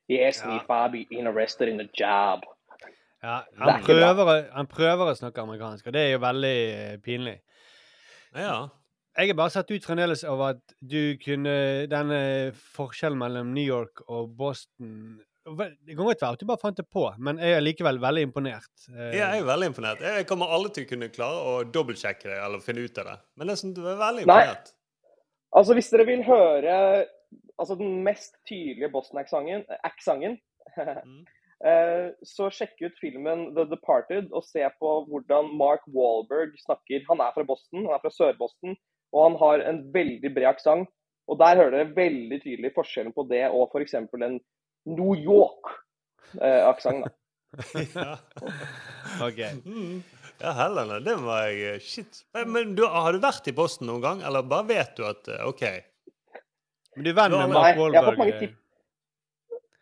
He 0.07 0.21
asked 0.23 0.45
me 0.45 0.55
if 0.57 0.69
I'd 0.69 0.91
be 0.91 1.07
interested 1.11 1.67
in 1.67 1.79
a 1.81 1.87
job. 1.97 2.39
Ja, 3.23 3.41
Det 3.51 3.71
han, 3.71 3.79
ikke 3.79 3.85
bra. 3.99 4.13
prøver, 4.13 4.25
å- 4.25 4.53
han 4.55 4.67
prøver 4.67 5.05
å 5.11 5.15
snakke 5.15 5.41
amerikansk, 5.41 5.87
og 5.87 5.93
det 5.93 6.01
er 6.01 6.11
jo 6.11 6.17
veldig 6.19 6.73
eh, 6.73 6.97
pinlig. 6.97 7.39
Ja. 8.37 8.69
Jeg 9.19 9.33
er 9.33 9.35
bare 9.35 9.51
satt 9.51 9.71
ut 9.73 9.83
fremdeles 9.83 10.23
av 10.23 10.39
at 10.45 10.75
du 10.79 11.17
kunne 11.19 11.53
Denne 11.91 12.19
forskjellen 12.77 13.19
mellom 13.19 13.49
New 13.51 13.65
York 13.65 14.05
og 14.07 14.29
Boston 14.39 15.19
Det 15.43 15.97
kan 15.97 16.05
godt 16.05 16.21
være 16.23 16.37
at 16.37 16.39
du 16.39 16.47
bare 16.47 16.61
fant 16.61 16.77
det 16.79 16.85
på, 16.87 17.03
men 17.19 17.41
jeg 17.41 17.57
er 17.57 17.63
likevel 17.65 17.97
veldig 17.99 18.23
imponert. 18.27 18.69
Ja, 18.93 19.31
Jeg 19.33 19.41
er 19.41 19.47
veldig 19.47 19.71
imponert. 19.71 20.03
Jeg 20.05 20.27
kommer 20.29 20.53
alle 20.53 20.69
til 20.71 20.85
å 20.85 20.89
kunne 20.91 21.09
klare 21.11 21.39
å 21.49 21.55
dobbeltsjekke 21.65 22.29
det 22.29 22.37
eller 22.45 22.61
finne 22.61 22.85
ut 22.85 23.01
av 23.01 23.09
det. 23.09 23.15
Men 23.35 23.49
det 23.49 23.55
er 23.55 23.61
sånn, 23.63 23.73
du 23.73 23.81
er 23.81 23.97
veldig 23.99 24.27
imponert. 24.27 24.69
Nei. 24.69 25.17
Altså, 25.57 25.75
hvis 25.75 25.89
dere 25.91 26.05
vil 26.07 26.21
høre 26.23 26.75
altså, 27.57 27.75
den 27.79 28.03
mest 28.05 28.37
tydelige 28.47 28.91
Boston-aksenten, 28.93 29.65
aksenten, 29.89 30.37
eh, 30.77 31.01
så 32.25 32.47
sjekk 32.49 32.79
ut 32.81 32.95
filmen 32.97 33.51
The 33.53 33.67
Departed 33.69 34.31
og 34.33 34.41
se 34.47 34.63
på 34.81 34.93
hvordan 35.11 35.51
Mark 35.59 35.83
Wahlberg 35.93 36.55
snakker. 36.63 37.03
Han 37.09 37.21
er 37.21 37.35
fra 37.35 37.45
Boston, 37.45 37.83
han 37.85 37.93
er 37.93 38.01
fra 38.01 38.09
Sør-Boston, 38.15 38.73
og 39.13 39.27
han 39.27 39.37
har 39.43 39.65
en 39.69 39.83
veldig 39.93 40.31
bred 40.33 40.49
aksent. 40.49 40.89
Og 41.29 41.37
der 41.39 41.59
hører 41.59 41.75
dere 41.75 41.95
veldig 41.95 42.39
tydelig 42.43 42.73
forskjellen 42.75 43.13
på 43.15 43.27
det 43.29 43.43
og 43.53 43.69
f.eks. 43.71 43.93
en 43.99 44.39
New 44.89 45.13
York-aksent. 45.15 47.11
ja. 47.95 48.15
OK. 49.27 49.41
Mm. 49.67 50.01
Ja, 50.41 50.55
Helene, 50.57 50.97
det 51.05 51.13
var 51.21 51.43
jeg 51.51 51.75
eh, 51.75 51.81
Shit. 51.85 52.23
Men, 52.33 52.47
men 52.49 52.71
du, 52.73 52.81
har 52.89 53.13
du 53.13 53.19
vært 53.21 53.45
i 53.45 53.53
Boston 53.53 53.91
noen 53.91 54.01
gang, 54.01 54.23
eller 54.25 54.41
bare 54.49 54.65
vet 54.71 54.95
du 54.97 55.03
at 55.05 55.27
eh, 55.29 55.43
OK? 55.45 55.61
Men 56.95 57.05
du 57.05 57.11
er 57.11 57.17
venn 57.19 57.35
med 57.35 57.51
Nei, 57.53 57.59
Mark 57.77 57.77
jeg 57.77 57.99
har 57.99 58.07
fått 58.07 58.21
mange 58.23 58.39
tips. 58.39 58.57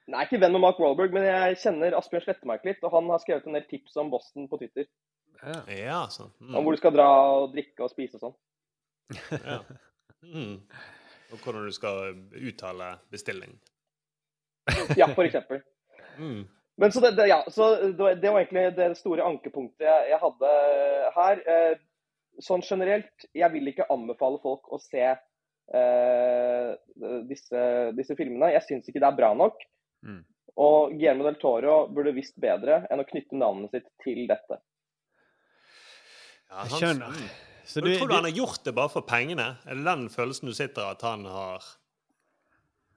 Nei, 0.09 0.25
ikke 0.25 0.39
venn 0.41 0.55
med 0.55 0.63
Mark 0.63 0.79
Wahlberg, 0.81 1.13
men 1.13 1.27
jeg 1.27 1.57
kjenner 1.61 1.95
Asbjørn 1.97 2.23
Slettemark 2.25 2.63
litt, 2.65 2.81
og 2.81 2.93
han 2.95 3.09
har 3.13 3.21
skrevet 3.21 3.45
en 3.45 3.57
del 3.57 3.65
tips 3.69 3.97
om 4.01 4.09
Boston 4.13 4.47
på 4.49 4.57
Twitter. 4.61 4.87
Ja, 5.39 5.59
Ja, 5.71 5.99
sånn. 6.11 6.31
Mm. 6.41 6.55
Om 6.57 6.65
hvor 6.65 6.75
du 6.75 6.81
skal 6.81 6.95
dra 6.95 7.09
og 7.35 7.51
drikke 7.53 7.85
og 7.85 7.91
spise 7.93 8.17
og 8.19 8.25
sånn. 8.27 8.39
Ja. 9.39 9.61
Mm. 10.19 10.55
Og 11.31 11.43
hvordan 11.43 11.67
du 11.69 11.71
skal 11.71 12.09
uttale 12.35 12.89
bestilling. 13.13 13.53
Ja, 14.99 15.07
for 15.13 15.23
eksempel. 15.23 15.61
Mm. 16.17 16.41
Men 16.79 16.91
så 16.91 17.01
det, 17.03 17.13
det, 17.15 17.29
ja, 17.29 17.39
så 17.47 17.69
det, 17.79 18.09
det 18.19 18.33
var 18.33 18.41
egentlig 18.41 18.65
det 18.75 18.89
store 18.99 19.25
ankepunktet 19.27 19.85
jeg, 19.87 20.09
jeg 20.11 20.19
hadde 20.21 20.51
her. 21.15 21.41
Eh, 21.53 21.79
sånn 22.43 22.63
generelt, 22.63 23.25
jeg 23.35 23.51
vil 23.51 23.71
ikke 23.71 23.87
anbefale 23.91 24.39
folk 24.43 24.69
å 24.71 24.79
se 24.79 25.05
eh, 25.07 26.69
disse, 27.27 27.63
disse 27.97 28.15
filmene. 28.19 28.53
Jeg 28.55 28.65
syns 28.67 28.87
ikke 28.91 29.01
det 29.03 29.09
er 29.09 29.19
bra 29.19 29.33
nok. 29.35 29.59
Mm. 30.05 30.23
Og 30.59 30.91
Guillermo 30.91 31.23
del 31.27 31.37
Toro 31.39 31.75
burde 31.93 32.13
visst 32.15 32.35
bedre 32.41 32.81
enn 32.91 32.99
å 32.99 33.07
knytte 33.07 33.37
navnet 33.39 33.71
sitt 33.71 33.87
til 34.03 34.25
dette. 34.27 34.59
Ja, 36.49 36.63
Jeg 36.63 36.71
han- 36.71 36.79
skjønner. 36.81 37.07
Mm. 37.13 37.29
Så 37.69 37.81
du- 37.81 37.97
tror 37.97 38.07
du 38.07 38.15
han 38.15 38.23
har 38.23 38.31
gjort 38.31 38.63
det 38.65 38.73
bare 38.75 38.89
for 38.89 39.01
pengene? 39.01 39.57
Er 39.65 39.75
det 39.75 39.85
den 39.85 40.09
følelsen 40.09 40.47
du 40.47 40.53
sitter 40.53 40.81
av, 40.81 40.91
at 40.97 41.01
han 41.03 41.25
har 41.25 41.59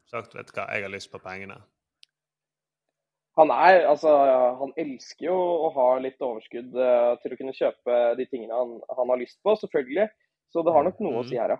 sagt 0.07 0.35
vet 0.35 0.47
du 0.47 0.53
hva, 0.53 0.69
jeg 0.73 0.83
har 0.83 0.91
lyst 0.91 1.11
på 1.13 1.21
pengene? 1.21 1.61
Han 3.37 3.51
er, 3.51 3.87
altså, 3.89 4.09
han 4.61 4.73
elsker 4.77 5.25
jo 5.27 5.35
å 5.35 5.73
ha 5.73 5.99
litt 5.99 6.19
overskudd 6.21 6.75
eh, 6.77 7.17
til 7.23 7.33
å 7.33 7.37
kunne 7.39 7.55
kjøpe 7.57 8.17
de 8.19 8.27
tingene 8.29 8.53
han, 8.53 8.75
han 8.97 9.09
har 9.09 9.17
lyst 9.23 9.39
på, 9.43 9.55
selvfølgelig. 9.57 10.09
Så 10.53 10.63
det 10.65 10.73
har 10.75 10.85
nok 10.85 11.01
noe 11.01 11.23
å 11.23 11.29
si 11.29 11.37
her, 11.41 11.49
ja. 11.49 11.57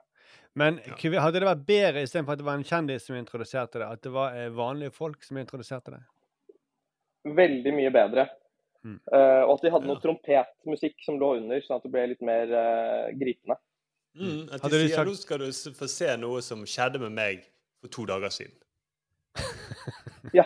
Men 0.59 0.79
hadde 0.85 1.41
det 1.41 1.49
vært 1.49 1.65
bedre 1.69 2.03
istedenfor 2.05 2.35
at 2.35 2.43
det 2.43 2.47
var 2.47 2.59
en 2.59 2.67
kjendis 2.69 3.07
som 3.09 3.17
introduserte 3.17 3.81
det, 3.81 3.89
at 3.89 4.03
det 4.05 4.13
var 4.13 4.37
eh, 4.37 4.51
vanlige 4.53 4.93
folk 4.93 5.25
som 5.25 5.39
introduserte 5.41 5.95
det? 5.95 6.03
Veldig 7.39 7.73
mye 7.77 7.93
bedre. 7.95 8.27
Mm. 8.83 8.99
Uh, 9.15 9.45
og 9.47 9.53
at 9.55 9.63
de 9.63 9.71
hadde 9.71 9.87
noe 9.87 10.03
trompetmusikk 10.03 11.05
som 11.07 11.21
lå 11.21 11.37
under, 11.39 11.63
sånn 11.63 11.79
at 11.79 11.87
det 11.87 11.93
ble 11.95 12.09
litt 12.11 12.25
mer 12.27 12.51
uh, 12.51 13.13
gripende. 13.15 13.57
Mm, 14.19 14.51
at 14.51 14.67
de 14.67 14.71
du 14.75 14.77
sier 14.83 14.97
sagt- 14.99 15.09
nå 15.09 15.15
skal 15.17 15.45
du 15.45 15.77
få 15.79 15.89
se 15.89 16.11
noe 16.21 16.43
som 16.45 16.67
skjedde 16.69 17.01
med 17.01 17.15
meg 17.17 17.47
for 17.81 17.95
to 17.95 18.07
dager 18.11 18.35
siden. 18.35 18.59
Ja. 20.33 20.45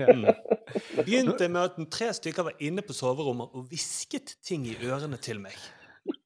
Mm. 0.00 0.24
Begynte 1.04 1.48
med 1.52 1.60
at 1.60 1.90
tre 1.92 2.08
stykker 2.16 2.46
var 2.46 2.62
inne 2.64 2.82
på 2.82 2.94
soverommet 2.96 3.52
og 3.54 3.68
hvisket 3.68 4.32
ting 4.42 4.64
i 4.66 4.72
ørene 4.88 5.18
til 5.20 5.42
meg. 5.42 5.54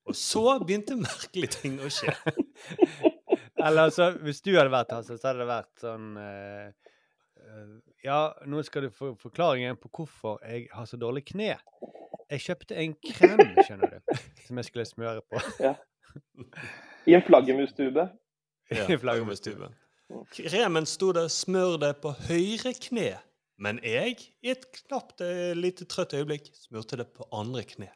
Og 0.06 0.14
så 0.16 0.44
begynte 0.62 0.96
merkelige 0.96 1.58
ting 1.58 1.80
å 1.82 1.90
skje. 1.92 2.14
Eller 3.64 3.88
altså, 3.88 4.10
hvis 4.24 4.42
du 4.44 4.52
hadde 4.56 4.72
vært 4.72 4.92
Hasse, 4.92 5.16
så 5.18 5.30
hadde 5.30 5.44
det 5.44 5.48
vært 5.48 5.84
sånn 5.84 6.10
uh, 6.20 6.66
eh, 7.40 7.70
Ja, 8.04 8.18
nå 8.50 8.62
skal 8.66 8.86
du 8.86 8.90
få 8.94 9.14
forklaringen 9.20 9.78
på 9.80 9.90
hvorfor 9.98 10.42
jeg 10.44 10.68
har 10.74 10.88
så 10.90 10.98
dårlig 11.00 11.24
kne. 11.32 11.54
Jeg 12.30 12.44
kjøpte 12.44 12.76
en 12.80 12.94
krem, 13.04 13.42
skjønner 13.64 13.96
du, 13.96 14.18
som 14.46 14.60
jeg 14.60 14.68
skulle 14.68 14.86
smøre 14.88 15.24
på. 15.28 15.40
Ja. 15.62 15.74
I 17.08 17.16
en 17.16 17.24
flaggermustube. 17.24 18.08
Ja, 18.72 18.86
flaggermustube. 19.00 19.72
Kremen 20.34 20.86
sto 20.86 21.12
det 21.16 21.26
'smør 21.32 21.78
det 21.80 21.94
på 22.04 22.12
høyre 22.28 22.72
kne', 22.76 23.16
men 23.58 23.80
jeg, 23.82 24.20
i 24.44 24.52
et 24.52 24.64
knapt 24.84 25.20
eh, 25.24 25.52
lite 25.56 25.88
trøtt 25.90 26.14
øyeblikk, 26.14 26.50
smurte 26.54 26.98
det 27.00 27.08
på 27.16 27.26
andre 27.32 27.64
kne. 27.64 27.88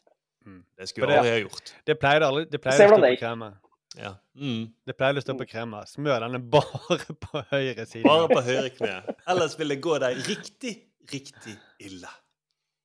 Det 0.79 0.89
skulle 0.89 1.07
det- 1.07 1.19
aldri 1.19 1.31
ha 1.31 1.39
gjort. 1.39 1.75
Det 1.87 1.99
pleide 1.99 2.27
aldri 2.27 2.45
Det 2.51 2.61
pleide 2.61 2.85
å 2.85 2.89
stå 2.89 3.01
på 3.01 3.11
gikk. 3.13 3.59
Ja. 3.99 4.13
Mm. 4.39 4.69
Det 4.87 4.95
pleier 4.95 5.19
å 5.19 5.23
stå 5.25 5.35
på 5.41 5.47
kremmer. 5.51 5.87
Smør 5.91 6.23
denne 6.27 6.39
bare 6.39 6.99
på 7.25 7.43
høyre 7.51 7.85
side. 7.89 8.05
Bare 8.07 8.29
på 8.31 8.43
høyre 8.47 8.71
kne. 8.77 8.97
Ellers 9.33 9.57
vil 9.59 9.75
det 9.75 9.81
gå 9.83 9.97
deg 10.03 10.21
riktig, 10.29 10.75
riktig 11.11 11.57
ille. 11.83 12.11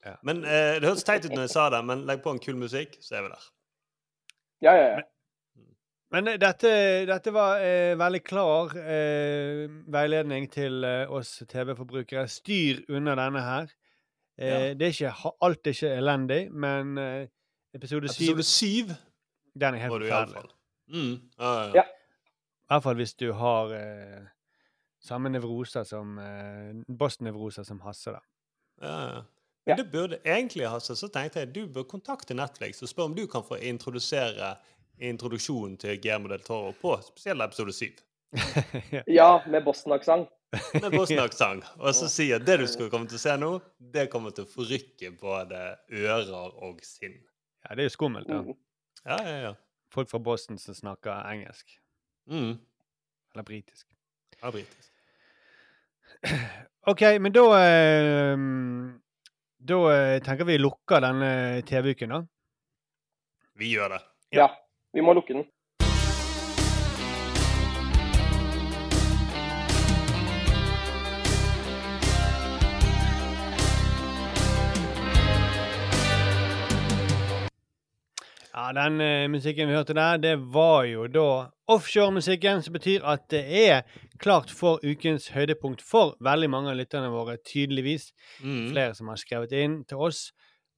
Ja. 0.03 0.15
Men 0.25 0.41
eh, 0.43 0.79
Det 0.81 0.89
hørtes 0.89 1.05
teit 1.07 1.27
ut 1.27 1.31
når 1.35 1.45
jeg 1.45 1.53
sa 1.53 1.67
det, 1.71 1.83
men 1.87 2.01
legg 2.09 2.23
på 2.25 2.33
en 2.33 2.41
kul 2.43 2.57
musikk, 2.59 2.97
så 3.05 3.19
er 3.19 3.27
vi 3.27 3.33
der. 3.35 3.45
Ja, 4.65 4.73
ja, 4.79 4.87
ja. 4.97 5.03
Men 6.13 6.27
dette, 6.37 6.71
dette 7.09 7.31
var 7.33 7.61
eh, 7.65 7.93
veldig 7.97 8.19
klar 8.27 8.73
eh, 8.77 9.63
veiledning 9.95 10.45
til 10.53 10.83
eh, 10.85 11.09
oss 11.09 11.39
TV-forbrukere. 11.49 12.27
Styr 12.29 12.83
unna 12.93 13.15
denne 13.21 13.41
her. 13.45 13.71
Eh, 14.37 14.49
Ja. 14.49 14.59
Det 14.77 14.87
er 14.89 14.93
ikke, 14.97 15.31
alt 15.45 15.67
er 15.69 15.75
ikke 15.77 15.93
elendig, 15.93 16.41
men 16.51 16.97
eh, 16.97 17.25
episode 17.77 18.09
syv 18.09 18.31
Episode 18.33 18.45
syv 18.49 18.93
Den 19.61 19.75
er 19.77 19.83
helt 19.85 19.93
forferdelig. 19.93 20.49
Mm. 20.93 21.15
Ja, 21.39 21.51
ja, 21.53 21.67
Ja. 21.67 21.73
ja. 21.81 21.85
I 22.63 22.73
hvert 22.73 22.83
fall 22.85 22.95
hvis 22.97 23.13
du 23.19 23.27
har 23.37 23.73
eh, 23.75 24.27
samme 25.03 25.29
nevroser 25.29 25.83
som 25.85 26.15
eh, 26.21 26.71
Boston-nevroser 26.87 27.65
som 27.67 27.81
Hasse, 27.85 28.13
da. 28.15 28.21
Ja, 28.81 28.93
ja. 29.13 29.23
Men 29.65 29.77
det 29.79 29.85
burde 29.93 30.17
egentlig, 30.27 30.65
Hasse, 30.67 30.95
så 30.99 31.07
tenkte 31.07 31.39
jeg 31.43 31.53
du 31.55 31.67
bør 31.71 31.85
kontakte 31.87 32.35
Netflix 32.35 32.81
og 32.83 32.89
spørre 32.91 33.11
om 33.11 33.15
du 33.15 33.27
kan 33.31 33.45
få 33.47 33.59
introdusere 33.63 34.55
introduksjonen 34.99 35.77
til 35.79 35.99
Guillermo 36.01 36.27
del 36.31 36.41
Toro 36.43 36.73
på 36.81 36.95
spesielt 37.05 37.41
episode 37.45 37.73
7. 37.73 37.91
Ja, 39.19 39.39
med 39.47 39.63
Boston-aksent. 39.63 40.27
Med 40.81 40.91
Boston-aksent. 40.91 41.65
Og 41.79 41.95
så 41.95 42.09
sier 42.11 42.39
at 42.41 42.47
det 42.47 42.59
du 42.61 42.65
skal 42.69 42.89
komme 42.91 43.07
til 43.09 43.19
å 43.19 43.23
se 43.23 43.35
nå, 43.39 43.51
det 43.93 44.07
kommer 44.13 44.33
til 44.35 44.45
å 44.47 44.51
forrykke 44.51 45.13
både 45.21 45.61
ører 45.91 46.57
og 46.63 46.81
sinn. 46.85 47.15
Ja, 47.63 47.75
det 47.75 47.85
er 47.85 47.89
jo 47.91 47.95
skummelt, 47.95 48.27
da. 48.29 48.41
Mm. 48.43 48.57
Ja, 49.05 49.17
ja, 49.23 49.37
ja. 49.47 49.53
Folk 49.93 50.09
fra 50.09 50.19
Boston 50.19 50.57
som 50.57 50.75
snakker 50.75 51.29
engelsk. 51.29 51.77
Mm. 52.29 52.57
Eller 53.33 53.43
britisk. 53.43 53.87
Ja, 54.41 54.51
britisk. 54.51 54.89
OK, 56.91 57.01
men 57.19 57.33
da 57.33 57.43
eh, 57.59 58.37
Da 59.63 59.79
eh, 59.93 60.17
tenker 60.23 60.47
vi 60.47 60.57
lukker 60.59 61.03
denne 61.03 61.61
TV-uken, 61.67 62.15
da. 62.15 62.23
Vi 63.59 63.69
gjør 63.75 63.95
det. 63.95 64.01
Ja. 64.35 64.49
Vi 64.93 65.01
må 65.01 65.13
lukke 65.15 65.37
den. 65.37 65.45
Den 78.75 79.01
uh, 79.01 79.31
musikken 79.31 79.67
vi 79.69 79.75
hørte 79.77 79.93
der, 79.97 80.17
det 80.17 80.53
var 80.53 80.83
jo 80.89 81.07
da 81.07 81.45
offshore-musikken, 81.71 82.61
som 82.63 82.73
betyr 82.73 83.05
at 83.07 83.19
det 83.31 83.69
er 83.69 83.81
klart 84.19 84.51
for 84.51 84.79
ukens 84.83 85.27
høydepunkt 85.33 85.81
for 85.85 86.17
veldig 86.23 86.49
mange 86.49 86.69
av 86.71 86.75
lytterne 86.79 87.09
våre, 87.13 87.37
tydeligvis. 87.47 88.13
Mm. 88.43 88.69
Flere 88.71 88.95
som 88.97 89.07
har 89.11 89.17
skrevet 89.21 89.51
inn 89.57 89.85
til 89.89 89.97
oss 89.97 90.19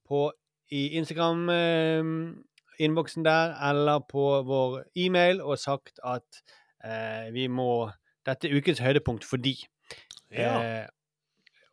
på, 0.08 0.32
i 0.70 0.88
Instagram-innboksen 0.98 3.24
der, 3.26 3.54
eller 3.70 3.98
på 4.10 4.42
vår 4.46 4.82
e-mail 4.98 5.36
og 5.42 5.58
sagt 5.62 5.94
at 6.04 6.42
uh, 6.84 7.34
vi 7.34 7.48
må 7.48 7.90
Dette 8.26 8.48
er 8.48 8.56
ukens 8.58 8.80
høydepunkt 8.82 9.22
fordi. 9.22 9.54
Ja. 10.34 10.90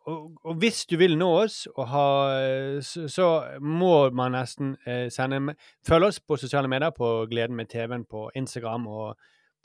Eh, 0.08 0.12
og, 0.12 0.32
og 0.44 0.56
hvis 0.60 0.86
du 0.86 0.98
vil 0.98 1.16
nå 1.18 1.30
oss, 1.44 1.68
og 1.76 1.88
ha, 1.88 2.08
så, 2.84 3.06
så 3.08 3.28
må 3.62 4.10
man 4.12 4.32
nesten 4.36 4.76
eh, 4.88 5.08
sende 5.12 5.36
en- 5.40 5.56
Følg 5.88 6.04
oss 6.10 6.20
på 6.20 6.36
sosiale 6.38 6.68
medier, 6.68 6.90
på 6.92 7.26
Gleden 7.32 7.56
med 7.56 7.70
TV-en 7.72 8.04
på 8.06 8.30
Instagram 8.36 8.88
og 8.88 9.16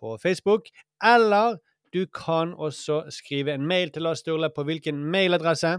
på 0.01 0.16
Facebook. 0.23 0.69
Eller 1.02 1.56
du 1.94 2.05
kan 2.06 2.55
også 2.55 3.02
skrive 3.10 3.55
en 3.55 3.66
mail 3.66 3.90
til 3.90 4.06
oss, 4.06 4.19
Sturle, 4.23 4.51
på 4.55 4.62
hvilken 4.69 5.02
mailadresse? 5.10 5.78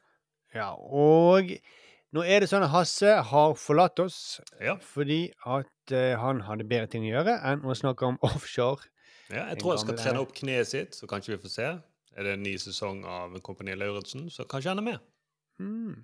Ja, 0.56 0.72
og 0.94 1.44
nå 2.16 2.24
er 2.26 2.42
det 2.42 2.50
sånn 2.50 2.66
at 2.66 2.72
Hasse 2.74 3.12
har 3.30 3.52
forlatt 3.60 4.00
oss 4.02 4.40
ja. 4.58 4.74
fordi 4.82 5.28
at 5.46 5.94
uh, 5.94 6.16
han 6.18 6.42
hadde 6.48 6.66
bedre 6.70 6.90
ting 6.90 7.06
å 7.06 7.12
gjøre 7.12 7.36
enn 7.52 7.62
å 7.62 7.76
snakke 7.78 8.08
om 8.08 8.18
offshore. 8.30 8.90
Ja, 9.30 9.46
jeg 9.52 9.60
tror 9.62 9.76
han 9.76 9.84
skal 9.84 10.00
trene 10.00 10.24
opp 10.24 10.34
kneet 10.34 10.72
sitt, 10.72 10.98
så 10.98 11.10
kanskje 11.10 11.36
vi 11.36 11.44
får 11.44 11.54
se. 11.54 11.70
Er 12.18 12.26
det 12.26 12.34
en 12.34 12.42
ny 12.44 12.56
sesong 12.58 13.04
av 13.06 13.38
Kompani 13.46 13.78
Lauritzen, 13.78 14.26
så 14.34 14.48
kanskje 14.50 14.74
han 14.74 14.82
er 14.82 14.88
med. 14.88 15.06
Mm. 15.62 16.00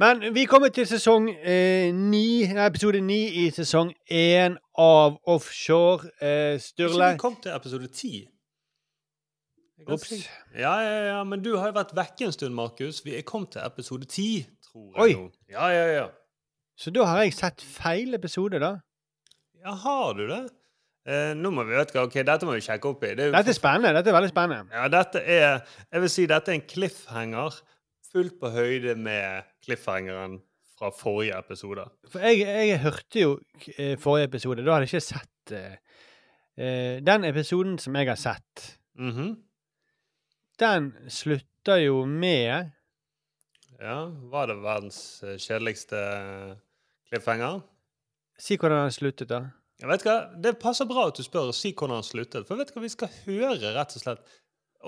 Men 0.00 0.24
vi 0.34 0.46
kommer 0.50 0.72
til 0.74 0.88
sesong 0.90 1.28
eh, 1.30 1.92
9, 1.94 2.56
episode 2.64 3.02
9 3.04 3.18
i 3.44 3.44
sesong 3.54 3.92
1 4.10 4.56
av 4.80 5.20
Offshore. 5.30 6.08
Eh, 6.18 6.56
Sturle 6.62 7.12
vi 7.12 7.20
kom 7.20 7.36
til 7.42 7.52
episode 7.54 7.86
10. 7.92 8.24
Ops. 9.90 10.10
Ja, 10.54 10.74
ja, 10.80 10.98
ja, 11.10 11.20
men 11.26 11.42
du 11.42 11.56
har 11.58 11.68
jo 11.72 11.76
vært 11.76 11.94
vekke 11.98 12.28
en 12.28 12.32
stund, 12.34 12.54
Markus. 12.54 13.00
Vi 13.04 13.16
er 13.18 13.24
kommet 13.26 13.50
til 13.56 13.64
episode 13.66 14.06
ti, 14.08 14.28
tror 14.68 14.92
jeg 14.94 15.02
Oi. 15.02 15.14
nå. 15.18 15.32
Ja, 15.50 15.66
ja, 15.74 15.86
ja. 15.92 16.04
Så 16.78 16.92
da 16.94 17.04
har 17.10 17.22
jeg 17.24 17.34
sett 17.36 17.62
feil 17.62 18.14
episode, 18.16 18.60
da? 18.62 18.76
Ja, 19.64 19.74
har 19.82 20.14
du 20.18 20.24
det? 20.30 20.40
Eh, 21.04 21.34
nå 21.36 21.50
må 21.52 21.66
vi 21.68 21.74
vet 21.76 21.90
hva, 21.92 22.06
ok, 22.08 22.14
Dette 22.24 22.46
må 22.48 22.54
vi 22.56 22.62
sjekke 22.64 22.88
opp 22.88 23.02
i. 23.04 23.10
Det 23.18 23.26
er 23.26 23.28
jo 23.28 23.34
Dette 23.36 23.52
er 23.52 23.58
spennende. 23.58 23.92
Dette 23.98 24.08
er 24.12 24.16
veldig 24.16 24.30
spennende. 24.32 24.72
Ja, 24.72 24.86
dette 24.88 25.20
er 25.20 25.46
Jeg 25.92 26.00
vil 26.04 26.12
si 26.14 26.24
dette 26.30 26.52
er 26.54 26.58
en 26.60 26.66
cliffhanger 26.70 27.58
fullt 28.14 28.38
på 28.40 28.50
høyde 28.54 28.94
med 28.96 29.44
cliffhangeren 29.66 30.38
fra 30.78 30.90
forrige 30.94 31.36
episode. 31.38 31.84
For 32.10 32.24
jeg, 32.24 32.40
jeg 32.70 32.80
hørte 32.86 33.20
jo 33.20 33.34
eh, 33.76 33.98
forrige 34.00 34.30
episode. 34.30 34.64
Da 34.64 34.78
hadde 34.78 34.86
jeg 34.88 34.94
ikke 34.94 35.06
sett 35.10 35.54
eh, 35.58 35.76
eh, 36.56 37.00
Den 37.04 37.26
episoden 37.28 37.76
som 37.82 37.98
jeg 38.00 38.08
har 38.14 38.20
sett, 38.22 38.70
Mhm. 38.94 39.34
Den 40.60 40.92
slutter 41.10 41.80
jo 41.82 42.04
med 42.06 42.70
Ja, 43.80 44.06
Var 44.06 44.50
det 44.50 44.56
verdens 44.62 44.98
eh, 45.24 45.36
kjedeligste 45.40 45.98
cliffhanger? 47.10 47.62
Si 48.38 48.58
hvordan 48.58 48.86
den 48.86 48.94
sluttet, 48.94 49.30
da. 49.30 49.40
Jeg 49.82 49.90
vet 49.90 50.06
hva, 50.06 50.16
Det 50.40 50.56
passer 50.62 50.88
bra 50.90 51.08
at 51.10 51.18
du 51.18 51.24
spør 51.26 51.50
og 51.50 51.58
si 51.58 51.72
hvordan 51.72 51.98
den 51.98 52.06
sluttet. 52.06 52.46
For 52.48 52.58
vet 52.58 52.70
du 52.70 52.76
hva, 52.76 52.84
vi 52.84 52.92
skal 52.94 53.12
høre 53.24 53.74
rett 53.74 53.96
og 53.98 54.04
slett 54.04 54.22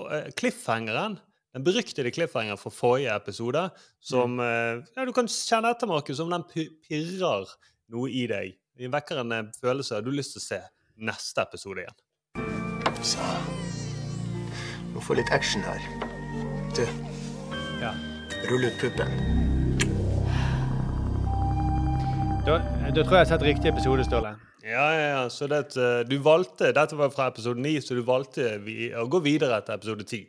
eh, 0.07 0.29
cliffhangeren. 0.39 1.19
Den 1.55 1.65
beryktede 1.65 2.13
cliffhangeren 2.15 2.59
fra 2.61 2.71
forrige 2.73 3.15
episode. 3.15 3.67
Som 3.99 4.39
mm. 4.39 4.87
ja, 4.95 5.05
Du 5.07 5.13
kan 5.15 5.29
kjenne 5.31 5.73
etter, 5.73 5.89
Markus, 5.89 6.23
om 6.23 6.31
den 6.31 6.47
pirrer 6.47 7.53
noe 7.91 8.11
i 8.11 8.25
deg. 8.29 8.57
Den 8.77 8.93
vekker 8.93 9.23
en 9.23 9.35
eh, 9.35 9.47
følelse 9.61 10.01
du 10.01 10.11
har 10.11 10.19
lyst 10.21 10.37
til 10.37 10.43
å 10.43 10.47
se 10.47 10.63
neste 10.97 11.47
episode 11.47 11.85
igjen. 11.85 12.03
Så 13.03 13.66
Må 14.97 15.03
få 15.05 15.13
litt 15.13 15.29
action 15.29 15.61
her. 15.61 15.83
Du. 16.73 16.81
Ja. 17.77 17.91
Rull 18.49 18.63
ut 18.65 18.79
puppen. 18.81 19.11
Da, 22.47 22.55
da 22.57 23.03
tror 23.03 23.13
jeg 23.13 23.19
jeg 23.19 23.19
har 23.19 23.29
sett 23.29 23.45
riktig 23.45 23.69
episode, 23.75 24.07
Ståle. 24.07 24.31
Ja, 24.65 24.87
ja, 24.95 25.05
ja. 25.11 25.21
Så 25.29 25.45
det, 25.51 25.59
eh, 25.77 25.99
du 26.09 26.17
valgte 26.25 26.71
Dette 26.73 26.97
var 26.97 27.13
fra 27.13 27.27
episode 27.29 27.61
9, 27.61 27.75
så 27.85 27.99
du 27.99 28.01
valgte 28.07 28.55
vi, 28.65 28.89
å 28.89 29.05
gå 29.05 29.21
videre 29.21 29.61
etter 29.61 29.77
episode 29.77 30.07
10. 30.07 30.25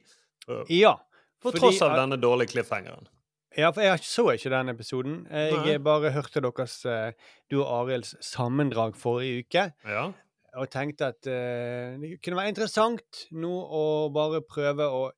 Ja. 0.68 0.98
På 1.40 1.48
fordi 1.48 1.64
tross 1.64 1.80
av 1.88 1.96
denne 1.96 2.20
dårlige 2.20 2.52
cliffhangeren. 2.58 3.08
Ja, 3.56 3.72
for 3.72 3.86
jeg 3.86 4.04
så 4.04 4.26
ikke 4.34 4.52
den 4.52 4.74
episoden. 4.74 5.18
Jeg 5.32 5.56
Nei. 5.64 5.80
bare 5.80 6.12
hørte 6.12 6.44
deres, 6.44 6.82
eh, 6.84 7.16
du 7.48 7.62
og 7.62 7.72
Arilds 7.86 8.18
sammendrag 8.20 9.00
forrige 9.00 9.46
uke. 9.46 9.70
Ja. 9.88 10.10
Og 10.58 10.70
tenkte 10.72 11.12
at 11.12 11.30
uh, 11.30 11.96
det 12.00 12.18
kunne 12.24 12.40
være 12.40 12.52
interessant 12.52 13.24
nå 13.32 13.52
å 13.52 13.84
bare 14.14 14.42
prøve 14.46 14.88
å 14.90 15.08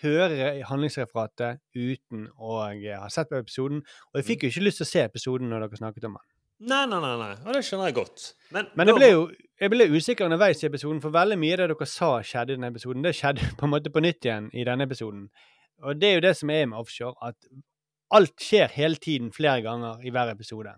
høre 0.00 0.50
handlingsreferatet 0.64 1.60
uten 1.76 2.26
å 2.40 2.54
eh, 2.70 2.96
ha 2.96 3.08
sett 3.12 3.28
på 3.28 3.36
episoden. 3.40 3.82
Og 4.10 4.20
jeg 4.20 4.28
fikk 4.30 4.46
jo 4.46 4.52
ikke 4.54 4.64
lyst 4.64 4.80
til 4.80 4.88
å 4.88 4.90
se 4.90 5.04
episoden 5.04 5.50
når 5.52 5.66
dere 5.66 5.80
snakket 5.82 6.06
om 6.08 6.16
den. 6.16 6.26
Nei, 6.70 6.82
nei, 6.88 7.00
nei, 7.00 7.12
nei. 7.20 7.34
Og 7.44 7.56
det 7.56 7.62
skjønner 7.64 7.88
jeg 7.90 7.96
godt. 8.00 8.24
Men, 8.56 8.68
Men 8.76 8.90
jeg 8.90 8.96
ble 8.96 9.10
jo 9.12 9.22
jeg 9.60 9.72
ble 9.74 9.86
usikker 9.92 10.24
underveis 10.24 10.62
i 10.62 10.68
episoden, 10.70 11.02
for 11.04 11.12
veldig 11.12 11.36
mye 11.36 11.56
av 11.56 11.58
det 11.60 11.74
dere 11.74 11.88
sa 11.88 12.10
skjedde 12.24 12.54
i 12.54 12.56
denne 12.56 12.70
episoden, 12.72 13.02
det 13.04 13.12
skjedde 13.18 13.48
på 13.60 13.66
en 13.66 13.74
måte 13.74 13.92
på 13.92 14.00
nytt 14.04 14.24
igjen 14.24 14.48
i 14.56 14.64
denne 14.64 14.86
episoden. 14.88 15.26
Og 15.84 16.00
det 16.00 16.08
er 16.08 16.14
jo 16.16 16.22
det 16.24 16.36
som 16.38 16.52
er 16.52 16.68
med 16.68 16.80
offshore, 16.80 17.16
at 17.24 17.50
alt 18.16 18.40
skjer 18.40 18.72
hele 18.72 19.00
tiden 19.00 19.28
flere 19.36 19.60
ganger 19.64 20.00
i 20.04 20.12
hver 20.12 20.32
episode. 20.32 20.72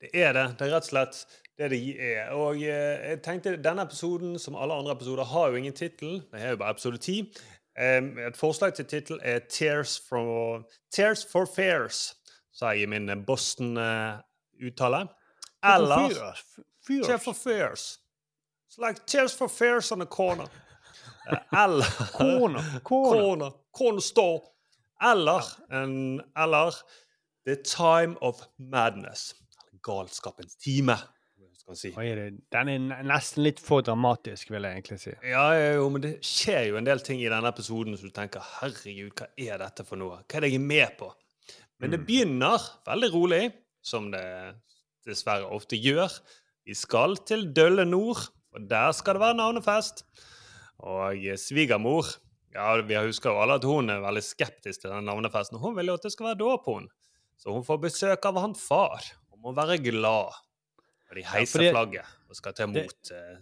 Det 0.00 0.10
er 0.14 0.32
det. 0.32 0.46
Det 0.58 0.66
er 0.66 0.72
rett 0.76 0.86
og 0.86 0.92
slett 0.92 1.18
det 1.60 1.70
det 1.70 1.96
er. 2.00 2.30
Og 2.36 2.56
eh, 2.56 3.10
jeg 3.10 3.22
tenkte 3.22 3.56
denne 3.62 3.84
episoden, 3.86 4.38
som 4.38 4.56
alle 4.56 4.74
andre 4.74 4.92
episoder, 4.96 5.24
har 5.24 5.48
jo 5.48 5.60
ingen 5.60 5.76
tittel. 5.76 6.20
Det 6.32 6.40
er 6.42 6.54
jo 6.54 6.60
bare 6.62 6.70
episode 6.76 6.98
10. 6.98 7.32
Et 7.80 8.36
forslag 8.36 8.74
til 8.74 8.84
tittel 8.90 9.20
er 9.22 9.38
Tears 9.48 10.00
for, 10.08 10.64
Tears 10.92 11.22
for 11.32 11.46
Fears, 11.48 12.16
sa 12.52 12.72
jeg 12.74 12.82
i 12.82 12.90
min 12.90 13.24
Boston-uttale. 13.26 15.06
Eller 15.64 16.08
Fears. 16.86 17.06
Tears 17.06 17.24
for 17.24 17.32
Fears. 17.32 17.84
It's 18.68 18.78
like 18.78 19.06
Tears 19.06 19.34
for 19.34 19.48
Fears 19.48 19.92
on 19.92 20.02
a 20.02 20.06
corner. 20.06 20.46
Eh, 21.30 21.62
Eller 21.64 21.84
Corner. 22.18 22.62
Corner. 22.84 23.20
Corner. 23.20 23.50
Corner 23.72 24.00
store. 24.00 24.40
Eller, 25.02 25.42
en, 25.72 26.20
eller 26.36 26.74
The 27.46 27.56
Time 27.64 28.16
of 28.20 28.36
Madness. 28.58 29.34
Galskapens 29.82 30.56
time, 30.56 30.92
man 31.70 31.78
si. 31.78 31.92
Oi, 31.98 32.08
den 32.52 32.70
er 32.72 33.06
nesten 33.06 33.44
litt 33.46 33.62
for 33.62 33.84
dramatisk, 33.86 34.50
vil 34.52 34.66
jeg 34.66 34.78
egentlig 34.78 34.98
si. 35.02 35.14
Ja, 35.30 35.46
jo, 35.76 35.86
men 35.94 36.04
det 36.04 36.12
skjer 36.26 36.70
jo 36.70 36.80
en 36.80 36.88
del 36.88 37.02
ting 37.06 37.22
i 37.22 37.30
denne 37.30 37.52
episoden 37.52 37.96
som 37.98 38.10
du 38.10 38.14
tenker 38.16 38.44
herregud, 38.58 39.14
hva 39.18 39.30
er 39.38 39.62
dette 39.62 39.86
for 39.86 40.00
noe? 40.00 40.22
Hva 40.24 40.40
er 40.40 40.46
det 40.46 40.52
jeg 40.52 40.60
er 40.60 40.66
med 40.66 40.96
på? 41.00 41.10
Men 41.80 41.94
det 41.94 42.02
begynner 42.04 42.66
veldig 42.84 43.10
rolig, 43.14 43.44
som 43.80 44.10
det 44.12 44.26
dessverre 45.08 45.48
ofte 45.48 45.78
gjør. 45.80 46.12
Vi 46.68 46.76
skal 46.76 47.16
til 47.24 47.46
Dølle 47.56 47.86
Nord, 47.88 48.26
og 48.52 48.66
der 48.68 48.92
skal 48.96 49.16
det 49.16 49.24
være 49.24 49.38
navnefest. 49.38 50.04
Og 50.80 51.24
svigermor 51.40 52.08
ja, 52.54 52.74
Vi 52.82 52.96
husker 52.98 53.30
jo 53.30 53.40
alle 53.42 53.58
at 53.60 53.66
hun 53.68 53.92
er 53.92 54.02
veldig 54.02 54.22
skeptisk 54.26 54.82
til 54.82 54.92
den 54.92 55.06
navnefesten. 55.06 55.60
Hun 55.62 55.76
vil 55.76 55.92
jo 55.92 55.96
at 55.98 56.06
det 56.06 56.12
skal 56.12 56.32
være 56.32 56.40
dåp, 56.42 56.66
hun. 56.66 56.88
Så 57.40 57.54
hun 57.54 57.64
får 57.64 57.80
besøk 57.86 58.26
av 58.28 58.40
han 58.42 58.56
far. 58.58 59.06
Hun 59.30 59.44
må 59.46 59.54
være 59.56 59.78
glad. 59.84 60.34
Og 61.10 61.16
de 61.16 61.22
heiser 61.26 61.58
fordi- 61.58 61.70
flagget 61.72 62.06
og 62.30 62.36
skal 62.36 62.52
ta 62.54 62.62
imot 62.68 63.10
eh, 63.10 63.38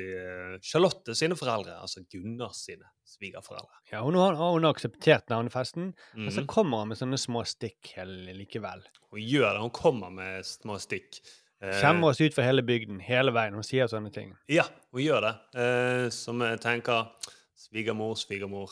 eh, 0.00 0.58
Charlotte 0.64 1.14
sine 1.14 1.36
foreldre, 1.36 1.74
altså 1.82 2.00
Gunnars 2.10 2.62
sine 2.64 2.86
svigerforeldre. 3.04 3.68
Ja, 3.92 4.00
hun 4.02 4.14
har, 4.14 4.34
hun 4.34 4.64
har 4.64 4.72
akseptert 4.72 5.28
navnefesten, 5.28 5.92
men 6.14 6.30
så 6.30 6.40
Mhm. 6.40 6.46
kommer 6.46 6.78
hun 6.78 6.88
med 6.88 6.96
sånne 6.98 7.18
små 7.18 7.44
stikk 7.44 7.92
likevel. 7.98 8.82
Hun 9.10 9.20
gjør 9.20 9.52
det. 9.52 9.60
Hun 9.60 9.70
kommer 9.70 10.10
med 10.10 10.44
små 10.44 10.78
stikk. 10.80 11.20
Kjemmer 11.60 12.08
oss 12.08 12.20
ut 12.22 12.32
for 12.32 12.42
hele 12.42 12.62
bygden, 12.62 13.00
hele 13.00 13.30
veien. 13.32 13.52
Hun 13.52 13.62
sier 13.62 13.84
sånne 13.86 14.10
ting. 14.10 14.34
Ja, 14.48 14.64
hun 14.92 15.02
gjør 15.02 15.20
det. 15.20 15.34
Eh, 15.60 16.08
som 16.08 16.40
jeg 16.40 16.58
tenker 16.60 17.10
Svigermor, 17.54 18.14
svigermor. 18.16 18.70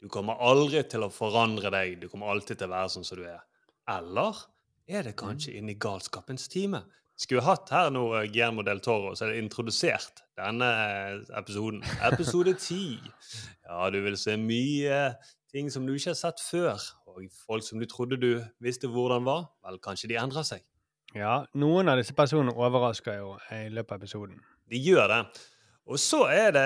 Du 0.00 0.06
kommer 0.08 0.38
aldri 0.40 0.84
til 0.88 1.00
å 1.00 1.10
forandre 1.10 1.70
deg. 1.72 1.98
Du 2.00 2.08
kommer 2.08 2.28
alltid 2.30 2.56
til 2.58 2.68
å 2.68 2.70
være 2.70 2.88
sånn 2.88 3.04
som 3.04 3.18
du 3.18 3.24
er. 3.24 3.40
Eller 3.88 4.36
er 4.88 5.02
det 5.02 5.16
kanskje 5.16 5.56
inni 5.58 5.74
galskapens 5.74 6.46
time? 6.48 6.84
Skulle 7.18 7.42
hatt 7.42 7.70
her 7.74 7.88
nå 7.90 8.04
eh, 8.14 8.28
Guillermo 8.30 8.62
del 8.66 8.78
Toro, 8.84 9.10
så 9.18 9.26
er 9.26 9.32
det 9.34 9.42
introdusert 9.42 10.22
denne 10.38 10.68
eh, 10.70 11.16
episoden. 11.40 11.82
Episode 12.06 12.54
ti. 12.62 12.98
Ja, 13.66 13.88
du 13.90 13.98
vil 14.04 14.14
se 14.20 14.36
mye 14.38 15.00
ting 15.50 15.72
som 15.72 15.86
du 15.86 15.96
ikke 15.96 16.12
har 16.12 16.20
sett 16.20 16.42
før. 16.44 16.78
Og 17.10 17.26
folk 17.48 17.66
som 17.66 17.82
du 17.82 17.88
trodde 17.90 18.20
du 18.22 18.30
visste 18.62 18.90
hvordan 18.92 19.26
var, 19.26 19.48
vel, 19.66 19.80
kanskje 19.82 20.12
de 20.12 20.20
endrer 20.20 20.46
seg. 20.46 20.62
Ja, 21.16 21.40
noen 21.58 21.90
av 21.90 21.98
disse 21.98 22.14
personene 22.14 22.54
overrasker 22.54 23.18
jo 23.18 23.34
i 23.56 23.66
løpet 23.72 23.96
av 23.96 24.02
episoden. 24.02 24.38
De 24.70 24.78
gjør 24.78 25.08
det. 25.10 25.22
Og 25.88 25.96
så 25.96 26.18
er 26.28 26.50
det, 26.52 26.62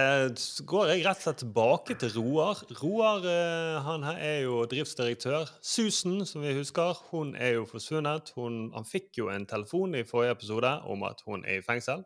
går 0.67 0.89
jeg 0.91 1.05
rett 1.05 1.21
og 1.21 1.25
slett 1.29 1.39
tilbake 1.45 1.95
til 1.95 2.11
Roar. 2.17 2.59
Roar 2.81 3.27
eh, 3.31 3.77
han 3.87 4.03
her 4.03 4.19
er 4.19 4.41
jo 4.43 4.65
driftsdirektør. 4.67 5.47
Susan, 5.63 6.25
som 6.27 6.43
vi 6.43 6.57
husker, 6.57 6.99
hun 7.13 7.31
er 7.39 7.53
jo 7.55 7.69
forsvunnet. 7.71 8.33
Hun, 8.35 8.73
han 8.75 8.89
fikk 8.89 9.21
jo 9.21 9.29
en 9.31 9.47
telefon 9.47 9.95
i 9.95 10.03
forrige 10.09 10.35
episode 10.35 10.73
om 10.91 11.07
at 11.07 11.23
hun 11.29 11.47
er 11.47 11.61
i 11.61 11.63
fengsel. 11.63 12.03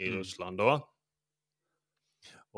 I 0.00 0.10
Mm. 0.10 0.18
Russland, 0.18 0.58
da. 0.58 0.78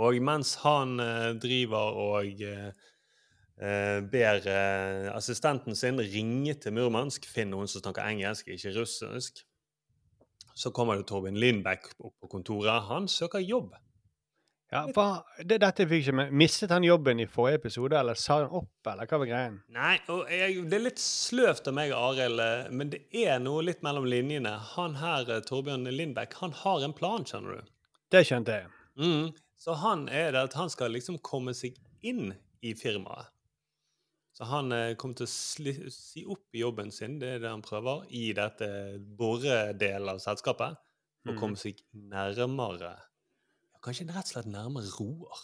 Og 0.00 0.16
mens 0.24 0.54
han 0.62 0.96
eh, 1.02 1.36
driver 1.42 2.00
og 2.16 2.42
eh, 2.48 4.00
ber 4.08 4.46
assistenten 5.12 5.76
sin 5.76 6.00
ringe 6.00 6.54
til 6.54 6.72
Murmansk, 6.72 7.28
finner 7.28 7.60
hun 7.60 7.68
som 7.68 7.84
snakker 7.84 8.08
engelsk, 8.08 8.48
ikke 8.48 8.72
russisk, 8.80 9.44
så 10.54 10.72
kommer 10.74 10.98
det 10.98 11.08
Torbjørn 11.08 11.40
Lindbekk 11.40 11.88
opp 11.98 12.14
på 12.20 12.30
kontoret. 12.36 12.88
Han 12.90 13.08
søker 13.10 13.42
jobb. 13.42 13.72
Ja, 14.72 14.86
for 14.96 15.20
det, 15.44 15.58
dette 15.60 15.84
fikk 15.84 16.06
ikke 16.06 16.14
med. 16.16 16.30
Mistet 16.40 16.70
han 16.72 16.84
jobben 16.86 17.20
i 17.20 17.26
forrige 17.28 17.58
episode, 17.60 17.96
eller 17.98 18.16
sa 18.16 18.38
han 18.40 18.54
opp, 18.56 18.70
eller 18.88 19.08
hva 19.08 19.18
var 19.20 19.28
greien? 19.28 19.58
Nei, 19.74 19.98
og 20.12 20.30
jeg, 20.32 20.62
det 20.72 20.78
er 20.78 20.84
litt 20.86 21.02
sløvt 21.02 21.68
av 21.68 21.76
meg 21.76 21.92
og 21.92 22.14
Arild, 22.14 22.40
men 22.72 22.92
det 22.94 23.02
er 23.24 23.36
noe 23.44 23.66
litt 23.66 23.84
mellom 23.84 24.08
linjene. 24.08 24.54
Han 24.72 24.96
her, 25.02 25.28
Torbjørn 25.48 25.90
Lindbekk, 25.92 26.38
han 26.40 26.56
har 26.62 26.86
en 26.86 26.96
plan, 26.96 27.26
skjønner 27.28 27.60
du. 27.60 27.74
Det 28.12 28.24
skjønte 28.28 28.62
jeg. 28.62 28.72
Mm. 28.96 29.28
Så 29.60 29.76
han 29.82 30.06
er 30.08 30.32
det 30.32 30.46
at 30.48 30.56
han 30.58 30.72
skal 30.72 30.96
liksom 30.96 31.20
komme 31.24 31.52
seg 31.56 31.76
inn 32.00 32.32
i 32.64 32.72
firmaet. 32.78 33.28
Så 34.32 34.44
han 34.48 34.72
eh, 34.72 34.94
kommer 34.96 35.18
til 35.18 35.26
å 35.28 35.90
si 35.92 36.22
opp 36.24 36.56
jobben 36.56 36.90
sin, 36.94 37.18
det 37.20 37.34
er 37.36 37.42
det 37.42 37.50
han 37.52 37.62
prøver, 37.64 38.06
i 38.10 38.30
dette 38.36 38.68
boredelen 39.18 40.08
av 40.14 40.22
selskapet, 40.24 40.78
og 41.26 41.34
Mm. 41.34 41.38
komme 41.38 41.56
seg 41.60 41.78
nærmere 41.94 42.96
Kanskje 43.82 44.06
rett 44.08 44.24
og 44.24 44.30
slett 44.30 44.46
nærmere 44.46 44.88
Roar. 44.94 45.38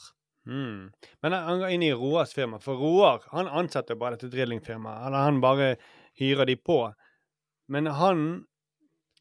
Mm. 0.46 0.92
Men 1.22 1.32
han 1.32 1.58
går 1.60 1.72
inn 1.74 1.82
i 1.82 1.92
Roars 1.92 2.32
firma, 2.32 2.60
for 2.62 2.76
Roar 2.78 3.20
han 3.32 3.48
ansetter 3.50 3.98
bare 3.98 4.14
dette 4.16 4.30
drillingfirmaet. 4.30 5.06
Eller 5.08 5.18
han 5.26 5.40
bare 5.42 5.76
hyrer 6.20 6.46
de 6.46 6.54
på. 6.56 6.76
Men 7.68 7.86
han, 7.86 8.44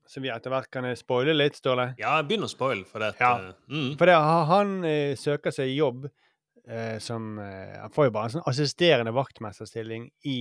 som 0.08 0.22
vi 0.24 0.30
etter 0.30 0.54
hvert 0.54 0.70
kan 0.72 0.86
spoile 0.96 1.34
litt, 1.34 1.58
står 1.58 1.76
det 1.82 1.88
Ja, 2.04 2.22
begynn 2.24 2.46
å 2.46 2.52
spoile, 2.52 2.86
for 2.86 3.00
det 3.00 3.16
Ja. 3.20 3.34
eh, 3.40 3.54
mm. 3.70 3.98
For 3.98 4.06
det, 4.06 4.16
han 4.54 4.86
eh, 4.86 5.16
søker 5.16 5.52
seg 5.52 5.76
jobb 5.76 6.06
eh, 6.06 6.12
som 7.00 7.38
eh, 7.40 7.78
Han 7.82 7.92
får 7.96 8.06
jo 8.10 8.12
bare 8.12 8.30
en 8.30 8.36
sånn 8.38 8.48
assisterende 8.50 9.14
vaktmesterstilling 9.16 10.10
i 10.28 10.40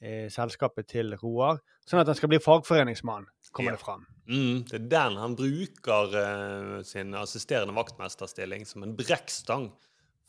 eh, 0.00 0.28
selskapet 0.32 0.88
til 0.88 1.14
Roar, 1.22 1.60
sånn 1.86 2.00
at 2.00 2.08
han 2.10 2.16
skal 2.18 2.32
bli 2.32 2.38
fagforeningsmann, 2.42 3.26
kommer 3.52 3.72
Ja. 3.72 3.76
det 3.76 3.84
fram. 3.84 4.06
Mm, 4.28 4.64
det 4.70 4.74
er 4.78 4.88
den 4.88 5.16
han 5.18 5.36
bruker 5.36 6.16
eh, 6.16 6.82
sin 6.88 7.12
assisterende 7.18 7.74
vaktmesterstilling 7.76 8.64
som 8.66 8.82
en 8.86 8.96
brekkstang 8.96 9.70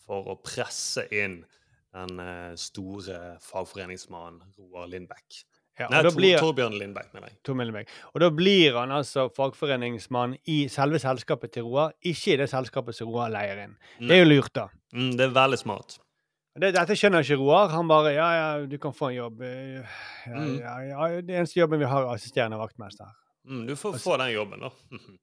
for 0.04 0.28
å 0.34 0.36
presse 0.44 1.06
inn 1.14 1.44
den 1.94 2.20
eh, 2.20 2.56
store 2.60 3.38
fagforeningsmannen 3.46 4.42
Roar 4.58 4.88
Lindbekk. 4.92 5.44
Ja, 5.80 5.88
Nei, 5.90 6.04
blir- 6.14 6.38
Torbjørn 6.38 6.76
Lindbekk, 6.78 7.14
mener 7.16 7.32
jeg. 7.32 7.38
Elleberg. 7.50 7.88
Og 8.14 8.20
da 8.22 8.28
blir 8.30 8.76
han 8.78 8.92
altså 8.94 9.24
fagforeningsmann 9.34 10.36
i 10.46 10.68
selve 10.70 11.00
selskapet 11.02 11.52
til 11.56 11.64
Roar, 11.66 11.94
ikke 12.06 12.34
i 12.36 12.38
det 12.44 12.50
selskapet 12.52 12.94
som 12.98 13.10
Roar 13.10 13.32
leier 13.34 13.64
inn. 13.64 13.74
Det 14.00 14.12
er 14.20 14.22
jo 14.24 14.28
lurt, 14.36 14.52
da. 14.54 14.68
Mm, 14.94 15.12
det 15.18 15.26
er 15.28 15.34
veldig 15.36 15.60
smart. 15.62 15.98
Det, 16.54 16.70
dette 16.76 16.94
skjønner 16.98 17.24
ikke 17.26 17.40
Roar. 17.42 17.72
Han 17.74 17.88
bare 17.90 18.12
Ja, 18.14 18.28
ja, 18.38 18.66
du 18.70 18.76
kan 18.78 18.94
få 18.94 19.10
en 19.10 19.16
jobb. 19.18 19.42
Eh, 19.42 19.82
Ja, 20.28 20.38
Mm. 20.40 20.60
ja, 20.60 20.76
ja, 20.88 21.22
det 21.22 21.34
eneste 21.36 21.60
jobben 21.60 21.80
vi 21.82 21.86
har, 21.90 22.04
er 22.06 22.14
assisterende 22.16 22.58
vaktmester. 22.62 23.10
Mm, 23.48 23.66
du 23.68 23.76
får 23.76 23.98
få 24.00 24.18
den 24.22 24.32
jobben, 24.34 24.60
da. 24.62 24.70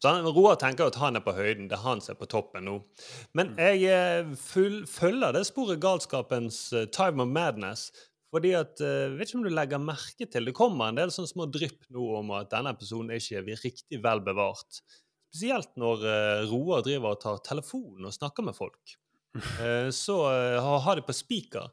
Så 0.00 0.08
han, 0.08 0.24
Roar 0.24 0.54
tenker 0.56 0.86
at 0.88 0.94
han 0.96 1.16
er 1.18 1.20
på 1.20 1.34
høyden. 1.36 1.66
Det 1.68 1.76
er 1.76 1.82
han 1.84 2.00
som 2.00 2.14
er 2.14 2.20
på 2.22 2.28
toppen 2.30 2.64
nå. 2.64 2.78
Men 3.36 3.50
jeg 3.60 3.82
eh, 3.90 4.30
full, 4.40 4.86
følger 4.88 5.34
det 5.36 5.42
sporet 5.44 5.80
galskapens 5.82 6.72
eh, 6.72 6.86
time 6.88 7.20
of 7.20 7.28
madness. 7.28 7.90
Fordi 8.32 8.52
at, 8.54 8.78
jeg 8.78 9.16
vet 9.18 9.28
ikke 9.28 9.38
om 9.40 9.44
du 9.44 9.50
legger 9.50 9.80
merke 9.82 10.26
til, 10.30 10.44
Det 10.46 10.54
kommer 10.54 10.88
en 10.88 10.94
del 11.00 11.10
sånne 11.10 11.28
små 11.28 11.48
drypp 11.50 11.82
nå 11.90 12.04
om 12.20 12.30
at 12.38 12.48
denne 12.52 12.70
episoden 12.70 13.10
er 13.10 13.18
riktig 13.58 13.98
vel 14.00 14.20
bevart. 14.22 14.80
Spesielt 15.30 15.76
når 15.78 16.00
eh, 16.10 16.40
Roar 16.50 16.82
driver 16.82 17.14
og 17.14 17.20
tar 17.22 17.36
telefonen 17.46 18.08
og 18.08 18.14
snakker 18.16 18.46
med 18.46 18.56
folk. 18.58 18.96
Eh, 19.62 19.92
så 19.94 20.14
eh, 20.26 20.56
har 20.58 20.96
det 20.98 21.04
de 21.04 21.06
på 21.06 21.14
spiker 21.14 21.68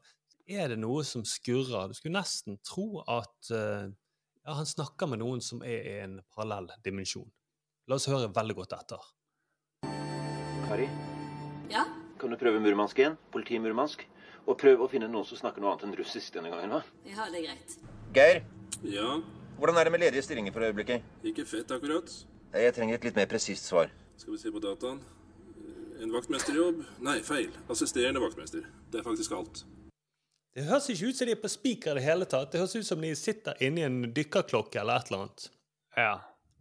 Er 0.45 0.69
det 0.69 0.75
noe 0.77 1.01
som 1.01 1.23
skurrer? 1.25 1.89
Du 1.89 1.95
skulle 1.97 2.13
nesten 2.13 2.59
tro 2.61 3.01
at 3.09 3.49
ja, 3.49 4.53
han 4.59 4.69
snakker 4.69 5.09
med 5.09 5.23
noen 5.23 5.41
som 5.41 5.63
er 5.65 5.81
i 5.89 5.95
en 6.03 6.19
parallell 6.35 6.69
dimensjon. 6.85 7.25
La 7.89 7.97
oss 7.97 8.05
høre 8.07 8.29
veldig 8.35 8.55
godt 8.61 8.77
etter. 8.77 9.09
Kari, 10.67 10.85
Ja? 11.73 11.87
kan 12.21 12.29
du 12.29 12.37
prøve 12.37 12.61
murmansk 12.61 13.01
igjen? 13.01 13.17
Politi 13.33 13.57
Murmansk? 13.59 14.05
Og 14.45 14.55
prøv 14.61 14.85
å 14.85 14.87
finne 14.91 15.09
noen 15.09 15.25
som 15.27 15.41
snakker 15.41 15.65
noe 15.65 15.73
annet 15.73 15.89
enn 15.89 15.97
russisk 15.97 16.37
denne 16.37 16.53
gangen, 16.53 16.77
hva? 16.77 16.83
Ja, 17.09 17.25
det 17.33 17.41
er 17.41 17.49
greit. 17.49 17.77
Geir? 18.15 18.41
Ja? 18.85 19.17
Hvordan 19.57 19.81
er 19.81 19.89
det 19.89 19.97
med 19.97 20.05
ledige 20.05 20.23
stillinger 20.29 20.53
for 20.55 20.63
øyeblikket? 20.69 21.03
Ikke 21.25 21.43
fett, 21.49 21.73
akkurat. 21.73 22.13
Jeg 22.53 22.73
trenger 22.75 22.95
et 22.95 23.07
litt 23.09 23.17
mer 23.17 23.27
presist 23.29 23.67
svar. 23.67 23.89
Skal 24.17 24.33
vi 24.33 24.39
se 24.39 24.51
på 24.53 24.61
dataen. 24.63 25.01
En 26.01 26.13
vaktmesterjobb? 26.13 26.83
Nei, 27.03 27.19
feil. 27.25 27.51
Assisterende 27.73 28.21
vaktmester. 28.23 28.63
Det 28.91 29.01
er 29.01 29.05
faktisk 29.05 29.33
alt. 29.35 29.65
Det 30.57 30.65
høres 30.65 30.87
ikke 30.89 31.11
ut 31.11 31.19
som 31.19 31.29
de 31.29 31.33
er 31.35 31.41
på 31.41 31.51
speaker 31.51 31.91
i 31.91 31.99
det 31.99 32.05
hele 32.05 32.25
tatt. 32.29 32.49
Det 32.53 32.61
høres 32.61 32.77
ut 32.77 32.87
som 32.87 33.03
de 33.03 33.11
sitter 33.17 33.59
inni 33.61 33.83
en 33.85 33.99
dykkerklokke 34.15 34.79
eller 34.81 35.01
et 35.01 35.11
eller 35.11 35.25
annet. 35.25 35.47
Ja. 35.97 36.13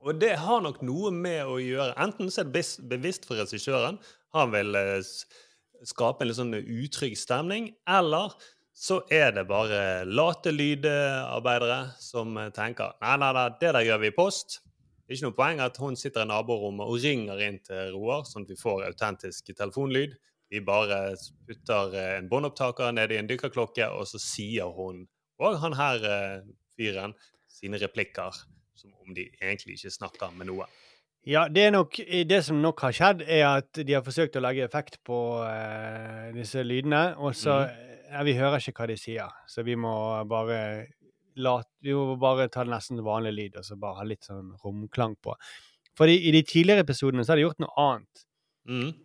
Og 0.04 0.18
det 0.20 0.34
har 0.42 0.60
nok 0.64 0.82
noe 0.84 1.12
med 1.14 1.48
å 1.48 1.56
gjøre 1.62 1.96
Enten 2.02 2.28
så 2.30 2.42
er 2.42 2.50
det 2.52 2.64
bevisst 2.90 3.24
for 3.28 3.40
regissøren, 3.40 3.96
han 4.36 4.52
vil 4.52 4.76
eh, 4.76 5.00
skape 5.88 6.22
en 6.22 6.30
litt 6.30 6.38
sånn 6.38 6.52
utrygg 6.60 7.16
stemning, 7.18 7.70
eller 7.88 8.34
så 8.76 9.00
er 9.12 9.32
det 9.32 9.46
bare 9.48 10.04
late 10.04 10.52
lydarbeidere 10.52 11.80
som 12.02 12.36
eh, 12.36 12.52
tenker 12.54 12.92
nei, 13.00 13.16
nei, 13.22 13.32
nei, 13.38 13.48
det 13.62 13.72
der 13.78 13.88
gjør 13.88 14.04
vi 14.04 14.12
i 14.12 14.16
post. 14.16 14.60
Det 15.06 15.14
er 15.14 15.18
ikke 15.20 15.28
noe 15.28 15.38
poeng 15.38 15.60
at 15.62 15.76
hun 15.78 15.94
sitter 15.94 16.26
i 16.26 16.30
naborommet 16.30 16.88
og 16.90 16.98
ringer 16.98 17.38
inn 17.46 17.60
til 17.62 17.92
Roar, 17.94 18.24
sånn 18.26 18.42
at 18.42 18.50
vi 18.50 18.58
får 18.58 18.88
autentisk 18.88 19.52
telefonlyd. 19.52 20.16
Vi 20.50 20.62
bare 20.66 21.14
putter 21.46 21.94
eh, 21.94 22.14
en 22.18 22.26
båndopptaker 22.30 22.90
ned 22.94 23.14
i 23.14 23.20
en 23.20 23.30
dykkerklokke, 23.30 23.86
og 23.86 24.06
så 24.10 24.18
sier 24.22 24.70
hun 24.74 25.04
og 25.42 25.58
han 25.60 25.76
her 25.76 26.04
eh, 26.10 26.44
fyren 26.76 27.14
sine 27.50 27.78
replikker 27.80 28.34
som 28.76 28.92
om 29.04 29.14
de 29.14 29.28
egentlig 29.40 29.76
ikke 29.76 29.94
snakker 29.94 30.34
med 30.36 30.50
noe. 30.50 30.66
Ja, 31.26 31.46
det, 31.50 31.70
nok, 31.74 31.96
det 32.28 32.42
som 32.46 32.60
nok 32.62 32.82
har 32.86 32.94
skjedd, 32.94 33.22
er 33.26 33.46
at 33.48 33.80
de 33.80 33.96
har 33.96 34.04
forsøkt 34.06 34.36
å 34.38 34.42
legge 34.44 34.66
effekt 34.66 35.00
på 35.06 35.18
uh, 35.42 36.28
disse 36.36 36.62
lydene, 36.62 37.16
og 37.18 37.34
så 37.34 37.64
ja, 38.06 38.20
Vi 38.22 38.36
hører 38.38 38.62
ikke 38.62 38.76
hva 38.78 38.86
de 38.86 38.94
sier, 39.00 39.32
så 39.50 39.64
vi 39.66 39.74
må 39.74 39.90
bare 40.30 40.86
la, 41.36 41.56
vi 41.84 41.92
må 41.96 42.16
bare 42.20 42.48
ta 42.52 42.64
nesten 42.64 43.00
vanlig 43.04 43.32
lyd 43.36 43.56
og 43.60 43.64
så 43.66 43.76
bare 43.80 44.00
ha 44.00 44.04
litt 44.08 44.24
sånn 44.26 44.54
romklang 44.64 45.16
på. 45.22 45.34
Fordi 45.96 46.16
i 46.28 46.32
de 46.34 46.42
tidligere 46.44 46.84
episodene 46.84 47.24
så 47.24 47.32
har 47.34 47.40
de 47.40 47.44
gjort 47.46 47.60
noe 47.64 47.74
annet. 47.82 48.22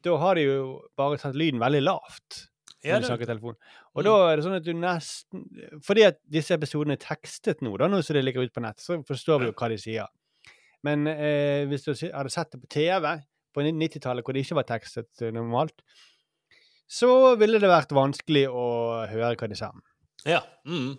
Da 0.03 0.16
har 0.18 0.36
de 0.40 0.48
jo 0.48 0.62
bare 0.98 1.20
tatt 1.22 1.36
lyden 1.38 1.60
veldig 1.62 1.84
lavt. 1.86 2.48
Ja, 2.82 2.95
når 2.98 3.03
de 3.03 3.10
snakker 3.12 3.30
telefon. 3.30 3.56
Og 3.94 4.02
Mm. 4.02 4.06
da 4.08 4.14
er 4.32 4.36
det 4.40 4.44
sånn 4.45 4.56
at 4.58 4.64
du 4.66 4.72
nesten 4.74 5.44
Fordi 5.86 6.03
at 6.08 6.18
disse 6.28 6.56
episodene 6.56 6.95
er 6.98 7.03
tekstet 7.03 7.62
nå, 7.62 7.76
da, 7.78 7.86
nå 7.88 7.99
som 8.03 8.16
det 8.16 8.24
ligger 8.26 8.41
ute 8.41 8.56
på 8.56 8.64
nett, 8.64 8.80
så 8.82 8.98
forstår 9.06 9.40
vi 9.44 9.45
jo 9.52 9.53
hva 9.53 9.70
de 9.70 9.78
sier. 9.78 10.08
Men 10.84 11.06
eh, 11.08 11.68
hvis 11.70 11.84
du 11.86 11.91
hadde 11.94 12.32
sett 12.34 12.49
det 12.56 12.62
på 12.64 12.68
TV 12.74 13.06
på 13.53 13.62
90-tallet, 13.62 14.24
hvor 14.26 14.34
det 14.34 14.41
ikke 14.48 14.56
var 14.58 14.64
tekstet 14.66 15.22
eh, 15.22 15.30
normalt, 15.36 15.84
så 16.90 17.36
ville 17.40 17.60
det 17.62 17.70
vært 17.70 17.94
vanskelig 17.95 18.48
å 18.49 18.66
høre 19.12 19.36
hva 19.38 19.48
de 19.52 19.56
sa. 19.60 19.70
Ja. 20.26 20.41
Mm. 20.66 20.98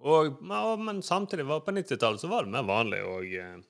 Og, 0.00 0.40
men- 0.42 1.02
samtidig 1.04 1.44
var 1.48 1.60
på 1.60 1.74
90-tallet 1.76 2.22
så 2.22 2.30
var 2.30 2.46
det 2.46 2.54
mer 2.54 2.64
vanlig 2.68 3.02
å 3.04 3.18
eh, 3.20 3.60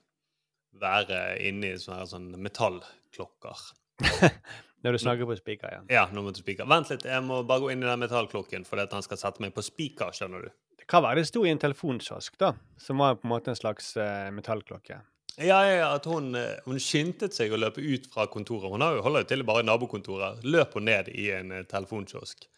være 0.81 1.21
inni 1.47 1.73
sånne, 1.79 2.07
sånne 2.07 2.39
metallklokker. 2.39 3.63
Når 4.81 4.95
du 4.95 4.97
snakker 5.03 5.27
på 5.29 5.35
spiker, 5.37 5.73
ja. 5.75 5.81
Ja, 5.93 6.03
nå 6.09 6.23
må 6.25 6.31
du 6.33 6.39
spiker. 6.41 6.65
Vent 6.65 6.89
litt, 6.89 7.03
jeg 7.05 7.21
må 7.21 7.43
bare 7.45 7.61
gå 7.61 7.69
inn 7.73 7.83
i 7.83 7.89
den 7.89 8.01
metallklokken 8.01 8.63
fordi 8.65 8.87
at 8.87 8.95
han 8.97 9.05
skal 9.05 9.19
sette 9.21 9.43
meg 9.43 9.53
på 9.53 9.61
spiker, 9.65 10.09
skjønner 10.15 10.47
du. 10.47 10.53
Det 10.81 10.87
kan 10.89 11.03
være 11.05 11.21
det 11.21 11.27
sto 11.29 11.43
i 11.45 11.51
en 11.51 11.61
telefonkiosk, 11.61 12.39
da, 12.41 12.55
som 12.81 13.03
var 13.03 13.19
på 13.19 13.27
en 13.27 13.33
måte 13.35 13.53
en 13.53 13.59
slags 13.59 13.91
uh, 14.01 14.31
metallklokke. 14.33 14.97
Ja, 15.37 15.59
ja, 15.67 15.75
ja, 15.83 15.91
at 15.99 16.07
hun, 16.09 16.33
eh, 16.35 16.57
hun 16.65 16.81
skyndte 16.81 17.29
seg 17.31 17.53
å 17.53 17.59
løpe 17.61 17.83
ut 17.83 18.09
fra 18.11 18.25
kontoret. 18.27 18.73
Hun 18.73 18.81
holder 18.81 19.21
jo 19.23 19.29
til 19.29 19.45
bare 19.47 19.61
i 19.61 19.67
nabokontoret. 19.69 20.41
Løp 20.43 20.73
hun 20.75 20.89
ned 20.89 21.13
i 21.13 21.29
en 21.37 21.53
telefonkiosk 21.69 22.49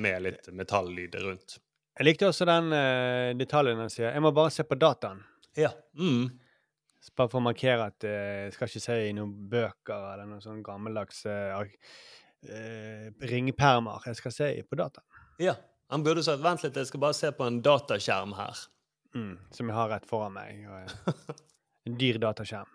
med 0.00 0.22
litt 0.28 0.48
metallyder 0.54 1.26
rundt. 1.26 1.58
Jeg 1.98 2.08
likte 2.08 2.28
også 2.30 2.46
den 2.48 2.72
uh, 2.72 3.32
detaljen 3.36 3.80
han 3.82 3.92
sier 3.92 4.12
'Jeg 4.12 4.24
må 4.24 4.32
bare 4.32 4.50
se 4.50 4.64
på 4.64 4.78
dataen'. 4.80 5.20
Ja. 5.56 5.72
Mm. 5.98 6.30
Bare 7.16 7.28
for 7.28 7.40
å 7.40 7.44
markere 7.44 7.90
at 7.90 8.04
eh, 8.06 8.46
jeg 8.46 8.52
skal 8.54 8.68
ikke 8.68 8.80
se 8.80 8.96
i 9.08 9.12
noen 9.12 9.32
bøker 9.50 10.04
eller 10.12 10.28
noen 10.28 10.40
sånn 10.40 10.62
gammeldags 10.62 11.24
uh, 11.26 11.64
ringpermer. 13.20 14.06
Jeg 14.06 14.20
skal 14.20 14.32
se 14.32 14.48
på 14.62 14.78
dataen. 14.78 15.04
Ja. 15.42 15.56
Han 15.92 16.04
burde 16.06 16.22
sagt 16.24 16.40
'vent 16.40 16.62
litt, 16.64 16.76
jeg 16.76 16.88
skal 16.88 17.02
bare 17.02 17.18
se 17.18 17.32
på 17.36 17.44
en 17.44 17.60
dataskjerm 17.60 18.32
her'. 18.38 18.68
Mm, 19.14 19.34
som 19.52 19.68
jeg 19.68 19.76
har 19.76 19.90
rett 19.92 20.06
foran 20.08 20.32
meg. 20.32 20.62
Og, 20.70 21.16
en 21.86 21.98
dyr 22.00 22.18
dataskjerm. 22.22 22.70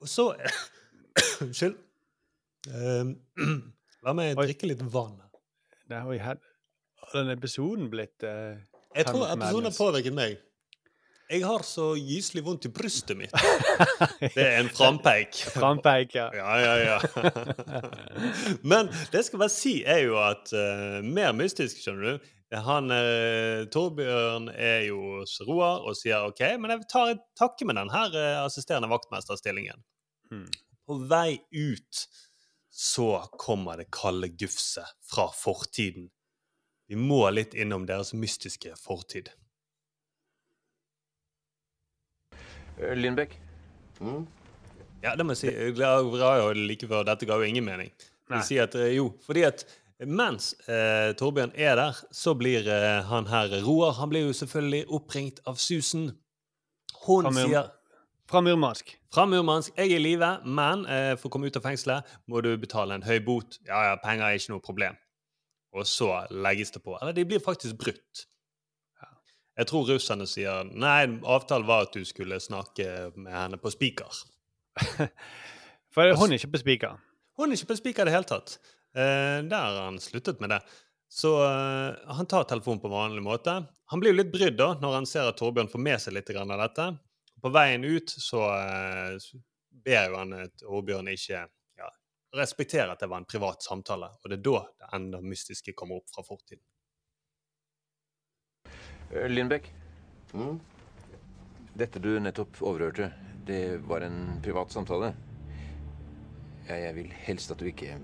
Og 0.00 0.08
så 0.08 0.30
Unnskyld. 1.42 1.74
Ehm, 2.70 3.16
la 4.04 4.14
meg 4.14 4.36
drikke 4.38 4.68
litt 4.70 4.84
vann. 4.92 5.18
Der 5.90 6.04
har 6.04 6.12
vi 6.12 6.20
hatt 6.22 6.44
har 7.00 7.18
den 7.18 7.32
episoden 7.34 7.90
blitt 7.92 8.22
uh, 8.26 8.56
Jeg 8.94 9.08
tror 9.08 9.26
episoden 9.32 9.70
har 9.70 9.76
påvirket 9.76 10.16
meg. 10.16 10.38
Jeg 11.30 11.44
har 11.46 11.62
så 11.62 11.92
gyselig 11.94 12.42
vondt 12.42 12.66
i 12.66 12.72
brystet 12.74 13.14
mitt. 13.14 13.34
Det 14.34 14.42
er 14.42 14.56
en 14.64 14.70
frampeik. 14.74 15.36
Frampeik, 15.54 16.16
ja. 16.18 16.26
Ja, 16.34 16.56
ja, 16.58 16.74
ja. 16.88 17.30
Men 18.70 18.90
det 18.90 19.20
jeg 19.20 19.28
skal 19.28 19.42
bare 19.44 19.54
si, 19.54 19.76
er 19.86 20.02
jo 20.08 20.18
at 20.18 20.50
uh, 20.50 20.98
mer 21.06 21.30
mystisk, 21.38 21.78
skjønner 21.84 22.18
du 22.18 22.56
Han 22.66 22.90
uh, 22.90 23.62
Torbjørn 23.70 24.50
er 24.56 24.88
jo 24.88 25.20
hos 25.20 25.36
Roar 25.46 25.86
og 25.86 25.94
sier 26.00 26.26
OK, 26.26 26.42
men 26.58 26.74
jeg 26.74 26.88
tar 26.90 27.12
et 27.12 27.22
takke 27.38 27.68
med 27.68 27.78
den 27.78 27.94
her 27.94 28.10
uh, 28.10 28.42
assisterende 28.48 28.90
vaktmesterstillingen. 28.90 29.78
Hmm. 30.34 30.48
På 30.82 30.98
vei 31.06 31.38
ut 31.54 32.06
så 32.74 33.20
kommer 33.38 33.78
det 33.78 33.92
kalde 33.94 34.32
gufset 34.34 34.96
fra 35.06 35.28
fortiden. 35.30 36.10
Vi 36.90 36.98
må 36.98 37.22
litt 37.30 37.54
innom 37.54 37.84
deres 37.86 38.10
mystiske 38.18 38.72
fortid. 38.74 39.28
Lindbekk? 42.80 43.36
Mm. 44.00 44.24
Ja, 45.04 45.12
det 45.14 45.22
må 45.22 45.36
jeg 45.36 45.40
si. 45.44 45.50
Jeg 45.52 45.76
glad 45.76 46.08
jo 46.08 46.48
like 46.56 46.88
før. 46.90 47.04
Dette 47.06 47.28
ga 47.28 47.36
jo 47.38 47.46
ingen 47.46 47.64
mening. 47.64 47.92
Jeg 47.94 48.32
vil 48.34 48.42
si 48.46 48.58
at, 48.62 48.74
eh, 48.74 48.96
jo, 48.96 49.12
fordi 49.22 49.44
at 49.46 49.62
mens 50.06 50.52
eh, 50.66 51.12
Torbjørn 51.18 51.52
er 51.54 51.76
der, 51.78 52.00
så 52.10 52.34
blir 52.34 52.66
eh, 52.66 53.04
han 53.06 53.28
her 53.30 53.52
Roar 53.66 53.92
Han 53.98 54.10
blir 54.10 54.26
jo 54.26 54.32
selvfølgelig 54.32 54.84
oppringt 54.88 55.38
av 55.46 55.60
Susan. 55.62 56.08
Hun 57.06 57.28
Fra 57.28 57.32
sier 57.36 57.70
Fra 58.30 58.40
Murmansk. 58.40 58.96
Fra 59.14 59.26
Murmansk. 59.26 59.76
Jeg 59.76 59.92
er 59.92 59.98
i 59.98 60.02
live, 60.02 60.32
men 60.46 60.86
eh, 60.86 61.12
for 61.18 61.30
å 61.30 61.34
komme 61.36 61.50
ut 61.50 61.58
av 61.58 61.66
fengselet 61.66 62.18
må 62.26 62.42
du 62.42 62.50
betale 62.58 62.98
en 62.98 63.06
høy 63.06 63.18
bot. 63.22 63.60
Ja, 63.68 63.92
ja, 63.92 63.94
penger 64.02 64.26
er 64.26 64.42
ikke 64.42 64.56
noe 64.56 64.64
problem. 64.64 64.98
Og 65.76 65.86
så 65.86 66.10
legges 66.30 66.72
det 66.74 66.82
på. 66.82 66.96
Eller 66.98 67.14
de 67.14 67.24
blir 67.28 67.42
faktisk 67.42 67.78
brutt. 67.78 68.26
Jeg 69.60 69.68
tror 69.68 69.88
russerne 69.90 70.24
sier 70.30 70.68
nei, 70.72 71.04
avtalen 71.28 71.68
var 71.68 71.84
at 71.84 71.94
du 71.94 72.04
skulle 72.08 72.38
snakke 72.40 73.10
med 73.18 73.32
henne 73.34 73.58
på 73.60 73.72
spiker. 73.74 74.22
For 75.94 76.14
hun 76.16 76.30
er 76.30 76.38
ikke 76.38 76.54
på 76.54 76.62
spiker. 76.62 77.00
Hun 77.36 77.50
er 77.50 77.58
ikke 77.58 77.72
på 77.72 77.80
spiker 77.80 78.06
i 78.06 78.08
det 78.08 78.14
hele 78.14 78.28
tatt. 78.30 78.56
Eh, 78.94 79.42
der 79.50 79.58
har 79.58 79.82
han 79.84 80.00
sluttet 80.02 80.40
med 80.40 80.54
det. 80.54 80.60
Så 81.10 81.34
eh, 81.44 82.00
han 82.14 82.30
tar 82.30 82.48
telefonen 82.48 82.80
på 82.80 82.90
vanlig 82.92 83.22
måte. 83.26 83.58
Han 83.90 84.02
blir 84.02 84.14
jo 84.14 84.20
litt 84.22 84.32
brydd 84.32 84.58
da, 84.58 84.72
når 84.80 84.96
han 85.00 85.08
ser 85.10 85.28
at 85.28 85.38
Torbjørn 85.40 85.70
får 85.70 85.82
med 85.82 86.02
seg 86.02 86.16
litt 86.16 86.30
av 86.34 86.56
dette. 86.62 86.88
På 87.42 87.52
veien 87.52 87.84
ut 87.84 88.14
så 88.16 88.46
eh, 88.54 89.30
ber 89.84 90.08
jo 90.08 90.20
han 90.22 90.36
Torbjørn 90.62 91.10
ikke 91.12 91.44
respektere 92.36 92.92
at 92.92 93.00
det 93.00 93.08
var 93.10 93.22
en 93.22 93.28
privat 93.28 93.62
samtale. 93.62 94.10
Og 94.22 94.30
det 94.30 94.38
er 94.38 94.44
da 94.46 94.60
det 94.82 94.90
enda 94.96 95.20
mystiske 95.24 95.74
kommer 95.76 96.00
opp 96.00 96.12
fra 96.14 96.24
fortiden. 96.26 96.62
Lindbekk. 99.10 99.72
Mm? 100.38 100.60
Dette 101.74 102.02
du 102.02 102.12
nettopp 102.22 102.60
overhørte, 102.62 103.10
det 103.46 103.80
var 103.88 104.04
en 104.06 104.38
privat 104.44 104.70
samtale. 104.70 105.14
Ja, 106.68 106.76
jeg 106.76 106.94
vil 107.00 107.10
helst 107.26 107.50
at 107.50 107.58
du 107.58 107.66
ikke 107.66 107.96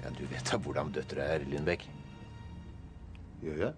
Ja, 0.00 0.10
du 0.16 0.24
vet 0.28 0.48
da 0.48 0.58
hvordan 0.60 0.92
døtre 0.92 1.24
er, 1.36 1.44
Lindbekk. 1.48 1.86
Gjør 3.40 3.64
jeg? 3.66 3.74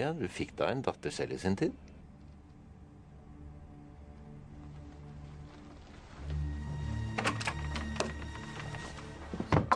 Ja, 0.00 0.12
du 0.16 0.26
fikk 0.28 0.56
da 0.58 0.68
en 0.72 0.82
datter 0.84 1.12
selv 1.14 1.36
i 1.36 1.40
sin 1.40 1.56
tid. 1.56 1.72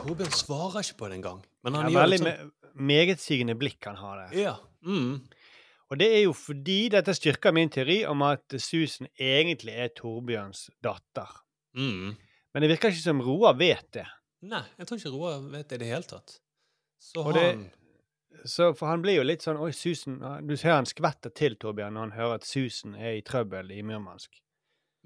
Torbjørn 0.09 0.33
svarer 0.35 0.83
ikke 0.83 0.97
på 0.99 1.09
det 1.11 1.19
engang. 1.19 1.41
Men 1.63 1.73
Ja, 1.77 1.81
han 1.85 1.91
gjør 1.93 2.03
veldig 2.05 2.19
sånn. 2.23 2.51
megetsigende 2.89 3.55
blikk 3.59 3.85
han 3.85 3.95
har 3.99 4.17
der. 4.29 4.37
Ja. 4.39 4.55
Mm. 4.85 5.21
Og 5.91 5.97
det 5.97 6.07
er 6.13 6.23
jo 6.23 6.33
fordi 6.37 6.89
dette 6.93 7.13
styrker 7.17 7.53
min 7.53 7.69
teori 7.73 8.03
om 8.05 8.21
at 8.25 8.45
Susan 8.61 9.07
egentlig 9.19 9.73
er 9.73 9.89
Torbjørns 9.97 10.67
datter. 10.85 11.29
Mm. 11.77 12.15
Men 12.53 12.61
det 12.65 12.69
virker 12.71 12.89
ikke 12.93 13.01
som 13.05 13.21
Roar 13.25 13.53
vet 13.57 13.89
det. 13.97 14.05
Nei, 14.41 14.61
jeg 14.77 14.87
tror 14.87 14.97
ikke 15.01 15.11
Roar 15.13 15.39
vet 15.51 15.67
det 15.69 15.75
i 15.79 15.83
det 15.83 15.89
hele 15.91 16.03
tatt. 16.07 16.39
Så 17.01 17.19
Og 17.25 17.33
han 17.33 17.33
det- 17.33 17.71
Så 18.45 18.73
for 18.77 18.87
han 18.87 19.01
blir 19.01 19.15
jo 19.15 19.23
litt 19.23 19.41
sånn 19.41 19.57
Oi, 19.59 19.71
Susan 19.71 20.19
Du 20.45 20.55
ser 20.55 20.71
han 20.73 20.85
skvetter 20.85 21.33
til, 21.33 21.55
Torbjørn, 21.55 21.93
når 21.93 21.99
han 21.99 22.11
hører 22.11 22.33
at 22.35 22.43
Susan 22.45 22.95
er 22.95 23.17
i 23.17 23.21
trøbbel 23.21 23.71
i 23.71 23.81
Murmansk. 23.81 24.29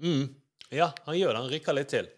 mm. 0.00 0.34
Ja, 0.70 0.92
han 1.06 1.14
gjør 1.14 1.28
det. 1.32 1.36
Han 1.36 1.50
rykker 1.50 1.74
litt 1.74 1.88
til. 1.88 2.08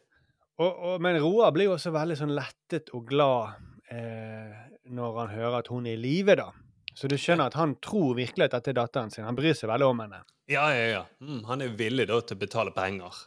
Og, 0.57 0.71
og, 0.71 0.95
men 1.05 1.19
Roar 1.21 1.53
blir 1.53 1.69
jo 1.69 1.75
også 1.77 1.93
veldig 1.93 2.17
sånn 2.17 2.33
lettet 2.37 2.93
og 2.97 3.05
glad 3.11 3.59
eh, 3.93 4.55
når 4.97 5.19
han 5.21 5.35
hører 5.35 5.59
at 5.61 5.69
hun 5.73 5.89
er 5.89 5.99
i 5.99 6.01
live, 6.01 6.37
da. 6.39 6.49
Så 6.97 7.11
du 7.13 7.19
skjønner 7.21 7.51
at 7.51 7.59
han 7.59 7.75
tror 7.85 8.15
virkelig 8.17 8.47
at 8.47 8.57
dette 8.57 8.73
er 8.73 8.79
datteren 8.79 9.13
sin. 9.13 9.27
Han 9.27 9.37
bryr 9.37 9.57
seg 9.57 9.69
veldig 9.69 9.89
om 9.91 10.01
henne. 10.07 10.23
Ja, 10.49 10.65
ja, 10.73 10.87
ja. 10.95 11.03
Mm, 11.21 11.43
han 11.49 11.65
er 11.65 11.77
villig 11.77 12.07
da 12.09 12.23
til 12.25 12.39
å 12.39 12.41
betale 12.41 12.73
penger 12.73 13.19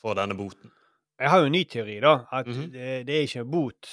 for 0.00 0.16
denne 0.16 0.36
boten. 0.38 0.72
Jeg 1.18 1.32
har 1.32 1.42
jo 1.42 1.50
en 1.50 1.56
ny 1.58 1.64
teori, 1.68 1.98
da. 2.00 2.14
At 2.32 2.48
det, 2.48 2.88
det 3.08 3.16
er 3.18 3.26
ikke 3.26 3.44
bot 3.50 3.90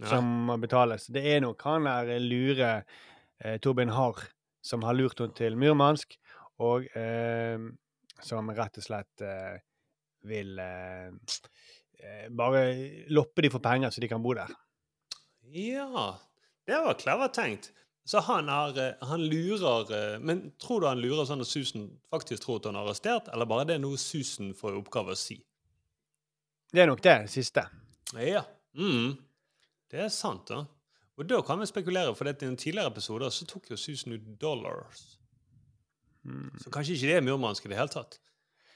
som 0.00 0.28
må 0.48 0.56
betales. 0.60 1.06
Det 1.12 1.22
er 1.28 1.42
nok 1.44 1.62
han 1.68 1.86
der 1.86 2.22
lure 2.24 2.70
eh, 2.80 3.58
Torbjørn 3.62 3.94
Harr 3.94 4.22
som 4.64 4.84
har 4.84 4.96
lurt 4.96 5.20
henne 5.20 5.36
til 5.36 5.56
Murmansk, 5.60 6.16
og 6.60 6.88
eh, 6.96 7.60
som 8.24 8.50
rett 8.56 8.80
og 8.80 8.84
slett 8.84 9.24
eh, 9.24 9.60
vil 10.28 10.58
eh, 10.60 11.08
eh, 11.08 11.59
bare 12.30 12.64
loppe 13.12 13.44
de 13.44 13.50
for 13.52 13.62
penger, 13.64 13.90
så 13.90 14.02
de 14.02 14.08
kan 14.10 14.22
bo 14.22 14.34
der. 14.38 14.50
Ja, 15.50 16.18
det 16.66 16.78
var 16.84 16.98
clever 17.00 17.28
tenkt. 17.34 17.72
Så 18.04 18.18
han, 18.26 18.48
har, 18.48 18.78
eh, 18.78 18.94
han 19.00 19.22
lurer 19.22 20.14
eh, 20.14 20.18
Men 20.18 20.52
tror 20.58 20.80
du 20.80 20.86
han 20.88 20.98
lurer 20.98 21.26
sånn 21.28 21.44
at 21.44 21.50
Susan 21.50 21.84
faktisk 22.10 22.42
tror 22.42 22.58
at 22.58 22.70
han 22.70 22.78
er 22.78 22.88
arrestert, 22.88 23.28
eller 23.30 23.46
bare 23.46 23.66
det 23.68 23.76
er 23.76 23.82
noe 23.84 24.00
Susan 24.00 24.54
får 24.56 24.74
i 24.74 24.80
oppgave 24.80 25.14
å 25.14 25.18
si? 25.18 25.36
Det 26.72 26.82
er 26.82 26.88
nok 26.90 27.02
det 27.04 27.14
siste. 27.30 27.66
Ja. 28.18 28.44
Mm. 28.78 29.14
Det 29.90 30.04
er 30.06 30.10
sant, 30.14 30.48
da. 30.50 30.64
Og 31.18 31.28
da 31.28 31.40
kan 31.44 31.60
vi 31.60 31.68
spekulere, 31.68 32.14
for 32.16 32.30
i 32.30 32.32
en 32.32 32.58
tidligere 32.58 32.90
episoder 32.90 33.30
så 33.34 33.46
tok 33.46 33.72
jo 33.72 33.78
Susan 33.78 34.14
ut 34.14 34.26
dollars. 34.40 35.02
Så 36.62 36.70
kanskje 36.72 36.94
ikke 36.96 37.10
det 37.10 37.16
er 37.18 37.26
murmansk 37.26 37.66
i 37.66 37.72
det 37.72 37.78
hele 37.78 37.92
tatt. 37.92 38.18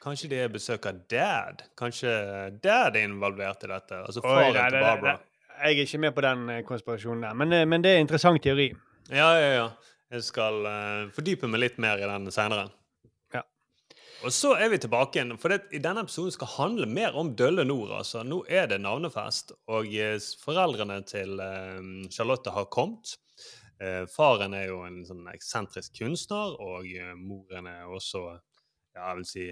Kanskje 0.04 0.48
besøk 0.52 0.84
av 0.90 0.98
dad? 1.08 1.62
Kanskje 1.80 2.10
dad 2.60 2.96
er 2.98 3.06
involvert 3.08 3.62
i 3.64 3.70
dette? 3.70 4.02
Altså 4.04 4.20
Oi, 4.20 4.28
faren 4.28 4.58
nei, 4.58 4.66
til 4.68 4.84
Barbara. 4.84 4.90
Barbara. 4.90 5.16
nei, 5.54 5.70
Jeg 5.70 5.78
er 5.78 5.88
ikke 5.88 6.00
med 6.04 6.14
på 6.14 6.24
den 6.26 6.42
eh, 6.52 6.62
konspirasjonen 6.68 7.24
der, 7.24 7.36
men, 7.40 7.54
eh, 7.56 7.64
men 7.64 7.84
det 7.84 7.92
er 7.92 8.00
en 8.00 8.04
interessant 8.04 8.42
teori. 8.44 8.68
Ja, 9.08 9.30
ja, 9.38 9.48
ja. 9.54 9.66
Jeg 10.12 10.26
skal 10.26 10.60
uh, 10.68 11.08
fordype 11.16 11.48
meg 11.48 11.62
litt 11.62 11.80
mer 11.80 11.98
i 11.98 12.06
den 12.06 12.28
senere. 12.30 12.68
Ja. 13.32 13.40
Og 14.22 14.36
så 14.36 14.52
er 14.60 14.68
vi 14.70 14.78
tilbake 14.84 15.18
igjen, 15.18 15.34
for 15.40 15.50
det, 15.50 15.64
i 15.74 15.80
denne 15.82 16.04
episoden 16.04 16.36
skal 16.36 16.52
handle 16.52 16.86
mer 16.86 17.16
om 17.16 17.32
Dølle 17.34 17.64
Nord. 17.64 17.96
altså. 17.96 18.22
Nå 18.28 18.44
er 18.46 18.68
det 18.70 18.82
navnefest, 18.84 19.56
og 19.72 19.88
foreldrene 20.44 21.00
til 21.08 21.40
uh, 21.40 21.80
Charlotte 22.12 22.52
har 22.52 22.68
kommet. 22.68 23.16
Uh, 23.80 24.04
faren 24.12 24.52
er 24.54 24.68
jo 24.68 24.84
en 24.84 25.00
sånn 25.08 25.24
eksentrisk 25.32 25.96
kunstner, 26.02 26.60
og 26.60 26.92
moren 27.16 27.72
er 27.72 27.88
også 27.88 28.28
ja, 28.94 29.08
jeg 29.08 29.16
vil 29.16 29.30
si 29.32 29.48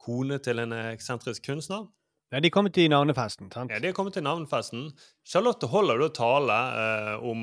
kone 0.00 0.38
til 0.42 0.62
en 0.62 0.74
eksentrisk 0.80 1.44
kunstner. 1.46 1.88
Ja, 2.30 2.38
de 2.38 2.50
kommer 2.54 2.70
til 2.70 2.86
navnefesten, 2.92 3.48
sant? 3.50 3.72
Ja, 3.74 3.80
De 3.82 3.88
er 3.90 3.94
kommet 3.96 4.14
til 4.14 4.22
navnefesten. 4.22 4.92
Charlotte 5.26 5.66
holder 5.66 5.98
da 5.98 6.08
tale 6.14 6.58
eh, 6.82 7.24
om 7.26 7.40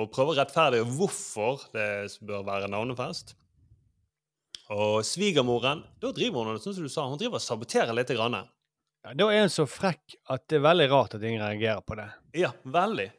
å 0.00 0.06
prøve 0.08 0.32
å 0.32 0.38
rettferdiggjøre 0.38 0.94
hvorfor 0.96 1.66
det 1.74 1.88
bør 2.24 2.46
være 2.46 2.70
navnefest. 2.72 3.34
Og 4.72 5.02
svigermoren 5.04 5.82
da 6.00 6.12
driver 6.16 6.48
hun 6.48 6.62
sånn 6.62 6.78
som 6.78 6.86
du 6.86 6.92
sa, 6.92 7.04
hun 7.10 7.20
driver 7.20 7.36
og 7.36 7.44
saboterer 7.44 7.92
litt. 7.96 8.14
Grann. 8.16 8.38
Ja, 9.04 9.12
da 9.18 9.28
er 9.28 9.44
hun 9.44 9.52
så 9.52 9.66
frekk 9.68 10.16
at 10.32 10.46
det 10.48 10.60
er 10.60 10.64
veldig 10.70 10.88
rart 10.92 11.18
at 11.18 11.26
ingen 11.26 11.44
reagerer 11.44 11.84
på 11.84 11.98
det. 12.00 12.08
Ja, 12.40 12.54
veldig. 12.64 13.10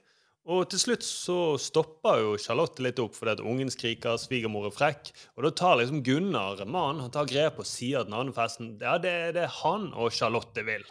Og 0.49 0.65
til 0.71 0.81
slutt 0.81 1.03
så 1.05 1.37
stopper 1.61 2.23
jo 2.23 2.37
Charlotte 2.41 2.81
litt 2.81 2.99
opp 3.01 3.13
fordi 3.13 3.35
at 3.35 3.43
ungen 3.45 3.69
skriker, 3.69 4.17
svigermor 4.17 4.71
er 4.71 4.73
frekk. 4.73 5.11
Og 5.37 5.45
da 5.45 5.51
tar 5.53 5.77
liksom 5.77 6.01
Gunnar, 6.05 6.63
mannen, 6.65 7.03
han 7.05 7.13
tar 7.13 7.29
grep 7.29 7.59
og 7.61 7.67
sier 7.69 8.01
at 8.01 8.09
navnefesten 8.09 8.73
ja, 8.81 8.95
det 9.01 9.11
er 9.27 9.35
det 9.37 9.51
han 9.61 9.91
og 9.93 10.09
Charlotte 10.15 10.65
vil. 10.65 10.87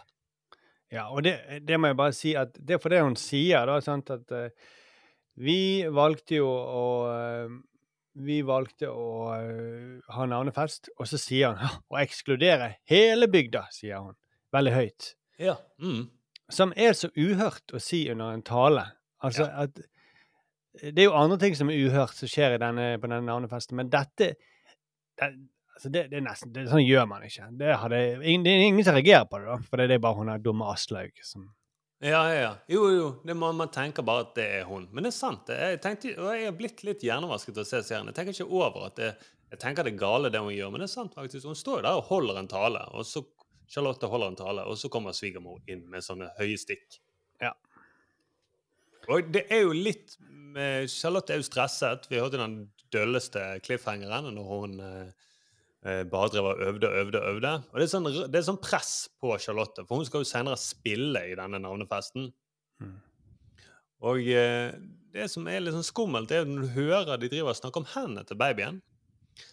Ja, 0.91 1.09
og 1.11 1.23
det, 1.27 1.35
det 1.67 1.79
må 1.79 1.91
jeg 1.91 1.99
bare 1.99 2.15
si 2.15 2.31
at 2.39 2.55
det 2.59 2.77
er 2.77 2.83
for 2.83 2.91
det 2.91 3.03
hun 3.03 3.19
sier, 3.19 3.67
da, 3.67 3.77
sant, 3.83 4.11
at 4.11 4.31
uh, 4.35 4.71
vi 5.39 5.83
valgte 5.87 6.41
jo 6.41 6.47
å 6.51 6.87
uh, 7.07 7.59
Vi 8.11 8.41
valgte 8.43 8.89
å 8.91 9.11
uh, 9.31 9.99
ha 10.11 10.25
navnefest, 10.27 10.89
og 10.99 11.07
så 11.07 11.19
sier 11.19 11.53
han 11.53 11.61
«Ja, 11.63 11.77
å 11.87 11.99
ekskludere 12.01 12.73
hele 12.91 13.29
bygda, 13.31 13.69
sier 13.71 14.03
hun. 14.03 14.17
Veldig 14.51 14.73
høyt. 14.75 15.13
Ja. 15.39 15.55
Mm. 15.79 16.09
Som 16.51 16.73
er 16.75 16.91
så 16.91 17.07
uhørt 17.15 17.71
å 17.71 17.79
si 17.79 18.03
under 18.11 18.35
en 18.35 18.43
tale. 18.43 18.83
Altså 19.23 19.45
at 19.63 19.79
Det 20.81 20.99
er 21.03 21.09
jo 21.09 21.15
andre 21.19 21.37
ting 21.37 21.55
som 21.57 21.69
er 21.69 21.79
uhørt 21.85 22.13
som 22.15 22.29
skjer 22.31 22.55
i 22.55 22.59
denne, 22.61 22.85
på 23.01 23.09
denne 23.11 23.25
navnefesten, 23.27 23.75
men 23.77 23.89
dette 23.91 24.31
det, 25.19 25.31
Altså 25.75 25.89
det, 25.91 26.03
det 26.11 26.19
er 26.19 26.23
nesten, 26.25 26.51
det, 26.53 26.67
Sånn 26.69 26.83
gjør 26.85 27.07
man 27.09 27.23
ikke. 27.25 27.47
Det, 27.57 27.71
hadde, 27.81 27.99
ingen- 28.21 28.43
det 28.45 28.51
er 28.53 28.63
ingen 28.67 28.85
som 28.85 28.93
reagerer 28.95 29.25
på 29.31 29.39
det, 29.41 29.47
da. 29.49 29.57
For 29.69 29.81
det 29.81 29.95
er 29.95 30.01
bare 30.03 30.17
hun 30.19 30.29
der 30.29 30.43
dumme 30.43 30.67
Aslaug 30.71 31.11
som 31.25 31.47
Ja, 32.01 32.19
ja, 32.29 32.37
ja. 32.41 32.51
Jo, 32.69 32.83
jo. 32.95 33.07
Det 33.25 33.35
må, 33.37 33.51
man 33.53 33.69
tenker 33.73 34.01
bare 34.05 34.23
at 34.27 34.33
det 34.37 34.45
er 34.59 34.63
hun. 34.65 34.87
Men 34.91 35.03
det 35.05 35.11
er 35.13 35.17
sant. 35.17 35.43
det. 35.47 35.57
Jeg, 35.61 35.81
tenkte, 35.83 36.13
og 36.21 36.31
jeg 36.33 36.47
er 36.49 36.55
blitt 36.57 36.83
litt 36.87 37.03
hjernevasket 37.05 37.57
av 37.57 37.65
å 37.65 37.69
se 37.69 37.81
serien. 37.85 38.07
Jeg 38.09 38.17
tenker 38.17 38.33
ikke 38.37 38.47
over 38.61 38.87
at 38.87 38.95
det, 38.97 39.09
jeg 39.53 39.59
tenker 39.61 39.85
det 39.85 39.93
er 39.93 39.99
gale, 40.01 40.31
det 40.33 40.41
hun 40.41 40.53
gjør. 40.55 40.71
Men 40.73 40.81
det 40.81 40.87
er 40.89 40.93
sant, 40.95 41.13
faktisk. 41.17 41.45
Hun 41.51 41.57
står 41.59 41.79
jo 41.81 41.85
der 41.87 41.99
og 41.99 42.07
holder 42.09 42.39
en 42.41 42.49
tale. 42.49 42.81
Og 42.97 43.05
så 43.05 43.21
Charlotte 43.71 44.09
holder 44.09 44.33
en 44.33 44.39
tale, 44.41 44.65
og 44.67 44.77
så 44.81 44.89
kommer 44.91 45.13
svigermor 45.17 45.61
inn 45.69 45.85
med 45.93 46.01
sånne 46.05 46.31
høye 46.39 46.57
stikk. 46.59 46.97
Og 49.09 49.31
det 49.33 49.47
er 49.49 49.65
jo 49.65 49.73
litt 49.73 50.17
med, 50.21 50.89
Charlotte 50.91 51.33
er 51.33 51.41
jo 51.41 51.47
stresset. 51.47 52.05
Vi 52.11 52.19
hørte 52.21 52.41
den 52.41 52.63
dølleste 52.93 53.41
cliffhangeren 53.65 54.29
når 54.35 54.49
hun 54.49 54.77
eh, 54.83 55.29
eh, 55.87 56.03
bare 56.11 56.31
drev 56.33 56.51
og 56.51 56.63
øvde 56.67 56.89
og 56.89 56.99
øvde. 57.05 57.23
øvde. 57.31 57.53
Og 57.71 57.79
det 57.79 57.87
er, 57.87 57.91
sånn, 57.93 58.09
det 58.11 58.39
er 58.41 58.47
sånn 58.49 58.61
press 58.61 58.93
på 59.21 59.33
Charlotte, 59.41 59.85
for 59.87 60.01
hun 60.01 60.07
skal 60.09 60.25
jo 60.25 60.31
senere 60.31 60.59
spille 60.59 61.25
i 61.31 61.37
denne 61.39 61.61
navnefesten. 61.63 62.31
Og 64.01 64.25
eh, 64.33 64.71
det 65.13 65.27
som 65.29 65.45
er 65.49 65.61
litt 65.61 65.75
sånn 65.75 65.85
skummelt, 65.85 66.31
er 66.33 66.45
at 66.45 66.49
når 66.49 66.65
du 66.65 66.73
hører 66.77 67.21
de 67.21 67.29
driver 67.29 67.53
og 67.53 67.59
snakker 67.59 67.83
om 67.83 67.91
hendene 67.93 68.25
til 68.27 68.39
babyen, 68.39 68.81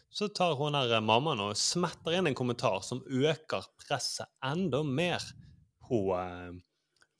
så 0.08 0.30
tar 0.32 0.56
hun 0.58 0.76
her 0.78 0.94
eh, 0.96 1.04
mammaen 1.04 1.42
og 1.44 1.58
smetter 1.58 2.16
inn 2.16 2.30
en 2.30 2.38
kommentar 2.38 2.80
som 2.86 3.02
øker 3.04 3.68
presset 3.84 4.30
enda 4.44 4.80
mer 4.86 5.24
på 5.84 6.06
eh, 6.16 6.56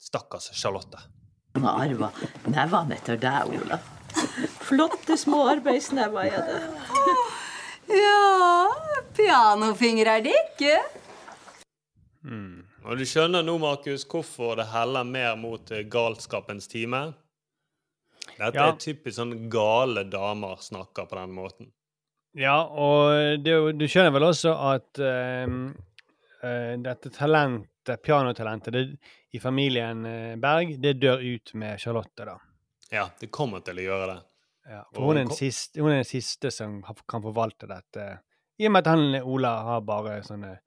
stakkars 0.01 0.51
Charlotte. 0.57 1.03
Han 1.59 1.67
har 1.67 1.81
arva 1.89 2.11
nevene 2.47 2.95
etter 2.95 3.19
deg, 3.19 3.51
Ola. 3.59 3.81
Flotte 4.63 5.17
små 5.19 5.45
arbeidsnever 5.51 6.31
er 6.31 6.47
det. 6.47 6.61
Ja, 7.99 8.69
pianofingre 9.17 10.19
er 10.19 10.25
det 10.27 10.35
ikke. 10.39 10.77
Og 12.89 12.97
du 12.97 13.05
skjønner 13.05 13.43
nå, 13.45 13.59
Markus, 13.61 14.05
hvorfor 14.09 14.55
det 14.57 14.69
heller 14.73 15.05
mer 15.05 15.35
mot 15.37 15.71
eh, 15.75 15.83
galskapens 15.91 16.69
time? 16.71 17.11
Dette 18.39 18.55
Ja. 18.55 18.69
er 18.69 18.79
typisk 18.81 19.19
sånn 19.19 19.49
gale 19.51 20.05
damer 20.09 20.57
snakker 20.63 21.09
på 21.11 21.19
den 21.19 21.35
måten. 21.37 21.73
Ja, 22.39 22.63
og 22.63 23.43
det, 23.43 23.57
du 23.77 23.85
skjønner 23.89 24.15
vel 24.15 24.29
også 24.29 24.55
at 24.71 25.01
uh, 25.03 25.49
uh, 26.45 26.75
dette 26.85 27.11
talentet, 27.89 28.05
pianotalentet 28.05 28.73
det, 28.73 28.85
i 29.33 29.41
familien 29.41 30.05
eh, 30.07 30.37
Berg, 30.37 30.77
det 30.83 30.99
dør 31.01 31.21
ut 31.21 31.55
med 31.55 31.81
Charlotte, 31.81 32.25
da. 32.25 32.37
Ja, 32.91 33.09
det 33.21 33.31
kommer 33.31 33.61
til 33.61 33.79
å 33.79 33.85
gjøre 33.85 34.09
det. 34.13 34.19
Ja, 34.69 34.83
for 34.93 35.09
hun 35.09 35.17
er, 35.17 35.25
den 35.25 35.37
siste, 35.37 35.81
hun 35.81 35.91
er 35.93 36.03
den 36.03 36.09
siste 36.09 36.51
som 36.53 36.83
kan 37.09 37.23
forvalte 37.25 37.69
dette. 37.69 38.09
I 38.59 38.67
og 38.69 38.73
med 38.75 38.85
at 38.85 38.91
han 38.93 39.21
Ola 39.23 39.53
har 39.65 39.85
bare 39.87 40.19
sånne 40.27 40.59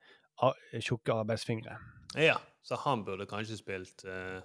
tjukke 0.82 1.14
arbeidsfingre. 1.14 1.76
Ja, 2.18 2.40
så 2.66 2.80
han 2.82 3.04
burde 3.06 3.28
kanskje 3.30 3.60
spilt 3.60 4.06
uh, 4.08 4.42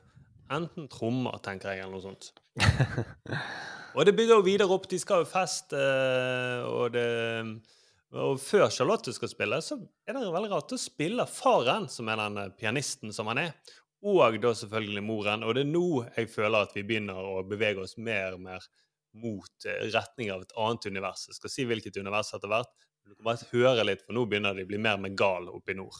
enten 0.52 0.90
trommer, 0.92 1.38
tenker 1.44 1.72
jeg, 1.72 1.86
eller 1.86 1.96
noe 1.96 2.04
sånt. 2.04 2.34
og 3.96 4.04
det 4.04 4.12
bygger 4.18 4.34
jo 4.36 4.44
videre 4.44 4.76
opp. 4.76 4.88
De 4.90 4.98
skal 5.00 5.24
jo 5.24 5.30
feste, 5.30 5.80
uh, 5.80 6.68
og 6.68 6.92
det 6.92 7.08
og 8.14 8.38
før 8.40 8.68
Charlotte 8.70 9.12
skal 9.14 9.30
spille, 9.30 9.58
så 9.64 9.78
er 10.06 10.14
det 10.14 10.30
veldig 10.30 10.52
rart. 10.52 10.70
Da 10.70 10.78
spiller 10.78 11.30
faren, 11.30 11.88
som 11.90 12.08
er 12.12 12.20
den 12.20 12.40
eh, 12.44 12.52
pianisten 12.58 13.12
som 13.12 13.30
han 13.32 13.42
er, 13.42 13.52
og 14.06 14.38
da 14.40 14.52
selvfølgelig 14.54 15.02
moren. 15.02 15.44
Og 15.44 15.56
det 15.56 15.64
er 15.64 15.72
nå 15.72 15.86
jeg 16.14 16.30
føler 16.30 16.68
at 16.68 16.74
vi 16.76 16.84
begynner 16.86 17.18
å 17.18 17.42
bevege 17.48 17.82
oss 17.82 17.96
mer 17.98 18.36
og 18.36 18.44
mer 18.46 18.66
mot 19.16 19.66
eh, 19.66 19.86
retning 19.90 20.30
av 20.32 20.44
et 20.44 20.54
annet 20.56 20.90
univers. 20.92 21.26
Jeg 21.30 21.40
skal 21.40 21.52
si 21.52 21.66
hvilket 21.68 21.98
univers 21.98 22.34
etter 22.36 22.52
hvert. 22.52 22.70
Du 23.06 23.14
kan 23.14 23.28
bare 23.28 23.50
høre 23.52 23.86
litt, 23.86 24.04
for 24.06 24.16
nå 24.16 24.26
begynner 24.26 24.54
de 24.54 24.66
å 24.66 24.70
bli 24.70 24.82
mer 24.82 24.98
med 25.02 25.16
gal 25.18 25.50
oppe 25.50 25.74
i 25.74 25.78
nord. 25.78 25.98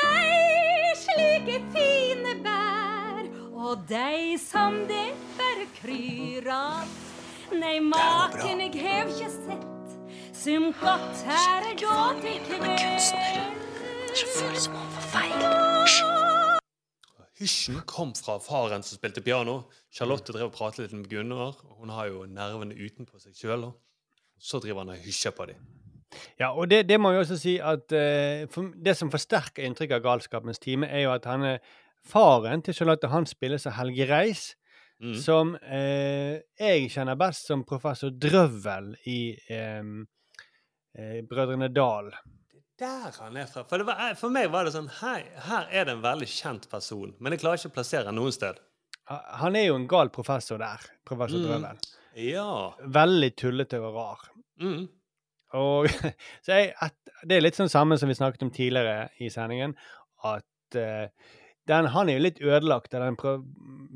Nei, 0.00 0.94
slike 0.98 1.60
fine 1.74 2.34
bær, 2.42 3.30
og 3.54 3.86
deg 3.90 4.34
som 4.42 4.82
det 4.90 5.08
bare 5.38 5.68
kryr 5.78 6.50
av. 6.54 6.98
Nei, 7.54 7.78
maken 7.78 8.64
jeg 8.66 8.74
hev 8.82 9.14
ikke 9.14 9.30
sett, 9.30 9.75
som 10.36 10.72
godt 10.80 11.22
her 11.26 11.64
er 11.70 11.76
da 11.80 11.96
til 12.20 12.58
kveld. 12.60 13.54
Det 14.16 14.26
feil. 15.12 15.46
Hysjen 17.40 17.80
kom 17.88 18.12
fra 18.16 18.38
faren 18.40 18.84
som 18.84 18.96
spilte 18.98 19.20
piano. 19.24 19.62
Charlotte 19.92 20.32
drev 20.32 20.48
og 20.50 20.54
pratet 20.56 20.86
litt 20.86 20.94
med 20.96 21.08
Gunnar. 21.10 21.56
og 21.64 21.80
Hun 21.80 21.92
har 21.92 22.08
jo 22.08 22.24
nervene 22.28 22.76
utenpå 22.76 23.20
seg 23.20 23.36
sjøl. 23.36 23.70
Så 24.38 24.60
driver 24.60 24.84
han 24.84 24.94
og 24.94 25.04
hysjer 25.04 25.34
på 25.36 25.48
dem. 25.50 25.60
Ja, 26.40 26.52
og 26.52 26.68
det, 26.70 26.84
det 26.88 27.00
må 27.00 27.10
jeg 27.12 27.24
også 27.24 27.36
si 27.40 27.56
at 27.60 27.92
uh, 27.92 28.46
for, 28.52 28.70
Det 28.72 28.94
som 28.96 29.10
forsterker 29.12 29.66
inntrykket 29.66 29.98
av 29.98 30.04
galskapens 30.04 30.60
time, 30.62 30.88
er 30.88 31.04
jo 31.04 31.12
at 31.12 31.24
han 31.28 31.44
er 31.44 31.58
faren 32.06 32.62
til 32.64 32.76
Charlotte. 32.76 33.08
Han 33.12 33.26
spiller 33.28 33.60
som 33.60 33.76
Helge 33.80 34.08
Reis, 34.12 34.52
Mm. 34.96 35.12
som 35.20 35.50
uh, 35.60 36.34
jeg 36.56 36.86
kjenner 36.88 37.18
best 37.20 37.50
som 37.50 37.66
professor 37.68 38.08
Drøvel 38.08 38.94
i 39.04 39.36
eh, 39.52 39.82
eh, 40.98 41.20
Brødrene 41.28 41.68
Dal. 41.72 42.10
Der 42.80 43.12
han 43.20 43.36
er 43.40 43.46
fra. 43.48 43.64
For, 43.64 43.80
det 43.80 43.86
var, 43.88 44.14
for 44.20 44.32
meg 44.32 44.50
var 44.52 44.68
det 44.68 44.74
sånn 44.74 44.90
her, 44.98 45.24
her 45.46 45.70
er 45.72 45.88
det 45.88 45.96
en 45.96 46.04
veldig 46.04 46.28
kjent 46.28 46.66
person, 46.72 47.14
men 47.18 47.32
jeg 47.32 47.44
klarer 47.44 47.60
ikke 47.60 47.72
å 47.72 47.76
plassere 47.78 48.10
han 48.10 48.18
noen 48.18 48.34
sted. 48.36 48.60
Han 49.40 49.56
er 49.56 49.68
jo 49.68 49.78
en 49.78 49.86
gal 49.88 50.10
professor 50.12 50.60
der, 50.60 50.82
professor 51.06 51.40
Mm. 51.40 51.46
Drøvel. 51.46 51.80
Ja. 52.16 52.74
Veldig 52.80 53.30
tullete 53.36 53.80
og 53.80 53.94
rar. 53.94 54.28
Mm. 54.60 54.88
Og 55.56 55.88
så 56.44 56.58
jeg, 56.58 56.72
at, 56.82 56.96
Det 57.28 57.36
er 57.36 57.44
litt 57.44 57.56
sånn 57.56 57.72
samme 57.72 57.96
som 57.98 58.10
vi 58.10 58.16
snakket 58.18 58.44
om 58.44 58.52
tidligere 58.52 59.08
i 59.22 59.30
sendingen, 59.32 59.76
at 60.24 60.76
uh, 60.76 61.08
den, 61.66 61.88
han 61.90 62.10
er 62.10 62.18
jo 62.18 62.24
litt 62.26 62.42
ødelagt 62.42 62.94
av 62.94 63.06
den 63.06 63.16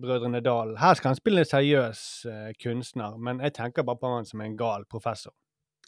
Brødrene 0.01 0.41
Dal. 0.43 0.77
Her 0.81 0.97
skal 0.97 1.13
han 1.13 1.19
spille 1.19 1.45
en 1.45 1.51
seriøs 1.51 2.03
uh, 2.27 2.49
kunstner, 2.63 3.19
men 3.19 3.43
jeg 3.45 3.59
tenker 3.59 3.87
bare 3.87 4.01
på 4.01 4.15
han 4.15 4.29
som 4.29 4.43
en 4.45 4.57
gal 4.59 4.87
professor. 4.91 5.35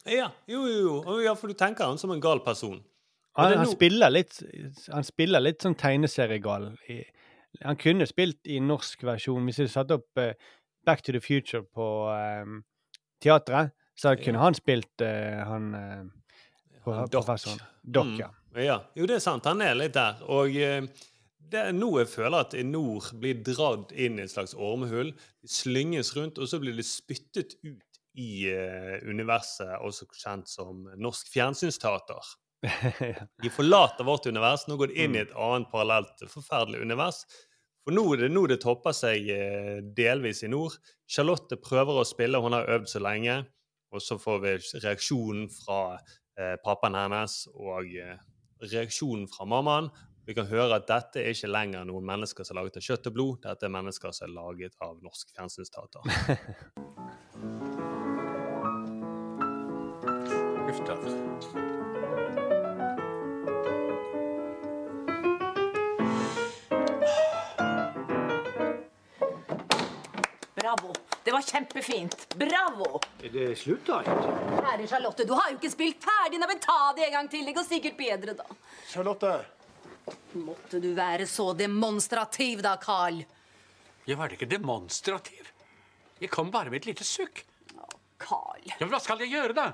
Ja, 0.08 0.32
jo, 0.50 0.64
jo, 0.66 1.02
jo. 1.06 1.18
Ja, 1.22 1.34
for 1.38 1.52
du 1.52 1.54
tenker 1.58 1.86
han 1.86 1.98
som 1.98 2.10
en 2.10 2.22
gal 2.22 2.40
person. 2.42 2.80
Han, 3.38 3.50
det 3.50 3.60
han, 3.62 3.70
spiller 3.70 4.12
litt, 4.12 4.42
han 4.92 5.06
spiller 5.06 5.40
litt 5.40 5.62
sånn 5.64 5.76
tegneseriegal. 5.78 6.72
Han 7.62 7.78
kunne 7.80 8.08
spilt 8.08 8.50
i 8.50 8.58
norsk 8.60 9.06
versjon. 9.08 9.46
Hvis 9.48 9.62
vi 9.62 9.68
satte 9.72 10.00
opp 10.00 10.20
uh, 10.20 10.34
Back 10.84 11.04
to 11.06 11.14
the 11.14 11.20
Future 11.22 11.62
på 11.64 11.86
um, 12.10 12.60
teatret, 13.22 13.72
så 13.96 14.16
kunne 14.20 14.42
han 14.42 14.56
spilt 14.58 15.04
uh, 15.04 15.40
han 15.48 15.70
uh, 15.76 16.02
pro- 16.84 17.06
professoren. 17.12 17.62
Doc, 17.82 18.12
ja. 18.20 18.28
Mm. 18.52 18.60
ja. 18.66 18.78
Jo, 18.98 19.08
det 19.08 19.16
er 19.16 19.24
sant. 19.24 19.48
Han 19.48 19.64
er 19.64 19.78
litt 19.78 19.96
der. 19.96 20.20
Og 20.32 20.56
eh, 20.58 20.84
det 21.52 21.60
er 21.68 21.76
nå 21.76 21.88
jeg 22.00 22.10
føler 22.12 22.44
at 22.44 22.56
nord 22.68 23.08
blir 23.20 23.40
dratt 23.44 23.92
inn 23.96 24.20
i 24.20 24.26
et 24.26 24.32
slags 24.32 24.54
ormehull. 24.54 25.12
De 25.42 25.50
slynges 25.50 26.12
rundt, 26.16 26.40
og 26.40 26.50
så 26.50 26.60
blir 26.60 26.76
de 26.76 26.84
spyttet 26.86 27.56
ut 27.64 27.91
i 28.18 28.44
eh, 28.50 28.98
universet, 29.08 29.78
også 29.80 30.08
kjent 30.12 30.50
som 30.50 30.84
norsk 31.00 31.30
fjernsynsteater. 31.32 32.34
De 33.42 33.50
forlater 33.50 34.06
vårt 34.06 34.26
univers, 34.26 34.66
nå 34.68 34.76
går 34.78 34.92
de 34.92 35.00
inn 35.04 35.16
i 35.16 35.22
et 35.24 35.32
annet 35.34 35.70
parallelt 35.72 36.22
forferdelig 36.30 36.82
univers. 36.84 37.24
For 37.82 37.94
nå 37.94 38.04
er 38.14 38.22
det 38.22 38.30
nå 38.30 38.44
det 38.50 38.60
topper 38.62 38.94
seg 38.94 39.26
eh, 39.34 39.80
delvis 39.96 40.44
i 40.46 40.52
nord. 40.52 40.76
Charlotte 41.10 41.58
prøver 41.58 41.98
å 41.98 42.06
spille, 42.06 42.42
hun 42.42 42.54
har 42.54 42.70
øvd 42.76 42.92
så 42.92 43.02
lenge. 43.02 43.40
Og 43.92 44.00
så 44.00 44.16
får 44.20 44.38
vi 44.44 44.52
reaksjonen 44.84 45.48
fra 45.52 45.98
eh, 46.38 46.54
pappaen 46.64 46.96
hennes 46.96 47.34
og 47.52 47.90
eh, 47.98 48.16
reaksjonen 48.62 49.26
fra 49.32 49.48
mammaen. 49.50 49.90
Vi 50.22 50.36
kan 50.38 50.46
høre 50.46 50.78
at 50.78 50.86
dette 50.86 51.18
er 51.18 51.34
ikke 51.34 51.50
lenger 51.50 51.82
noen 51.88 52.06
mennesker 52.06 52.46
som 52.46 52.54
er 52.54 52.62
laget 52.62 52.78
av 52.78 52.86
kjøtt 52.86 53.10
og 53.10 53.18
blod. 53.18 53.42
Dette 53.48 53.66
er 53.66 53.74
mennesker 53.74 54.14
som 54.14 54.28
er 54.28 54.36
laget 54.38 54.78
av 54.86 55.02
norsk 55.02 55.34
fjernsynsteater. 55.34 56.02
Uff. 60.72 61.52
Bravo. 70.54 70.92
Det 71.24 71.32
var 71.32 71.42
kjempefint. 71.42 72.34
Bravo. 72.34 73.00
Er 73.22 73.28
det 73.28 73.58
slutt, 73.58 73.86
da? 73.86 74.00
Kjære 74.02 74.86
Charlotte, 74.88 75.26
du 75.28 75.34
har 75.36 75.52
jo 75.52 75.58
ikke 75.60 75.70
spilt 75.74 76.00
ferdig. 76.02 76.40
Nei, 76.40 76.48
men 76.48 76.62
ta 76.62 76.78
det 76.96 77.06
en 77.10 77.16
gang 77.18 77.30
til. 77.30 77.44
Det 77.46 77.54
går 77.58 77.68
sikkert 77.68 77.98
bedre, 78.00 78.36
da. 78.40 78.48
Charlotte. 78.88 79.34
Måtte 80.40 80.80
du 80.82 80.90
være 80.96 81.28
så 81.28 81.52
demonstrativ, 81.54 82.64
da, 82.64 82.78
Carl. 82.80 83.20
Jeg 84.08 84.18
var 84.18 84.32
ikke 84.34 84.48
demonstrativ. 84.50 85.52
Jeg 86.22 86.30
kom 86.32 86.50
bare 86.50 86.72
med 86.72 86.80
et 86.80 86.92
lite 86.94 87.04
sukk. 87.06 87.44
Carl. 88.22 88.62
Ja, 88.64 88.80
men 88.80 88.90
hva 88.94 89.02
skal 89.02 89.20
jeg 89.20 89.34
gjøre, 89.34 89.54
da? 89.58 89.72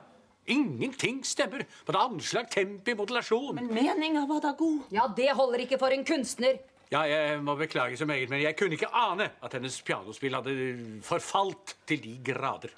Ingenting 0.49 1.20
stemmer. 1.25 1.65
Både 1.87 2.01
anslag, 2.01 2.51
tempi, 2.51 2.95
modulasjon. 2.97 3.55
Men 3.59 3.70
meninga 3.75 4.25
var 4.29 4.43
da 4.45 4.55
god. 4.59 4.89
Ja, 4.95 5.07
det 5.16 5.31
holder 5.37 5.65
ikke 5.65 5.79
for 5.81 5.95
en 5.95 6.05
kunstner. 6.09 6.59
Ja, 6.89 7.03
jeg 7.05 7.41
må 7.45 7.53
beklage 7.59 7.97
så 8.01 8.07
meget, 8.09 8.31
men 8.33 8.41
jeg 8.41 8.57
kunne 8.57 8.79
ikke 8.79 8.89
ane 8.97 9.29
at 9.45 9.53
hennes 9.53 9.77
pianospill 9.85 10.39
hadde 10.39 10.55
forfalt 11.05 11.77
til 11.89 12.01
de 12.05 12.15
grader. 12.25 12.73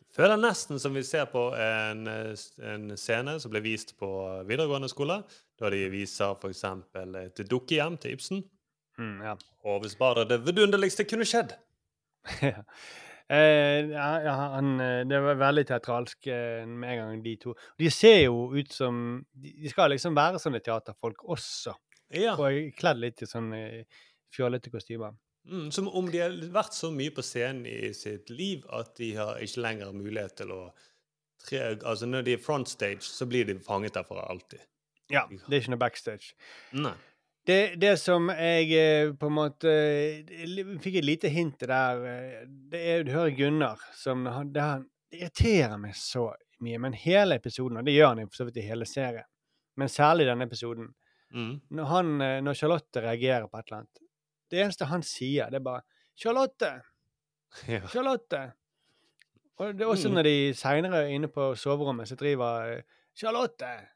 Det 0.00 0.16
Føler 0.16 0.40
nesten 0.42 0.80
som 0.82 0.94
vi 0.94 1.04
ser 1.06 1.28
på 1.30 1.52
en, 1.54 2.08
en 2.10 2.96
scene 2.98 3.36
som 3.38 3.52
ble 3.52 3.62
vist 3.62 3.94
på 4.00 4.08
videregående 4.48 4.90
skole, 4.90 5.20
da 5.60 5.70
de 5.70 5.84
viser 5.92 6.34
f.eks. 6.34 6.64
et 7.22 7.44
dukkehjem 7.46 8.00
til 8.02 8.18
Ibsen. 8.18 8.42
Mm, 8.98 9.20
ja. 9.22 9.36
Og 9.70 9.84
hvis 9.84 9.94
bare 9.94 10.26
det 10.26 10.42
vidunderligste 10.42 11.06
kunne 11.06 11.28
skjedd. 11.28 11.54
Eh, 13.30 13.90
ja, 13.92 14.32
han, 14.56 14.72
eh, 14.80 15.04
det 15.06 15.20
var 15.22 15.36
veldig 15.38 15.62
teatralsk 15.68 16.26
eh, 16.26 16.66
med 16.66 16.90
en 16.90 16.98
gang, 16.98 17.22
de 17.22 17.36
to. 17.38 17.54
De 17.78 17.90
ser 17.94 18.24
jo 18.24 18.48
ut 18.56 18.72
som 18.74 19.20
De 19.30 19.70
skal 19.70 19.92
liksom 19.94 20.16
være 20.18 20.40
sånne 20.42 20.58
teaterfolk 20.66 21.22
også. 21.30 21.76
Ja. 22.10 22.34
Og 22.34 22.72
kledd 22.74 22.98
litt 22.98 23.22
i 23.22 23.28
sånne 23.30 23.60
fjollete 24.34 24.72
kostymer. 24.74 25.14
Mm, 25.46 25.70
som 25.72 25.86
om 25.88 26.10
de 26.10 26.24
har 26.24 26.34
vært 26.52 26.74
så 26.76 26.90
mye 26.92 27.14
på 27.14 27.22
scenen 27.24 27.68
i 27.70 27.92
sitt 27.96 28.32
liv 28.34 28.66
at 28.76 28.96
de 28.98 29.14
har 29.16 29.38
ikke 29.40 29.62
lenger 29.62 29.94
mulighet 29.94 30.36
til 30.42 30.50
å 30.52 30.60
tre, 31.46 31.78
Altså 31.78 32.10
når 32.10 32.26
de 32.26 32.34
er 32.34 32.42
frontstage, 32.42 33.06
så 33.06 33.30
blir 33.30 33.46
de 33.46 33.60
fanget 33.62 33.94
der 33.94 34.04
for 34.10 34.20
alltid. 34.26 34.66
Ja, 35.10 35.24
det 35.30 35.54
er 35.54 35.62
ikke 35.62 35.74
noe 35.74 35.84
backstage. 35.86 36.34
Nei. 36.74 36.96
Det, 37.46 37.74
det 37.80 37.94
som 37.98 38.28
jeg 38.28 38.68
eh, 38.76 39.12
på 39.16 39.26
en 39.30 39.32
måte 39.34 39.70
eh, 39.72 40.58
fikk 40.84 40.98
et 41.00 41.06
lite 41.06 41.30
hint 41.32 41.62
der, 41.64 42.02
eh, 42.06 42.42
det 42.70 42.80
er 42.92 43.04
du 43.06 43.12
hører 43.14 43.32
Gunnar 43.38 43.80
som 43.96 44.24
det, 44.28 44.60
han, 44.60 44.84
det 45.10 45.22
irriterer 45.22 45.78
meg 45.80 45.96
så 45.96 46.26
mye. 46.60 46.78
Men 46.84 46.92
hele 46.92 47.38
episoden, 47.40 47.80
og 47.80 47.86
det 47.88 47.94
gjør 47.96 48.12
han 48.12 48.28
for 48.28 48.42
så 48.42 48.46
vidt 48.50 48.60
i 48.60 48.66
hele 48.68 48.86
serien, 48.86 49.24
men 49.80 49.88
særlig 49.92 50.28
denne 50.30 50.48
episoden 50.50 50.92
Mm. 51.30 51.60
når, 51.70 51.84
han, 51.86 52.08
når 52.42 52.56
Charlotte 52.58 52.98
reagerer 53.04 53.44
på 53.46 53.54
et 53.60 53.68
eller 53.68 53.76
annet 53.84 53.98
Det 54.50 54.58
eneste 54.64 54.88
han 54.90 55.02
sier, 55.06 55.46
det 55.46 55.60
er 55.60 55.62
bare 55.62 55.82
'Charlotte! 56.18 56.70
Ja. 57.70 57.86
Charlotte!' 57.86 58.40
Og 59.62 59.78
det 59.78 59.84
er 59.86 59.92
også 59.92 60.08
Mm. 60.08 60.14
når 60.16 60.22
de 60.26 60.54
seinere 60.58 61.04
inne 61.14 61.28
på 61.30 61.54
soverommet 61.54 62.08
så 62.10 62.16
driver 62.18 62.82
'Charlotte!' 63.14 63.86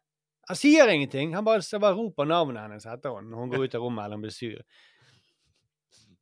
Han 0.48 0.58
sier 0.58 0.90
ingenting. 0.92 1.34
Han 1.34 1.46
bare, 1.46 1.62
bare 1.80 1.96
roper 1.96 2.28
navnet 2.28 2.62
hennes 2.66 2.86
etter 2.86 3.16
henne 3.16 3.30
når 3.30 3.44
hun 3.44 3.54
går 3.54 3.64
ut 3.64 3.78
av 3.78 3.86
rommet 3.86 4.04
eller 4.04 4.18
hun 4.18 4.26
blir 4.26 4.34
sur. 4.34 4.58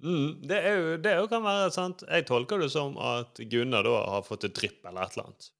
Mm, 0.03 0.31
det, 0.51 0.59
er 0.59 0.79
jo, 0.79 0.95
det 0.99 1.11
er 1.11 1.21
jo 1.23 1.29
kan 1.31 1.45
være 1.47 1.75
sant. 1.75 2.07
Jeg 2.09 2.27
tolker 2.27 2.63
det 2.63 2.71
som 2.75 2.97
at 2.99 3.39
Gunnar 3.51 3.87
da 3.87 3.99
har 4.17 4.25
fått 4.27 4.49
et 4.49 4.57
drypp 4.59 4.89
eller 4.89 5.05
et 5.05 5.15
eller 5.17 5.29
annet. 5.29 5.53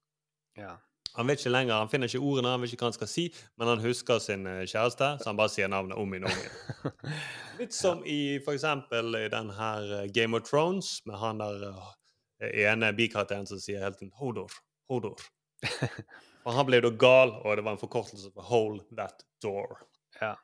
Ja. 0.59 0.73
Han 1.13 1.29
vet 1.29 1.43
ikke 1.43 1.53
lenger, 1.53 1.77
han 1.77 1.89
finner 1.91 2.09
ikke 2.09 2.25
ordene, 2.25 2.55
han 2.55 2.63
vet 2.63 2.71
ikke 2.73 2.87
hva 2.87 2.89
han 2.89 2.95
skal 2.95 3.09
si, 3.11 3.27
men 3.61 3.69
han 3.69 3.83
husker 3.83 4.21
sin 4.23 4.47
eh, 4.49 4.63
kjæreste, 4.65 5.11
så 5.21 5.29
han 5.29 5.37
bare 5.37 5.51
sier 5.53 5.69
navnet 5.69 5.99
om 6.01 6.15
igjen 6.15 6.25
og 6.25 6.33
om 6.33 6.39
igjen. 6.41 6.95
Litt 7.59 7.75
som 7.77 8.01
i 8.09 8.39
for 8.41 8.57
eksempel 8.57 9.19
i 9.19 9.27
den 9.29 9.51
her 9.53 9.91
eh, 9.99 10.07
Game 10.15 10.33
of 10.33 10.47
Thrones, 10.49 10.95
med 11.05 11.21
han 11.21 11.43
der 11.43 11.67
eh, 11.69 12.63
ene 12.65 12.89
bikarakteren 12.97 13.45
som 13.49 13.61
sier 13.61 13.85
hele 13.85 13.93
tiden 13.99 14.15
'Hodor', 14.17 14.57
'Hodor'. 14.89 15.21
Og 16.43 16.53
han 16.57 16.65
ble 16.67 16.79
jo 16.81 16.89
da 16.89 16.91
gal, 16.99 17.31
og 17.43 17.55
det 17.55 17.63
var 17.63 17.75
en 17.75 17.81
forkortelse 17.81 18.31
for 18.33 18.43
'Hold 18.43 18.81
that 18.97 19.23
door'. 19.45 19.83
Ja. 20.21 20.35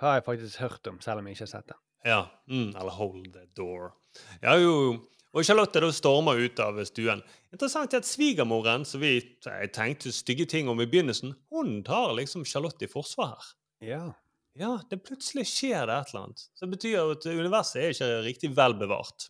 Har 0.00 0.14
jeg 0.14 0.24
faktisk 0.24 0.58
hørt 0.58 0.86
om, 0.86 1.00
selv 1.00 1.18
om 1.18 1.26
jeg 1.26 1.36
ikke 1.36 1.46
har 1.46 1.54
sett 1.54 1.68
det. 1.68 1.76
Ja, 2.04 2.26
mm, 2.48 2.68
eller 2.76 2.90
'Hold 2.90 3.32
the 3.32 3.46
door'. 3.58 3.92
Ja, 4.42 4.54
jo. 4.54 4.98
Og 5.34 5.44
Charlotte 5.44 5.80
da 5.80 5.90
stormer 5.92 6.38
ut 6.38 6.58
av 6.60 6.78
stuen. 6.84 7.22
Interessant 7.52 7.92
er 7.92 7.98
at 7.98 8.06
svigermoren, 8.06 8.84
som 8.84 9.00
vi 9.00 9.20
tenkte 9.74 10.12
stygge 10.12 10.46
ting 10.46 10.68
om 10.68 10.80
i 10.80 10.86
begynnelsen, 10.86 11.34
hun 11.50 11.82
tar 11.84 12.14
liksom 12.16 12.44
Charlotte 12.44 12.82
i 12.84 12.88
forsvar 12.88 13.26
her. 13.34 13.44
Ja. 13.80 14.12
Ja, 14.56 14.78
det 14.90 15.02
plutselig 15.04 15.44
skjer 15.46 15.86
det 15.86 15.92
et 16.00 16.14
eller 16.14 16.22
annet. 16.24 16.38
Så 16.54 16.64
det 16.64 16.78
betyr 16.78 16.94
jo 16.96 17.10
at 17.10 17.26
universet 17.26 17.76
er 17.82 17.88
ikke 17.92 18.22
riktig 18.24 18.56
vel 18.56 18.72
bevart. 18.74 19.28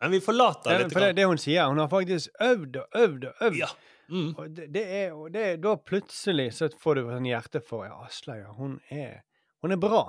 Men 0.00 0.10
vi 0.10 0.20
forlater 0.20 0.72
Ja, 0.72 0.78
litt. 0.78 0.92
for 0.92 1.00
det, 1.04 1.12
det 1.16 1.26
hun 1.28 1.38
sier, 1.38 1.68
hun 1.68 1.78
har 1.78 1.88
faktisk 1.92 2.30
øvd 2.40 2.76
og 2.80 2.86
øvd 2.96 3.24
og 3.28 3.34
øvd. 3.46 3.58
Mm. 4.10 4.30
Og 4.34 4.50
det, 4.50 4.66
det 4.74 4.82
er, 4.84 5.12
og 5.14 5.30
det, 5.34 5.44
da 5.62 5.76
plutselig 5.78 6.50
så 6.56 6.70
får 6.82 6.98
du 6.98 7.04
sånn 7.06 7.28
hjerte 7.30 7.62
for 7.62 7.86
ja, 7.86 8.00
Aslaug, 8.06 8.40
ja, 8.42 8.56
hun 8.58 8.80
er, 8.90 9.20
hun 9.62 9.74
er 9.74 9.80
bra. 9.80 10.02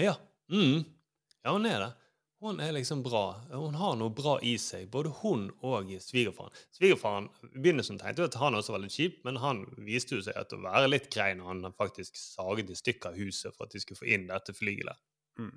Ja. 0.00 0.16
Mm. 0.52 0.84
ja, 1.44 1.52
hun 1.52 1.68
er 1.68 1.84
det. 1.86 1.92
Hun 2.44 2.58
er 2.60 2.74
liksom 2.76 3.00
bra. 3.02 3.40
Hun 3.48 3.76
har 3.80 3.94
noe 3.96 4.12
bra 4.12 4.34
i 4.44 4.58
seg, 4.60 4.90
både 4.92 5.12
hun 5.22 5.46
og 5.64 5.88
svigerfaren. 6.04 6.52
Svigerfaren 6.76 7.30
i 7.46 7.52
begynnelsen 7.54 7.96
tenkte 8.00 8.20
jo 8.20 8.28
at 8.28 8.36
han 8.36 8.58
også 8.58 8.74
var 8.74 8.82
litt 8.82 8.96
kjip, 8.96 9.22
men 9.24 9.38
han 9.40 9.62
viste 9.86 10.18
jo 10.18 10.24
seg 10.26 10.36
at 10.36 10.52
å 10.52 10.60
være 10.60 10.90
litt 10.90 11.08
grei 11.14 11.30
når 11.38 11.48
han 11.52 11.76
faktisk 11.78 12.18
saget 12.20 12.72
i 12.74 12.76
stykker 12.76 13.16
huset 13.16 13.56
for 13.56 13.64
at 13.64 13.72
de 13.72 13.80
skulle 13.80 14.02
få 14.02 14.10
inn 14.12 14.26
dette 14.28 14.52
flygelet. 14.56 15.00
Mm. 15.40 15.54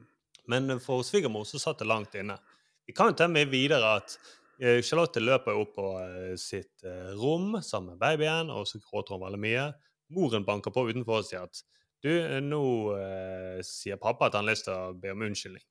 Men 0.48 0.78
for 0.80 1.04
svigermor 1.04 1.44
så 1.50 1.60
satt 1.60 1.84
det 1.84 1.90
langt 1.92 2.16
inne. 2.16 2.40
Vi 2.88 2.96
kan 2.96 3.12
jo 3.12 3.20
ta 3.20 3.28
med 3.28 3.52
videre 3.52 3.98
at 4.00 4.16
Charlotte 4.58 5.22
løper 5.22 5.58
opp 5.60 5.76
på 5.78 5.88
eh, 6.02 6.36
sitt 6.42 6.86
eh, 6.88 7.12
rom 7.20 7.60
sammen 7.62 7.94
med 7.94 8.02
babyen, 8.02 8.50
og 8.50 8.66
så 8.70 8.82
gråter 8.82 9.14
hun 9.14 9.26
veldig 9.28 9.42
mye. 9.44 9.66
Moren 10.18 10.46
banker 10.48 10.74
på 10.74 10.88
utenfor 10.90 11.22
og 11.22 11.28
sier 11.28 11.46
at 11.46 11.62
du, 12.02 12.10
eh, 12.10 12.40
nå 12.42 12.62
eh, 12.98 13.60
sier 13.66 14.02
pappa 14.02 14.28
at 14.28 14.38
han 14.38 14.48
har 14.48 14.56
lyst 14.56 14.68
til 14.68 14.74
å 14.74 14.96
be 14.98 15.14
om 15.14 15.26
unnskyldning. 15.28 15.64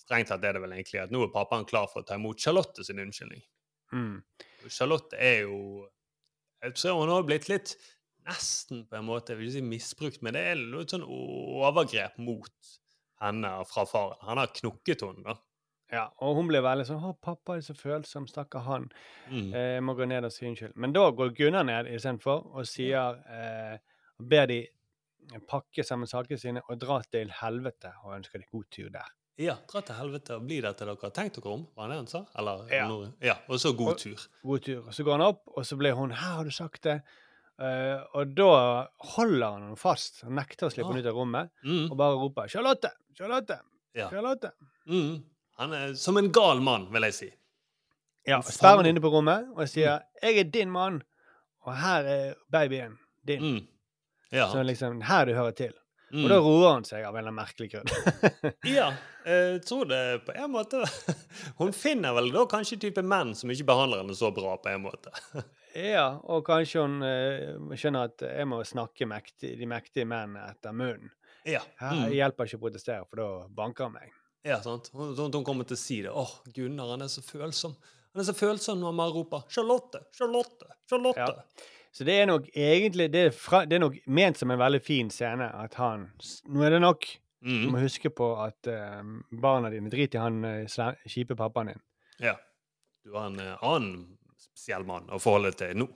Strengt 0.00 0.30
tatt 0.32 0.44
er 0.46 0.56
det 0.56 0.64
vel 0.64 0.72
egentlig 0.76 1.02
at 1.02 1.12
nå 1.12 1.22
er 1.26 1.32
pappaen 1.34 1.66
klar 1.68 1.88
for 1.92 2.00
å 2.00 2.08
ta 2.08 2.16
imot 2.16 2.40
Charlotte 2.40 2.84
sin 2.86 3.00
unnskyldning. 3.02 3.42
Mm. 3.92 4.20
Charlotte 4.68 5.18
er 5.18 5.48
jo 5.48 5.88
Jeg 6.60 6.76
tror 6.76 7.00
hun 7.00 7.10
har 7.10 7.24
blitt 7.24 7.48
litt 7.48 7.72
nesten 8.28 8.84
på 8.88 8.98
en 8.98 9.06
måte, 9.08 9.32
jeg 9.32 9.40
vil 9.40 9.48
ikke 9.48 9.56
si 9.56 9.64
misbrukt, 9.64 10.20
men 10.22 10.36
det 10.36 10.42
er 10.50 10.60
noe 10.60 10.84
sånn 10.88 11.06
overgrep 11.06 12.18
mot 12.20 12.72
henne 13.20 13.52
fra 13.68 13.86
faren. 13.88 14.20
Han 14.28 14.40
har 14.40 14.52
knukket 14.60 15.04
henne, 15.06 15.24
da. 15.24 15.38
Ja, 15.92 16.08
og 16.22 16.36
hun 16.36 16.46
blir 16.48 16.62
veldig 16.62 16.86
sånn 16.86 17.02
'Å, 17.02 17.16
pappa 17.20 17.56
er 17.56 17.60
så 17.60 17.74
følsom, 17.74 18.26
stakkar 18.28 18.62
han. 18.62 18.90
Mm. 19.30 19.52
Eh, 19.54 19.74
jeg 19.74 19.82
må 19.82 19.94
gå 19.96 20.06
ned 20.06 20.24
og 20.24 20.32
si 20.32 20.46
unnskyld.' 20.46 20.76
Men 20.76 20.92
da 20.92 21.10
går 21.10 21.34
Gunnar 21.34 21.64
ned 21.64 21.86
istedenfor 21.86 22.46
og 22.54 22.64
sier 22.66 23.18
eh, 23.28 23.78
Ber 24.20 24.46
de 24.46 24.68
pakke 25.48 25.82
sammen 25.84 26.06
sakene 26.06 26.38
sine 26.38 26.60
og 26.68 26.78
dra 26.78 27.00
til 27.10 27.28
helvete, 27.30 27.92
og 28.04 28.14
ønsker 28.18 28.38
de 28.38 28.44
god 28.52 28.64
tur 28.70 28.88
der. 28.90 29.06
Ja, 29.38 29.54
dra 29.72 29.80
til 29.80 29.94
helvete 29.96 30.34
og 30.36 30.42
bli 30.46 30.60
det 30.60 30.76
til 30.76 30.86
dere 30.86 30.96
har 31.00 31.10
tenkt 31.10 31.34
dere 31.40 31.52
om, 31.54 31.66
var 31.76 31.88
det 31.88 31.96
han 31.96 32.06
sa? 32.06 32.26
Eller, 32.36 32.66
Ja. 32.70 32.86
noe- 32.88 33.12
ja. 33.22 33.34
Og 33.48 33.56
så 33.58 33.72
god 33.76 33.88
Og- 33.92 33.98
tur. 33.98 34.28
God 34.44 34.60
tur. 34.62 34.86
Og 34.86 34.92
så 34.92 35.02
går 35.04 35.12
han 35.12 35.20
opp, 35.22 35.42
og 35.56 35.64
så 35.64 35.76
blir 35.78 35.94
hun 35.94 36.10
'Her 36.10 36.36
har 36.36 36.44
du 36.44 36.50
sagt 36.50 36.82
det'. 36.82 37.00
Uh, 37.58 38.04
og 38.14 38.34
da 38.34 38.86
holder 39.00 39.50
han 39.52 39.62
henne 39.62 39.76
fast. 39.76 40.22
Han 40.22 40.32
nekter 40.34 40.66
å 40.66 40.70
slippe 40.72 40.94
Ah. 40.94 40.98
ut 40.98 41.06
av 41.06 41.14
rommet 41.14 41.50
Mm. 41.64 41.90
og 41.90 41.96
bare 41.96 42.14
roper 42.16 42.42
'Charlotte! 42.48 42.90
Charlotte! 43.14 43.60
Ja. 43.94 44.08
Charlotte!' 44.10 44.52
Mm. 44.86 45.22
Han 45.60 45.74
er 45.76 45.92
som 46.00 46.16
en 46.16 46.30
gal 46.32 46.62
mann, 46.64 46.88
vil 46.92 47.04
jeg 47.10 47.14
si. 47.16 47.28
Ja, 48.28 48.38
sperrer 48.44 48.80
han 48.82 48.88
inne 48.90 49.00
på 49.04 49.10
rommet 49.12 49.48
og 49.56 49.68
sier 49.68 50.00
'Jeg 50.22 50.38
er 50.40 50.48
din 50.52 50.70
mann, 50.72 51.02
og 51.66 51.76
her 51.76 52.04
er 52.04 52.34
babyen 52.52 52.98
din'. 53.28 53.40
Mm. 53.44 53.66
Ja. 54.32 54.48
Så 54.52 54.62
liksom, 54.62 55.00
her 55.02 55.24
du 55.26 55.34
hører 55.34 55.50
til. 55.56 55.72
Mm. 56.12 56.24
Og 56.24 56.28
da 56.30 56.36
roer 56.42 56.72
han 56.74 56.84
seg 56.84 57.04
av 57.04 57.14
en 57.14 57.18
eller 57.18 57.30
annen 57.30 57.38
merkelig 57.38 57.70
grunn. 57.70 58.54
Ja, 58.78 58.88
jeg 59.24 59.60
tror 59.62 59.84
det 59.86 60.24
på 60.26 60.32
en 60.34 60.50
måte 60.50 60.80
Hun 61.60 61.72
finner 61.72 62.14
vel 62.16 62.32
da 62.34 62.46
kanskje 62.50 62.80
type 62.80 63.02
menn 63.02 63.34
som 63.34 63.50
ikke 63.50 63.68
behandler 63.68 64.02
henne 64.02 64.16
så 64.18 64.32
bra, 64.34 64.56
på 64.56 64.68
en 64.72 64.82
måte. 64.82 65.12
ja, 65.94 66.18
og 66.24 66.42
kanskje 66.46 66.82
hun 66.82 66.98
uh, 67.02 67.76
skjønner 67.78 68.08
at 68.10 68.22
jeg 68.26 68.46
må 68.50 68.58
snakke 68.66 69.06
mektig, 69.06 69.56
de 69.60 69.66
mektige 69.70 70.04
mennene 70.08 70.48
etter 70.50 70.72
munnen. 70.74 71.10
Ja. 71.46 71.60
Her 71.78 71.94
Mm. 71.94 72.10
hjelper 72.12 72.44
ikke 72.48 72.58
å 72.58 72.64
protestere, 72.66 73.06
for 73.08 73.16
da 73.16 73.28
banker 73.48 73.84
han 73.84 73.92
meg. 73.94 74.10
Ja, 74.46 74.60
sant? 74.64 74.90
Hun 74.94 75.44
kommer 75.44 75.68
til 75.68 75.76
å 75.76 75.80
si 75.80 76.00
det. 76.04 76.12
Åh, 76.16 76.30
Gunnar, 76.54 76.94
han 76.94 77.04
er 77.04 77.10
så 77.12 77.22
følsom. 77.24 77.74
Han 78.14 78.22
er 78.22 78.26
så 78.26 78.34
følsom 78.34 78.80
når 78.80 78.96
bare 78.98 79.14
roper 79.14 79.42
'Charlotte! 79.48 80.00
Charlotte! 80.16 80.70
Charlotte!' 80.90 81.18
Ja. 81.18 81.66
Så 81.92 82.04
det 82.06 82.20
er 82.20 82.26
nok 82.26 82.46
egentlig 82.54 83.08
det 83.12 83.20
er, 83.26 83.32
fra, 83.34 83.64
det 83.66 83.76
er 83.76 83.82
nok 83.82 83.96
ment 84.06 84.38
som 84.38 84.50
en 84.50 84.58
veldig 84.58 84.80
fin 84.82 85.10
scene 85.10 85.48
at 85.58 85.74
han 85.74 86.06
Nå 86.46 86.62
er 86.62 86.76
det 86.76 86.80
nok. 86.84 87.06
Mm. 87.42 87.62
Du 87.64 87.70
må 87.72 87.82
huske 87.82 88.10
på 88.14 88.28
at 88.42 88.68
uh, 88.68 89.00
barna 89.42 89.70
dine 89.72 89.90
driter 89.90 90.20
i 90.20 90.22
han 90.22 90.44
uh, 90.44 90.94
kjipe 91.08 91.36
pappaen 91.38 91.72
din. 91.72 91.82
Ja. 92.20 92.36
Du 93.04 93.16
har 93.16 93.30
en 93.30 93.40
uh, 93.40 93.56
annen 93.64 94.18
spesiell 94.38 94.84
mann 94.86 95.08
å 95.10 95.18
forholde 95.22 95.50
deg 95.50 95.60
til 95.62 95.80
nå. 95.82 95.88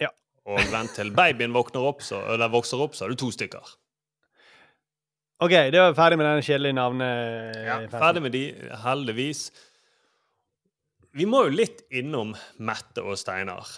Ja. 0.00 0.10
Og 0.48 0.62
vent 0.72 0.94
til 0.96 1.12
babyen 1.14 1.52
våkner 1.54 1.84
opp, 1.90 2.02
så, 2.02 2.22
eller 2.34 2.50
vokser 2.52 2.80
opp, 2.80 2.96
så 2.96 3.04
har 3.04 3.12
du 3.12 3.20
to 3.20 3.30
stykker. 3.34 3.76
OK, 5.38 5.52
det 5.70 5.78
var 5.78 5.94
ferdig 5.94 6.18
med 6.18 6.26
den 6.26 6.40
kjedelige 6.42 6.74
navnet... 6.74 7.58
Ja, 7.62 7.76
ferdig 7.92 8.24
med 8.24 8.32
de, 8.34 8.40
heldigvis. 8.82 9.44
Vi 11.14 11.28
må 11.30 11.44
jo 11.46 11.52
litt 11.54 11.84
innom 11.94 12.32
Mette 12.58 13.04
og 13.06 13.14
Steinar. 13.20 13.70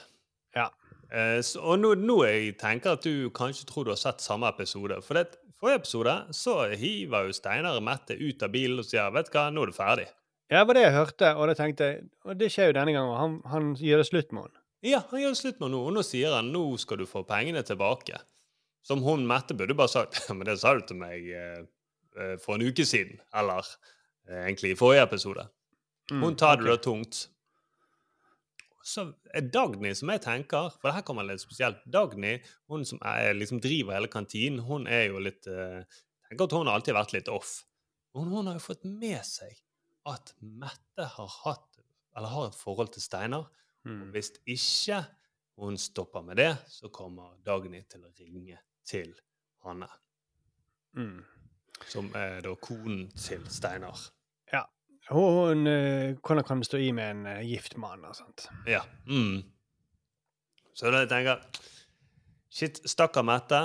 Ja. 0.57 0.71
Eh, 1.13 1.43
så, 1.45 1.61
og 1.61 1.83
nå, 1.83 1.93
nå 2.01 2.17
jeg 2.25 2.55
tenker 2.61 2.97
at 2.97 3.05
du 3.05 3.29
kanskje 3.37 3.69
tror 3.69 3.85
du 3.85 3.93
har 3.93 4.01
sett 4.01 4.25
samme 4.25 4.49
episode. 4.49 5.03
For 5.05 5.21
det, 5.21 5.37
forrige 5.61 5.83
episode 5.83 6.17
så 6.37 6.57
hiver 6.81 7.29
jo 7.29 7.37
Steinar 7.37 7.77
og 7.77 7.85
Mette 7.91 8.17
ut 8.17 8.47
av 8.47 8.57
bilen 8.57 8.81
og 8.81 8.89
sier 8.89 9.13
vet 9.13 9.29
du 9.29 9.37
hva, 9.37 9.51
nå 9.53 9.67
er 9.67 9.75
det 9.75 9.77
ferdig. 9.77 10.09
Ja, 10.51 10.63
det 10.63 10.67
var 10.71 10.81
det 10.81 10.89
jeg 10.89 10.97
hørte, 10.97 11.35
og 11.37 11.47
da 11.47 11.53
tenkte 11.55 11.87
jeg 11.87 11.99
Og 12.27 12.41
det 12.41 12.49
skjer 12.51 12.73
jo 12.73 12.79
denne 12.81 12.97
gangen. 12.97 13.21
Han, 13.21 13.37
han 13.53 13.73
gjør 13.79 14.01
det 14.01 14.09
slutt 14.09 14.33
med 14.33 14.49
henne. 14.49 14.63
Ja, 14.89 15.05
han 15.13 15.21
gjør 15.21 15.37
det 15.37 15.45
slutt 15.45 15.61
med 15.61 15.69
henne 15.69 15.77
nå, 15.77 15.87
og 15.91 15.99
nå 16.01 16.09
sier 16.09 16.41
han 16.41 16.49
nå 16.57 16.65
skal 16.81 17.05
du 17.05 17.07
få 17.07 17.23
pengene 17.29 17.63
tilbake. 17.69 18.25
Som 18.87 19.03
hun 19.05 19.27
Mette 19.29 19.55
burde 19.55 19.77
bare 19.77 19.93
sagt 19.93 20.23
«Ja, 20.29 20.35
men 20.39 20.47
det 20.49 20.59
sa 20.63 20.75
du 20.77 20.85
til 20.89 20.99
meg 21.01 21.27
eh, 21.37 21.61
eh, 22.17 22.37
for 22.43 22.57
en 22.57 22.65
uke 22.65 22.87
siden. 22.89 23.21
Eller 23.37 23.67
eh, 24.29 24.47
egentlig 24.47 24.73
i 24.75 24.79
forrige 24.79 25.05
episode. 25.09 25.45
Mm, 26.11 26.23
Hun 26.25 26.37
tar 26.41 26.57
det 26.59 26.67
da 26.71 26.77
tungt. 26.83 27.27
Så 28.83 29.05
er 29.37 29.45
Dagny, 29.53 29.93
som 29.95 30.09
jeg 30.11 30.23
tenker 30.25 30.71
For 30.81 30.91
her 30.97 31.05
kommer 31.07 31.27
litt 31.29 31.43
spesielt. 31.43 31.83
Dagny, 31.85 32.39
hun 32.73 32.87
som 32.89 32.99
er, 33.07 33.35
liksom 33.37 33.61
driver 33.63 33.95
hele 33.95 34.09
kantinen, 34.11 34.63
hun 34.67 34.89
er 34.91 35.11
jo 35.11 35.21
litt 35.23 35.47
eh, 35.47 35.83
Jeg 35.85 36.33
tenker 36.33 36.49
at 36.49 36.57
hun 36.57 36.71
har 36.71 36.79
alltid 36.81 36.97
vært 36.97 37.13
litt 37.15 37.29
off. 37.31 37.59
Hun, 38.17 38.33
hun 38.33 38.49
har 38.49 38.57
jo 38.57 38.65
fått 38.65 38.87
med 38.89 39.21
seg 39.29 39.61
at 40.09 40.33
Mette 40.41 41.07
har 41.19 41.35
hatt 41.45 41.79
Eller 42.17 42.33
har 42.33 42.49
et 42.49 42.57
forhold 42.59 42.91
til 42.97 43.05
Steinar. 43.05 43.47
Og 43.87 44.09
hvis 44.17 44.33
ikke 44.49 45.05
hun 45.61 45.77
stopper 45.81 46.25
med 46.25 46.37
det, 46.41 46.51
så 46.69 46.89
kommer 46.93 47.37
Dagny 47.47 47.85
til 47.89 48.03
å 48.05 48.11
ringe 48.19 48.59
til 48.91 49.13
Hanne. 49.65 49.89
Mm. 50.99 51.21
Som 51.89 52.11
er 52.19 52.41
da 52.45 52.55
konen 52.61 53.07
til 53.17 53.47
Steinar. 53.53 54.09
Ja. 54.53 54.65
Hun, 55.11 55.67
eh, 55.71 56.17
hvordan 56.19 56.47
kan 56.47 56.63
det 56.63 56.69
stå 56.69 56.81
i 56.83 56.91
med 56.97 57.11
en 57.11 57.27
eh, 57.31 57.47
gift 57.47 57.77
mann 57.81 58.05
og 58.05 58.17
sånt? 58.19 58.49
Ja. 58.69 58.83
Mm. 59.07 59.43
Så 60.75 60.91
da 60.93 61.05
tenker 61.07 61.37
jeg 61.37 61.69
Shit, 62.51 62.81
stakkar 62.91 63.23
Mette. 63.23 63.61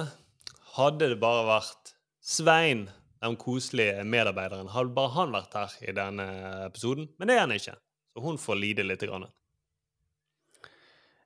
Hadde 0.75 1.07
det 1.09 1.17
bare 1.17 1.45
vært 1.47 1.95
Svein, 2.25 2.85
den 3.21 3.37
koselige 3.41 4.03
medarbeideren, 4.05 4.69
hadde 4.73 4.93
bare 4.93 5.13
han 5.15 5.33
vært 5.33 5.55
her 5.57 5.73
i 5.81 5.93
denne 5.97 6.25
episoden. 6.67 7.07
Men 7.17 7.29
det 7.29 7.37
er 7.37 7.43
han 7.43 7.53
ikke. 7.55 7.73
Så 8.13 8.21
hun 8.21 8.37
får 8.41 8.59
lide 8.61 8.85
litt. 8.85 9.01
Grann. 9.05 9.25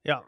Ja. 0.08 0.22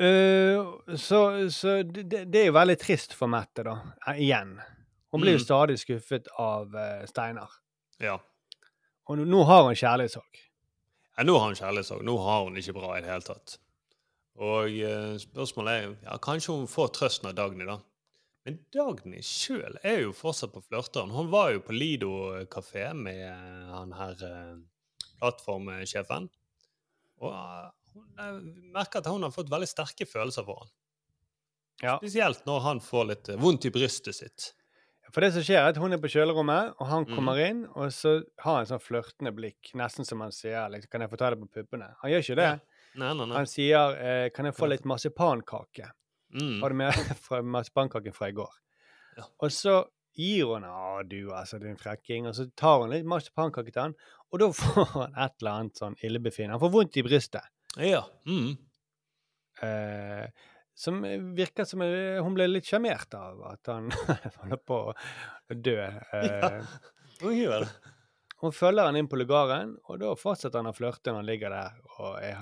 Eh, 0.00 0.96
så 0.96 1.50
så 1.52 1.82
det, 1.84 2.24
det 2.32 2.40
er 2.40 2.46
jo 2.48 2.54
veldig 2.56 2.76
trist 2.80 3.12
for 3.16 3.28
Mette, 3.28 3.64
da. 3.66 3.74
eh, 4.08 4.20
Igjen. 4.24 4.54
Hun 5.12 5.20
blir 5.20 5.34
jo 5.34 5.40
Mm. 5.40 5.44
stadig 5.44 5.78
skuffet 5.82 6.28
av 6.38 6.70
uh, 6.74 7.04
Steinar. 7.06 7.50
Ja. 8.00 8.14
Og 9.10 9.18
nå, 9.18 9.40
har 9.44 9.64
hun 9.66 9.74
kjærlighetssorg. 9.74 10.38
Ja, 11.18 11.24
nå 11.26 11.34
har 11.38 11.48
hun 11.50 11.58
kjærlighetssorg. 11.58 12.04
Nå 12.06 12.14
har 12.22 12.44
hun 12.44 12.56
ikke 12.56 12.72
bra 12.78 12.92
i 12.96 13.00
det 13.02 13.10
hele 13.10 13.26
tatt. 13.26 13.56
Og 14.38 14.70
uh, 14.70 15.16
spørsmålet 15.18 15.72
er 15.74 15.82
jo 15.88 15.96
ja, 16.06 16.16
Kanskje 16.22 16.54
hun 16.54 16.68
får 16.70 16.92
trøsten 16.96 17.28
av 17.28 17.34
Dagny, 17.34 17.66
da. 17.66 17.76
Men 18.46 18.60
Dagny 18.72 19.20
sjøl 19.26 19.76
er 19.84 19.98
jo 20.06 20.12
fortsatt 20.16 20.54
på 20.54 20.62
flørteren. 20.64 21.10
Hun 21.12 21.28
var 21.34 21.50
jo 21.52 21.60
på 21.66 21.74
Lido 21.76 22.12
kafé 22.48 22.86
med 22.96 23.18
eh, 23.26 23.66
han 23.74 23.92
her 23.92 24.14
eh, 24.24 24.54
plattformsjefen. 25.20 26.30
Og 27.20 27.34
eh, 27.34 27.66
hun 27.94 28.06
jeg 28.20 28.70
merker 28.74 29.02
at 29.02 29.10
hun 29.10 29.26
har 29.26 29.34
fått 29.34 29.50
veldig 29.52 29.68
sterke 29.68 30.06
følelser 30.08 30.46
for 30.46 30.64
han. 30.64 30.72
Spesielt 32.00 32.42
når 32.48 32.64
han 32.66 32.80
får 32.84 33.06
litt 33.08 33.30
eh, 33.32 33.38
vondt 33.40 33.68
i 33.68 33.72
brystet 33.72 34.18
sitt. 34.18 34.50
For 35.10 35.24
det 35.24 35.32
som 35.34 35.42
skjer, 35.42 35.58
er 35.64 35.72
at 35.72 35.78
hun 35.80 35.94
er 35.96 35.98
på 35.98 36.10
kjølerommet, 36.12 36.76
og 36.78 36.86
han 36.86 37.06
kommer 37.08 37.32
kommer 37.34 37.40
inn, 37.42 37.62
og 37.74 37.90
så 37.94 38.20
har 38.44 38.60
han 38.60 38.68
sånn 38.68 38.82
flørtende 38.82 39.32
blikk, 39.34 39.72
nesten 39.78 40.06
som 40.06 40.20
han 40.22 40.30
sier 40.34 40.68
liksom, 40.70 40.90
'Kan 40.90 41.02
jeg 41.02 41.10
få 41.10 41.18
ta 41.18 41.30
det 41.30 41.40
på 41.40 41.48
puppene?' 41.50 41.94
Han 42.02 42.10
gjør 42.12 42.22
ikke 42.22 42.36
det. 42.38 42.50
Ja. 42.50 42.58
Nei, 42.94 43.14
nei, 43.14 43.26
nei. 43.26 43.36
Han 43.36 43.46
sier 43.46 43.96
eh, 43.98 44.28
'Kan 44.30 44.46
jeg 44.46 44.54
få 44.54 44.68
litt 44.68 44.84
marsipankake?' 44.84 45.90
Mm. 46.30 46.60
Har 46.62 46.68
du 46.70 46.74
med 46.76 46.92
fra 47.26 47.42
marsipankaken 47.42 48.14
fra 48.14 48.28
i 48.28 48.32
går? 48.32 48.52
Og 49.42 49.50
så 49.50 49.88
gir 50.14 50.46
hun 50.46 50.62
'Å, 50.62 51.02
du, 51.08 51.32
altså, 51.32 51.58
din 51.58 51.76
frekking', 51.76 52.28
og 52.28 52.34
så 52.34 52.46
tar 52.54 52.80
hun 52.80 52.90
litt 52.90 53.04
marsipankake 53.04 53.72
til 53.72 53.82
han, 53.82 53.94
og 54.30 54.38
da 54.38 54.52
får 54.62 54.84
han 54.94 55.14
et 55.16 55.34
eller 55.40 55.50
annet 55.50 55.76
sånn 55.76 55.96
illebefinnende. 56.04 56.54
Han 56.54 56.62
får 56.62 56.76
vondt 56.76 56.96
i 56.96 57.02
brystet. 57.02 57.42
Ja. 57.78 58.02
Mm. 58.26 58.56
Eh, 59.62 60.26
som 60.74 61.02
virker 61.36 61.64
som 61.68 61.82
eh, 61.84 62.18
hun 62.24 62.34
ble 62.34 62.46
litt 62.48 62.64
sjarmert 62.70 63.12
av 63.14 63.42
at 63.52 63.68
han 63.70 63.90
holder 64.40 64.62
på 64.66 64.78
å 64.90 64.94
dø. 65.54 65.76
Eh, 66.16 66.62
gjør. 67.20 67.66
Hun 68.40 68.54
følger 68.56 68.88
han 68.88 68.96
inn 68.96 69.08
på 69.12 69.18
lugaren, 69.20 69.74
og 69.92 69.98
da 70.00 70.14
fortsetter 70.16 70.62
han 70.62 70.70
å 70.70 70.76
flørte 70.76 71.12
når 71.12 71.20
han 71.20 71.28
ligger 71.28 71.52
der 71.52 71.74
og 72.00 72.14
er 72.24 72.38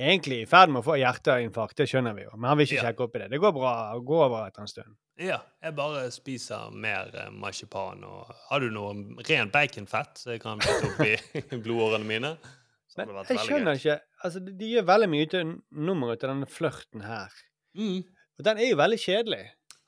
egentlig 0.00 0.38
i 0.40 0.46
ferd 0.48 0.70
med 0.72 0.80
å 0.80 0.86
få 0.86 0.94
hjerteinfarkt, 0.96 1.76
det 1.82 1.84
skjønner 1.90 2.14
vi 2.16 2.22
jo, 2.24 2.30
men 2.38 2.48
han 2.48 2.56
vil 2.56 2.64
ikke 2.70 2.78
Ja. 2.78 2.84
sjekke 2.88 3.04
opp 3.04 3.16
i 3.18 3.20
det. 3.20 3.26
Det 3.34 3.40
går 3.42 3.52
bra, 3.52 3.72
går 4.00 4.22
over 4.30 4.46
etter 4.48 4.64
en 4.64 4.70
stund. 4.72 4.94
Ja, 5.20 5.36
jeg 5.60 5.74
bare 5.76 6.06
spiser 6.14 6.70
mer 6.72 7.10
eh, 7.12 7.28
marsipan. 7.36 8.00
Og 8.08 8.30
har 8.48 8.64
du 8.64 8.70
noe 8.72 8.94
ren 9.28 9.50
baconfett 9.52 10.16
så 10.22 10.32
jeg 10.32 10.40
kan 10.40 10.62
putte 10.64 10.88
oppi 10.94 11.58
blodårene 11.66 12.08
mine? 12.08 12.30
Vært 12.96 13.28
Jeg 13.34 13.44
skjønner 13.44 13.76
gøy. 13.76 13.82
ikke 13.84 13.98
altså 14.24 14.40
De 14.44 14.68
gjør 14.74 14.86
veldig 14.88 15.08
mye 15.12 15.26
ut 15.26 15.34
av 15.38 15.50
nummer 15.88 16.12
ut 16.14 16.22
denne 16.24 16.48
flørten 16.50 17.04
her. 17.06 17.34
Og 17.80 18.44
den 18.46 18.60
er 18.60 18.70
jo 18.70 18.78
veldig 18.80 18.98
kjedelig. 19.00 19.42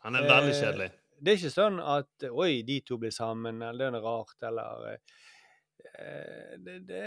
Han 0.05 0.19
er 0.19 0.29
veldig 0.29 0.53
Eh, 0.55 0.61
kjedelig. 0.61 0.91
Det 1.23 1.33
er 1.33 1.39
ikke 1.39 1.55
sånn 1.55 1.79
at 1.79 2.25
Oi, 2.33 2.63
de 2.67 2.81
to 2.83 2.99
blir 2.99 3.13
sammen, 3.15 3.61
eller 3.63 3.79
det 3.79 3.87
er 3.87 3.95
noe 3.95 4.03
rart, 4.03 4.37
eller 4.43 4.89
eh, 4.93 6.57
det, 6.59 6.81
det, 6.89 7.03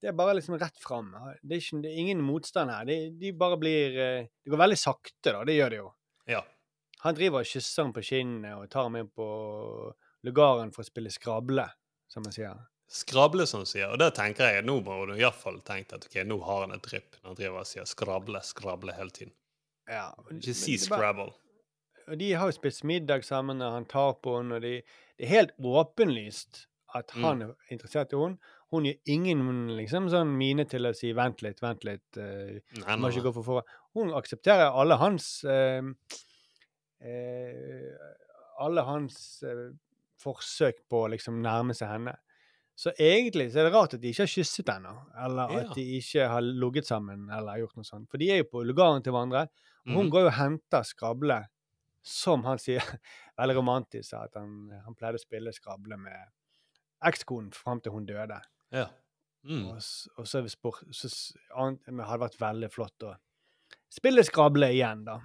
det 0.00 0.08
er 0.08 0.16
bare 0.16 0.38
liksom 0.38 0.56
rett 0.60 0.80
fram. 0.80 1.12
Det 1.42 1.58
er, 1.58 1.60
ikke, 1.60 1.82
det 1.84 1.92
er 1.92 2.00
ingen 2.06 2.24
motstand 2.24 2.72
her. 2.72 2.88
De, 2.88 2.98
de 3.20 3.32
bare 3.36 3.60
blir 3.60 3.98
eh, 4.00 4.26
Det 4.42 4.52
går 4.52 4.62
veldig 4.64 4.80
sakte, 4.80 5.32
da. 5.32 5.44
Det 5.44 5.58
gjør 5.58 5.74
det 5.74 5.82
jo. 5.82 5.90
Ja. 6.32 6.40
Han 7.04 7.16
driver 7.18 7.44
og 7.44 7.48
kysser 7.50 7.82
henne 7.84 7.96
på 7.96 8.04
kinnet 8.08 8.54
og 8.56 8.70
tar 8.72 8.88
henne 8.88 9.02
med 9.04 9.12
på 9.12 9.26
lugaren 10.24 10.72
for 10.72 10.80
å 10.80 10.88
spille 10.88 11.12
skrable, 11.12 11.66
som 12.08 12.24
han 12.24 12.32
sier. 12.32 12.56
Skrable, 12.88 13.46
som 13.46 13.64
du 13.64 13.66
sier. 13.66 13.88
Og 13.90 13.98
det 13.98 14.10
tenker 14.14 14.52
jeg 14.52 14.64
nå 14.66 14.76
må 14.84 14.98
du 15.08 15.14
iallfall 15.16 15.60
tenke 15.66 15.96
at 15.96 16.04
ok, 16.06 16.20
nå 16.28 16.36
har 16.44 16.66
han 16.66 16.74
et 16.76 16.82
drypp 16.84 17.16
når 17.22 17.30
han 17.30 17.38
driver 17.40 17.62
og 17.64 17.66
sier 17.70 17.88
skrable, 17.88 18.42
skrable 18.44 18.94
hele 18.94 19.10
tiden. 19.10 19.32
Ja, 19.88 20.10
Ikke 20.30 20.54
si 20.56 20.76
scrabble. 20.80 21.32
Og 22.08 22.18
de 22.20 22.32
har 22.36 22.50
jo 22.50 22.52
spist 22.56 22.84
middag 22.84 23.24
sammen, 23.24 23.62
og 23.64 23.72
han 23.72 23.86
tar 23.88 24.14
på 24.20 24.36
henne, 24.38 24.58
og 24.58 24.62
de, 24.64 24.82
det 25.18 25.24
er 25.24 25.32
helt 25.32 25.54
åpenlyst 25.58 26.66
at 26.94 27.10
han 27.16 27.40
Mm. 27.40 27.48
er 27.50 27.72
interessert 27.74 28.12
i 28.12 28.16
henne. 28.20 28.38
Hun 28.70 28.84
gjør 28.84 29.00
ingen 29.06 29.40
liksom 29.76 30.08
sånn 30.12 30.36
mine 30.36 30.64
til 30.64 30.86
å 30.86 30.92
si 30.94 31.12
'vent 31.12 31.42
litt, 31.42 31.60
vent 31.62 31.82
litt', 31.84 32.16
uh, 32.16 32.60
Nei, 32.84 32.96
nei, 32.96 33.10
nei. 33.10 33.20
gå 33.22 33.32
for. 33.44 33.64
Hun 33.94 34.12
aksepterer 34.14 34.70
alle 34.70 34.96
hans 34.96 35.42
uh, 35.44 35.82
uh, 37.02 38.12
Alle 38.60 38.82
hans 38.86 39.42
forsøk 40.22 40.84
på 40.88 41.04
å 41.04 41.10
liksom 41.10 41.40
nærme 41.42 41.74
seg 41.74 41.88
henne. 41.90 42.14
Så 42.76 42.90
egentlig 42.98 43.52
så 43.52 43.60
er 43.60 43.68
det 43.68 43.72
rart 43.74 43.94
at 43.94 44.00
de 44.02 44.10
ikke 44.10 44.24
har 44.24 44.32
kysset 44.32 44.68
ennå, 44.72 44.94
eller 45.24 45.50
Ja. 45.52 45.58
at 45.68 45.74
de 45.76 45.82
ikke 46.00 46.28
har 46.28 46.40
ligget 46.42 46.86
sammen, 46.86 47.28
eller 47.30 47.58
gjort 47.62 47.76
noe 47.76 47.84
sånt. 47.84 48.08
For 48.10 48.18
de 48.18 48.30
er 48.32 48.36
jo 48.42 48.44
på 48.50 48.64
lugaren 48.66 49.02
til 49.02 49.12
hverandre, 49.12 49.42
og 49.86 49.92
hun 49.94 50.06
Mhm. 50.06 50.10
går 50.10 50.20
jo 50.20 50.26
og 50.26 50.32
henter 50.32 50.82
skrable, 50.82 51.46
som 52.02 52.42
han 52.44 52.58
sier, 52.58 52.80
veldig 53.38 53.56
romantisk, 53.56 54.12
at 54.14 54.34
han, 54.34 54.70
han 54.84 54.94
pleide 54.94 55.14
å 55.14 55.22
spille 55.22 55.52
skrable 55.52 55.96
med 55.96 56.18
ekskonen 57.04 57.52
fram 57.54 57.80
til 57.80 57.92
hun 57.92 58.06
døde. 58.06 58.40
Ja. 58.72 58.86
Mm. 59.44 59.66
Og, 59.68 59.76
og 60.18 60.26
så, 60.26 60.38
er 60.38 60.42
vi 60.42 60.48
spor, 60.48 60.78
så 60.90 61.08
an- 61.54 61.78
hadde 61.86 62.20
vært 62.20 62.38
veldig 62.40 62.70
flott 62.72 62.98
å 63.04 63.14
spille 63.92 64.24
skrable 64.24 64.70
igjen, 64.72 65.04
da. 65.04 65.18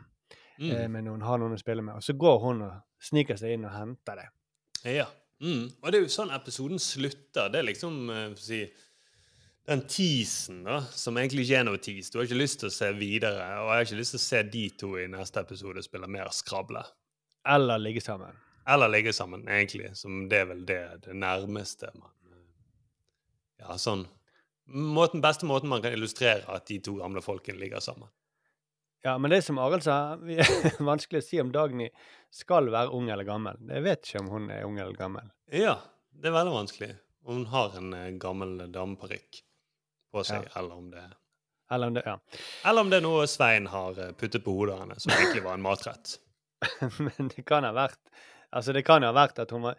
Mm. 0.59 0.71
Eh, 0.75 0.87
med 0.91 1.03
noen, 1.05 1.21
har 1.23 1.37
noen 1.39 1.53
å 1.55 1.59
spille 1.59 1.81
med. 1.81 1.95
Og 1.95 2.01
så 2.03 2.13
går 2.19 2.39
hun 2.43 2.61
og 2.61 2.81
sniker 2.99 3.37
seg 3.39 3.53
inn 3.55 3.63
og 3.65 3.71
henter 3.71 4.15
det. 4.19 4.27
Ja. 4.97 5.05
Mm. 5.39 5.65
Og 5.79 5.87
det 5.91 5.99
er 5.99 6.03
jo 6.03 6.11
sånn 6.11 6.33
episoden 6.35 6.81
slutter. 6.83 7.49
Det 7.51 7.61
er 7.61 7.67
liksom 7.69 8.11
eh, 8.11 8.27
si, 8.39 8.59
den 9.69 9.85
teasen, 9.87 10.63
da, 10.65 10.81
som 10.91 11.17
egentlig 11.21 11.45
ikke 11.45 11.61
er 11.61 11.65
noe 11.67 11.81
tease. 11.83 12.11
Du 12.11 12.19
har 12.19 12.27
ikke 12.27 12.41
lyst 12.41 12.61
til 12.63 12.71
å 12.71 12.75
se 12.75 12.91
videre, 12.97 13.47
og 13.61 13.71
jeg 13.71 13.77
har 13.77 13.87
ikke 13.87 13.99
lyst 14.01 14.15
til 14.15 14.21
å 14.21 14.25
se 14.25 14.43
de 14.55 14.65
to 14.81 14.93
i 14.99 15.07
neste 15.11 15.43
episode 15.45 15.83
spille 15.85 16.09
mer 16.11 16.31
skrable. 16.35 16.83
Eller 17.47 17.81
ligge 17.81 18.03
sammen. 18.03 18.35
Eller 18.69 18.91
ligge 18.91 19.13
sammen, 19.15 19.47
egentlig. 19.47 19.93
Som 19.97 20.25
det 20.29 20.43
er 20.43 20.49
vel 20.51 20.63
det, 20.67 20.81
det 21.07 21.17
nærmeste 21.17 21.91
man 21.95 22.11
eh, 22.33 22.47
Ja, 23.63 23.77
sånn 23.79 24.07
måten, 24.69 25.21
Beste 25.21 25.47
måten 25.49 25.69
man 25.69 25.81
kan 25.81 25.93
illustrere 25.95 26.45
at 26.53 26.67
de 26.69 26.79
to 26.83 26.95
gamle 26.99 27.23
folkene 27.25 27.59
ligger 27.61 27.81
sammen. 27.83 28.09
Ja, 29.05 29.13
men 29.17 29.31
det 29.31 29.41
som 29.45 29.57
Arild 29.63 29.83
sa, 29.85 30.15
vi 30.19 30.35
er 30.43 30.49
vanskelig 30.91 31.21
å 31.21 31.25
si 31.25 31.39
om 31.41 31.51
Dagny 31.55 31.87
skal 32.35 32.67
være 32.73 32.91
ung 32.95 33.07
eller 33.09 33.23
gammel. 33.27 33.59
Jeg 33.71 33.83
vet 33.85 34.05
ikke 34.09 34.23
om 34.25 34.31
hun 34.33 34.49
er 34.51 34.65
ung 34.67 34.75
eller 34.79 34.97
gammel. 34.97 35.29
Ja, 35.55 35.77
det 36.11 36.29
er 36.29 36.35
veldig 36.35 36.55
vanskelig. 36.57 36.89
Om 37.25 37.39
hun 37.39 37.45
har 37.53 37.77
en 37.79 37.93
eh, 37.95 38.09
gammel 38.21 38.57
dameparykk 38.73 39.39
på 40.13 40.23
seg, 40.25 40.43
Ja. 40.49 40.59
eller 40.59 40.75
om 40.81 40.89
det 40.91 41.05
Eller 41.71 41.87
om 41.87 41.93
det, 41.93 42.03
ja. 42.05 42.15
Eller 42.65 42.81
om 42.81 42.89
det 42.89 42.97
er 42.97 43.05
noe 43.05 43.27
Svein 43.29 43.67
har 43.69 43.99
eh, 44.01 44.11
puttet 44.17 44.43
på 44.43 44.51
hodet 44.57 44.79
hennes, 44.81 45.03
som 45.03 45.13
egentlig 45.13 45.43
var 45.45 45.53
en 45.59 45.61
matrett. 45.65 46.15
Men 47.05 47.29
det 47.35 47.45
kan 47.47 47.63
ha 47.63 47.71
vært 47.75 47.99
Altså, 48.51 48.73
det 48.73 48.81
kan 48.83 49.03
jo 49.05 49.11
ha 49.11 49.15
vært 49.15 49.37
at 49.39 49.51
hun 49.53 49.61
var 49.63 49.77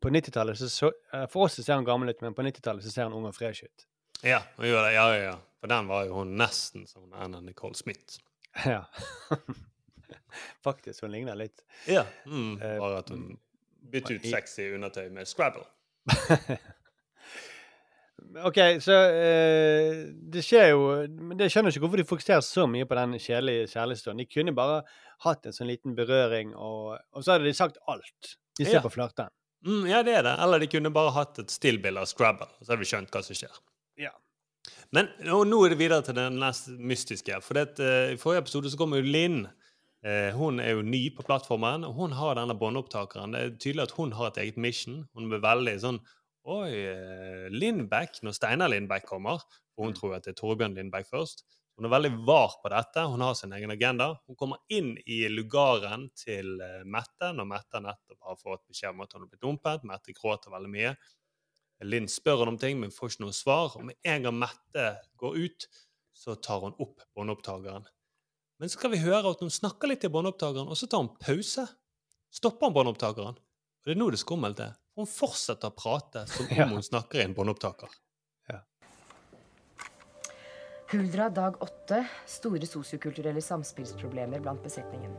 På 0.00 0.08
90-tallet 0.14 0.56
så, 0.56 0.68
så 0.70 0.88
eh, 1.12 1.26
For 1.28 1.44
oss 1.48 1.58
så 1.58 1.64
ser 1.66 1.76
hun 1.80 1.84
gammel 1.88 2.12
ut, 2.14 2.22
men 2.24 2.32
på 2.36 2.44
90-tallet 2.46 2.86
så 2.86 2.92
ser 2.94 3.08
hun 3.10 3.16
ung 3.18 3.26
og 3.28 3.34
fresh 3.36 3.66
ut. 3.66 3.84
Ja, 4.24 4.38
hun 4.56 4.68
gjør 4.70 4.86
det. 4.86 4.92
Ja, 4.94 5.04
ja, 5.12 5.20
ja. 5.32 5.34
For 5.60 5.70
den 5.70 5.88
var 5.90 6.04
jo 6.06 6.20
hun 6.20 6.36
nesten 6.38 6.86
som 6.86 7.12
Anna 7.12 7.40
Nicole 7.42 7.74
Smith. 7.74 8.20
Ja. 8.64 8.84
Faktisk, 10.64 11.02
hun 11.02 11.10
ligner 11.12 11.34
litt. 11.38 11.64
Ja. 11.88 12.04
Mm, 12.26 12.56
Eh, 12.62 12.78
bare 12.78 12.98
at 13.02 13.10
hun 13.10 13.38
bytte 13.90 14.14
ut 14.18 14.26
sexy 14.28 14.68
undertøy 14.76 15.08
med 15.14 15.26
Scrabble. 15.28 15.64
OK, 18.44 18.58
så 18.82 18.92
uh, 18.92 19.98
Det 20.32 20.42
skjer 20.44 20.72
jo 20.72 20.80
Men 21.08 21.38
jeg 21.38 21.52
skjønner 21.54 21.70
ikke 21.72 21.82
hvorfor 21.84 22.00
de 22.00 22.06
fokuserer 22.08 22.42
så 22.44 22.64
mye 22.70 22.86
på 22.88 22.96
den 22.98 23.14
kjedelige 23.22 23.68
kjærlighetsstunden. 23.72 24.24
De 24.24 24.32
kunne 24.32 24.54
bare 24.56 24.80
hatt 25.24 25.46
en 25.48 25.54
sånn 25.54 25.70
liten 25.70 25.94
berøring, 25.98 26.50
og, 26.54 26.98
og 27.14 27.24
så 27.24 27.34
hadde 27.36 27.48
de 27.48 27.54
sagt 27.56 27.78
alt 27.88 28.34
Ja. 28.58 28.64
istedenfor 28.66 28.88
for 28.90 28.96
flørten. 28.98 29.30
Mm, 29.66 29.84
ja, 29.90 30.02
det 30.06 30.16
er 30.18 30.24
det. 30.26 30.34
Eller 30.42 30.62
de 30.62 30.68
kunne 30.70 30.90
bare 30.94 31.12
hatt 31.14 31.38
et 31.42 31.50
stillbilde 31.54 32.02
av 32.02 32.10
Scrabble, 32.10 32.46
så 32.62 32.72
hadde 32.72 32.82
vi 32.82 32.90
skjønt 32.90 33.14
hva 33.14 33.22
som 33.26 33.38
skjer. 33.38 33.54
Ja. 34.02 34.12
Men 34.96 35.10
nå 35.20 35.58
er 35.64 35.74
det 35.74 35.80
videre 35.82 36.04
til 36.04 36.16
det 36.16 36.30
nest 36.32 36.70
mystiske. 36.80 37.36
For 37.44 37.58
det, 37.58 37.80
eh, 37.84 38.14
I 38.14 38.20
forrige 38.20 38.46
episode 38.46 38.70
så 38.72 38.78
kom 38.80 38.94
jo 38.96 39.04
Linn. 39.04 39.42
Eh, 40.02 40.30
hun 40.32 40.60
er 40.60 40.78
jo 40.78 40.82
ny 40.86 41.10
på 41.12 41.24
plattformen, 41.26 41.84
og 41.84 41.92
hun 41.94 42.12
har 42.16 42.38
denne 42.38 42.56
båndopptakeren. 42.56 43.34
Det 43.34 43.40
er 43.40 43.58
tydelig 43.58 43.82
at 43.82 43.96
hun 43.98 44.12
har 44.12 44.28
et 44.28 44.38
eget 44.38 44.56
mission. 44.56 45.06
Hun 45.14 45.28
blir 45.28 45.44
veldig 45.44 45.76
sånn 45.80 46.00
Oi, 46.48 46.70
eh, 46.72 47.48
Lindbekk, 47.52 48.22
når 48.22 48.32
Steinar 48.32 48.70
Lindbekk 48.70 49.04
kommer. 49.04 49.42
Og 49.76 49.84
hun 49.84 49.92
tror 49.92 50.14
at 50.16 50.24
det 50.24 50.32
er 50.32 50.40
Torbjørn 50.40 50.74
Lindbekk 50.74 51.10
først. 51.10 51.42
Hun 51.76 51.84
er 51.84 51.92
veldig 51.92 52.24
var 52.24 52.56
på 52.62 52.70
dette. 52.72 53.04
Hun 53.04 53.20
har 53.20 53.34
sin 53.34 53.52
egen 53.52 53.70
agenda. 53.70 54.18
Hun 54.26 54.36
kommer 54.36 54.56
inn 54.70 54.96
i 55.06 55.28
lugaren 55.28 56.08
til 56.16 56.56
Mette 56.86 57.34
når 57.36 57.44
Mette 57.44 57.82
nettopp 57.84 58.24
har 58.24 58.40
fått 58.40 58.64
beskjed 58.66 58.96
om 58.96 59.04
at 59.04 59.12
hun 59.12 59.26
har 59.26 59.28
blitt 59.28 59.44
dumpet. 59.44 59.84
Mette 59.84 60.16
gråter 60.16 60.50
veldig 60.50 60.72
mye. 60.72 60.96
Linn 61.86 62.08
spør 62.10 62.42
henne 62.42 62.56
om 62.56 62.58
ting, 62.58 62.80
men 62.80 62.94
får 62.94 63.12
ikke 63.12 63.24
noe 63.26 63.36
svar. 63.36 63.76
Og 63.78 63.86
med 63.86 63.98
en 64.08 64.26
gang 64.26 64.38
Mette 64.40 64.88
går 65.20 65.38
ut, 65.38 65.68
så 66.16 66.34
tar 66.34 66.64
hun 66.64 66.74
opp 66.82 67.04
båndopptakeren. 67.14 67.86
Men 68.58 68.72
så 68.72 68.80
kan 68.82 68.90
vi 68.90 69.04
høre 69.04 69.30
at 69.30 69.44
hun 69.44 69.52
snakker 69.54 69.90
litt 69.90 70.02
til 70.02 70.10
båndopptakeren, 70.14 70.66
og 70.66 70.78
så 70.78 70.90
tar 70.90 71.04
hun 71.04 71.14
pause. 71.22 71.68
Stopper 72.34 72.70
hun 72.70 72.78
båndopptakeren. 72.80 73.38
Og 73.38 73.86
det 73.86 73.94
er 73.94 74.00
nå 74.00 74.10
det 74.10 74.20
skummelte 74.24 74.72
er. 74.72 74.76
Hun 74.98 75.06
fortsetter 75.06 75.70
å 75.70 75.78
prate 75.78 76.26
som 76.26 76.50
om 76.50 76.74
hun 76.74 76.82
snakker 76.82 77.20
i 77.20 77.28
en 77.28 77.36
båndopptaker. 77.38 77.92
Huldra 80.90 81.28
dag 81.28 81.62
åtte. 81.62 82.06
Store 82.26 82.66
sosiokulturelle 82.66 83.42
samspillsproblemer 83.44 84.40
blant 84.40 84.62
besetningen. 84.62 85.12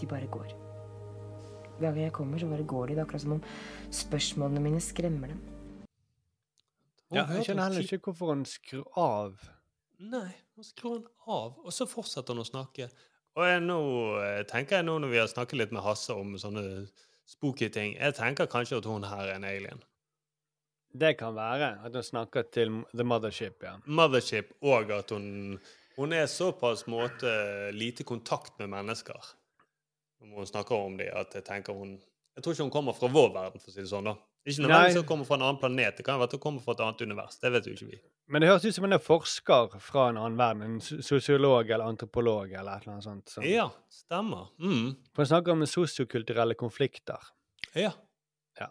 De 0.00 0.06
bare 0.10 0.26
går. 0.26 0.63
Hver 1.78 1.90
gang 1.90 2.04
jeg 2.04 2.12
kommer, 2.14 2.38
så 2.38 2.46
bare 2.50 2.66
går 2.66 2.86
de. 2.86 2.94
Det 2.94 3.02
er 3.02 3.06
akkurat 3.06 3.24
som 3.24 3.36
om 3.36 3.42
spørsmålene 3.90 4.62
mine 4.62 4.80
skremmer 4.80 5.32
dem. 5.34 5.40
Ja, 7.14 7.24
jeg 7.30 7.46
skjønner 7.46 7.68
heller 7.68 7.86
ikke 7.86 8.00
hvorfor 8.08 8.30
han 8.32 8.44
skrur 8.48 8.86
av. 8.98 9.42
Nei, 10.02 10.28
han 10.56 10.66
skrur 10.66 10.96
han 10.98 11.08
av, 11.26 11.58
og 11.62 11.74
så 11.74 11.86
fortsetter 11.90 12.34
han 12.34 12.42
å 12.42 12.46
snakke. 12.48 12.88
Og 13.34 13.48
jeg, 13.48 13.62
nå 13.66 13.80
eh, 14.22 14.42
tenker 14.50 14.78
jeg 14.78 14.86
nå 14.86 14.96
når 15.02 15.10
vi 15.10 15.20
har 15.20 15.30
snakket 15.30 15.58
litt 15.58 15.74
med 15.74 15.82
Hasse 15.82 16.14
om 16.14 16.36
sånne 16.38 16.64
spooky 17.26 17.70
ting, 17.72 17.96
jeg 17.98 18.14
tenker 18.18 18.50
kanskje 18.50 18.78
at 18.78 18.88
hun 18.88 19.06
her 19.08 19.30
er 19.30 19.38
en 19.38 19.46
alien. 19.48 19.82
Det 20.94 21.16
kan 21.18 21.34
være 21.34 21.72
at 21.82 21.96
hun 21.98 22.06
snakker 22.06 22.46
til 22.54 22.82
The 22.94 23.06
Mothership, 23.06 23.64
ja. 23.66 23.74
Mothership, 23.86 24.52
og 24.62 24.92
at 24.94 25.10
hun, 25.10 25.58
hun 25.96 26.14
er 26.14 26.30
såpass 26.30 26.86
måte 26.86 27.32
lite 27.74 28.06
kontakt 28.06 28.54
med 28.60 28.70
mennesker. 28.70 29.34
Når 30.24 30.36
hun 30.36 30.46
snakker 30.46 30.74
om 30.86 30.96
dem, 30.96 31.10
at 31.14 31.34
jeg 31.34 31.44
tenker 31.44 31.72
hun 31.76 32.00
Jeg 32.36 32.42
tror 32.42 32.52
ikke 32.56 32.64
hun 32.66 32.70
kommer 32.74 32.92
fra 32.98 33.06
vår 33.08 33.28
verden, 33.34 33.60
for 33.60 33.70
å 33.70 33.74
si 33.74 33.80
det 33.80 33.90
sånn. 33.90 34.04
da. 34.08 34.14
Ikke 34.44 34.62
nødvendigvis 34.64 34.96
hun 34.98 35.04
kommer 35.06 35.24
fra 35.28 35.36
en 35.36 35.42
annen 35.46 35.60
planet. 35.60 35.96
Det 35.96 36.04
kan 36.04 36.18
være 36.18 36.24
at 36.24 36.32
hun 36.32 36.40
kommer 36.40 36.60
fra 36.64 36.72
et 36.72 36.80
annet 36.80 37.00
univers. 37.06 37.36
Det 37.38 37.52
vet 37.52 37.64
jo 37.68 37.72
ikke 37.76 37.90
vi. 37.92 37.98
Men 38.26 38.40
det 38.42 38.48
høres 38.50 38.64
ut 38.64 38.74
som 38.74 38.84
hun 38.84 38.92
er 38.92 38.98
forsker 38.98 39.78
fra 39.80 40.08
en 40.10 40.16
annen 40.18 40.36
verden. 40.36 40.62
En 40.62 40.80
sosiolog 40.80 41.70
eller 41.70 41.84
antropolog 41.86 42.50
eller 42.52 42.74
et 42.76 42.82
eller 42.82 42.92
annet 42.96 43.04
sånt. 43.04 43.28
som- 43.28 43.44
Ja, 43.44 43.68
stemmer. 43.88 44.48
Mm. 44.58 44.96
For 45.14 45.22
hun 45.22 45.26
snakker 45.26 45.52
om 45.52 45.62
sosiokulturelle 45.66 46.54
konflikter. 46.56 47.18
Ja. 47.74 47.92
Ja. 48.60 48.66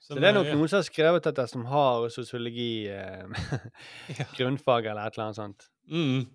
Så 0.00 0.14
det 0.16 0.24
er- 0.24 0.32
nok 0.34 0.46
noen 0.46 0.68
som 0.68 0.78
har 0.78 0.82
skrevet 0.82 1.22
dette, 1.22 1.46
som 1.48 1.64
har 1.66 2.08
sosiologi 2.08 2.88
eh, 2.88 3.24
grunnfag 4.36 4.86
eller 4.86 5.06
et 5.06 5.14
eller 5.16 5.24
annet 5.24 5.36
sånt. 5.36 5.68
Mm. 5.90 6.26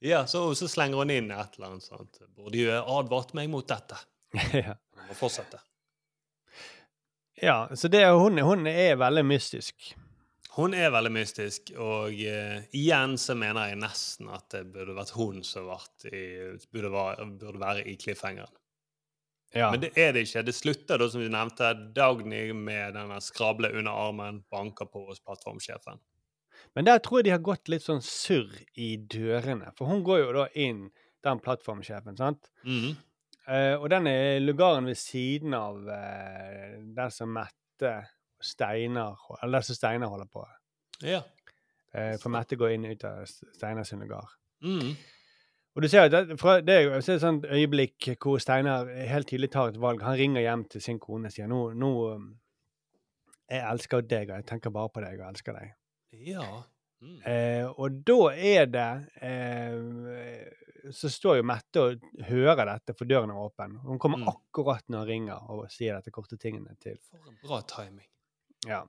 Ja, 0.00 0.26
så, 0.26 0.54
så 0.54 0.68
slenger 0.68 1.02
hun 1.02 1.10
inn 1.12 1.30
et 1.30 1.56
eller 1.56 1.74
annet 1.74 1.84
sånt. 1.84 2.20
Burde 2.36 2.62
jo 2.62 2.76
advart 2.98 3.34
meg 3.36 3.50
mot 3.52 3.66
dette. 3.68 3.98
ja. 4.64 4.76
Og 5.10 5.16
fortsette. 5.18 5.60
ja, 7.42 7.68
så 7.74 7.88
det, 7.88 8.06
hun, 8.08 8.38
hun 8.38 8.66
er 8.70 8.96
veldig 8.96 9.26
mystisk. 9.26 9.92
Hun 10.56 10.74
er 10.74 10.90
veldig 10.90 11.12
mystisk, 11.14 11.70
og 11.78 12.16
uh, 12.16 12.62
igjen 12.74 13.14
så 13.20 13.36
mener 13.38 13.70
jeg 13.70 13.80
nesten 13.84 14.30
at 14.34 14.48
det 14.50 14.64
burde 14.72 14.96
vært 14.96 15.12
hun 15.14 15.44
som 15.46 15.68
i, 16.10 16.24
burde, 16.72 16.90
være, 16.90 17.26
burde 17.38 17.60
være 17.60 17.84
i 17.86 17.94
cliffhangeren. 18.00 18.56
Ja. 19.54 19.70
Men 19.70 19.82
det 19.82 19.92
er 19.98 20.12
det 20.14 20.24
ikke. 20.26 20.44
Det 20.46 20.54
slutter 20.54 21.00
da, 21.00 21.08
som 21.10 21.22
vi 21.22 21.30
nevnte, 21.30 21.72
Dagny 21.94 22.50
med 22.54 22.94
denne 22.94 23.18
skrable 23.22 23.72
under 23.74 23.94
armen 24.08 24.42
banker 24.50 24.86
på 24.90 25.08
hos 25.08 25.22
plattformsjefen. 25.26 25.98
Men 26.78 26.86
der 26.86 27.00
tror 27.02 27.20
jeg 27.20 27.28
de 27.28 27.34
har 27.34 27.44
gått 27.44 27.70
litt 27.72 27.84
sånn 27.84 28.02
surr 28.04 28.52
i 28.78 28.94
dørene. 29.10 29.72
For 29.78 29.90
hun 29.90 30.04
går 30.06 30.22
jo 30.22 30.34
da 30.36 30.46
inn, 30.54 30.88
den 31.26 31.40
plattformsjefen, 31.42 32.16
sant? 32.16 32.50
Mm. 32.64 32.94
Uh, 33.50 33.74
og 33.80 33.88
den 33.90 34.06
er 34.06 34.38
lugaren 34.42 34.86
ved 34.86 34.98
siden 35.00 35.56
av 35.56 35.80
uh, 35.82 36.76
der 36.94 37.10
som 37.10 37.32
Mette 37.34 37.94
Steinar 38.40 39.18
Eller 39.40 39.58
der 39.58 39.66
som 39.66 39.76
Steinar 39.76 40.12
holder 40.12 40.28
på. 40.30 40.44
Ja. 41.02 41.24
Uh, 41.90 42.14
for 42.22 42.30
Mette 42.32 42.56
går 42.60 42.76
inn 42.76 42.86
ut 42.86 43.04
av 43.08 43.24
Steinar 43.26 43.88
sin 43.88 44.04
lugar. 44.04 44.30
Mm. 44.62 44.94
Og 45.74 45.82
du 45.82 45.88
ser 45.90 46.06
at 46.06 46.14
det, 46.14 46.38
fra, 46.38 46.60
det 46.62 46.76
er 46.76 46.94
et 46.98 47.10
sånt 47.22 47.48
øyeblikk 47.50 48.12
hvor 48.22 48.38
Steinar 48.42 48.88
helt 49.10 49.28
tydelig 49.30 49.50
tar 49.50 49.74
et 49.74 49.82
valg. 49.82 50.04
Han 50.06 50.18
ringer 50.18 50.46
hjem 50.46 50.64
til 50.70 50.84
sin 50.86 51.02
kone 51.02 51.30
og 51.30 51.34
sier 51.34 51.50
nå, 51.50 51.60
nå 51.74 51.92
Jeg 53.50 53.66
elsker 53.66 54.06
deg, 54.06 54.30
og 54.30 54.36
jeg 54.38 54.46
tenker 54.46 54.70
bare 54.70 54.94
på 54.94 55.02
deg 55.02 55.18
og 55.18 55.28
elsker 55.32 55.56
deg. 55.58 55.74
Ja. 56.12 56.62
Eh, 57.24 57.64
og 57.64 58.02
da 58.04 58.16
er 58.36 58.66
det 58.68 58.88
eh, 59.24 60.90
Så 60.92 61.08
står 61.08 61.38
jo 61.38 61.46
Mette 61.48 61.80
og 61.80 62.02
hører 62.28 62.66
dette, 62.68 62.92
for 62.98 63.08
døren 63.08 63.32
er 63.32 63.40
åpen. 63.40 63.78
Hun 63.86 64.00
kommer 64.02 64.26
akkurat 64.28 64.84
når 64.92 65.04
hun 65.04 65.08
ringer 65.08 65.52
og 65.54 65.62
sier 65.72 65.96
dette 65.96 66.12
korte 66.12 66.36
tingene 66.40 66.76
til. 66.82 66.98
For 67.08 67.30
en 67.30 67.38
bra 67.44 67.62
timing. 67.68 68.08
Ja. 68.68 68.82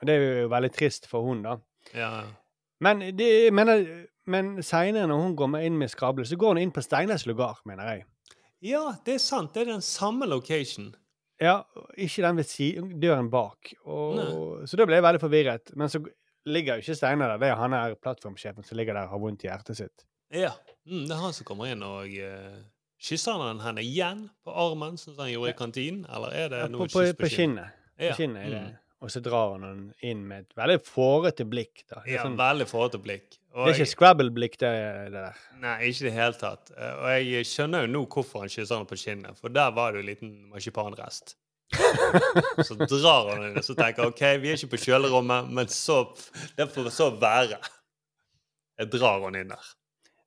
Og 0.00 0.08
det 0.08 0.16
er 0.16 0.24
jo 0.42 0.48
veldig 0.52 0.72
trist 0.74 1.08
for 1.10 1.26
hun, 1.26 1.44
da. 1.44 1.58
Ja. 1.96 2.10
Men, 2.82 3.04
det, 3.18 3.28
mener, 3.54 3.84
men 4.26 4.54
seinere, 4.64 5.06
når 5.10 5.20
hun 5.26 5.36
kommer 5.38 5.62
inn 5.66 5.76
med 5.78 5.92
skrable, 5.92 6.24
så 6.26 6.38
går 6.40 6.56
hun 6.56 6.62
inn 6.64 6.74
på 6.74 6.82
Steinars 6.84 7.26
lugar, 7.28 7.60
mener 7.68 7.92
jeg. 7.92 8.06
ja, 8.72 8.82
det 9.06 9.18
er 9.18 9.22
sant. 9.22 9.52
Det 9.54 9.62
er 9.62 9.74
den 9.74 9.84
samme 9.84 10.26
location. 10.26 10.92
Ja, 11.42 11.62
ikke 11.98 12.22
den 12.22 12.38
ved 12.38 12.46
si, 12.46 12.72
døren 13.02 13.30
bak. 13.30 13.72
Og, 13.84 14.66
så 14.68 14.78
da 14.78 14.86
ble 14.86 14.98
jeg 14.98 15.06
veldig 15.06 15.22
forvirret. 15.22 15.72
Men 15.78 15.90
så 15.90 16.02
ligger 16.48 16.78
jo 16.78 16.84
ikke 16.86 16.96
Steinar 16.98 17.34
der. 17.34 17.40
Det 17.42 17.50
er 17.52 17.58
han 17.60 17.76
her 17.76 17.94
plattformsjefen 18.02 18.66
som 18.66 18.78
ligger 18.78 18.96
der 18.98 19.08
og 19.08 19.16
har 19.16 19.22
vondt 19.22 19.44
i 19.46 19.50
hjertet 19.50 19.78
sitt. 19.78 20.06
Ja. 20.32 20.52
Mm, 20.88 21.04
det 21.08 21.16
er 21.16 21.20
han 21.22 21.34
som 21.36 21.46
kommer 21.48 21.68
inn 21.72 21.82
og 21.86 22.08
uh, 22.08 22.62
Kysser 23.02 23.40
han 23.42 23.58
henne 23.64 23.82
igjen 23.82 24.28
på 24.46 24.52
armen, 24.54 24.94
sånn 24.94 25.16
som 25.16 25.24
han 25.24 25.32
gjorde 25.32 25.50
i 25.50 25.58
kantinen? 25.58 26.04
Eller 26.06 26.36
er 26.38 26.52
det 26.52 26.60
Ja, 26.62 26.68
noe 26.70 26.86
på, 26.86 26.92
på, 26.94 27.02
kyss 27.02 27.16
på 27.18 27.30
kinnet. 27.32 27.74
Ja. 27.98 28.12
På 28.12 28.20
kinnet 28.20 28.44
er 28.46 28.52
det. 28.54 28.60
Mm. 28.68 28.78
Og 29.02 29.10
så 29.10 29.18
drar 29.26 29.56
han 29.56 29.64
den 29.66 29.80
inn 30.06 30.20
med 30.28 30.44
et 30.44 30.52
veldig 30.54 30.76
fårete 30.86 31.42
blikk. 31.50 31.82
da. 31.90 32.04
Ja, 32.06 32.22
sånn, 32.22 32.36
veldig 32.38 32.68
fårete 32.70 33.00
blikk. 33.02 33.40
Og 33.52 33.66
det 33.66 33.72
er 33.72 33.80
ikke 33.80 33.90
Scrabble-blikk, 33.90 34.54
det, 34.62 34.70
det 35.10 35.18
der. 35.18 35.40
Nei, 35.60 35.72
ikke 35.90 36.04
i 36.04 36.06
det 36.06 36.12
hele 36.14 36.38
tatt. 36.38 36.70
Eh, 36.76 36.92
Og 37.02 37.08
jeg 37.26 37.48
skjønner 37.50 37.82
jo 37.84 37.90
nå 37.96 38.04
hvorfor 38.14 38.44
han 38.44 38.52
kysser 38.54 38.76
henne 38.78 38.88
på 38.88 39.00
kinnet, 39.02 39.40
for 39.42 39.52
der 39.52 39.74
var 39.74 39.90
det 39.90 39.98
jo 40.00 40.04
en 40.06 40.10
liten 40.12 40.30
marsipanrest. 40.54 41.34
så 42.66 42.74
drar 42.76 43.30
han 43.32 43.44
inn 43.48 43.56
og 43.60 43.64
så 43.64 43.74
tenker 43.78 44.06
OK, 44.10 44.20
vi 44.42 44.50
er 44.52 44.58
ikke 44.58 44.74
på 44.74 44.80
kjølerommet, 44.84 45.48
men 45.56 45.70
så 45.72 46.02
Det 46.58 46.66
får 46.74 46.90
så 46.92 47.10
være. 47.20 47.58
Jeg 48.78 48.90
drar 48.92 49.22
han 49.24 49.34
inn 49.40 49.48
der. 49.54 49.70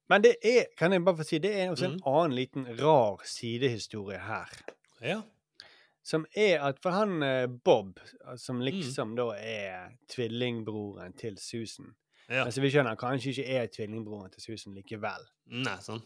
Men 0.10 0.22
det 0.22 0.36
er, 0.46 0.66
kan 0.78 0.94
jeg 0.94 1.02
bare 1.06 1.18
få 1.18 1.24
si, 1.26 1.38
det 1.42 1.52
er 1.60 1.72
også 1.74 1.88
Mm. 1.88 1.94
en 1.94 2.02
annen 2.12 2.36
liten 2.38 2.66
rar 2.80 3.22
sidehistorie 3.26 4.20
her. 4.22 4.52
Ja. 5.02 5.22
Som 6.06 6.26
er 6.38 6.60
at 6.62 6.78
for 6.84 6.94
han 6.94 7.24
eh, 7.24 7.48
Bob, 7.48 8.00
som 8.38 8.56
Mm. 8.60 8.66
liksom 8.68 9.16
da 9.18 9.32
er 9.38 9.90
tvillingbroren 10.14 11.14
til 11.18 11.38
Susan 11.38 11.96
Ja. 12.30 12.44
Altså 12.46 12.62
vi 12.62 12.70
skjønner 12.70 12.90
han 12.94 12.98
kanskje 12.98 13.30
ikke 13.34 13.46
er 13.58 13.68
tvillingbroren 13.68 14.32
til 14.32 14.42
Susan 14.42 14.74
likevel. 14.74 15.26
Nei, 15.46 15.76
sånn. 15.82 16.02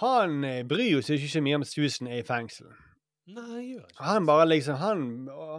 Han 0.00 0.44
eh, 0.44 0.62
bryr 0.68 0.90
jo 0.96 1.02
seg 1.04 1.16
ikke 1.20 1.30
så 1.36 1.40
mye 1.44 1.54
om 1.60 1.64
Susan 1.64 2.08
er 2.10 2.18
i 2.20 2.26
fengsel. 2.26 2.66
Nei, 3.26 3.62
gjør 3.72 3.86
ikke 3.88 4.04
Han 4.06 4.26
bare 4.28 4.44
liksom 4.46 4.76
Han, 4.78 5.00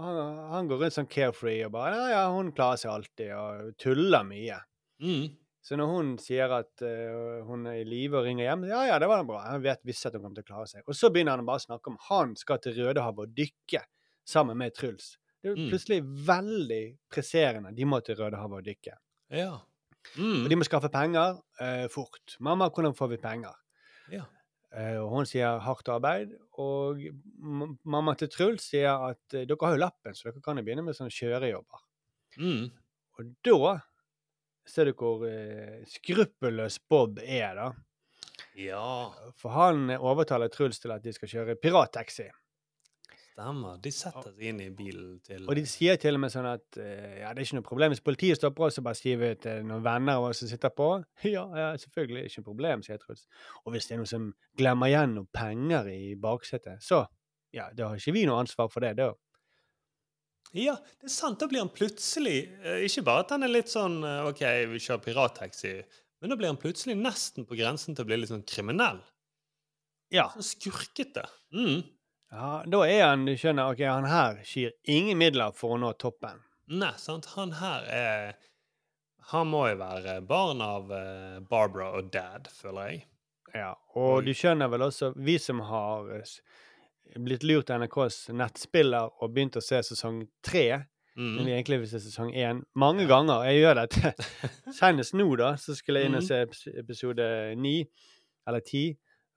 han, 0.03 0.19
han 0.53 0.69
går 0.69 0.79
rundt 0.85 0.95
sånn 0.95 1.09
carefree 1.11 1.65
og 1.67 1.73
bare 1.75 1.97
Ja, 1.97 2.05
ja, 2.13 2.21
hun 2.31 2.53
klarer 2.55 2.79
seg 2.79 2.93
alltid, 2.93 3.33
og 3.35 3.73
tuller 3.81 4.23
mye. 4.27 4.61
Mm. 5.03 5.25
Så 5.67 5.75
når 5.75 5.89
hun 5.91 6.11
sier 6.23 6.53
at 6.55 6.79
uh, 6.85 7.41
hun 7.43 7.65
er 7.67 7.81
i 7.81 7.83
live 7.83 8.15
og 8.21 8.23
ringer 8.29 8.45
hjem, 8.47 8.61
ja, 8.71 8.85
ja, 8.87 8.99
det 9.03 9.09
var 9.11 9.25
bra. 9.27 9.41
Han 9.49 9.59
vet 9.65 9.81
visst 9.83 10.07
at 10.07 10.15
hun 10.15 10.23
kommer 10.23 10.39
til 10.39 10.45
å 10.45 10.51
klare 10.53 10.69
seg. 10.71 10.85
Og 10.87 10.95
så 10.95 11.09
begynner 11.11 11.35
han 11.35 11.47
bare 11.49 11.59
å 11.59 11.65
snakke 11.65 11.91
om 11.91 11.97
han 12.07 12.35
skal 12.39 12.61
til 12.63 12.77
Rødehavet 12.79 13.25
og 13.25 13.33
dykke 13.35 13.81
sammen 14.23 14.55
med 14.61 14.77
Truls. 14.77 15.17
Det 15.43 15.51
er 15.51 15.59
Mm. 15.59 15.67
plutselig 15.73 15.99
veldig 16.27 16.83
presserende. 17.11 17.75
De 17.75 17.83
må 17.85 17.99
til 17.99 18.15
Rødehavet 18.15 18.61
og 18.61 18.63
dykke. 18.63 18.95
Ja. 19.35 19.51
Og 20.17 20.47
de 20.49 20.55
må 20.55 20.63
skaffe 20.63 20.87
penger 20.89 21.35
uh, 21.59 21.87
fort. 21.91 22.37
'Mamma, 22.39 22.69
hvordan 22.71 22.95
får 22.95 23.07
vi 23.11 23.17
penger?' 23.27 23.59
Ja. 24.15 24.23
Eh, 24.77 24.97
og 25.01 25.09
hun 25.09 25.27
sier 25.27 25.61
hardt 25.63 25.89
arbeid. 25.89 26.33
Og 26.61 27.01
mamma 27.87 28.13
til 28.17 28.29
Truls 28.33 28.69
sier 28.71 29.09
at 29.09 29.37
eh, 29.37 29.47
dere 29.49 29.69
har 29.69 29.77
jo 29.77 29.83
lappen, 29.83 30.17
så 30.17 30.29
dere 30.29 30.43
kan 30.45 30.59
jo 30.59 30.65
begynne 30.67 30.85
med 30.85 30.97
sånne 30.97 31.13
kjørejobber. 31.13 31.83
Mm. 32.37 32.67
Og 33.17 33.31
da 33.47 33.75
ser 34.67 34.89
du 34.89 34.97
hvor 34.99 35.23
eh, 35.29 35.81
skruppelløs 35.89 36.81
Bob 36.89 37.21
er, 37.23 37.57
da. 37.57 37.69
Ja. 38.57 39.13
For 39.37 39.53
han 39.53 39.89
overtaler 39.97 40.51
Truls 40.53 40.81
til 40.81 40.93
at 40.93 41.05
de 41.05 41.13
skal 41.15 41.31
kjøre 41.31 41.57
pirattaxi. 41.61 42.27
Stemmer. 43.37 43.75
De 43.77 43.91
setter 43.93 44.31
seg 44.33 44.45
inn 44.49 44.61
i 44.63 44.71
bilen 44.73 45.17
til 45.21 45.43
Og 45.45 45.53
de 45.59 45.61
sier 45.69 45.99
til 46.01 46.17
og 46.17 46.23
med 46.23 46.31
sånn 46.33 46.47
at 46.49 46.77
eh, 46.81 47.19
ja, 47.19 47.29
det 47.35 47.43
er 47.43 47.45
ikke 47.45 47.57
noe 47.59 47.65
problem 47.67 47.93
hvis 47.93 48.01
politiet 48.01 48.39
stopper 48.39 48.65
oss, 48.65 48.77
så 48.79 48.81
bare 48.81 48.97
vi 49.21 49.27
til 49.43 49.67
noen 49.67 49.83
venner 49.85 50.17
av 50.17 50.31
oss 50.31 50.41
som 50.41 50.49
sitter 50.49 50.73
på. 50.73 50.87
Ja, 51.35 51.43
ja, 51.53 51.67
selvfølgelig, 51.77 52.23
ikke 52.25 52.41
noe 52.41 52.47
problem, 52.47 52.81
sier 52.81 52.97
Truls. 52.97 53.27
Og 53.61 53.75
hvis 53.75 53.85
det 53.85 53.93
er 53.93 54.01
noen 54.01 54.09
som 54.09 54.25
glemmer 54.57 54.89
igjen 54.89 55.13
noen 55.19 55.29
penger 55.37 55.89
i 55.91 56.15
baksetet, 56.17 56.81
så 56.81 57.03
ja, 57.53 57.67
da 57.77 57.91
har 57.91 58.01
ikke 58.01 58.15
vi 58.15 58.23
noe 58.25 58.39
ansvar 58.41 58.71
for 58.73 58.81
det, 58.81 58.95
da. 58.97 59.11
Ja, 60.57 60.73
det 60.97 61.11
er 61.11 61.13
sant. 61.13 61.37
Da 61.37 61.49
blir 61.51 61.61
han 61.61 61.69
plutselig 61.75 62.39
eh, 62.63 62.87
Ikke 62.87 63.03
bare 63.05 63.25
at 63.25 63.35
han 63.35 63.45
er 63.45 63.51
litt 63.51 63.69
sånn 63.69 63.99
eh, 64.01 64.29
OK, 64.31 64.41
vi 64.71 64.81
kjører 64.81 65.03
pirattaxi, 65.03 65.75
men 66.23 66.33
da 66.33 66.39
blir 66.39 66.49
han 66.49 66.57
plutselig 66.57 66.97
nesten 66.97 67.45
på 67.45 67.59
grensen 67.59 67.93
til 67.93 68.07
å 68.07 68.09
bli 68.09 68.17
litt 68.17 68.33
sånn 68.33 68.47
kriminell. 68.49 69.03
Ja. 70.09 70.25
Sånn 70.33 70.47
skurkete. 70.55 71.27
Mm. 71.53 71.85
Ja, 72.31 72.63
da 72.67 72.81
er 72.87 73.05
han, 73.07 73.25
du 73.25 73.33
skjønner, 73.39 73.71
ok, 73.71 73.81
han 73.87 74.05
her 74.11 74.41
skyr 74.43 74.73
ingen 74.91 75.17
midler 75.21 75.53
for 75.55 75.75
å 75.77 75.79
nå 75.79 75.93
toppen. 76.01 76.41
Nei, 76.67 76.91
sant. 76.99 77.29
Han 77.37 77.53
her 77.61 77.85
er 77.87 78.33
Han 79.31 79.47
må 79.51 79.65
jo 79.69 79.75
være 79.79 80.21
barn 80.27 80.61
av 80.63 80.91
eh, 80.95 81.39
Barbara 81.49 81.89
og 81.99 82.11
dad, 82.13 82.47
føler 82.51 82.91
jeg. 82.93 83.01
Ja, 83.55 83.73
og 83.99 84.23
du 84.27 84.31
skjønner 84.35 84.69
vel 84.71 84.85
også, 84.85 85.09
vi 85.19 85.37
som 85.39 85.59
har 85.67 86.07
eh, 86.15 86.31
blitt 87.19 87.43
lurt 87.47 87.71
av 87.71 87.81
NRKs 87.83 88.29
nettspiller 88.35 89.09
og 89.23 89.33
begynt 89.35 89.57
å 89.59 89.63
se 89.63 89.81
sesong 89.93 90.25
tre, 90.43 90.83
Mm. 91.17 91.31
men 91.33 91.45
vi 91.47 91.53
egentlig 91.55 91.77
vil 91.81 91.87
se 91.89 91.97
sesong 92.03 92.27
én, 92.37 92.59
mange 92.77 93.07
ganger. 93.09 93.47
Jeg 93.49 93.63
gjør 93.63 93.79
dette. 93.79 94.11
Senest 94.77 95.15
nå, 95.17 95.25
da, 95.39 95.55
så 95.57 95.73
skulle 95.73 96.03
jeg 96.03 96.11
inn 96.11 96.17
og 96.19 96.21
Mhm. 96.21 96.27
se 96.53 96.75
episode 96.77 97.25
ni, 97.57 97.79
eller 98.45 98.61
ti, 98.61 98.83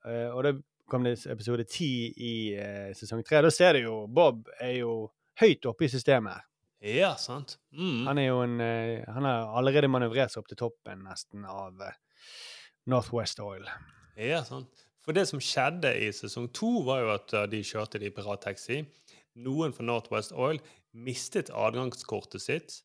eh, 0.05 0.27
og 0.29 0.43
da 0.45 0.51
kom 0.91 1.07
det 1.07 1.15
episode 1.31 1.63
ti 1.71 1.91
i 2.11 2.35
eh, 2.59 2.91
sesong 2.97 3.23
tre. 3.27 3.41
Da 3.45 3.51
ser 3.53 3.77
du 3.77 3.85
jo 3.85 3.97
Bob 4.11 4.49
er 4.59 4.75
jo 4.81 4.95
høyt 5.39 5.65
oppe 5.71 5.87
i 5.87 5.91
systemet. 5.91 6.35
her. 6.35 6.47
Ja, 6.81 7.15
sant. 7.15 7.59
Mm. 7.77 8.07
Han 8.07 8.17
er 8.17 8.25
jo 8.25 8.39
en 8.41 8.59
eh, 8.59 9.03
Han 9.13 9.27
har 9.27 9.51
allerede 9.57 9.89
manøvrert 9.91 10.33
seg 10.33 10.41
opp 10.41 10.49
til 10.49 10.59
toppen 10.63 11.03
nesten 11.05 11.45
av 11.45 11.77
eh, 11.85 11.99
Northwest 12.89 13.39
Oil. 13.39 13.67
Ja, 14.17 14.41
sant. 14.43 14.87
For 15.05 15.17
det 15.17 15.27
som 15.29 15.41
skjedde 15.41 15.93
i 15.97 16.11
sesong 16.13 16.49
to, 16.53 16.81
var 16.85 17.01
jo 17.01 17.13
at 17.15 17.33
uh, 17.33 17.45
de 17.49 17.61
kjørte 17.65 18.01
de 18.01 18.11
pirattaxi. 18.13 18.83
Noen 19.41 19.73
fra 19.73 19.85
Northwest 19.87 20.33
Oil 20.33 20.59
mistet 20.91 21.49
adgangskortet 21.49 22.43
sitt 22.43 22.81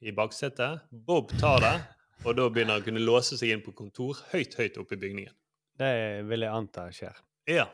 i 0.00 0.14
baksetet. 0.16 0.86
Bob 0.90 1.32
tar 1.40 1.60
det, 1.64 1.74
og 2.24 2.38
da 2.38 2.48
begynner 2.48 2.78
han 2.78 2.84
å 2.84 2.86
kunne 2.86 3.04
låse 3.04 3.36
seg 3.36 3.52
inn 3.52 3.64
på 3.64 3.74
kontor 3.76 4.20
høyt, 4.32 4.56
høyt 4.56 4.80
oppe 4.80 4.96
i 4.96 5.02
bygningen. 5.04 5.36
Det 5.80 5.92
vil 6.28 6.46
jeg 6.46 6.56
anta 6.56 6.88
skjer. 6.94 7.20
Ja. 7.46 7.66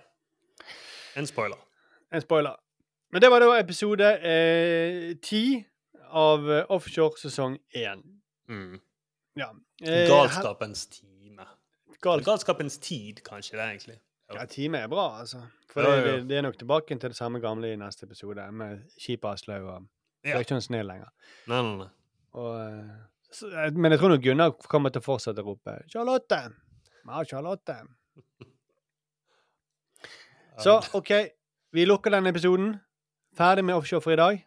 En 1.17 1.27
spoiler. 1.27 1.59
En 2.13 2.21
spoiler. 2.21 2.57
Men 3.13 3.23
det 3.23 3.31
var 3.31 3.41
da 3.41 3.55
episode 3.59 4.09
eh, 4.21 5.15
ti 5.25 5.43
av 6.09 6.45
eh, 6.51 6.65
Offshore 6.73 7.21
sesong 7.21 7.57
én. 7.77 8.03
Mm. 8.49 8.81
Ja. 9.37 9.51
Eh, 9.83 10.07
Galskapens 10.09 10.87
time. 10.93 11.47
Gal- 12.05 12.25
Galskapens 12.25 12.79
tid, 12.79 13.23
kanskje, 13.25 13.57
det 13.57 13.65
er 13.65 13.73
egentlig. 13.75 13.99
Ja, 14.35 14.45
time 14.45 14.79
er 14.85 14.89
bra, 14.93 15.07
altså. 15.21 15.41
For 15.73 15.85
Ja, 15.85 16.01
det, 16.05 16.29
det, 16.29 16.37
er 16.37 16.43
nok 16.45 16.59
tilbake 16.61 16.97
til 16.99 17.11
det 17.13 17.17
samme 17.17 17.41
gamle 17.41 17.73
i 17.73 17.77
neste 17.81 18.05
episode, 18.07 18.45
med 18.53 18.83
skip 19.01 19.25
Aslaug 19.25 19.69
og 19.69 19.87
Det 20.25 20.35
er 20.35 20.45
ikke 20.45 20.57
noe 20.59 20.65
sne 20.65 20.83
lenger. 20.85 21.09
Nei, 21.49 21.63
nei, 21.63 21.77
nei. 21.85 21.89
Og, 22.39 22.55
eh, 22.61 22.97
så, 23.33 23.49
eh, 23.53 23.71
men 23.73 23.93
jeg 23.93 24.01
tror 24.01 24.13
nok 24.15 24.25
Gunnar 24.25 24.53
kommer 24.69 24.93
til 24.93 25.01
å 25.01 25.07
fortsette 25.07 25.45
å 25.45 25.49
rope 25.49 25.79
'Charlotte!' 25.89 26.43
Ja, 27.09 27.25
Charlotte. 27.25 27.79
Så 30.59 30.81
OK, 30.93 31.11
vi 31.71 31.87
lukker 31.87 32.11
den 32.11 32.27
episoden. 32.27 32.77
Ferdig 33.37 33.63
med 33.65 33.77
offshore 33.79 34.03
for 34.03 34.13
i 34.13 34.17
dag. 34.19 34.41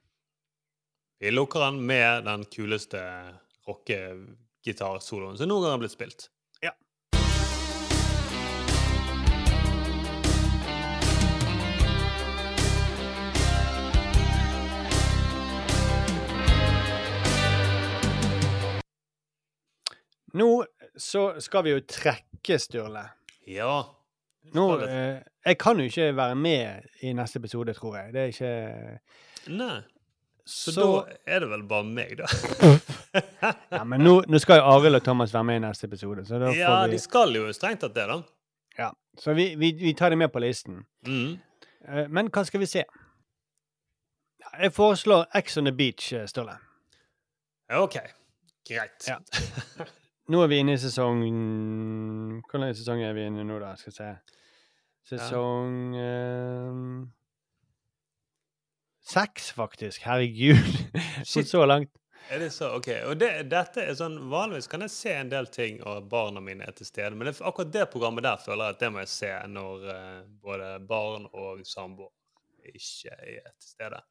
Vi 1.19 1.31
lukker 1.31 1.59
den 1.63 1.77
med 1.87 2.25
den 2.27 2.43
kuleste 2.51 2.99
rockegitarsoloen 3.67 5.37
som 5.39 5.47
noen 5.47 5.63
gang 5.63 5.77
har 5.77 5.79
blitt 5.85 5.95
spilt. 5.95 6.27
Ja. 6.59 6.73
Nå 20.35 20.51
så 20.99 21.25
skal 21.39 21.63
vi 21.69 21.77
jo 21.77 21.87
trekke, 21.87 22.59
Sturle. 22.59 23.07
Ja. 23.47 24.00
Nå, 24.53 24.65
eh, 24.83 25.21
jeg 25.45 25.57
kan 25.61 25.79
jo 25.79 25.85
ikke 25.87 26.09
være 26.17 26.35
med 26.35 26.87
i 27.01 27.13
neste 27.13 27.39
episode, 27.39 27.73
tror 27.77 27.95
jeg. 27.97 28.13
Det 28.13 28.21
er 28.21 28.31
ikke 28.33 28.99
Nei. 29.57 29.81
Så, 30.45 30.71
Så- 30.73 30.81
da 31.05 31.15
er 31.35 31.39
det 31.39 31.49
vel 31.49 31.63
bare 31.69 31.83
meg, 31.83 32.17
da. 32.17 32.25
Ja, 33.71 33.83
men 33.83 34.01
nå, 34.01 34.23
nå 34.27 34.39
skal 34.41 34.59
jo 34.59 34.63
Arild 34.73 34.95
og 34.95 35.03
Thomas 35.03 35.33
være 35.33 35.43
med 35.43 35.55
i 35.55 35.63
neste 35.67 35.85
episode, 35.87 36.25
så 36.25 36.39
da 36.39 36.49
får 36.49 36.57
ja, 36.57 36.85
vi 36.87 36.91
de 36.91 36.99
skal 36.99 37.35
jo 37.35 37.45
strengt 37.53 37.81
tatt 37.83 37.93
det, 37.95 38.07
da. 38.09 38.17
Ja, 38.77 38.89
så 39.19 39.33
vi, 39.37 39.55
vi, 39.59 39.71
vi 39.79 39.93
tar 39.93 40.09
det 40.09 40.17
med 40.17 40.31
på 40.33 40.39
listen. 40.39 40.81
Mm. 41.07 41.37
Eh, 41.87 42.07
Men 42.09 42.29
hva 42.31 42.43
skal 42.47 42.59
vi 42.63 42.69
se? 42.71 42.83
Jeg 44.61 44.73
foreslår 44.73 45.25
X 45.43 45.57
on 45.57 45.65
the 45.69 45.71
Beach, 45.75 46.07
Ståle. 46.07 46.27
Sturle. 46.27 46.57
OK. 47.83 47.97
Greit. 48.67 49.07
Ja. 49.07 49.17
Nå 50.29 50.43
er 50.43 50.51
vi 50.51 50.59
inne 50.61 50.75
i 50.77 50.79
sesong 50.79 51.23
Hvor 52.45 52.61
lang 52.61 52.75
sesong 52.77 53.01
er 53.01 53.15
vi 53.17 53.25
inne 53.25 53.41
i 53.41 53.47
nå, 53.47 53.57
da? 53.59 53.73
Skal 53.79 53.91
vi 53.91 53.97
se. 53.97 54.11
Sesong 55.09 55.95
eh, 55.97 56.77
Seks, 59.01 59.51
faktisk. 59.51 60.05
Herregud. 60.05 60.55
Shit. 61.25 61.49
så 61.49 61.65
langt. 61.65 61.91
Er 62.29 62.39
det 62.39 62.49
så? 62.49 62.75
OK. 62.75 62.87
Og 63.09 63.17
det, 63.17 63.31
dette 63.51 63.83
er 63.83 63.95
sånn 63.97 64.17
Vanligvis 64.31 64.69
kan 64.71 64.85
jeg 64.85 64.93
se 64.93 65.13
en 65.17 65.31
del 65.31 65.49
ting, 65.51 65.81
og 65.83 66.05
barna 66.11 66.39
mine 66.43 66.67
er 66.67 66.75
til 66.77 66.87
stede. 66.87 67.15
Men 67.17 67.27
det, 67.27 67.35
akkurat 67.41 67.73
det 67.73 67.89
programmet 67.91 68.23
der 68.23 68.39
føler 68.39 68.69
jeg 68.69 68.77
at 68.77 68.83
det 68.85 68.91
må 68.93 69.01
jeg 69.01 69.11
se 69.11 69.31
når 69.51 69.87
uh, 69.89 70.21
både 70.45 70.69
barn 70.87 71.27
og 71.33 71.65
samboer 71.67 72.13
ikke 72.71 73.17
er 73.17 73.49
til 73.49 73.73
stede. 73.73 74.01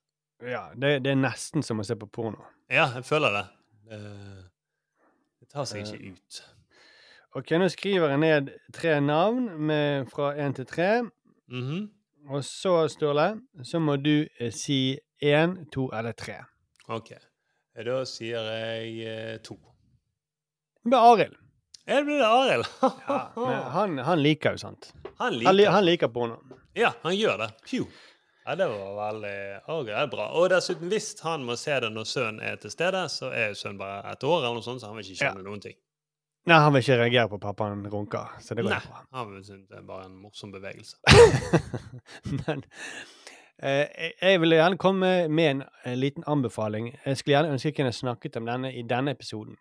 Ja, 0.43 0.67
det, 0.75 0.99
det 1.05 1.15
er 1.15 1.21
nesten 1.21 1.65
som 1.65 1.81
å 1.81 1.87
se 1.87 1.97
på 2.01 2.09
porno. 2.11 2.43
Ja, 2.69 2.91
jeg 2.99 3.07
føler 3.09 3.39
det. 3.39 3.47
Uh, 3.95 4.43
tar 5.53 5.65
seg 5.69 5.81
Eh. 5.83 5.87
ikke 5.93 6.13
ut. 6.15 6.41
OK, 7.39 7.51
nå 7.63 7.69
skriver 7.71 8.09
jeg 8.11 8.19
ned 8.19 8.49
tre 8.75 8.97
navn 9.01 9.51
med, 9.67 10.09
fra 10.11 10.33
én 10.35 10.55
til 10.55 10.67
tre. 10.67 11.03
Mhm. 11.49 11.91
Og 12.31 12.45
så, 12.45 12.89
Sturle, 12.93 13.41
så 13.65 13.79
må 13.81 13.97
du 13.97 14.27
eh, 14.39 14.51
si 14.53 14.99
én, 15.23 15.55
to 15.73 15.89
eller 15.97 16.13
tre. 16.13 16.35
OK. 16.89 17.15
Da 17.81 18.05
sier 18.05 18.45
jeg 18.51 19.07
eh, 19.09 19.39
to. 19.47 19.57
Det 20.85 20.91
blir 20.91 20.99
Arild. 20.99 21.37
Ja, 21.87 22.01
det 22.05 22.27
Arild? 22.27 22.67
Men 23.37 23.63
han, 23.75 23.99
han 23.99 24.21
liker 24.23 24.51
jo 24.57 24.59
sant. 24.59 24.93
Han 25.19 25.41
Han, 25.43 25.57
liker 25.57 25.71
han 25.71 25.85
liker 25.85 26.09
porno. 26.13 26.37
Ja, 26.77 26.93
han 27.03 27.17
gjør 27.17 27.37
det. 27.45 27.49
Phew. 27.67 27.87
Ja, 28.47 28.55
det 28.57 28.67
var 28.71 28.95
veldig 28.97 29.35
oh, 29.69 29.83
det 29.87 29.95
er 29.95 30.07
bra. 30.11 30.31
Og 30.41 30.49
dessuten, 30.51 30.89
hvis 30.89 31.13
han 31.23 31.45
må 31.45 31.57
se 31.61 31.75
det 31.85 31.91
når 31.93 32.07
sønnen 32.09 32.41
er 32.43 32.57
til 32.63 32.73
stede, 32.73 33.03
så 33.13 33.29
er 33.37 33.53
jo 33.53 33.59
sønnen 33.61 33.79
bare 33.83 34.01
et 34.15 34.25
år, 34.25 34.39
eller 34.41 34.57
noe 34.59 34.65
sånt, 34.65 34.81
så 34.81 34.89
han 34.91 34.97
vil 34.97 35.05
ikke 35.11 35.21
skjønne 35.21 35.45
noen 35.47 35.61
ting. 35.67 35.77
Nei, 36.49 36.57
han 36.65 36.73
vil 36.73 36.81
ikke 36.81 36.97
reagere 37.03 37.29
på 37.29 37.39
pappaen 37.43 37.83
runker, 37.93 38.31
så 38.41 38.57
det 38.57 38.65
går 38.65 38.73
Nei, 38.73 38.81
bra. 38.89 39.03
han 39.19 39.27
vil 39.35 39.43
synes 39.45 39.67
det 39.69 39.77
er 39.77 39.85
bare 39.91 40.07
en 40.09 40.17
morsom 40.23 40.55
bevegelse. 40.55 40.97
Men 42.41 42.65
eh, 43.63 44.15
jeg- 44.23 44.41
vil 44.41 44.57
gjerne 44.57 44.81
komme 44.81 45.11
med 45.29 45.51
en, 45.51 45.63
en 45.85 45.99
liten 46.01 46.25
anbefaling. 46.27 46.95
Jeg 47.05 47.21
skulle 47.21 47.37
gjerne 47.37 47.53
ønske 47.59 47.69
jeg 47.69 47.77
kunne 47.77 47.93
snakket 47.93 48.41
om 48.41 48.49
denne 48.49 48.73
i 48.73 48.83
denne 48.89 49.13
episoden. 49.13 49.59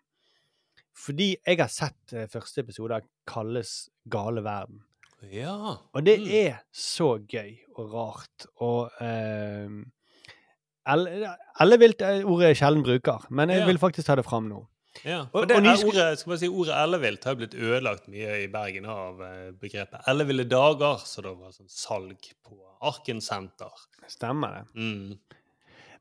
Fordi 1.04 1.34
jeg 1.46 1.60
har 1.60 1.68
sett 1.72 2.12
eh, 2.16 2.26
første 2.32 2.64
episode 2.64 2.96
av 2.96 3.04
Kalles 3.28 3.90
gale 4.10 4.42
verden. 4.44 4.80
Ja. 5.28 5.76
Og 5.92 6.04
det 6.06 6.16
er 6.46 6.62
så 6.72 7.18
gøy 7.28 7.58
og 7.76 7.92
rart 7.92 8.46
og 8.60 8.90
eh, 9.00 9.68
Ellevilt 10.90 12.00
er 12.02 12.24
ordet 12.24 12.48
jeg 12.54 12.56
sjelden 12.62 12.82
bruker, 12.86 13.26
men 13.30 13.50
jeg 13.52 13.60
Ja. 13.60 13.66
vil 13.66 13.78
faktisk 13.78 14.06
ta 14.06 14.14
det 14.16 14.24
fram 14.24 14.48
nå. 14.48 14.66
Ja, 15.04 15.20
Og- 15.32 15.42
og 15.42 15.48
det 15.48 15.56
og 15.56 15.62
nysk- 15.62 15.86
ordet, 15.86 16.18
skal 16.18 16.30
man 16.30 16.38
si, 16.38 16.48
ordet 16.48 16.74
ellevilt 16.74 17.24
har 17.24 17.34
blitt 17.36 17.54
ødelagt 17.54 18.08
mye 18.08 18.44
i 18.44 18.46
Bergen 18.48 18.86
av 18.86 19.20
eh, 19.22 19.50
begrepet 19.52 20.00
elleville 20.08 20.44
dager, 20.48 20.96
så 21.04 21.22
det 21.22 21.36
var 21.38 21.50
sånn 21.52 21.68
salg 21.70 22.18
på 22.44 22.56
Arken 22.82 23.20
senter. 23.20 23.70
Stemmer 24.08 24.48
det. 24.64 24.74
Mm. 24.74 25.18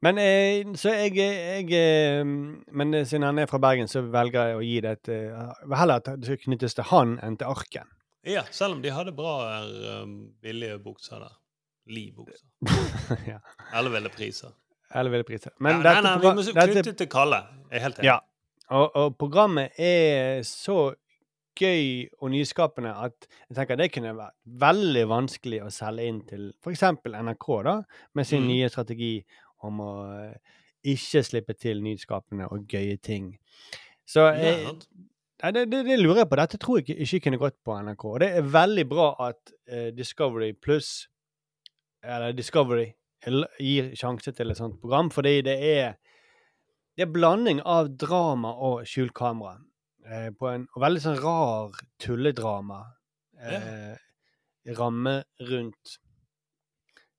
Men 0.02 0.18
eh, 0.18 0.64
så 0.76 0.90
jeg, 0.96 1.14
jeg 1.16 1.72
eh, 1.74 2.24
Men 2.24 3.06
siden 3.06 3.24
han 3.24 3.38
er 3.40 3.46
fra 3.48 3.60
Bergen, 3.60 3.88
så 3.88 4.02
velger 4.10 4.48
jeg 4.48 4.56
å 4.58 4.64
gi 4.64 4.80
det 4.82 4.92
et 4.92 5.10
eh, 5.10 5.76
Heller 5.76 5.96
at 5.96 6.06
det 6.06 6.26
skal 6.26 6.38
knyttes 6.38 6.74
til 6.74 6.84
han 6.86 7.20
enn 7.22 7.38
til 7.38 7.48
arken. 7.48 7.86
Ja, 8.28 8.44
selv 8.52 8.74
om 8.76 8.82
de 8.84 8.92
hadde 8.92 9.14
bra 9.16 9.36
eh, 9.64 10.06
billige 10.44 10.80
bukser 10.84 11.20
der. 11.24 11.36
Li-bukser. 11.90 12.46
ja. 13.32 13.40
Elleville 13.80 14.10
priser. 14.14 14.52
Eller 14.96 15.10
ville 15.14 15.24
priser. 15.26 15.54
Men 15.62 15.80
ja, 15.80 15.94
nei, 15.94 16.02
nei, 16.06 16.16
vi 16.22 16.28
må 16.34 16.44
knytte 16.44 16.74
dette- 16.84 16.96
til 17.04 17.08
Kalle. 17.10 17.40
Jeg 17.72 17.78
er 17.80 17.84
helt 17.88 18.00
enig. 18.02 18.06
Ja. 18.10 18.18
Og, 18.70 18.96
og 18.96 19.16
programmet 19.18 19.72
er 19.82 20.42
så 20.46 20.94
gøy 21.60 22.08
og 22.22 22.30
nyskapende 22.32 22.92
at 23.04 23.26
jeg 23.50 23.56
tenker 23.58 23.76
det 23.80 23.90
kunne 23.92 24.14
vært 24.18 24.36
veldig 24.62 25.04
vanskelig 25.10 25.60
å 25.66 25.72
selge 25.74 26.06
inn 26.08 26.22
til 26.30 26.46
f.eks. 26.64 26.84
NRK, 27.10 27.48
da, 27.66 27.74
med 28.16 28.26
sin 28.30 28.44
Mm. 28.46 28.48
nye 28.54 28.70
strategi 28.72 29.12
om 29.68 29.82
å 29.84 29.90
eh, 30.14 30.36
ikke 30.94 31.24
slippe 31.26 31.54
til 31.60 31.82
nyskapende 31.84 32.48
og 32.54 32.68
gøye 32.72 32.98
ting. 33.04 33.34
Så 34.08 34.30
jeg. 34.38 34.78
Nei, 35.42 35.52
det, 35.56 35.62
det, 35.72 35.86
det 35.88 35.96
lurer 36.00 36.24
jeg 36.24 36.30
på. 36.30 36.36
Dette 36.42 36.58
tror 36.60 36.80
jeg 36.80 36.86
ikke, 36.90 36.98
ikke 37.06 37.20
kunne 37.28 37.40
gått 37.40 37.58
på 37.64 37.76
NRK. 37.80 38.04
Og 38.10 38.20
det 38.20 38.30
er 38.36 38.50
veldig 38.52 38.86
bra 38.92 39.06
at 39.30 39.54
uh, 39.72 39.90
Discovery 39.96 40.52
Pluss, 40.54 41.08
eller 42.04 42.34
Discovery, 42.36 42.90
gir 43.60 43.90
sjanse 44.00 44.32
til 44.36 44.52
et 44.52 44.58
sånt 44.60 44.78
program, 44.82 45.10
fordi 45.12 45.42
det 45.48 45.56
er 45.70 45.98
det 47.00 47.06
er 47.06 47.12
blanding 47.16 47.62
av 47.64 47.88
drama 48.00 48.52
og 48.68 48.84
skjult 48.88 49.14
kamera. 49.16 49.56
Uh, 50.04 50.30
på 50.36 50.50
en 50.52 50.66
veldig 50.80 51.02
sånn 51.06 51.20
rar 51.24 51.72
tulledrama. 52.04 52.82
Eh, 53.40 53.96
Ramme 54.76 55.14
rundt 55.48 55.94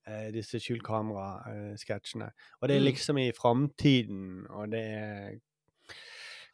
eh, 0.05 0.27
disse 0.35 0.59
skjult 0.61 0.83
kamera-sketsjene. 0.85 2.27
Og 2.61 2.69
det 2.69 2.75
er 2.75 2.79
Mm. 2.83 2.85
liksom 2.85 3.17
i 3.17 3.31
framtiden, 3.33 4.45
og 4.53 4.69
det 4.69 4.83
er 4.85 5.39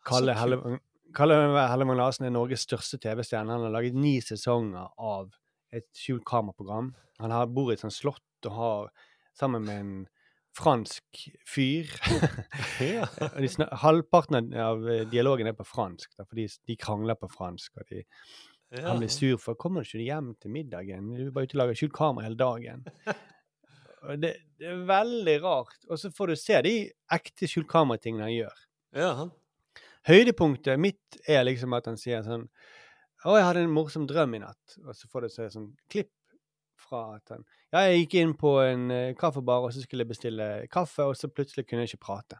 Kalle 0.07 0.31
Så 0.34 0.39
kult. 0.39 0.39
Helle- 0.39 0.80
Kalle 1.15 1.35
Hellemann 1.71 1.97
Larsen 1.97 2.27
er 2.27 2.34
Norges 2.35 2.65
største 2.67 2.99
TV-stjerne. 3.01 3.53
Han 3.53 3.67
har 3.67 3.73
laget 3.73 3.95
ni 3.97 4.17
sesonger 4.21 4.89
av 4.97 5.31
et 5.73 5.88
skjult 5.97 6.25
kameraprogram. 6.27 6.93
Han 7.21 7.34
har, 7.34 7.47
bor 7.51 7.71
i 7.71 7.77
et 7.77 7.84
sånt 7.84 7.95
slott 7.95 8.47
og 8.47 8.53
har 8.53 8.89
sammen 9.38 9.65
med 9.65 9.79
en 9.81 9.95
fransk 10.57 11.23
fyr 11.45 11.89
Ja. 12.81 13.05
Snak, 13.53 13.73
Halvparten 13.84 14.53
av 14.57 14.88
eh, 14.89 15.03
dialogen 15.09 15.49
er 15.49 15.57
på 15.57 15.65
fransk, 15.67 16.15
da, 16.17 16.25
fordi 16.25 16.47
de 16.69 16.77
krangler 16.81 17.17
på 17.19 17.29
fransk. 17.29 17.77
og 17.77 17.89
de, 17.93 18.03
Ja. 18.69 18.89
Han 18.89 18.99
blir 18.99 19.07
sur 19.07 19.38
for 19.38 19.55
'Kommer 19.55 19.81
du 19.81 19.88
ikke 19.88 20.03
hjem 20.03 20.35
til 20.41 20.51
middagen? 20.51 21.15
Du 21.15 21.27
er 21.27 21.31
bare 21.31 21.47
ute 21.47 21.55
og 21.55 21.61
lager 21.61 21.77
skjult 21.79 21.93
kamera 21.93 22.25
hele 22.27 22.35
dagen'. 22.35 22.84
Det, 24.07 24.35
det 24.59 24.67
er 24.67 24.85
veldig 24.88 25.43
rart. 25.43 25.79
Og 25.89 25.99
så 25.99 26.11
får 26.13 26.27
du 26.27 26.35
se 26.35 26.61
de 26.61 26.91
ekte 27.11 27.47
skjult 27.49 27.67
kamera-tingene 27.67 28.23
han 28.23 28.31
gjør. 28.31 28.59
Ja, 28.95 29.13
han. 29.17 29.31
Høydepunktet 30.07 30.79
mitt 30.79 31.17
er 31.27 31.43
liksom 31.43 31.75
at 31.75 31.89
han 31.89 31.99
sier 31.99 32.23
sånn 32.25 32.47
Å, 33.25 33.34
jeg 33.35 33.45
hadde 33.47 33.65
en 33.65 33.73
morsom 33.73 34.05
drøm 34.07 34.38
i 34.38 34.39
natt. 34.39 34.77
Og 34.85 34.93
så 34.95 35.09
får 35.11 35.25
du 35.25 35.34
se 35.34 35.47
sånn 35.51 35.71
klipp 35.91 36.13
fra 36.79 37.17
at 37.17 37.34
han 37.34 37.43
Ja, 37.73 37.84
jeg 37.89 38.05
gikk 38.05 38.19
inn 38.21 38.35
på 38.39 38.53
en 38.63 38.89
kaffebar, 39.19 39.65
og 39.65 39.73
så 39.75 39.84
skulle 39.84 40.05
jeg 40.05 40.13
bestille 40.13 40.45
kaffe, 40.71 41.03
og 41.03 41.17
så 41.19 41.27
plutselig 41.27 41.65
kunne 41.67 41.84
jeg 41.84 41.95
ikke 41.95 42.05
prate. 42.07 42.39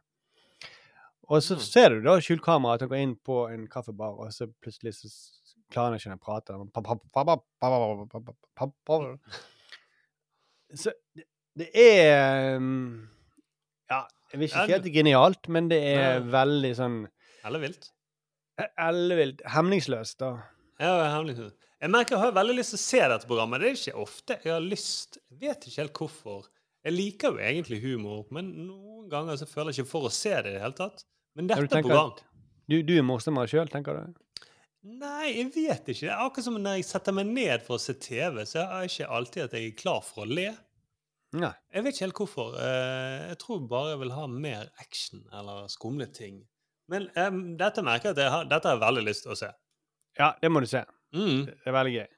Og 1.28 1.42
så 1.44 1.58
ser 1.60 1.92
du 1.92 2.06
da 2.06 2.14
skjult 2.24 2.40
kamera 2.44 2.78
at 2.78 2.86
han 2.86 2.92
går 2.92 3.02
inn 3.04 3.16
på 3.20 3.42
en 3.52 3.66
kaffebar, 3.68 4.16
og 4.16 4.32
så 4.32 4.48
plutselig 4.48 4.94
så 4.96 5.10
klarer 5.68 5.92
han 5.92 6.00
ikke 6.00 6.16
å 6.16 6.22
prate. 6.24 6.56
Så 10.78 10.94
det 11.58 11.68
er 11.74 12.56
Ja, 13.88 14.00
jeg 14.32 14.40
vil 14.40 14.48
ikke 14.48 14.64
si 14.64 14.74
at 14.76 14.84
det 14.84 14.90
er 14.90 14.98
genialt, 15.02 15.48
men 15.52 15.68
det 15.68 15.82
er 15.92 16.24
veldig 16.32 16.72
sånn 16.80 16.98
Ellevilt. 17.48 17.90
Ellevilt. 18.78 19.42
Hemningsløst, 19.54 20.18
da. 20.22 20.32
Ja, 20.82 20.92
hemmelig. 21.14 21.50
Jeg 21.78 21.90
merker 21.94 22.16
jeg 22.16 22.22
har 22.24 22.32
veldig 22.34 22.56
lyst 22.58 22.74
til 22.74 22.78
å 22.80 22.82
se 22.84 23.00
dette 23.12 23.28
programmet. 23.30 23.62
Det 23.62 23.68
er 23.70 23.76
ikke 23.78 24.00
ofte 24.02 24.36
jeg 24.44 24.52
har 24.54 24.64
lyst. 24.64 25.18
Jeg 25.30 25.40
vet 25.44 25.66
ikke 25.68 25.82
helt 25.84 26.00
hvorfor. 26.02 26.48
Jeg 26.86 26.94
liker 26.94 27.34
jo 27.34 27.42
egentlig 27.42 27.78
humor, 27.82 28.24
men 28.34 28.50
noen 28.66 29.08
ganger 29.10 29.38
så 29.38 29.46
føler 29.50 29.72
jeg 29.74 29.82
ikke 29.84 29.92
for 29.92 30.08
å 30.08 30.12
se 30.14 30.32
det 30.36 30.52
i 30.52 30.56
det 30.56 30.62
hele 30.62 30.78
tatt. 30.78 31.04
Men 31.38 31.50
Ja, 31.50 31.58
du 31.58 31.66
dette 31.66 31.74
tenker 31.76 31.90
program 31.92 32.14
Du, 32.68 32.76
du 32.82 32.94
er 32.98 33.04
morsommere 33.06 33.50
sjøl, 33.50 33.70
tenker 33.70 33.98
du? 33.98 34.22
Nei, 34.88 35.32
jeg 35.36 35.50
vet 35.54 35.90
ikke. 35.90 36.06
Det 36.06 36.12
er 36.14 36.22
akkurat 36.24 36.46
som 36.46 36.56
når 36.62 36.78
jeg 36.78 36.86
setter 36.88 37.14
meg 37.16 37.30
ned 37.34 37.64
for 37.66 37.76
å 37.78 37.82
se 37.82 37.94
TV, 37.98 38.42
så 38.46 38.62
er 38.64 38.84
jeg 38.86 38.92
ikke 38.94 39.08
alltid 39.18 39.44
at 39.48 39.56
jeg 39.58 39.70
er 39.70 39.78
klar 39.78 40.02
for 40.06 40.24
å 40.24 40.28
le. 40.30 40.48
Nei. 41.38 41.50
Jeg 41.74 41.84
vet 41.84 41.94
ikke 41.96 42.06
helt 42.06 42.20
hvorfor. 42.22 42.54
Eh, 42.62 43.26
Jeg 43.32 43.38
tror 43.42 43.64
bare 43.70 43.90
jeg 43.94 44.00
vil 44.04 44.14
ha 44.16 44.26
mer 44.32 44.70
action 44.80 45.24
eller 45.34 45.66
skumle 45.72 46.06
ting. 46.14 46.38
Men 46.88 47.08
um, 47.16 47.42
dette 47.60 47.84
merker 47.84 48.10
jeg 48.10 48.16
at 48.16 48.22
jeg 48.24 48.32
har, 48.32 48.46
dette 48.48 48.68
har 48.68 48.78
jeg 48.78 48.84
veldig 48.86 49.02
lyst 49.08 49.26
til 49.26 49.34
å 49.34 49.38
se. 49.38 49.50
Ja, 50.18 50.32
det 50.42 50.50
må 50.50 50.62
du 50.64 50.68
se. 50.70 50.84
Mm. 51.14 51.44
Det 51.46 51.68
er 51.68 51.76
veldig 51.76 51.94
gøy. 51.98 52.08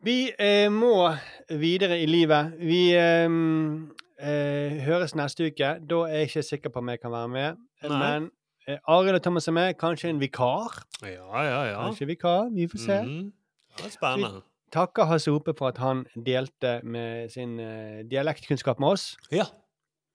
Vi 0.00 0.16
eh, 0.40 0.66
må 0.72 0.94
videre 1.60 1.98
i 2.00 2.06
livet. 2.08 2.54
Vi 2.56 2.82
eh, 2.96 3.26
eh, 4.20 4.78
høres 4.86 5.14
neste 5.18 5.50
uke. 5.50 5.74
Da 5.84 5.98
er 6.08 6.22
jeg 6.22 6.30
ikke 6.30 6.44
sikker 6.48 6.72
på 6.72 6.80
om 6.80 6.92
jeg 6.92 7.02
kan 7.02 7.12
være 7.12 7.32
med. 7.34 7.58
Nei. 7.84 7.98
Men 7.98 8.30
eh, 8.66 8.80
Arild 8.88 9.20
og 9.20 9.24
Thomas 9.26 9.48
er 9.50 9.56
med. 9.58 9.74
Kanskje 9.80 10.08
en 10.14 10.22
vikar. 10.22 10.80
Ja, 11.04 11.44
ja, 11.44 11.60
ja. 11.68 11.82
Kanskje 11.84 12.08
vikar. 12.14 12.48
Vi 12.54 12.68
får 12.72 12.84
se. 12.86 13.00
Mm. 13.04 13.28
Det 13.76 13.90
er 13.90 13.94
spennende. 13.94 14.40
Vi 14.40 14.74
takker 14.74 15.08
Hasse 15.10 15.34
Hope 15.34 15.52
for 15.58 15.68
at 15.68 15.80
han 15.82 16.06
delte 16.14 16.78
med 16.82 17.28
sin 17.34 17.58
eh, 17.60 18.00
dialektkunnskap 18.08 18.80
med 18.80 18.96
oss. 18.96 19.10
Ja. 19.28 19.50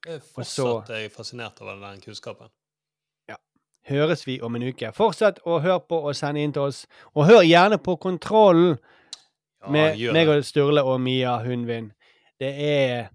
Jeg 0.06 0.20
er 0.20 0.26
fortsatt 0.34 0.54
så 0.90 0.94
jeg 0.94 1.10
er 1.10 1.14
fascinert 1.14 1.62
over 1.62 1.78
den 1.82 2.02
kunnskapen. 2.02 2.50
Høres 3.90 4.26
vi 4.28 4.40
om 4.42 4.56
en 4.58 4.68
uke. 4.70 4.92
Fortsett 4.96 5.42
å 5.46 5.60
høre 5.64 5.82
på 5.90 6.00
og 6.08 6.16
sende 6.18 6.44
inn 6.44 6.54
til 6.56 6.70
oss. 6.70 6.86
Og 7.14 7.28
hør 7.30 7.44
gjerne 7.46 7.80
på 7.82 7.98
Kontrollen 8.02 8.78
med 9.72 10.00
ja, 10.00 10.14
meg 10.14 10.30
og 10.30 10.46
Sturle 10.46 10.84
og 10.86 11.00
Mia 11.02 11.38
Hundvin. 11.46 11.92
Det 12.40 12.52
er 12.52 13.08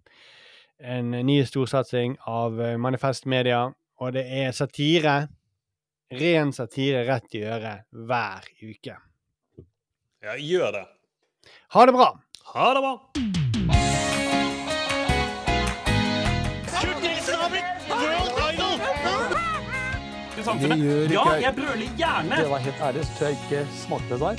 en 0.81 1.13
ny 1.27 1.43
storsatsing 1.45 2.17
av 2.31 2.61
eh, 2.63 2.79
Manifest 2.81 3.29
Media, 3.29 3.67
og 4.01 4.17
det 4.17 4.25
er 4.25 4.55
satire. 4.57 5.19
Ren 6.11 6.51
satire 6.51 7.05
rett 7.07 7.37
i 7.39 7.45
øret 7.47 7.87
hver 7.91 8.49
uke. 8.65 8.97
Ja, 10.21 10.35
gjør 10.35 10.81
det. 10.81 10.87
Ha 11.77 11.87
det 11.87 11.95
bra! 11.95 12.11
Ha 12.55 12.73
det 12.75 12.83
bra! 12.83 13.40
Det 20.45 20.79
gjør 20.79 21.03
ikke 21.03 21.13
Ja, 21.13 21.25
jeg. 21.41 21.55
brøler 21.57 21.89
gjerne. 21.97 22.37
Det 22.37 22.51
var 22.51 22.59
helt 22.59 22.81
ærlig, 22.83 23.05
så 23.05 23.11
tror 23.19 23.27
jeg 23.27 23.37
ikke 23.45 23.67
smakte 23.87 24.15
det 24.15 24.21
der. 24.21 24.37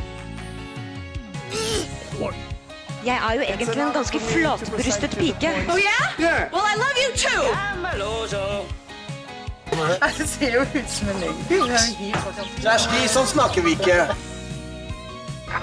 Jeg 3.06 3.18
er 3.30 3.34
jo 3.34 3.42
egentlig 3.42 3.78
en 3.82 3.94
ganske 3.94 4.20
flatbrystet 4.20 5.10
pike. 5.18 5.50
Oh 5.70 5.80
yeah? 5.80 6.52
Well, 6.54 6.66
I 6.72 6.76
love 6.84 6.98
you 7.04 7.12
too. 7.18 7.44
Det 10.18 10.30
ser 10.30 10.54
jo 10.54 10.62
ut 10.62 10.90
som 10.90 11.08
en 11.10 11.16
løgn. 11.24 11.36
Kjersti, 12.62 13.00
sånn 13.08 13.28
snakker 13.32 13.64
vi 13.66 13.72
ikke. 13.78 13.96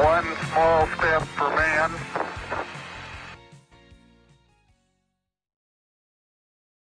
One 0.01 0.33
small 0.49 0.89
step 0.97 1.27
for 1.37 1.53
man, 1.59 1.95